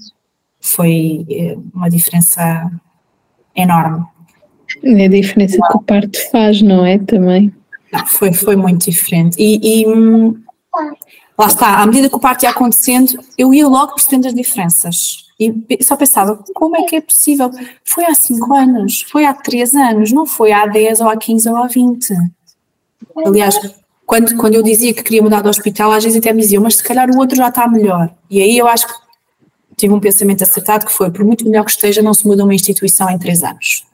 Foi 0.60 1.26
eh, 1.28 1.56
uma 1.74 1.88
diferença 1.88 2.70
enorme. 3.56 4.04
É 4.82 5.04
a 5.06 5.08
diferença 5.08 5.56
que 5.56 5.76
o 5.76 5.82
parto 5.82 6.18
faz, 6.30 6.62
não 6.62 6.84
é? 6.84 6.98
Também. 6.98 7.52
Não, 7.92 8.06
foi, 8.06 8.32
foi 8.32 8.56
muito 8.56 8.88
diferente. 8.88 9.36
E, 9.38 9.82
e 9.82 9.88
hum, 9.88 10.40
lá 11.40 11.46
está, 11.46 11.78
à 11.78 11.86
medida 11.86 12.10
que 12.10 12.16
o 12.16 12.20
parto 12.20 12.42
ia 12.42 12.50
acontecendo, 12.50 13.18
eu 13.36 13.54
ia 13.54 13.66
logo 13.66 13.94
percebendo 13.94 14.26
as 14.26 14.34
diferenças. 14.34 15.26
E 15.38 15.82
só 15.82 15.96
pensava, 15.96 16.38
como 16.54 16.76
é 16.76 16.82
que 16.82 16.96
é 16.96 17.00
possível? 17.00 17.50
Foi 17.82 18.04
há 18.04 18.14
5 18.14 18.54
anos, 18.54 19.06
foi 19.10 19.24
há 19.24 19.32
3 19.32 19.74
anos, 19.74 20.12
não 20.12 20.26
foi 20.26 20.52
há 20.52 20.66
10 20.66 21.00
ou 21.00 21.08
há 21.08 21.16
15 21.16 21.48
ou 21.48 21.56
há 21.56 21.66
20. 21.66 22.14
Aliás, 23.24 23.58
quando, 24.04 24.36
quando 24.36 24.54
eu 24.56 24.62
dizia 24.62 24.92
que 24.92 25.02
queria 25.02 25.22
mudar 25.22 25.40
de 25.40 25.48
hospital, 25.48 25.90
às 25.92 26.04
vezes 26.04 26.18
até 26.18 26.30
me 26.30 26.42
diziam, 26.42 26.62
mas 26.62 26.76
se 26.76 26.84
calhar 26.84 27.08
o 27.08 27.16
outro 27.18 27.36
já 27.36 27.48
está 27.48 27.66
melhor. 27.66 28.14
E 28.28 28.42
aí 28.42 28.58
eu 28.58 28.68
acho 28.68 28.86
que 28.86 28.92
tive 29.76 29.94
um 29.94 30.00
pensamento 30.00 30.42
acertado 30.42 30.84
que 30.84 30.92
foi, 30.92 31.10
por 31.10 31.24
muito 31.24 31.46
melhor 31.46 31.64
que 31.64 31.70
esteja, 31.70 32.02
não 32.02 32.12
se 32.12 32.26
muda 32.26 32.44
uma 32.44 32.54
instituição 32.54 33.08
em 33.08 33.18
3 33.18 33.42
anos. 33.44 33.86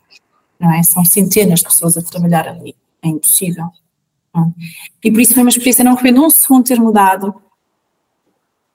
Não 0.59 0.73
é? 0.75 0.83
São 0.83 1.05
centenas 1.05 1.61
de 1.61 1.67
pessoas 1.67 1.97
a 1.97 2.03
trabalhar 2.03 2.49
ali. 2.49 2.75
É 3.05 3.09
impossível. 3.09 3.67
E 5.03 5.11
por 5.11 5.21
isso 5.21 5.35
foi 5.35 5.43
uma 5.43 5.49
experiência, 5.49 5.85
não 5.85 5.93
arrependo 5.93 6.25
um 6.25 6.31
segundo 6.31 6.65
ter 6.65 6.79
mudado, 6.79 7.35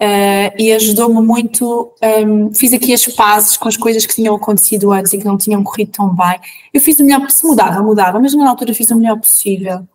Uh, 0.02 0.50
e 0.58 0.72
ajudou-me 0.72 1.22
muito. 1.22 1.94
Um, 2.02 2.48
ehm, 2.48 2.54
fiz 2.56 2.74
aqui 2.74 2.92
as 2.92 3.06
pazes 3.06 3.56
com 3.56 3.68
as 3.68 3.78
coisas 3.78 4.04
que 4.04 4.16
tinham 4.16 4.34
acontecido 4.34 4.92
antes 4.92 5.14
e 5.14 5.20
que 5.20 5.26
não 5.26 5.38
tinham 5.38 5.64
corrido 5.64 5.92
tão 5.92 6.10
bem. 6.16 6.40
Eu 6.74 6.82
fiz 6.82 7.00
o 7.00 7.04
melhor, 7.04 7.30
se 7.30 7.46
mudava, 7.46 7.84
mudava, 7.84 8.20
mas 8.20 8.34
na 8.34 8.50
altura 8.50 8.74
fiz 8.74 8.90
o 8.90 8.96
melhor 8.96 9.20
possível. 9.20 9.88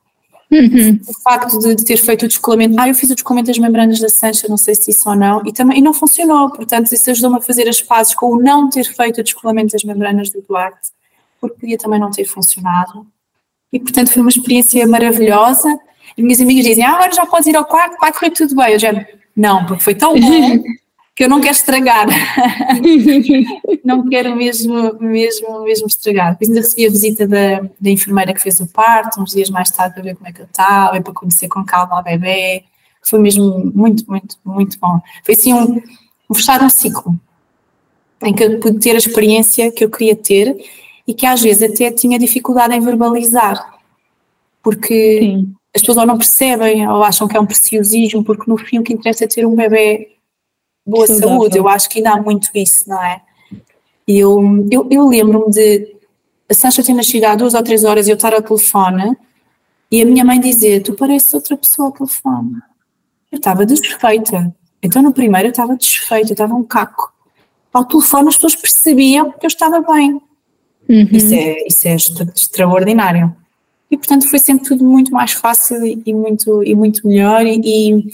Uhum. 0.49 1.01
O 1.09 1.21
facto 1.23 1.59
de, 1.59 1.75
de, 1.75 1.85
ter 1.85 1.97
feito 1.97 2.25
o 2.25 2.29
descolamento, 2.29 2.79
ah, 2.79 2.89
eu 2.89 2.95
fiz 2.95 3.11
o 3.11 3.15
descolamento 3.17 3.49
das 3.49 3.59
membranas 3.59 3.99
da 3.99 4.09
Sancha, 4.09 4.47
não 4.49 4.57
sei 4.57 4.77
se 4.77 4.93
isso 4.93 5.09
ou 5.09 5.17
não, 5.17 5.43
e 5.45 5.53
também 5.53 5.79
e 5.79 5.83
não 5.83 5.93
funcionou, 5.93 6.51
portanto, 6.51 6.93
isso 6.93 7.11
ajudou-me 7.11 7.39
a 7.39 7.41
fazer 7.41 7.69
as 7.69 7.83
pazes 7.83 8.15
com 8.15 8.27
o 8.27 8.41
não 8.41 8.71
ter 8.71 8.85
feito 8.85 9.21
o 9.21 9.25
descolamento 9.25 9.73
das 9.73 9.83
membranas 9.83 10.31
do 10.31 10.41
Duarte, 10.41 10.91
porque 11.41 11.59
podia 11.59 11.79
também 11.79 11.99
não 11.99 12.13
ter 12.13 12.27
funcionado. 12.27 13.05
E, 13.73 13.81
portanto, 13.81 14.13
foi 14.13 14.23
uma 14.23 14.31
experiência 14.31 14.87
maravilhosa. 14.87 15.69
As 16.17 16.25
minhas 16.25 16.41
amigas 16.41 16.65
dizem, 16.65 16.85
ah, 16.85 16.95
agora 16.95 17.13
já 17.13 17.27
podes 17.27 17.47
ir 17.47 17.57
ao 17.57 17.65
quarto, 17.65 17.99
vai 18.01 18.13
correr 18.13 18.31
tudo 18.31 18.55
bem. 18.55 18.73
Eu 18.73 18.79
já, 18.79 19.07
não, 19.37 19.67
porque 19.67 19.83
foi 19.83 19.95
tão 19.95 20.19
bom 20.19 20.63
que 21.15 21.25
eu 21.25 21.29
não 21.29 21.41
quero 21.41 21.55
estragar. 21.55 22.07
não 23.85 24.09
quero 24.09 24.37
mesmo, 24.37 24.99
mesmo, 25.01 25.63
mesmo 25.63 25.87
estragar. 25.87 26.33
Depois 26.33 26.49
ainda 26.49 26.61
recebi 26.61 26.87
a 26.87 26.91
visita 26.91 27.27
da, 27.27 27.61
da 27.81 27.91
enfermeira 27.91 28.33
que 28.33 28.41
fez 28.41 28.61
o 28.61 28.67
parto, 28.67 29.21
uns 29.21 29.33
dias 29.33 29.51
mais 29.51 29.71
tarde 29.71 29.95
para 29.95 30.03
ver 30.03 30.15
como 30.15 30.29
é 30.29 30.33
que 30.33 30.43
eu 30.43 30.47
estava, 30.47 31.01
para 31.01 31.13
conhecer 31.13 31.49
com 31.49 31.65
calma 31.65 31.99
a 31.99 32.03
bebê. 32.03 32.65
Foi 33.03 33.19
mesmo 33.19 33.73
muito, 33.75 34.05
muito, 34.11 34.37
muito 34.45 34.79
bom. 34.79 35.01
Foi 35.25 35.35
assim 35.35 35.55
um, 35.55 35.83
um 36.29 36.35
fechar 36.35 36.63
um 36.63 36.69
ciclo 36.69 37.15
em 38.23 38.35
que 38.35 38.45
eu 38.45 38.59
pude 38.61 38.79
ter 38.79 38.93
a 38.93 38.99
experiência 38.99 39.71
que 39.71 39.85
eu 39.85 39.91
queria 39.91 40.17
ter 40.17 40.57
e 41.07 41.15
que 41.15 41.27
às 41.27 41.41
vezes 41.41 41.63
até 41.63 41.91
tinha 41.91 42.19
dificuldade 42.19 42.75
em 42.75 42.81
verbalizar, 42.81 43.79
porque 44.63 45.21
Sim 45.21 45.57
as 45.77 45.83
pessoas 45.83 45.99
ou 45.99 46.07
não 46.07 46.17
percebem 46.17 46.89
ou 46.89 47.03
acham 47.05 47.29
que 47.29 47.37
é 47.37 47.41
um 47.41 47.45
preciosismo, 47.45 48.25
porque 48.25 48.51
no 48.51 48.57
fim 48.57 48.79
o 48.79 48.83
que 48.83 48.95
interessa 48.95 49.25
é 49.25 49.29
ter 49.29 49.47
um 49.47 49.55
bebê 49.55 50.17
boa 50.87 51.07
Sim, 51.07 51.19
saúde. 51.19 51.59
Eu 51.59 51.69
acho 51.69 51.89
que 51.91 51.99
ainda 51.99 52.13
há 52.13 52.23
muito 52.23 52.49
isso, 52.55 52.89
não 52.89 53.03
é? 53.03 53.21
Eu, 54.09 54.67
eu, 54.71 54.89
eu 54.91 55.07
lembro-me 55.07 55.51
de 55.51 55.97
a 56.49 56.55
Sancha 56.55 56.83
ter 56.83 56.95
nascido 56.95 57.25
há 57.25 57.35
duas 57.35 57.53
ou 57.53 57.63
três 57.63 57.85
horas 57.85 58.07
e 58.07 58.11
eu 58.11 58.15
estar 58.15 58.33
ao 58.33 58.41
telefone 58.41 59.17
e 59.91 60.01
a 60.01 60.07
minha 60.07 60.25
mãe 60.25 60.41
dizer: 60.41 60.83
Tu 60.83 60.95
pareces 60.95 61.35
outra 61.35 61.57
pessoa 61.59 61.89
ao 61.89 61.93
telefone. 61.93 62.55
Eu 63.31 63.37
estava 63.37 63.67
desfeita. 63.67 64.55
Então 64.83 65.03
no 65.03 65.13
primeiro 65.13 65.49
eu 65.49 65.51
estava 65.51 65.77
desfeita, 65.77 66.31
eu 66.31 66.33
estava 66.33 66.55
um 66.55 66.65
caco. 66.65 67.13
Ao 67.71 67.85
telefone 67.85 68.29
as 68.29 68.37
pessoas 68.37 68.55
percebiam 68.55 69.31
que 69.33 69.45
eu 69.45 69.49
estava 69.49 69.81
bem. 69.81 70.23
Uhum. 70.89 71.09
Isso, 71.11 71.35
é, 71.35 71.67
isso 71.67 71.89
é 71.89 71.95
extraordinário 71.95 73.35
e 73.91 73.97
portanto 73.97 74.29
foi 74.29 74.39
sempre 74.39 74.67
tudo 74.67 74.85
muito 74.85 75.13
mais 75.13 75.33
fácil 75.33 75.85
e, 75.85 76.13
muito, 76.13 76.63
e 76.65 76.75
muito 76.75 77.07
melhor 77.07 77.45
e, 77.47 77.61
e, 77.65 78.09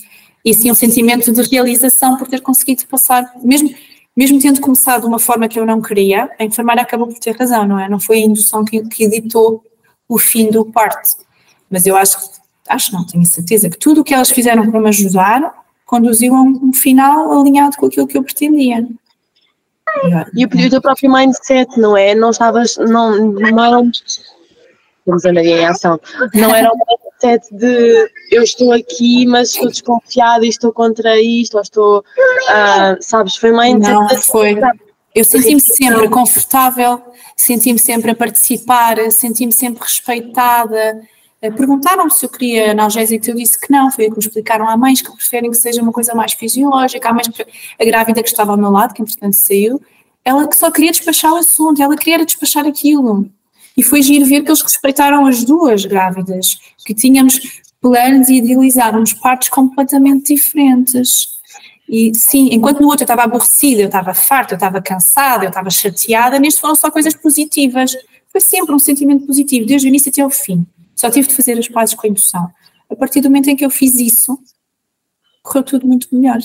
e 0.44 0.50
assim 0.50 0.70
um 0.70 0.74
sentimento 0.74 1.32
de 1.32 1.42
realização 1.42 2.16
por 2.16 2.28
ter 2.28 2.40
conseguido 2.40 2.86
passar, 2.86 3.32
mesmo, 3.42 3.70
mesmo 4.16 4.38
tendo 4.38 4.60
começado 4.60 5.02
de 5.02 5.06
uma 5.06 5.18
forma 5.18 5.48
que 5.48 5.58
eu 5.58 5.64
não 5.64 5.80
queria, 5.80 6.30
a 6.38 6.44
enfermeira 6.44 6.82
acabou 6.82 7.06
por 7.06 7.18
ter 7.18 7.36
razão, 7.36 7.66
não 7.66 7.78
é? 7.78 7.88
Não 7.88 7.98
foi 7.98 8.18
a 8.18 8.24
indução 8.24 8.64
que, 8.64 8.82
que 8.88 9.04
editou 9.04 9.64
o 10.08 10.18
fim 10.18 10.50
do 10.50 10.64
parto, 10.64 11.16
mas 11.70 11.86
eu 11.86 11.96
acho, 11.96 12.18
acho 12.68 12.92
não, 12.92 13.06
tenho 13.06 13.24
certeza 13.24 13.70
que 13.70 13.78
tudo 13.78 14.02
o 14.02 14.04
que 14.04 14.12
elas 14.12 14.30
fizeram 14.30 14.70
para 14.70 14.80
me 14.80 14.88
ajudar 14.88 15.62
conduziu 15.86 16.34
a 16.34 16.42
um, 16.42 16.68
um 16.68 16.72
final 16.72 17.40
alinhado 17.40 17.76
com 17.76 17.86
aquilo 17.86 18.06
que 18.06 18.16
eu 18.16 18.22
pretendia. 18.22 18.86
E 20.34 20.44
o, 20.44 20.70
teu 20.70 20.80
próprio 20.80 21.12
mindset, 21.12 21.78
não 21.78 21.96
é? 21.96 22.14
Não 22.14 22.30
estavas, 22.30 22.76
não, 22.76 23.32
não 23.32 23.64
eram 23.64 23.90
vamos 25.06 25.24
andar 25.24 25.44
em 25.44 25.64
ação. 25.66 26.00
Não 26.34 26.54
era 26.54 26.70
um 26.72 26.78
mindset 26.78 27.54
de 27.54 28.10
eu 28.30 28.42
estou 28.42 28.72
aqui, 28.72 29.26
mas 29.26 29.50
estou 29.50 29.68
desconfiada 29.68 30.44
e 30.44 30.48
estou 30.48 30.72
contra 30.72 31.20
isto, 31.20 31.56
ou 31.56 31.62
estou, 31.62 31.98
uh, 31.98 32.96
sabes, 33.00 33.36
foi 33.36 33.52
mindset. 33.52 33.92
Não, 33.92 34.08
foi. 34.22 34.56
Eu 35.14 35.24
senti-me 35.24 35.60
sempre 35.60 36.08
confortável, 36.08 37.02
senti-me 37.36 37.78
sempre 37.78 38.12
a 38.12 38.14
participar, 38.14 38.96
senti-me 39.10 39.52
sempre 39.52 39.82
respeitada. 39.82 41.02
Eh, 41.42 41.50
perguntaram-me 41.50 42.10
se 42.12 42.24
eu 42.24 42.30
queria 42.30 42.70
analgésico, 42.70 43.28
eu 43.28 43.34
disse 43.34 43.58
que 43.60 43.70
não. 43.70 43.90
Foi 43.90 44.06
o 44.06 44.10
que 44.10 44.16
me 44.16 44.24
explicaram. 44.24 44.68
Há 44.68 44.76
mães 44.76 45.02
que 45.02 45.10
preferem 45.10 45.50
que 45.50 45.56
seja 45.56 45.82
uma 45.82 45.92
coisa 45.92 46.14
mais 46.14 46.32
fisiológica, 46.32 47.08
há 47.08 47.12
mães 47.12 47.26
que. 47.28 47.42
A 47.42 47.84
grávida 47.84 48.22
que 48.22 48.28
estava 48.28 48.52
ao 48.52 48.56
meu 48.56 48.70
lado, 48.70 48.94
que 48.94 49.02
entretanto 49.02 49.34
saiu, 49.34 49.82
ela 50.24 50.46
que 50.46 50.56
só 50.56 50.70
queria 50.70 50.92
despachar 50.92 51.32
o 51.32 51.36
assunto, 51.36 51.82
ela 51.82 51.96
queria 51.96 52.24
despachar 52.24 52.64
aquilo. 52.64 53.28
E 53.76 53.82
foi 53.82 54.02
giro 54.02 54.24
ver 54.24 54.42
que 54.42 54.50
eles 54.50 54.62
respeitaram 54.62 55.26
as 55.26 55.42
duas 55.42 55.84
grávidas, 55.84 56.58
que 56.86 56.94
tínhamos 56.94 57.40
planos 57.80 58.28
e 58.28 58.36
idealizávamos 58.36 59.12
partes 59.12 59.48
completamente 59.48 60.34
diferentes. 60.34 61.32
E 61.88 62.14
sim, 62.14 62.50
enquanto 62.52 62.80
no 62.80 62.86
outro 62.86 63.02
eu 63.02 63.04
estava 63.04 63.24
aborrecida, 63.24 63.82
eu 63.82 63.86
estava 63.86 64.14
farta, 64.14 64.54
eu 64.54 64.56
estava 64.56 64.80
cansada, 64.80 65.44
eu 65.44 65.48
estava 65.48 65.70
chateada, 65.70 66.38
neste 66.38 66.60
foram 66.60 66.76
só 66.76 66.90
coisas 66.90 67.14
positivas. 67.14 67.96
Foi 68.30 68.40
sempre 68.40 68.74
um 68.74 68.78
sentimento 68.78 69.26
positivo, 69.26 69.66
desde 69.66 69.88
o 69.88 69.88
início 69.88 70.10
até 70.10 70.24
o 70.24 70.30
fim. 70.30 70.64
Só 70.94 71.10
tive 71.10 71.28
de 71.28 71.34
fazer 71.34 71.58
as 71.58 71.68
pazes 71.68 71.94
com 71.94 72.06
a 72.06 72.10
indução. 72.10 72.48
A 72.90 72.96
partir 72.96 73.20
do 73.20 73.28
momento 73.28 73.48
em 73.48 73.56
que 73.56 73.64
eu 73.64 73.70
fiz 73.70 73.94
isso, 73.94 74.38
correu 75.42 75.62
tudo 75.62 75.86
muito 75.86 76.08
melhor. 76.12 76.38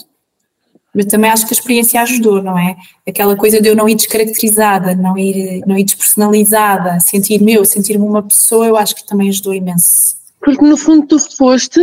mas 0.94 1.06
também 1.06 1.30
acho 1.30 1.46
que 1.46 1.54
a 1.54 1.58
experiência 1.58 2.02
ajudou, 2.02 2.42
não 2.42 2.58
é? 2.58 2.76
Aquela 3.08 3.36
coisa 3.36 3.62
de 3.62 3.70
eu 3.70 3.76
não 3.76 3.88
ir 3.88 3.96
descaracterizada, 3.96 4.96
não 4.96 5.18
ir, 5.18 5.62
não 5.68 5.78
ir 5.78 5.84
despersonalizada, 5.84 7.00
sentir 7.00 7.42
meu, 7.42 7.64
sentir-me 7.66 8.04
uma 8.04 8.24
pessoa, 8.24 8.66
eu 8.66 8.76
acho 8.76 8.96
que 8.96 9.06
também 9.06 9.30
ajudou 9.30 9.54
imenso. 9.54 10.16
Porque 10.40 10.66
no 10.66 10.76
fundo 10.76 11.06
tu 11.06 11.20
foste 11.20 11.80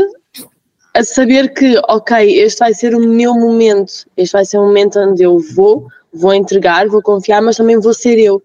a 0.95 1.05
saber 1.05 1.53
que, 1.55 1.77
ok, 1.89 2.41
este 2.41 2.61
vai 2.61 2.73
ser 2.73 2.95
o 2.95 3.01
meu 3.01 3.35
momento, 3.35 4.07
este 4.17 4.33
vai 4.33 4.45
ser 4.45 4.59
o 4.59 4.63
momento 4.63 4.99
onde 4.99 5.23
eu 5.23 5.39
vou, 5.55 5.89
vou 6.13 6.33
entregar, 6.33 6.89
vou 6.89 7.03
confiar, 7.03 7.43
mas 7.43 7.57
também 7.57 7.79
vou 7.79 7.93
ser 7.93 8.19
eu. 8.19 8.43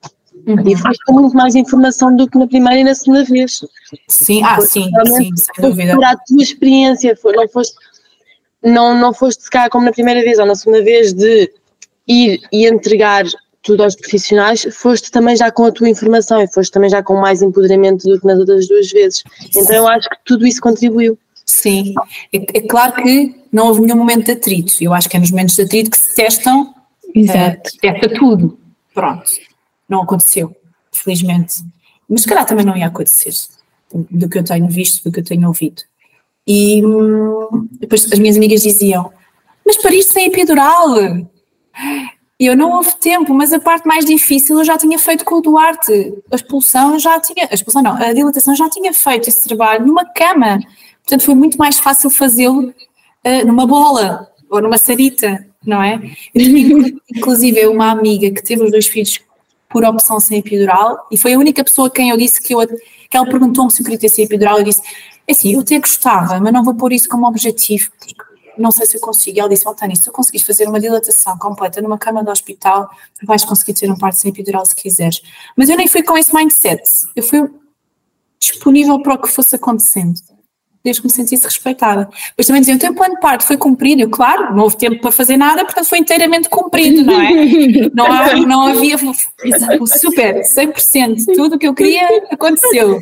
Uhum. 0.48 0.68
E 0.68 0.76
foste 0.76 1.04
com 1.06 1.14
muito 1.14 1.36
mais 1.36 1.56
informação 1.56 2.16
do 2.16 2.28
que 2.28 2.38
na 2.38 2.48
primeira 2.48 2.80
e 2.80 2.84
na 2.84 2.96
segunda 2.96 3.24
vez. 3.24 3.62
Sim, 4.08 4.44
ah, 4.44 4.60
sim, 4.62 4.90
sim, 5.06 5.30
sem 5.36 5.70
dúvida. 5.70 5.96
Por 5.96 6.04
a 6.04 6.18
tua 6.18 6.42
experiência, 6.42 7.18
não 7.36 7.48
foste 7.50 7.76
não, 8.64 9.00
não 9.00 9.14
foste 9.14 9.44
se 9.44 9.50
calhar 9.50 9.70
como 9.70 9.86
na 9.86 9.92
primeira 9.92 10.22
vez 10.22 10.38
ou 10.40 10.46
na 10.46 10.56
segunda 10.56 10.84
vez 10.84 11.14
de 11.14 11.52
ir 12.08 12.42
e 12.52 12.68
entregar 12.68 13.26
tudo 13.62 13.84
aos 13.84 13.96
profissionais, 13.96 14.66
foste 14.72 15.12
também 15.12 15.36
já 15.36 15.52
com 15.52 15.66
a 15.66 15.72
tua 15.72 15.90
informação 15.90 16.42
e 16.42 16.48
foste 16.48 16.72
também 16.72 16.90
já 16.90 17.04
com 17.04 17.20
mais 17.20 17.42
empoderamento 17.42 18.08
do 18.08 18.20
que 18.20 18.26
nas 18.26 18.40
outras 18.40 18.68
duas 18.68 18.90
vezes. 18.92 19.24
Então 19.56 19.76
eu 19.76 19.88
acho 19.88 20.10
que 20.10 20.18
tudo 20.26 20.48
isso 20.48 20.62
contribuiu. 20.62 21.18
Sim, 21.46 21.94
é, 22.34 22.58
é 22.58 22.62
claro 22.62 22.94
que 23.02 23.36
não 23.52 23.68
houve 23.68 23.82
nenhum 23.82 23.98
momento 23.98 24.26
de 24.26 24.32
atrito. 24.32 24.74
Eu 24.80 24.94
acho 24.94 25.10
que 25.10 25.18
é 25.18 25.20
nos 25.20 25.32
momentos 25.32 25.56
de 25.56 25.64
atrito 25.64 25.92
que 25.92 25.98
se 25.98 26.16
testam, 26.16 26.74
Exato. 27.14 27.70
Uh, 27.70 27.80
testa 27.82 28.10
tudo. 28.10 28.60
Pronto, 28.94 29.24
não 29.90 30.04
aconteceu, 30.04 30.56
felizmente. 30.92 31.64
Mas 32.08 32.22
se 32.22 32.28
calhar 32.28 32.46
também 32.46 32.66
não 32.66 32.78
ia 32.78 32.88
acontecer, 32.88 33.34
do 33.94 34.30
que 34.30 34.38
eu 34.38 34.44
tenho 34.44 34.68
visto, 34.68 35.04
do 35.04 35.12
que 35.12 35.20
eu 35.20 35.24
tenho 35.24 35.48
ouvido. 35.48 35.82
E 36.46 36.86
hum, 36.86 37.68
depois 37.80 38.12
as 38.12 38.20
minhas 38.20 38.38
amigas 38.38 38.62
diziam: 38.62 39.12
Mas 39.66 39.78
Paris 39.78 40.08
sem 40.08 40.28
epidural? 40.28 40.96
E 42.40 42.46
eu 42.46 42.56
não 42.56 42.72
houve 42.72 42.96
tempo, 42.96 43.34
mas 43.34 43.52
a 43.52 43.60
parte 43.60 43.86
mais 43.86 44.06
difícil 44.06 44.58
eu 44.58 44.64
já 44.64 44.78
tinha 44.78 44.98
feito 44.98 45.26
com 45.26 45.36
o 45.36 45.42
Duarte. 45.42 46.14
A 46.32 46.36
expulsão 46.36 46.98
já 46.98 47.20
tinha, 47.20 47.48
a 47.52 47.54
expulsão 47.54 47.84
não, 47.84 47.96
a 47.96 48.14
dilatação 48.14 48.56
já 48.56 48.70
tinha 48.70 48.94
feito 48.94 49.28
esse 49.28 49.48
trabalho 49.48 49.86
numa 49.86 50.06
cama. 50.06 50.60
Portanto, 51.04 51.26
foi 51.26 51.36
muito 51.36 51.58
mais 51.58 51.80
fácil 51.80 52.10
fazê-lo 52.10 52.70
uh, 52.70 53.46
numa 53.46 53.68
bola 53.68 54.28
ou 54.50 54.62
numa 54.62 54.78
sarita, 54.78 55.46
não 55.66 55.84
é? 55.84 56.00
inclusive, 57.14 57.68
uma 57.68 57.92
amiga 57.92 58.32
que 58.32 58.42
teve 58.42 58.64
os 58.64 58.72
dois 58.72 58.88
filhos 58.88 59.20
por 59.70 59.86
opção 59.86 60.20
sem 60.20 60.40
epidural 60.40 61.08
e 61.12 61.18
foi 61.18 61.34
a 61.34 61.38
única 61.38 61.64
pessoa 61.64 61.88
a 61.88 61.92
quem 61.92 62.10
eu 62.10 62.18
disse 62.18 62.42
que 62.42 62.54
eu 62.54 62.68
que 62.68 63.18
ela 63.18 63.26
perguntou-me 63.26 63.72
se 63.72 63.82
eu 63.82 63.86
queria 63.86 64.00
ter 64.00 64.10
sem 64.10 64.26
epidural. 64.26 64.60
Eu 64.60 64.64
disse: 64.64 64.82
é 65.28 65.32
assim, 65.32 65.54
eu 65.54 65.62
até 65.62 65.80
gostava, 65.80 66.40
mas 66.40 66.54
não 66.54 66.64
vou 66.64 66.76
pôr 66.76 66.94
isso 66.94 67.08
como 67.08 67.28
objetivo, 67.28 67.90
não 68.58 68.72
sei 68.72 68.86
se 68.86 68.98
eu 68.98 69.02
consigo. 69.02 69.38
E 69.38 69.40
ela 69.40 69.50
disse, 69.50 69.68
Altani, 69.68 69.96
se 69.96 70.04
tu 70.04 70.12
conseguires 70.12 70.46
fazer 70.46 70.68
uma 70.68 70.80
dilatação 70.80 71.38
completa 71.38 71.82
numa 71.82 71.98
cama 71.98 72.24
de 72.24 72.30
hospital, 72.30 72.90
vais 73.24 73.46
conseguir 73.46 73.74
ter 73.74 73.92
um 73.92 73.98
parto 73.98 74.18
sem 74.18 74.30
epidural 74.30 74.66
se 74.66 74.76
quiseres. 74.76 75.22
Mas 75.56 75.70
eu 75.70 75.78
nem 75.78 75.88
fui 75.88 76.04
com 76.04 76.18
esse 76.18 76.34
mindset, 76.36 76.82
eu 77.16 77.24
fui 77.24 77.50
disponível 78.40 79.02
para 79.02 79.16
o 79.16 79.22
que 79.22 79.28
fosse 79.28 79.56
acontecendo 79.56 80.29
desde 80.84 81.02
que 81.02 81.08
me 81.08 81.14
sentisse 81.14 81.46
respeitada. 81.46 82.10
Depois 82.30 82.48
também 82.48 82.62
diziam, 82.62 82.78
o 82.78 82.80
teu 82.80 82.94
plano 82.94 83.16
de 83.16 83.22
parto 83.22 83.44
foi 83.44 83.58
cumprido. 83.58 84.02
Eu, 84.02 84.10
claro, 84.10 84.56
não 84.56 84.64
houve 84.64 84.78
tempo 84.78 85.02
para 85.02 85.12
fazer 85.12 85.38
nada, 85.38 85.66
portanto 85.66 85.86
foi 85.86 86.00
inteiramente 86.00 86.50
cumprido, 86.50 87.04
não 87.04 87.20
é? 87.20 87.30
Não, 87.94 88.06
há, 88.06 88.36
não 88.36 88.68
havia 88.68 88.98
super, 88.98 90.42
100%, 90.42 91.26
tudo 91.36 91.56
o 91.56 91.60
que 91.60 91.68
eu 91.68 91.74
queria 91.74 92.08
aconteceu. 92.32 93.02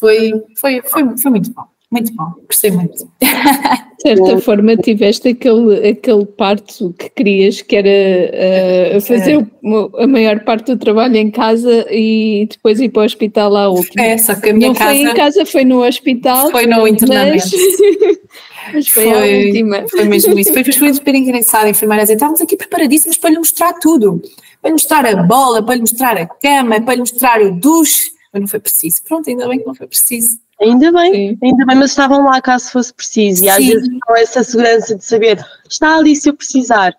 Foi, 0.00 0.32
foi, 0.60 0.82
foi, 0.84 1.18
foi 1.18 1.30
muito 1.30 1.52
bom. 1.52 1.64
Muito 1.90 2.12
bom, 2.14 2.32
gostei 2.46 2.70
muito. 2.72 3.08
De 3.20 4.02
certa 4.02 4.40
forma, 4.40 4.76
tiveste 4.76 5.28
aquele, 5.28 5.88
aquele 5.88 6.26
parto 6.26 6.92
que 6.98 7.08
querias, 7.10 7.62
que 7.62 7.76
era 7.76 8.96
uh, 8.96 9.00
fazer 9.00 9.38
é. 9.38 10.02
a 10.02 10.06
maior 10.06 10.40
parte 10.40 10.74
do 10.74 10.78
trabalho 10.78 11.16
em 11.16 11.30
casa 11.30 11.86
e 11.90 12.48
depois 12.50 12.80
ir 12.80 12.88
para 12.88 13.02
o 13.02 13.04
hospital 13.04 13.56
à 13.56 13.68
última. 13.68 14.04
É, 14.04 14.18
só 14.18 14.34
que 14.34 14.50
a 14.50 14.52
minha 14.52 14.68
Não 14.68 14.74
casa. 14.74 14.90
foi 14.90 14.98
em 14.98 15.14
casa, 15.14 15.46
foi 15.46 15.64
no 15.64 15.86
hospital. 15.86 16.50
Foi 16.50 16.66
no 16.66 16.88
internamento. 16.88 17.44
Mas, 17.44 18.12
mas 18.74 18.88
foi, 18.88 19.04
foi, 19.04 19.14
a 19.14 19.46
última. 19.46 19.88
Foi 19.88 20.04
mesmo 20.04 20.38
isso. 20.38 20.52
Foi, 20.52 20.64
foi 20.64 20.92
super 20.92 21.14
engraçado. 21.14 21.66
A 21.66 21.70
enfermeira 21.70 22.02
dizer: 22.02 22.14
estávamos 22.14 22.40
aqui 22.40 22.56
preparadíssimos 22.56 23.16
para 23.16 23.30
lhe 23.30 23.38
mostrar 23.38 23.72
tudo. 23.74 24.20
Para 24.60 24.70
lhe 24.70 24.74
mostrar 24.74 25.06
a 25.06 25.22
bola, 25.22 25.62
para 25.62 25.76
lhe 25.76 25.82
mostrar 25.82 26.16
a 26.16 26.26
cama, 26.26 26.80
para 26.80 26.94
lhe 26.94 27.00
mostrar 27.00 27.40
o 27.40 27.52
duche. 27.52 28.10
Mas 28.32 28.40
não 28.40 28.48
foi 28.48 28.58
preciso. 28.58 29.02
Pronto, 29.04 29.30
ainda 29.30 29.48
bem 29.48 29.60
que 29.60 29.66
não 29.66 29.74
foi 29.74 29.86
preciso. 29.86 30.38
Ainda 30.60 30.90
bem, 30.90 31.12
Sim. 31.12 31.38
ainda 31.42 31.66
bem, 31.66 31.76
mas 31.76 31.90
estavam 31.90 32.24
lá 32.24 32.40
caso 32.40 32.70
fosse 32.70 32.92
preciso. 32.92 33.44
E 33.44 33.48
às 33.48 33.56
Sim. 33.56 33.70
vezes 33.70 33.88
com 34.00 34.16
essa 34.16 34.42
segurança 34.42 34.94
de 34.94 35.04
saber, 35.04 35.44
está 35.68 35.96
ali 35.96 36.16
se 36.16 36.30
eu 36.30 36.34
precisar. 36.34 36.94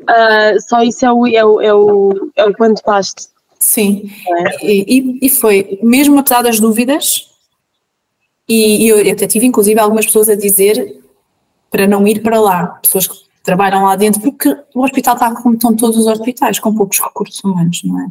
Uh, 0.00 0.60
só 0.66 0.82
isso 0.82 1.04
é 1.04 1.12
o, 1.12 1.26
é 1.26 1.44
o, 1.44 1.60
é 1.60 1.74
o, 1.74 2.30
é 2.36 2.44
o 2.44 2.54
quanto 2.54 2.82
baste. 2.84 3.28
Sim, 3.58 4.10
é? 4.28 4.66
e, 4.66 5.18
e 5.22 5.30
foi, 5.30 5.78
mesmo 5.82 6.18
apesar 6.18 6.42
das 6.42 6.60
dúvidas, 6.60 7.30
e, 8.48 8.84
e 8.84 8.88
eu 8.88 9.12
até 9.12 9.26
tive 9.26 9.46
inclusive 9.46 9.80
algumas 9.80 10.04
pessoas 10.06 10.28
a 10.28 10.34
dizer 10.34 11.00
para 11.70 11.86
não 11.86 12.06
ir 12.06 12.22
para 12.22 12.38
lá, 12.38 12.66
pessoas 12.82 13.06
que 13.06 13.23
trabalham 13.44 13.84
lá 13.84 13.94
dentro, 13.94 14.20
porque 14.20 14.48
o 14.74 14.82
hospital 14.82 15.14
está 15.14 15.34
como 15.34 15.54
estão 15.54 15.76
todos 15.76 15.98
os 15.98 16.06
hospitais, 16.06 16.58
com 16.58 16.74
poucos 16.74 16.98
recursos 16.98 17.44
humanos, 17.44 17.82
não 17.84 18.00
é? 18.00 18.06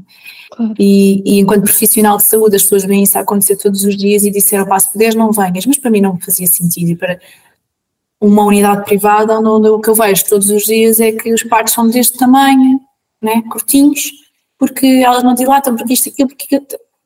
Claro. 0.52 0.74
E, 0.80 1.24
e, 1.26 1.40
enquanto 1.40 1.64
profissional 1.64 2.18
de 2.18 2.24
saúde, 2.24 2.56
as 2.56 2.62
pessoas 2.62 2.86
veem 2.86 3.04
isso 3.04 3.18
acontecer 3.18 3.58
todos 3.58 3.84
os 3.84 3.98
dias 3.98 4.24
e 4.24 4.32
disseram, 4.32 4.66
pá, 4.66 4.80
se 4.80 4.92
puderes 4.92 5.16
não 5.16 5.32
venhas, 5.32 5.66
mas 5.66 5.80
para 5.80 5.90
mim 5.90 6.00
não 6.00 6.20
fazia 6.20 6.46
sentido, 6.46 6.92
e 6.92 6.96
para 6.96 7.20
uma 8.22 8.46
unidade 8.46 8.86
privada 8.86 9.38
onde, 9.38 9.50
onde 9.50 9.70
o 9.70 9.80
que 9.80 9.90
eu 9.90 9.96
vejo 9.96 10.24
todos 10.30 10.50
os 10.50 10.64
dias 10.64 11.00
é 11.00 11.12
que 11.12 11.34
os 11.34 11.44
partos 11.44 11.74
são 11.74 11.90
deste 11.90 12.18
tamanho, 12.18 12.80
né, 13.22 13.42
curtinhos, 13.52 14.12
porque 14.58 14.86
elas 15.04 15.24
não 15.24 15.34
dilatam, 15.34 15.76
porque 15.76 15.94
isto, 15.94 16.10
aquilo, 16.10 16.30
porque 16.30 16.62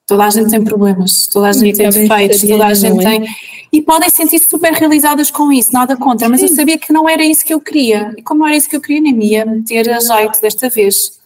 Toda 0.08 0.24
a 0.24 0.30
gente 0.30 0.50
tem 0.50 0.64
problemas, 0.64 1.28
toda 1.28 1.50
a 1.50 1.52
gente 1.52 1.76
tem 1.76 1.90
defeitos, 1.90 2.42
toda 2.42 2.66
a 2.66 2.74
gente 2.74 3.06
é? 3.06 3.20
tem. 3.20 3.28
E 3.72 3.82
podem 3.82 4.10
sentir-se 4.10 4.46
super 4.46 4.72
realizadas 4.74 5.30
com 5.30 5.52
isso, 5.52 5.74
nada 5.74 5.96
contra, 5.98 6.30
mas 6.30 6.40
Sim. 6.40 6.48
eu 6.48 6.56
sabia 6.56 6.78
que 6.78 6.94
não 6.94 7.08
era 7.08 7.24
isso 7.24 7.46
que 7.46 7.54
eu 7.54 7.60
queria. 7.60 8.14
E 8.18 8.22
como 8.22 8.42
não 8.42 8.48
era 8.48 8.56
isso 8.56 8.70
que 8.70 8.76
eu 8.76 8.82
queria, 8.82 9.02
nem 9.02 9.14
me 9.14 9.28
ia 9.32 9.46
meter 9.46 9.90
a 9.90 10.00
jeito 10.00 10.42
desta 10.42 10.70
vez. 10.70 11.20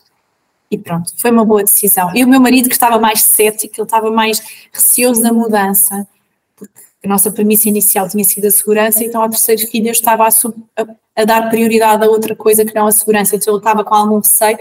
E 0.70 0.78
pronto, 0.78 1.12
foi 1.18 1.32
uma 1.32 1.46
boa 1.46 1.64
decisão. 1.64 2.16
E 2.16 2.24
o 2.24 2.28
meu 2.28 2.40
marido, 2.40 2.70
que 2.70 2.76
estava 2.76 3.00
mais 3.00 3.22
cético, 3.22 3.76
ele 3.78 3.84
estava 3.86 4.10
mais 4.10 4.42
receoso 4.72 5.22
da 5.22 5.32
mudança, 5.32 6.08
porque 6.56 6.74
a 7.04 7.08
nossa 7.08 7.32
premissa 7.32 7.68
inicial 7.68 8.08
tinha 8.10 8.24
sido 8.24 8.46
a 8.46 8.52
segurança, 8.52 9.04
então 9.04 9.22
ao 9.22 9.30
terceiro 9.30 9.68
filho 9.68 9.88
eu 9.88 9.92
estava 9.92 10.26
a, 10.26 10.28
a, 10.28 11.22
a 11.22 11.26
dar 11.26 11.50
prioridade 11.50 12.04
a 12.06 12.10
outra 12.10 12.36
coisa 12.36 12.66
que 12.66 12.74
não 12.74 12.88
a 12.88 12.92
segurança, 12.92 13.36
então 13.36 13.54
ele 13.54 13.60
estava 13.60 13.84
com 13.84 13.94
algum 13.94 14.18
receio. 14.18 14.58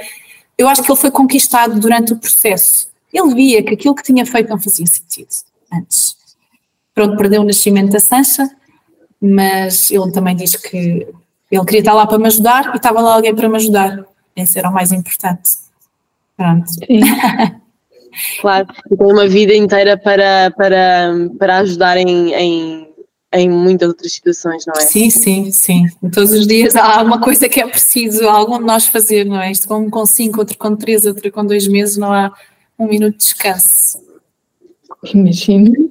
Eu 0.58 0.68
acho 0.68 0.82
que 0.82 0.90
ele 0.90 0.98
foi 0.98 1.10
conquistado 1.10 1.78
durante 1.78 2.12
o 2.12 2.16
processo 2.16 2.90
ele 3.12 3.34
via 3.34 3.62
que 3.62 3.74
aquilo 3.74 3.94
que 3.94 4.02
tinha 4.02 4.24
feito 4.24 4.48
não 4.48 4.60
fazia 4.60 4.86
sentido 4.86 5.28
antes. 5.72 6.16
Pronto, 7.00 7.16
perdeu 7.16 7.40
o 7.40 7.46
nascimento 7.46 7.92
da 7.92 7.98
Sancha, 7.98 8.46
mas 9.18 9.90
ele 9.90 10.12
também 10.12 10.36
diz 10.36 10.54
que 10.54 11.08
ele 11.50 11.64
queria 11.64 11.78
estar 11.78 11.94
lá 11.94 12.06
para 12.06 12.18
me 12.18 12.26
ajudar 12.26 12.74
e 12.74 12.76
estava 12.76 13.00
lá 13.00 13.14
alguém 13.14 13.34
para 13.34 13.48
me 13.48 13.56
ajudar. 13.56 14.04
Esse 14.36 14.58
era 14.58 14.68
o 14.68 14.72
mais 14.74 14.92
importante. 14.92 15.52
Pronto. 16.36 16.66
claro, 18.42 18.66
tem 18.66 19.12
uma 19.12 19.26
vida 19.26 19.54
inteira 19.54 19.96
para, 19.96 20.50
para, 20.50 21.14
para 21.38 21.58
ajudar 21.60 21.96
em, 21.96 22.34
em, 22.34 22.88
em 23.32 23.48
muitas 23.48 23.88
outras 23.88 24.12
situações, 24.12 24.66
não 24.66 24.74
é? 24.74 24.80
Sim, 24.82 25.08
sim, 25.08 25.50
sim. 25.50 25.86
Todos 26.12 26.32
os 26.32 26.46
dias 26.46 26.76
há 26.76 27.00
uma 27.00 27.18
coisa 27.18 27.48
que 27.48 27.62
é 27.62 27.66
preciso 27.66 28.28
algum 28.28 28.58
de 28.58 28.64
nós 28.66 28.86
fazer, 28.86 29.24
não 29.24 29.40
é? 29.40 29.50
Isto 29.50 29.66
com, 29.66 29.90
com 29.90 30.04
cinco, 30.04 30.40
outro 30.40 30.58
com 30.58 30.76
três, 30.76 31.06
outro 31.06 31.32
com 31.32 31.46
dois 31.46 31.66
meses, 31.66 31.96
não 31.96 32.12
há 32.12 32.30
um 32.78 32.86
minuto 32.86 33.12
de 33.12 33.24
descanso. 33.24 33.98
Imagino. 35.14 35.90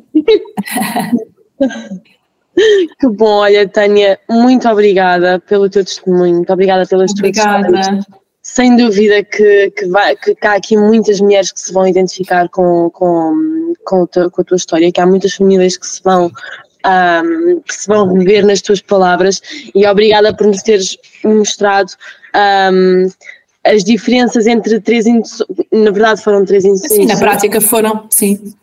Que 3.00 3.08
bom, 3.08 3.38
olha, 3.38 3.68
Tânia, 3.68 4.20
muito 4.30 4.68
obrigada 4.68 5.40
pelo 5.40 5.70
teu 5.70 5.84
testemunho, 5.84 6.36
muito 6.36 6.54
obrigada 6.54 6.86
pelas 6.86 7.12
obrigada. 7.12 7.68
tuas 7.68 7.80
histórias. 7.80 8.06
Sem 8.42 8.76
dúvida 8.76 9.24
que, 9.24 9.70
que, 9.72 9.86
vai, 9.88 10.16
que, 10.16 10.36
há 10.42 10.54
aqui 10.54 10.76
muitas 10.76 11.20
mulheres 11.20 11.52
que 11.52 11.60
se 11.60 11.72
vão 11.72 11.88
identificar 11.88 12.50
com, 12.50 12.90
com, 12.90 13.74
com, 13.86 14.04
a, 14.04 14.08
tua, 14.08 14.30
com 14.32 14.42
a 14.42 14.44
tua 14.44 14.58
história, 14.58 14.92
que 14.92 15.00
há 15.00 15.06
muitas 15.06 15.36
famílias 15.36 15.78
que 15.78 15.86
se 15.86 16.02
vão 16.04 16.32
um, 16.86 17.60
que 17.62 17.74
se 17.74 17.88
vão 17.88 18.12
rever 18.14 18.46
nas 18.46 18.62
tuas 18.62 18.82
palavras 18.82 19.42
e 19.76 19.86
obrigada 19.86 20.34
por 20.36 20.48
nos 20.48 20.64
teres 20.64 20.98
mostrado 21.24 21.92
um, 22.72 23.08
as 23.64 23.84
diferenças 23.84 24.48
entre 24.48 24.80
três 24.80 25.06
na 25.06 25.92
verdade 25.92 26.24
foram 26.24 26.46
três 26.46 26.64
induções. 26.64 26.94
Sim, 26.94 27.06
na 27.06 27.18
prática 27.18 27.60
foram, 27.60 28.08
sim. 28.10 28.54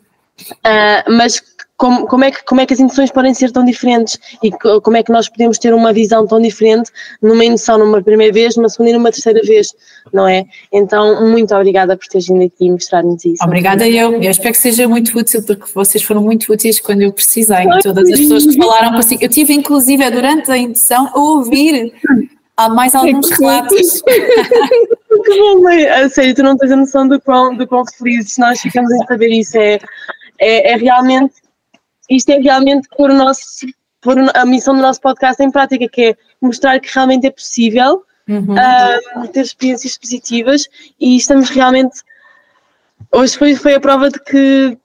Uh, 0.51 1.13
mas 1.13 1.43
como, 1.77 2.07
como, 2.07 2.25
é 2.25 2.31
que, 2.31 2.43
como 2.45 2.61
é 2.61 2.67
que 2.67 2.73
as 2.73 2.81
induções 2.81 3.11
podem 3.11 3.35
ser 3.35 3.51
tão 3.53 3.65
diferentes 3.65 4.19
e 4.43 4.51
como 4.81 4.97
é 4.97 5.03
que 5.03 5.13
nós 5.13 5.29
podemos 5.29 5.59
ter 5.59 5.75
uma 5.75 5.93
visão 5.93 6.27
tão 6.27 6.41
diferente 6.41 6.91
numa 7.21 7.45
indução 7.45 7.79
numa 7.79 8.03
primeira 8.03 8.33
vez, 8.33 8.57
numa 8.57 8.69
segunda 8.69 8.91
e 8.91 8.93
numa 8.95 9.13
terceira 9.13 9.41
vez, 9.43 9.69
não 10.13 10.27
é? 10.27 10.45
Então, 10.73 11.29
muito 11.29 11.55
obrigada 11.55 11.97
por 11.97 12.07
teres 12.07 12.27
vindo 12.27 12.45
aqui 12.45 12.67
e 12.67 12.71
mostrar-nos 12.71 13.25
isso. 13.25 13.45
Obrigada 13.45 13.87
eu, 13.87 14.15
eu 14.15 14.31
espero 14.31 14.53
que 14.53 14.59
seja 14.59 14.89
muito 14.89 15.17
útil 15.19 15.43
porque 15.43 15.65
vocês 15.75 16.03
foram 16.03 16.23
muito 16.23 16.51
úteis 16.51 16.81
quando 16.81 17.03
eu 17.03 17.13
precisei, 17.13 17.67
todas 17.83 18.11
as 18.11 18.21
pessoas 18.21 18.47
que 18.47 18.57
falaram 18.57 18.93
consigo. 18.95 19.23
Eu 19.23 19.29
tive 19.29 19.53
inclusive 19.53 20.11
durante 20.11 20.51
a 20.51 20.57
indução 20.57 21.11
a 21.13 21.19
ouvir 21.19 21.93
há 22.57 22.69
mais 22.69 22.95
alguns 22.95 23.31
relatos. 23.31 24.03
que 24.03 25.39
bom, 25.39 25.63
mãe. 25.63 25.87
A 25.87 26.09
sério, 26.09 26.35
tu 26.35 26.43
não 26.43 26.57
tens 26.57 26.73
a 26.73 26.77
noção 26.77 27.07
do 27.07 27.21
quão, 27.21 27.55
do 27.55 27.67
quão 27.67 27.85
felizes 27.99 28.39
nós 28.39 28.61
ficamos 28.61 28.91
em 28.93 29.07
saber 29.07 29.29
isso. 29.29 29.59
É, 29.59 29.79
é, 30.39 30.73
é 30.73 30.77
realmente, 30.77 31.35
isto 32.09 32.31
é 32.31 32.39
realmente 32.39 32.89
por 32.97 33.11
o 33.11 33.15
nosso, 33.15 33.67
por 34.01 34.17
a 34.35 34.47
missão 34.47 34.75
do 34.75 34.83
nosso 34.83 35.01
podcast 35.01 35.43
em 35.43 35.51
prática, 35.51 35.89
que 35.89 36.03
é 36.03 36.17
mostrar 36.41 36.79
que 36.81 36.93
realmente 36.93 37.27
é 37.27 37.31
possível 37.31 38.03
uhum. 38.29 38.55
uh, 38.55 39.29
ter 39.29 39.41
experiências 39.41 39.97
positivas 39.97 40.69
e 41.01 41.17
estamos 41.17 41.51
realmente. 41.51 42.03
Hoje 43.13 43.37
foi, 43.37 43.55
foi 43.55 43.75
a 43.75 43.81
prova 43.81 44.11
de 44.11 44.19
que 44.21 44.79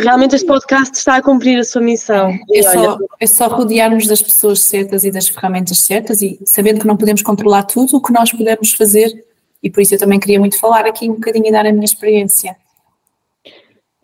realmente 0.00 0.34
este 0.34 0.46
podcast 0.46 0.96
está 0.96 1.16
a 1.16 1.22
cumprir 1.22 1.58
a 1.58 1.64
sua 1.64 1.80
missão. 1.80 2.38
É 2.52 2.62
só, 2.62 2.98
é 3.20 3.26
só 3.26 3.48
rodearmos 3.48 4.06
das 4.06 4.22
pessoas 4.22 4.60
certas 4.60 5.04
e 5.04 5.10
das 5.10 5.28
ferramentas 5.28 5.78
certas 5.78 6.22
e 6.22 6.38
sabendo 6.44 6.80
que 6.80 6.86
não 6.86 6.96
podemos 6.96 7.22
controlar 7.22 7.64
tudo, 7.64 7.96
o 7.96 8.02
que 8.02 8.12
nós 8.12 8.30
podemos 8.30 8.72
fazer, 8.72 9.24
e 9.62 9.70
por 9.70 9.80
isso 9.80 9.94
eu 9.94 9.98
também 9.98 10.20
queria 10.20 10.38
muito 10.38 10.58
falar 10.58 10.86
aqui 10.86 11.08
um 11.08 11.14
bocadinho 11.14 11.46
e 11.46 11.52
dar 11.52 11.66
a 11.66 11.72
minha 11.72 11.84
experiência. 11.84 12.56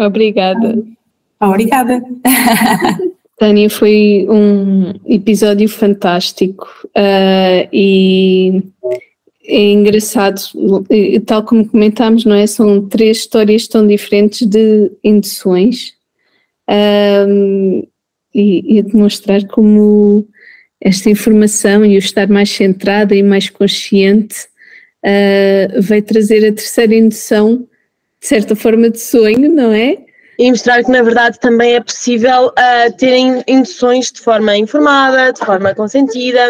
Obrigada. 0.00 0.82
Obrigada. 1.40 2.02
Tânia, 3.38 3.70
foi 3.70 4.26
um 4.28 4.92
episódio 5.06 5.68
fantástico 5.68 6.68
uh, 6.88 7.68
e 7.72 8.62
é 9.46 9.72
engraçado, 9.72 10.40
tal 11.26 11.42
como 11.42 11.66
comentámos, 11.66 12.24
não 12.24 12.36
é? 12.36 12.46
São 12.46 12.86
três 12.86 13.18
histórias 13.18 13.66
tão 13.66 13.86
diferentes 13.86 14.46
de 14.46 14.92
induções 15.02 15.94
um, 16.68 17.82
e, 18.34 18.78
e 18.78 18.82
demonstrar 18.82 19.46
como 19.46 20.26
esta 20.80 21.10
informação 21.10 21.84
e 21.84 21.96
o 21.96 21.98
estar 21.98 22.28
mais 22.28 22.50
centrada 22.50 23.14
e 23.14 23.22
mais 23.22 23.50
consciente 23.50 24.36
uh, 25.04 25.82
vai 25.82 26.00
trazer 26.00 26.46
a 26.46 26.52
terceira 26.52 26.94
indução, 26.94 27.66
de 28.20 28.26
certa 28.26 28.54
forma, 28.54 28.90
de 28.90 29.00
sonho, 29.00 29.50
não 29.50 29.72
é? 29.72 29.98
E 30.38 30.50
mostrar 30.50 30.82
que, 30.82 30.90
na 30.90 31.02
verdade, 31.02 31.38
também 31.38 31.74
é 31.74 31.80
possível 31.80 32.48
uh, 32.48 32.92
terem 32.96 33.42
induções 33.46 34.10
de 34.10 34.20
forma 34.20 34.56
informada, 34.56 35.32
de 35.32 35.40
forma 35.40 35.74
consentida. 35.74 36.48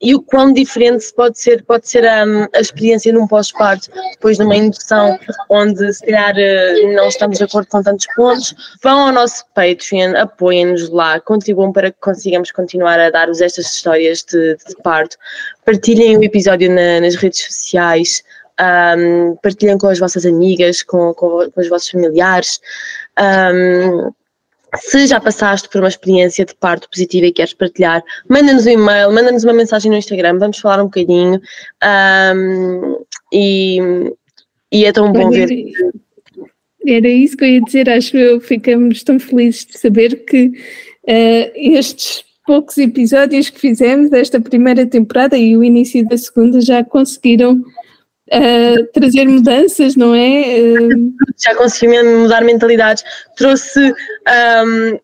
E 0.00 0.14
o 0.14 0.20
quão 0.20 0.52
diferente 0.52 1.06
pode 1.14 1.38
ser, 1.38 1.64
pode 1.64 1.88
ser 1.88 2.06
a, 2.06 2.24
a 2.54 2.60
experiência 2.60 3.12
num 3.12 3.26
pós-parto, 3.26 3.90
depois 4.12 4.36
de 4.36 4.42
uma 4.42 4.54
indução 4.54 5.18
onde 5.48 5.92
se 5.94 6.04
calhar 6.04 6.34
eh, 6.36 6.94
não 6.94 7.08
estamos 7.08 7.38
de 7.38 7.44
acordo 7.44 7.66
com 7.68 7.82
tantos 7.82 8.06
pontos, 8.14 8.54
vão 8.82 9.06
ao 9.06 9.12
nosso 9.12 9.44
Patreon, 9.54 10.14
apoiem-nos 10.14 10.90
lá, 10.90 11.18
contribuam 11.18 11.72
para 11.72 11.90
que 11.90 11.98
consigamos 11.98 12.52
continuar 12.52 13.00
a 13.00 13.10
dar-vos 13.10 13.40
estas 13.40 13.72
histórias 13.72 14.22
de, 14.22 14.56
de 14.68 14.76
parto, 14.82 15.16
partilhem 15.64 16.18
o 16.18 16.22
episódio 16.22 16.68
na, 16.68 17.00
nas 17.00 17.14
redes 17.14 17.42
sociais, 17.42 18.22
um, 18.60 19.36
partilhem 19.42 19.78
com 19.78 19.88
as 19.88 19.98
vossas 19.98 20.24
amigas, 20.24 20.82
com, 20.82 21.12
com, 21.14 21.50
com 21.50 21.60
os 21.60 21.68
vossos 21.68 21.90
familiares. 21.90 22.60
Um, 23.18 24.12
se 24.78 25.06
já 25.06 25.20
passaste 25.20 25.68
por 25.68 25.80
uma 25.80 25.88
experiência 25.88 26.44
de 26.44 26.54
parto 26.54 26.88
positiva 26.90 27.26
e 27.26 27.32
queres 27.32 27.54
partilhar, 27.54 28.02
manda-nos 28.28 28.66
um 28.66 28.70
e-mail, 28.70 29.12
manda-nos 29.12 29.44
uma 29.44 29.52
mensagem 29.52 29.90
no 29.90 29.96
Instagram, 29.96 30.38
vamos 30.38 30.58
falar 30.58 30.82
um 30.82 30.86
bocadinho. 30.86 31.40
Um, 32.34 32.96
e, 33.32 33.78
e 34.72 34.84
é 34.84 34.92
tão 34.92 35.12
bom 35.12 35.30
ver. 35.30 35.48
Era 36.86 37.08
isso 37.08 37.36
que 37.36 37.44
eu 37.44 37.48
ia 37.48 37.60
dizer, 37.62 37.88
acho 37.90 38.16
eu, 38.16 38.40
ficamos 38.40 39.02
tão 39.02 39.18
felizes 39.18 39.66
de 39.66 39.78
saber 39.78 40.24
que 40.24 40.46
uh, 40.46 41.50
estes 41.54 42.24
poucos 42.46 42.78
episódios 42.78 43.50
que 43.50 43.58
fizemos 43.58 44.08
desta 44.08 44.40
primeira 44.40 44.86
temporada 44.86 45.36
e 45.36 45.56
o 45.56 45.64
início 45.64 46.06
da 46.06 46.16
segunda 46.16 46.60
já 46.60 46.84
conseguiram 46.84 47.64
uh, 48.32 48.86
trazer 48.92 49.26
mudanças, 49.26 49.96
não 49.96 50.14
é? 50.14 50.60
Uh... 50.60 51.12
Já 51.38 51.54
conseguiu 51.54 52.04
mudar 52.22 52.42
mentalidades, 52.42 53.04
trouxe 53.36 53.80
um, 53.90 54.98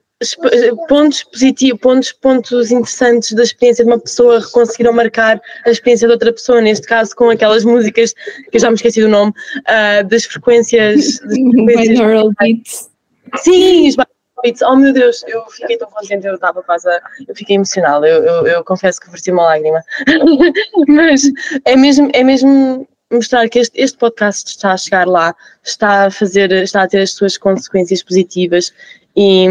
pontos 0.88 1.22
positivos, 1.24 1.80
pontos, 1.80 2.12
pontos 2.12 2.70
interessantes 2.70 3.32
da 3.32 3.42
experiência 3.42 3.84
de 3.84 3.90
uma 3.90 3.98
pessoa 3.98 4.40
conseguiram 4.50 4.92
marcar 4.92 5.40
a 5.66 5.70
experiência 5.70 6.06
de 6.06 6.12
outra 6.12 6.32
pessoa, 6.32 6.60
neste 6.60 6.86
caso 6.86 7.14
com 7.14 7.30
aquelas 7.30 7.64
músicas 7.64 8.12
que 8.12 8.56
eu 8.56 8.60
já 8.60 8.68
me 8.68 8.76
esqueci 8.76 9.00
do 9.00 9.08
nome, 9.08 9.32
uh, 9.32 10.06
das 10.08 10.24
frequências. 10.24 11.20
Das 11.22 11.36
frequências 11.36 12.28
beats. 12.40 12.90
Sim, 13.36 13.88
os 13.88 13.96
beats. 14.42 14.62
Oh 14.62 14.76
meu 14.76 14.92
Deus, 14.92 15.24
eu 15.26 15.44
fiquei 15.46 15.76
tão 15.76 15.88
contente, 15.88 16.26
eu 16.26 16.34
estava 16.34 16.62
quase 16.62 16.88
a, 16.88 17.00
eu 17.26 17.34
fiquei 17.34 17.56
emocional, 17.56 18.04
eu, 18.04 18.22
eu, 18.22 18.46
eu 18.46 18.64
confesso 18.64 19.00
que 19.00 19.10
verti 19.10 19.30
uma 19.30 19.44
lágrima. 19.44 19.80
Mas 20.88 21.22
é 21.64 21.76
mesmo, 21.76 22.10
é 22.12 22.22
mesmo 22.24 22.86
mostrar 23.12 23.48
que 23.48 23.59
este, 23.59 23.80
este 23.80 23.98
podcast 23.98 24.51
está 24.51 24.72
a 24.72 24.76
chegar 24.76 25.06
lá, 25.06 25.34
está 25.62 26.06
a 26.06 26.10
fazer, 26.10 26.51
está 26.52 26.82
a 26.82 26.89
ter 26.89 27.02
as 27.02 27.12
suas 27.12 27.36
consequências 27.36 28.02
positivas 28.02 28.72
e, 29.16 29.47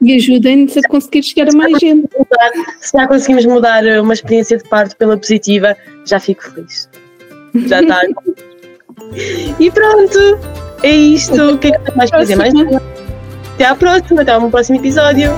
e 0.00 0.14
ajudem-nos 0.16 0.76
a 0.76 0.82
conseguir 0.88 1.22
chegar 1.22 1.48
a 1.48 1.56
mais 1.56 1.78
gente. 1.78 2.08
Mudar, 2.18 2.50
se 2.80 2.96
já 2.96 3.06
conseguimos 3.06 3.44
mudar 3.46 3.84
uma 4.00 4.14
experiência 4.14 4.58
de 4.58 4.64
parto 4.64 4.96
pela 4.96 5.16
positiva, 5.16 5.76
já 6.06 6.18
fico 6.18 6.42
feliz. 6.50 6.88
Já 7.66 7.80
está. 7.80 8.00
e 9.58 9.70
pronto, 9.70 10.38
é 10.82 10.90
isto. 10.90 11.54
O 11.54 11.58
que 11.58 11.68
é 11.68 11.78
que 11.78 11.96
mais 11.96 12.10
fazer 12.10 12.36
mais? 12.36 12.54
Até 13.54 13.64
à 13.64 13.74
próxima, 13.74 14.22
até 14.22 14.32
ao 14.32 14.50
próximo 14.50 14.78
episódio. 14.78 15.30